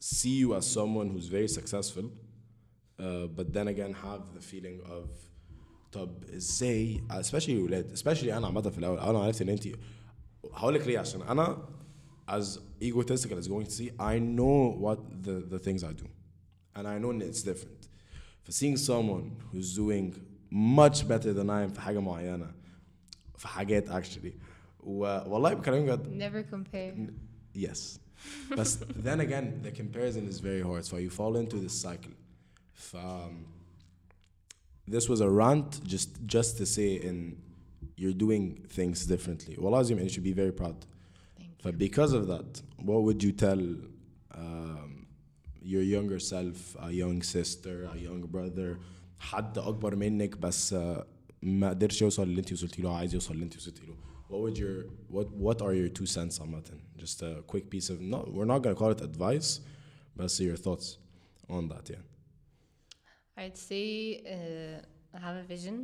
see 0.00 0.36
you 0.42 0.54
as 0.54 0.64
someone 0.78 1.08
who's 1.12 1.28
very 1.38 1.48
successful 1.58 2.06
uh, 3.04 3.26
but 3.36 3.46
then 3.52 3.66
again 3.68 3.92
have 4.06 4.22
the 4.36 4.40
feeling 4.40 4.80
of 4.96 5.08
طب 5.92 6.24
ازاي 6.24 7.00
especially 7.10 7.48
الولاد 7.48 7.98
especially 7.98 8.28
انا 8.32 8.46
عامه 8.46 8.60
في 8.70 8.78
الاول 8.78 8.98
انا 8.98 9.18
عرفت 9.18 9.42
ان 9.42 9.48
انت 9.48 9.68
هقول 10.52 10.74
لك 10.74 10.86
ليه 10.86 10.98
عشان 10.98 11.22
انا 11.22 11.68
as 12.28 12.58
egotistical 12.82 13.36
as 13.38 13.46
going 13.48 13.66
to 13.66 13.70
see 13.80 13.90
I 13.98 14.18
know 14.18 14.58
what 14.84 14.98
the 15.26 15.36
the 15.54 15.58
things 15.58 15.82
I 15.82 15.92
do 16.02 16.06
and 16.76 16.86
I 16.86 16.98
know 16.98 17.12
that 17.18 17.26
it's 17.32 17.42
different 17.42 17.82
for 18.44 18.52
seeing 18.52 18.76
someone 18.76 19.24
who's 19.50 19.74
doing 19.74 20.06
much 20.50 20.98
better 21.12 21.32
than 21.38 21.48
I 21.50 21.62
am 21.64 21.70
في 21.72 21.80
حاجه 21.80 22.00
معينه 22.00 22.52
في 23.36 23.48
حاجات 23.48 23.88
actually 23.90 24.32
و 24.80 25.00
والله 25.26 25.54
بكلمك 25.54 25.88
بجد 25.88 26.18
never 26.22 26.42
compare 26.54 27.10
Yes. 27.54 27.98
But 28.50 28.68
then 29.06 29.20
again, 29.20 29.46
the 29.62 29.72
comparison 29.80 30.26
is 30.32 30.38
very 30.40 30.60
hard. 30.68 30.84
So 30.84 30.96
you 30.96 31.10
fall 31.10 31.34
into 31.42 31.56
this 31.64 31.74
cycle. 31.86 32.14
F- 32.76 32.94
Um, 32.94 33.34
this 34.94 35.08
was 35.08 35.20
a 35.20 35.30
rant 35.40 35.70
just 35.92 36.10
just 36.36 36.50
to 36.60 36.64
say 36.76 36.90
in 37.08 37.16
you're 38.00 38.18
doing 38.26 38.44
things 38.78 38.98
differently. 39.06 39.54
Well, 39.62 39.74
Azim, 39.80 39.96
and 39.98 40.04
you 40.06 40.12
should 40.14 40.28
be 40.32 40.36
very 40.44 40.52
proud. 40.60 40.78
thank 41.62 41.62
you 41.62 41.64
But 41.66 41.74
because 41.86 42.12
of 42.12 42.24
that, 42.32 42.50
what 42.88 43.00
would 43.06 43.20
you 43.26 43.32
tell 43.46 43.62
um, 44.42 44.90
your 45.72 45.82
younger 45.82 46.20
self, 46.34 46.56
a 46.88 46.90
young 47.02 47.18
sister, 47.22 47.74
a 47.94 47.98
young 48.08 48.22
brother, 48.26 48.78
حد 49.18 49.58
أكبر 49.58 49.96
منك 49.96 50.36
بس 50.38 50.74
uh, 50.74 51.04
ما 51.42 51.68
قدرش 51.68 52.02
يوصل 52.02 52.22
اللي 52.22 52.40
انت 52.40 52.52
وصلتي 52.52 52.82
له 52.82 52.96
عايز 52.96 53.14
يوصل 53.14 53.34
اللي 53.34 53.44
انت 53.44 53.56
وصلتي 53.56 53.86
له. 53.86 53.96
What 54.30 54.40
would 54.42 54.58
your 54.58 54.86
what 55.10 55.28
what 55.46 55.62
are 55.62 55.74
your 55.74 55.88
two 55.88 56.06
cents 56.06 56.38
on 56.40 56.50
that? 56.52 56.66
Just 57.02 57.22
a 57.22 57.42
quick 57.46 57.70
piece 57.70 57.88
of 57.90 58.00
no, 58.00 58.18
we're 58.34 58.50
not 58.54 58.62
gonna 58.62 58.74
call 58.82 58.90
it 58.90 59.00
advice, 59.00 59.60
but 60.16 60.30
see 60.30 60.44
your 60.44 60.60
thoughts 60.66 60.98
on 61.48 61.68
that. 61.72 61.84
Yeah. 61.94 62.02
I'd 63.42 63.56
say 63.56 63.86
uh, 64.34 65.18
have 65.24 65.36
a 65.36 65.46
vision 65.54 65.76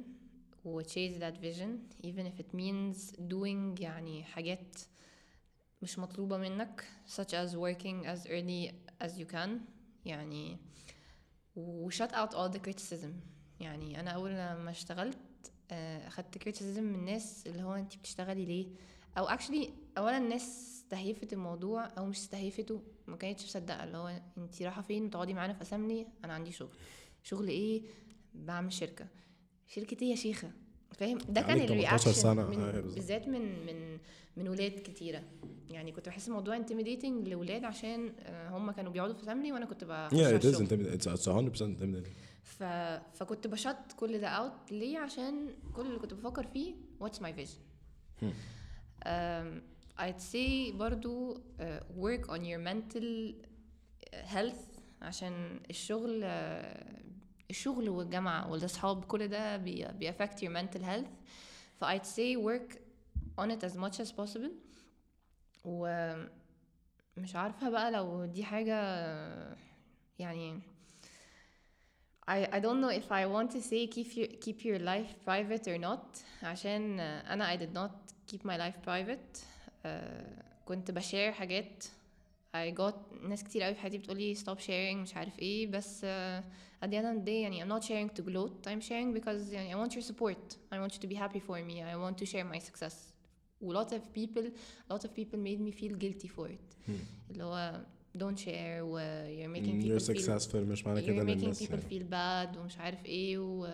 و 0.64 0.82
chase 0.82 1.16
that 1.24 1.36
vision 1.48 1.70
even 2.02 2.26
if 2.26 2.36
it 2.40 2.50
means 2.54 3.12
doing 3.28 3.80
يعني 3.80 4.24
حاجات 4.24 4.78
مش 5.81 5.99
مطلوبة 5.99 6.37
منك 6.37 6.85
such 7.07 7.33
as 7.33 7.53
working 7.53 8.05
as 8.05 8.27
early 8.27 8.73
as 9.03 9.11
you 9.19 9.33
can 9.33 9.49
يعني 10.05 10.57
و 11.55 11.89
shut 11.89 12.11
out 12.11 12.33
all 12.33 12.53
the 12.55 12.59
criticism. 12.59 13.09
يعني 13.59 13.99
أنا 13.99 14.11
أول 14.11 14.31
لما 14.31 14.71
اشتغلت 14.71 15.17
آه، 15.71 16.07
أخدت 16.07 16.37
criticism 16.37 16.79
من 16.79 16.95
الناس 16.95 17.47
اللي 17.47 17.63
هو 17.63 17.73
أنت 17.73 17.95
بتشتغلي 17.97 18.45
ليه؟ 18.45 18.67
أو 19.17 19.27
actually 19.27 19.69
أولا 19.97 20.17
الناس 20.17 20.43
استهيفت 20.75 21.33
الموضوع 21.33 21.85
أو 21.97 22.05
مش 22.05 22.17
استهيفته 22.17 22.83
ما 23.07 23.17
كانتش 23.17 23.43
مصدقة 23.45 23.83
اللي 23.83 23.97
هو 23.97 24.21
أنت 24.37 24.61
رايحة 24.61 24.81
فين؟ 24.81 25.09
تقعدي 25.09 25.33
معانا 25.33 25.53
في 25.53 25.61
assembly؟ 25.61 26.07
أنا 26.25 26.33
عندي 26.33 26.51
شغل. 26.51 26.69
شغل 27.23 27.47
إيه؟ 27.47 27.83
بعمل 28.33 28.73
شركة. 28.73 29.07
شركة 29.67 29.97
إيه 30.01 30.09
يا 30.09 30.15
شيخة؟ 30.15 30.51
فاهم 30.91 31.17
ده 31.29 31.41
كان 31.41 31.49
عليك 31.51 31.67
18 31.69 32.09
ال 32.09 32.12
reaction 32.12 32.39
أيوة. 32.39 32.81
بالذات 32.81 33.27
من 33.27 33.65
من 33.65 33.97
من 34.37 34.47
ولاد 34.47 34.71
كتيرة 34.71 35.23
يعني 35.69 35.91
كنت 35.91 36.09
بحس 36.09 36.27
الموضوع 36.27 36.59
intimidating 36.61 37.27
لولاد 37.27 37.63
عشان 37.63 38.13
آه، 38.19 38.49
هم 38.49 38.71
كانوا 38.71 38.91
بيقعدوا 38.91 39.15
في 39.15 39.23
assembly 39.23 39.51
وأنا 39.51 39.65
كنت 39.65 39.83
بخش 39.83 40.13
Yeah, 40.13 40.41
it 40.41 40.45
is 40.45 40.59
intimidating. 40.59 40.99
It's 40.99 41.21
it's 41.21 41.27
100% 41.27 41.61
intimidating. 41.61 42.13
ف... 42.43 42.63
فكنت 43.13 43.47
بشط 43.47 43.91
كل 43.97 44.19
ده 44.19 44.27
اوت 44.27 44.71
ليه 44.71 44.97
عشان 44.97 45.47
كل 45.73 45.85
اللي 45.85 45.99
كنت 45.99 46.13
بفكر 46.13 46.47
فيه 46.47 46.73
vision 47.03 47.59
Hmm. 48.21 48.33
um, 49.05 49.61
I'd 49.99 50.21
say 50.33 50.73
برضو 50.75 51.33
uh, 51.35 51.39
work 51.99 52.27
on 52.29 52.39
your 52.43 52.59
mental 52.69 53.33
health 54.35 54.79
عشان 55.01 55.59
الشغل 55.69 56.21
uh, 56.21 56.65
الشغل 57.49 57.89
والجامعة 57.89 58.51
والأصحاب 58.51 59.05
كل 59.05 59.27
ده 59.27 59.57
بي, 59.57 59.87
بي 59.87 60.11
affect 60.11 60.35
your 60.41 60.49
mental 60.51 60.81
health 60.81 61.09
ف 61.79 61.83
I'd 61.83 62.05
say 62.05 62.35
work 62.37 62.77
on 63.37 63.49
it 63.51 63.63
as 63.63 63.75
much 63.77 63.99
as 63.99 64.11
possible 64.11 64.51
ومش 65.65 67.35
عارفة 67.35 67.69
بقى 67.69 67.91
لو 67.91 68.25
دي 68.25 68.43
حاجة 68.43 68.75
يعني 70.19 70.59
I, 72.29 72.45
I 72.45 72.59
don't 72.59 72.79
know 72.81 72.91
if 73.01 73.11
I 73.11 73.25
want 73.25 73.49
to 73.55 73.61
say 73.61 73.87
keep 73.95 74.09
your 74.17 74.27
keep 74.45 74.63
your 74.63 74.79
life 74.79 75.11
private 75.25 75.67
or 75.67 75.77
not 75.77 76.19
عشان 76.43 76.99
آه، 76.99 77.33
أنا 77.33 77.55
I 77.55 77.59
did 77.59 77.73
not 77.77 77.91
keep 78.31 78.39
my 78.45 78.57
life 78.57 78.85
private 78.89 79.39
آه، 79.85 80.43
كنت 80.65 80.91
بشير 80.91 81.31
حاجات 81.31 81.83
I 82.54 82.70
got 82.80 82.94
ناس 83.28 83.44
كتير 83.44 83.62
قوي 83.62 83.74
في 83.74 83.80
حياتي 83.80 83.98
بتقولي 83.98 84.34
stop 84.34 84.58
sharing 84.58 84.96
مش 84.96 85.14
عارف 85.16 85.38
ايه 85.38 85.66
بس 85.66 86.00
آه، 86.04 86.44
at 86.84 86.88
the 86.88 86.90
end 86.92 87.04
of 87.04 87.20
the 87.20 87.26
day 87.26 87.28
يعني 87.28 87.64
I'm 87.64 87.68
not 87.80 87.84
sharing 87.84 88.20
to 88.20 88.22
gloat 88.26 88.68
I'm 88.70 88.80
sharing 88.88 89.18
because 89.18 89.52
يعني 89.52 89.74
I 89.74 89.88
want 89.88 89.92
your 89.92 90.02
support 90.02 90.56
I 90.74 90.78
want 90.78 90.92
you 90.94 91.00
to 91.00 91.08
be 91.08 91.14
happy 91.14 91.40
for 91.40 91.58
me 91.68 91.82
I 91.82 91.96
want 91.96 92.24
to 92.24 92.26
share 92.26 92.44
my 92.54 92.60
success 92.60 92.94
و 93.60 93.82
lot 93.82 93.86
of 93.86 94.00
people 94.18 94.44
lot 94.92 95.00
of 95.04 95.08
people 95.08 95.38
made 95.38 95.60
me 95.60 95.72
feel 95.80 95.94
guilty 96.04 96.28
for 96.28 96.48
it 96.48 96.90
اللي 97.30 97.44
هو 97.44 97.80
don't 98.18 98.38
share 98.38 98.80
و 98.80 98.98
you're 99.26 99.56
making 99.56 99.84
You're 99.84 99.98
people 99.98 100.00
feel 100.00 100.16
successful 100.16 100.54
مش 100.56 100.86
معنى 100.86 101.02
كده 101.02 101.16
you're 101.16 101.20
ان 101.20 101.26
making 101.26 101.42
الناس 101.42 101.62
people 101.62 101.90
feel 101.90 102.04
bad 102.12 102.58
ومش 102.58 102.78
عارف 102.78 103.06
ايه 103.06 103.38
و 103.38 103.66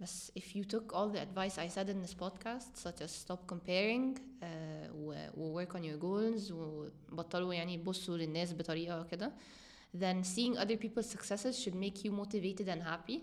بس 0.00 0.32
if 0.38 0.42
you 0.56 0.62
took 0.64 0.92
all 0.94 1.08
the 1.14 1.20
advice 1.20 1.58
I 1.58 1.68
said 1.76 1.88
in 1.88 2.02
this 2.06 2.14
podcast 2.14 2.76
such 2.76 3.00
as 3.02 3.10
stop 3.24 3.46
comparing 3.52 4.16
uh, 4.16 4.46
و, 4.94 5.14
و 5.36 5.64
work 5.64 5.74
on 5.74 5.82
your 5.84 5.98
goals 6.02 6.50
وبطلوا 6.52 7.54
يعني 7.54 7.74
يبصوا 7.74 8.16
للناس 8.16 8.52
بطريقة 8.52 9.02
كده 9.02 9.32
then 9.96 10.24
seeing 10.24 10.56
other 10.58 10.76
people's 10.76 11.10
successes 11.16 11.58
should 11.62 11.74
make 11.74 12.04
you 12.04 12.10
motivated 12.12 12.68
and 12.68 12.82
happy 12.82 13.18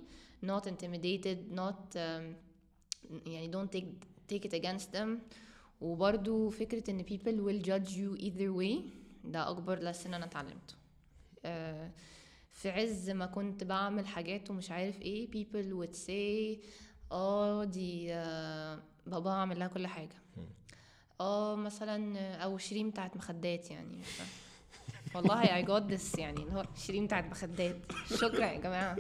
not 0.46 0.64
intimidated 0.68 1.38
not 1.52 1.96
um, 1.96 2.36
يعني 3.26 3.52
don't 3.52 3.72
take 3.78 4.08
take 4.34 4.46
it 4.46 4.54
against 4.54 4.92
them 4.98 5.10
وبرضو 5.82 6.50
فكرة 6.50 6.92
ان 6.92 7.04
people 7.04 7.36
will 7.46 7.66
judge 7.66 7.90
you 7.92 8.22
either 8.24 8.52
way 8.62 8.82
ده 9.26 9.50
أكبر 9.50 9.94
lesson 9.94 10.06
أنا 10.06 10.26
اتعلمته 10.26 10.76
آه، 11.46 11.92
في 12.57 12.71
عز 12.71 13.11
ما 13.11 13.27
كنت 13.27 13.65
بعمل 13.65 14.07
حاجات 14.07 14.51
ومش 14.51 14.71
عارف 14.71 15.03
إيه 15.03 15.29
people 15.31 15.67
would 15.85 15.97
say 16.09 16.59
آه 17.13 17.65
دي 17.65 18.15
آه، 18.15 18.83
بابا 19.07 19.31
عامل 19.31 19.59
لها 19.59 19.69
كل 19.69 19.87
حاجة. 19.87 20.23
آه 21.21 21.57
مثلا 21.57 22.19
أو 22.37 22.59
شيرين 22.59 22.91
بتاعت 22.91 23.17
مخدات 23.17 23.71
يعني. 23.71 23.99
والله 25.15 25.63
I 25.63 25.67
got 25.67 25.93
this 25.93 26.19
يعني 26.19 26.43
اللي 26.43 26.53
هو 26.53 26.65
شيرين 26.87 27.07
بتاعت 27.07 27.25
مخدات. 27.25 27.77
شكرا 28.21 28.47
يا 28.47 28.61
جماعة. 28.61 28.97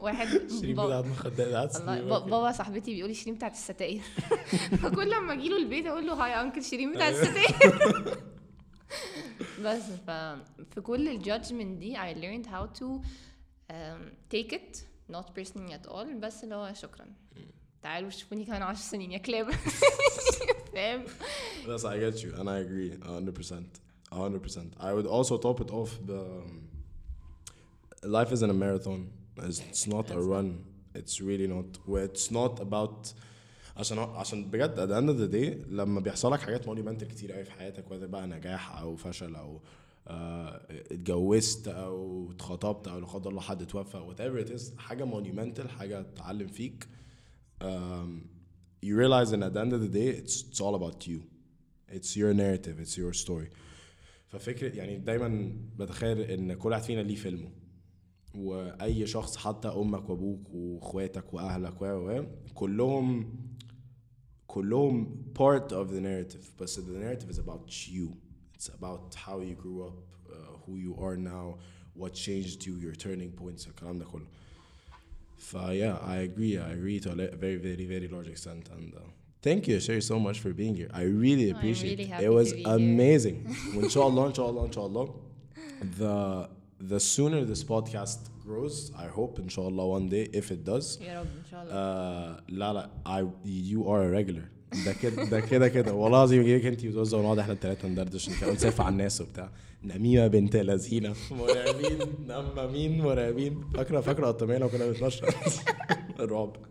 واحد 0.00 0.28
شيرين 0.60 0.74
بتاعت 0.76 1.04
مخدات 1.04 1.82
بابا 1.82 2.52
صاحبتي 2.52 2.94
بيقول 2.94 3.10
لي 3.10 3.14
شيرين 3.14 3.34
بتاعت 3.34 3.52
الستاير. 3.52 4.02
فكل 4.82 5.10
لما 5.10 5.32
أجي 5.32 5.48
له 5.48 5.56
البيت 5.56 5.86
أقول 5.86 6.06
له 6.06 6.24
hi 6.24 6.40
uncle 6.40 6.64
شيرين 6.64 6.92
بتاعت 6.92 7.14
الستاير. 7.14 8.18
بس 9.63 9.81
ف 9.83 10.09
في 10.73 10.81
كل 10.83 11.07
الجادجمنت 11.07 11.77
دي 11.79 11.97
I 11.97 12.13
learned 12.15 12.47
how 12.47 12.79
to 12.79 12.85
um, 13.71 14.01
take 14.35 14.53
it 14.53 14.83
not 15.11 15.25
personally 15.35 15.73
at 15.73 15.87
all 15.91 16.07
بس 16.19 16.43
اللي 16.43 16.55
هو 16.55 16.73
شكرا 16.73 17.05
تعالوا 17.81 18.09
شوفوني 18.09 18.45
كمان 18.45 18.61
10 18.61 18.81
سنين 18.81 19.11
يا 19.11 19.17
كلاب 19.17 19.51
فاهم 20.73 21.03
Yes, 21.67 21.83
I 21.85 21.97
get 21.99 22.21
you, 22.23 22.31
and 22.39 22.49
I 22.49 22.57
agree, 22.65 22.91
a 23.09 23.11
hundred 23.17 23.35
percent, 23.35 23.69
a 24.11 24.15
hundred 24.15 24.41
percent. 24.43 24.69
I 24.79 24.91
would 24.95 25.07
also 25.07 25.37
top 25.37 25.61
it 25.65 25.69
off. 25.79 25.91
The 26.11 26.19
um, 26.19 26.67
life 28.17 28.31
isn't 28.35 28.49
a 28.49 28.53
marathon. 28.65 29.01
It's, 29.37 29.59
it's 29.69 29.85
not 29.95 30.05
a 30.11 30.13
It's 30.17 30.25
not. 30.25 30.33
run. 30.35 30.47
It's 30.99 31.15
really 31.29 31.47
not. 31.55 31.67
Where 31.91 32.03
it's 32.11 32.27
not 32.39 32.53
about 32.67 33.13
عشان 33.78 33.98
عشان 33.98 34.50
بجد 34.50 34.76
end 34.76 35.08
of 35.10 35.20
the 35.20 35.34
day 35.34 35.68
لما 35.72 36.00
بيحصل 36.00 36.32
لك 36.32 36.40
حاجات 36.40 36.66
monumental 36.66 37.04
كتير 37.04 37.32
قوي 37.32 37.44
في 37.44 37.50
حياتك 37.52 37.84
whether 37.88 38.04
بقى 38.04 38.26
نجاح 38.26 38.78
أو 38.78 38.96
فشل 38.96 39.34
أو 39.34 39.60
آه، 40.08 40.60
اتجوزت 40.70 41.68
أو 41.68 42.30
اتخطبت 42.30 42.88
أو 42.88 42.98
لا 42.98 43.06
قدر 43.06 43.30
الله 43.30 43.40
حد 43.40 43.66
توفى 43.66 43.98
whatever 43.98 44.46
it 44.48 44.52
is 44.60 44.78
حاجة 44.78 45.04
monumental 45.04 45.66
حاجة 45.68 46.06
تعلم 46.16 46.46
فيك 46.48 46.88
you 48.80 48.94
realize 48.96 49.32
and 49.32 49.42
at 49.42 49.52
the 49.54 49.60
end 49.60 49.72
of 49.72 49.80
the 49.80 49.88
day 49.88 50.08
it's 50.20 50.42
it's 50.48 50.60
all 50.60 50.74
about 50.74 51.06
you. 51.10 51.20
It's 51.96 52.16
your 52.16 52.32
narrative 52.34 52.76
it's 52.80 52.96
your 52.96 53.12
story. 53.12 53.48
ففكرة 54.28 54.76
يعني 54.76 54.98
دايما 54.98 55.52
بتخيل 55.78 56.20
إن 56.20 56.54
كل 56.54 56.68
واحد 56.70 56.82
فينا 56.82 57.00
ليه 57.00 57.14
فيلمه. 57.14 57.50
وأي 58.34 59.06
شخص 59.06 59.36
حتى 59.36 59.68
أمك 59.68 60.10
وأبوك 60.10 60.40
وإخواتك 60.54 61.34
وأهلك 61.34 61.82
و 61.82 62.22
كلهم 62.54 63.34
كلهم 64.57 65.07
part 65.33 65.71
of 65.71 65.89
the 65.91 65.99
narrative 66.01 66.45
but 66.59 66.69
so 66.69 66.81
the 66.81 66.99
narrative 66.99 67.29
is 67.29 67.39
about 67.39 67.87
you 67.87 68.07
it's 68.55 68.69
about 68.69 69.15
how 69.15 69.39
you 69.39 69.55
grew 69.55 69.79
up 69.87 69.97
uh, 70.29 70.35
who 70.65 70.73
you 70.77 70.93
are 71.05 71.17
now 71.17 71.57
what 71.95 72.13
changed 72.13 72.65
you 72.67 72.73
your 72.85 72.95
turning 72.95 73.31
points 73.31 73.67
الكلام 73.67 73.99
ده 73.99 74.05
كله 74.05 74.25
ف 75.37 75.55
yeah 75.55 75.97
I 76.05 76.17
agree 76.29 76.57
I 76.57 76.71
agree 76.77 76.99
to 77.01 77.09
a 77.11 77.15
le- 77.15 77.35
very 77.45 77.57
very 77.57 77.85
very 77.85 78.07
large 78.07 78.29
extent 78.35 78.69
and 78.75 78.93
uh, 78.95 78.99
thank 79.41 79.67
you 79.67 79.79
Sherry 79.79 80.01
so 80.01 80.17
much 80.19 80.37
for 80.39 80.51
being 80.53 80.75
here 80.75 80.89
I 80.93 81.03
really 81.25 81.47
I'm 81.49 81.55
appreciate 81.57 81.97
really 81.99 82.03
it 82.03 82.13
happy 82.13 82.25
it 82.25 82.33
was 82.39 82.49
to 82.51 82.55
be 82.55 82.63
here. 82.63 82.77
amazing 82.79 83.37
وان 83.77 83.89
شاء 83.89 84.07
الله 84.07 84.27
ان 84.27 84.33
شاء 84.33 84.49
الله 84.49 84.65
ان 84.65 84.71
شاء 84.71 84.85
الله 84.85 85.05
the 85.99 86.47
the 86.93 86.99
sooner 86.99 87.41
this 87.45 87.63
podcast 87.63 88.19
grows 88.47 88.91
I 88.95 89.17
hope 89.17 89.39
ان 89.39 89.49
شاء 89.49 89.67
الله 89.67 89.99
one 89.99 90.09
day 90.11 90.37
if 90.39 90.51
it 90.51 90.69
does 90.69 91.01
يا 91.01 91.19
رب 91.21 91.27
ان 91.37 91.45
شاء 91.51 91.63
الله 91.63 91.73
آه 91.73 92.43
لا 92.49 92.73
لا 92.73 92.89
I 93.07 93.21
you 93.45 93.79
are 93.83 94.03
a 94.09 94.23
regular 94.23 94.53
ده 94.85 94.93
كده 95.01 95.23
ده 95.23 95.39
كده 95.39 95.67
كده 95.67 95.93
والله 95.93 96.17
العظيم 96.17 96.41
يجيك 96.41 96.65
انت 96.65 96.85
وزوزة 96.85 97.17
ونقعد 97.17 97.39
احنا 97.39 97.53
الثلاثه 97.53 97.87
ندردش 97.87 98.29
نتكلم 98.29 98.49
ونسافر 98.49 98.83
على 98.83 98.91
الناس 98.93 99.21
وبتاع 99.21 99.49
نميمه 99.83 100.27
بنت 100.27 100.55
لذينه 100.55 101.13
مرعبين 101.31 101.99
نمامين 102.27 103.01
مرعبين 103.01 103.61
فاكره 103.73 104.01
فاكره 104.01 104.27
قطاميه 104.27 104.57
لو 104.57 104.69
كنا 104.69 104.87
بنتمشى 104.87 105.21
الرعب 106.19 106.55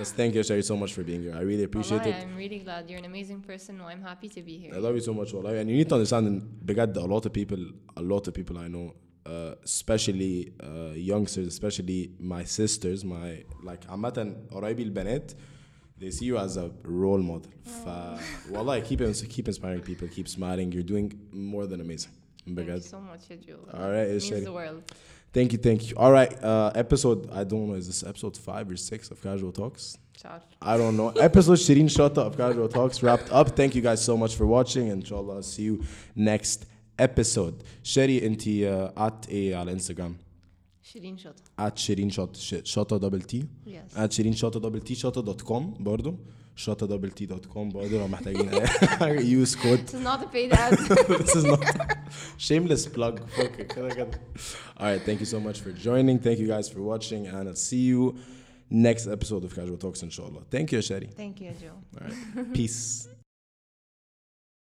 بس 0.00 0.12
thank 0.12 0.32
you 0.34 0.42
Sherry 0.48 0.62
so 0.62 0.76
much 0.76 0.92
for 0.92 1.02
being 1.02 1.22
here 1.22 1.34
I 1.34 1.42
really 1.42 1.64
appreciate 1.64 1.92
والله 2.06 2.20
it 2.20 2.24
I'm 2.24 2.36
really 2.36 2.60
glad 2.64 2.90
you're 2.90 3.04
an 3.04 3.10
amazing 3.14 3.40
person 3.50 3.74
and 3.80 3.88
I'm 3.92 4.02
happy 4.10 4.28
to 4.28 4.42
be 4.42 4.54
I 4.56 4.74
here 4.74 4.80
love 4.80 4.96
you 4.96 5.04
so 5.10 5.12
much 5.20 5.34
والله 5.34 5.62
and 5.62 5.68
you 5.70 5.76
need 5.84 5.88
to 5.90 5.94
understand 5.96 6.12
ان 6.26 6.48
بجد 6.62 6.98
a 6.98 7.02
lot 7.02 7.26
of 7.26 7.32
people 7.32 7.60
a 8.00 8.02
lot 8.02 8.28
of 8.28 8.32
people 8.32 8.56
I 8.56 8.68
know 8.74 8.92
uh, 9.26 9.54
especially 9.64 10.52
uh, 10.62 10.92
youngsters 11.12 11.46
especially 11.46 12.10
my 12.18 12.44
sisters 12.44 13.04
my 13.04 13.44
like 13.64 13.86
عامة 13.88 14.36
قرايبي 14.50 14.82
البنات 14.82 15.32
they 16.00 16.10
see 16.10 16.24
you 16.26 16.36
as 16.38 16.56
a 16.56 16.70
role 16.84 17.22
model 17.22 17.50
ف 17.64 17.88
والله 18.50 18.80
keep 18.82 19.00
keep 19.28 19.48
inspiring 19.48 19.80
people 19.82 20.08
keep 20.08 20.28
smiling 20.28 20.72
you're 20.72 20.90
doing 20.94 21.12
more 21.32 21.66
than 21.66 21.80
amazing 21.80 22.10
Thank 22.46 22.48
you 22.48 22.64
بجد 22.64 22.82
so 22.82 22.96
much 22.96 23.30
يا 23.30 23.36
جو 23.36 23.56
All 23.72 23.90
right, 23.90 24.08
means 24.10 24.24
Sherry. 24.24 24.44
the 24.44 24.52
world 24.52 24.82
thank 25.32 25.52
you 25.52 25.58
thank 25.58 25.80
you 25.90 25.94
all 25.96 26.12
right 26.12 26.32
uh, 26.44 26.70
episode 26.84 27.20
I 27.40 27.42
don't 27.50 27.66
know 27.68 27.74
is 27.82 27.86
this 27.92 28.02
episode 28.12 28.36
five 28.36 28.66
or 28.72 28.76
six 28.76 29.10
of 29.10 29.16
Casual 29.22 29.52
Talks 29.52 29.96
مش 30.16 30.26
عارفه 30.26 30.46
I 30.62 30.76
don't 30.78 30.96
know. 31.00 31.08
Episode 31.28 31.58
Shirin 31.66 31.88
Shota 31.96 32.22
of 32.28 32.36
Casual 32.42 32.68
Talks 32.68 33.02
wrapped 33.02 33.30
up. 33.38 33.48
Thank 33.60 33.72
you 33.76 33.82
guys 33.88 34.00
so 34.10 34.14
much 34.22 34.32
for 34.38 34.46
watching. 34.56 34.84
Inshallah, 34.96 35.34
I'll 35.36 35.50
see 35.54 35.64
you 35.70 35.76
next 36.32 36.58
episode. 37.01 37.63
Sherry, 37.83 38.23
انت 38.23 38.41
uh, 38.41 38.99
at 39.09 39.29
إيه 39.29 39.55
على 39.55 39.79
Instagram? 39.79 40.11
شيرين 40.83 41.17
شاطر 41.17 41.43
At 41.59 41.77
Shirin 41.77 42.11
Shota, 42.11 42.35
sh- 42.37 42.73
Shota 42.73 42.99
double 42.99 43.21
T. 43.31 43.43
yes 43.65 43.95
At 43.95 44.09
Shirin 44.11 44.35
Shota 44.35 44.59
double 44.61 44.81
T, 44.81 44.93
Shota 44.95 45.23
dot 45.25 45.43
com 45.45 45.73
برضو. 45.83 46.15
Shota 46.57 46.85
double 46.87 47.11
T 47.15 47.27
dot 47.27 47.47
com 47.53 47.69
برضو 47.71 47.97
لو 47.99 48.07
محتاجين 48.07 48.51
use 49.45 49.55
code. 49.55 49.85
this 49.87 49.93
is 49.93 50.03
not 50.03 50.21
a 50.23 50.27
paid 50.27 50.51
ad 50.53 50.73
this 51.19 51.35
is 51.35 51.43
not 51.45 51.63
shameless 52.37 52.87
plug. 52.87 53.19
Fuck 53.29 53.59
it. 53.59 53.73
كده 53.75 53.89
كده. 53.89 54.11
All 54.77 54.85
right, 54.85 55.01
thank 55.05 55.19
you 55.21 55.25
so 55.25 55.39
much 55.39 55.59
for 55.61 55.71
joining. 55.87 56.19
Thank 56.19 56.39
you 56.39 56.47
guys 56.47 56.67
for 56.73 56.81
watching 56.81 57.27
and 57.27 57.47
I'll 57.49 57.63
see 57.69 57.83
you 57.91 58.15
next 58.87 59.05
episode 59.15 59.43
of 59.47 59.51
Casual 59.55 59.77
Talks 59.77 60.01
inshallah. 60.03 60.43
Thank 60.55 60.67
you, 60.73 60.81
Sherry. 60.81 61.09
thank 61.21 61.39
you 61.41 61.45
يا 61.45 61.53
جو 61.61 61.73
All 61.97 62.07
right. 62.07 62.53
Peace. 62.57 63.20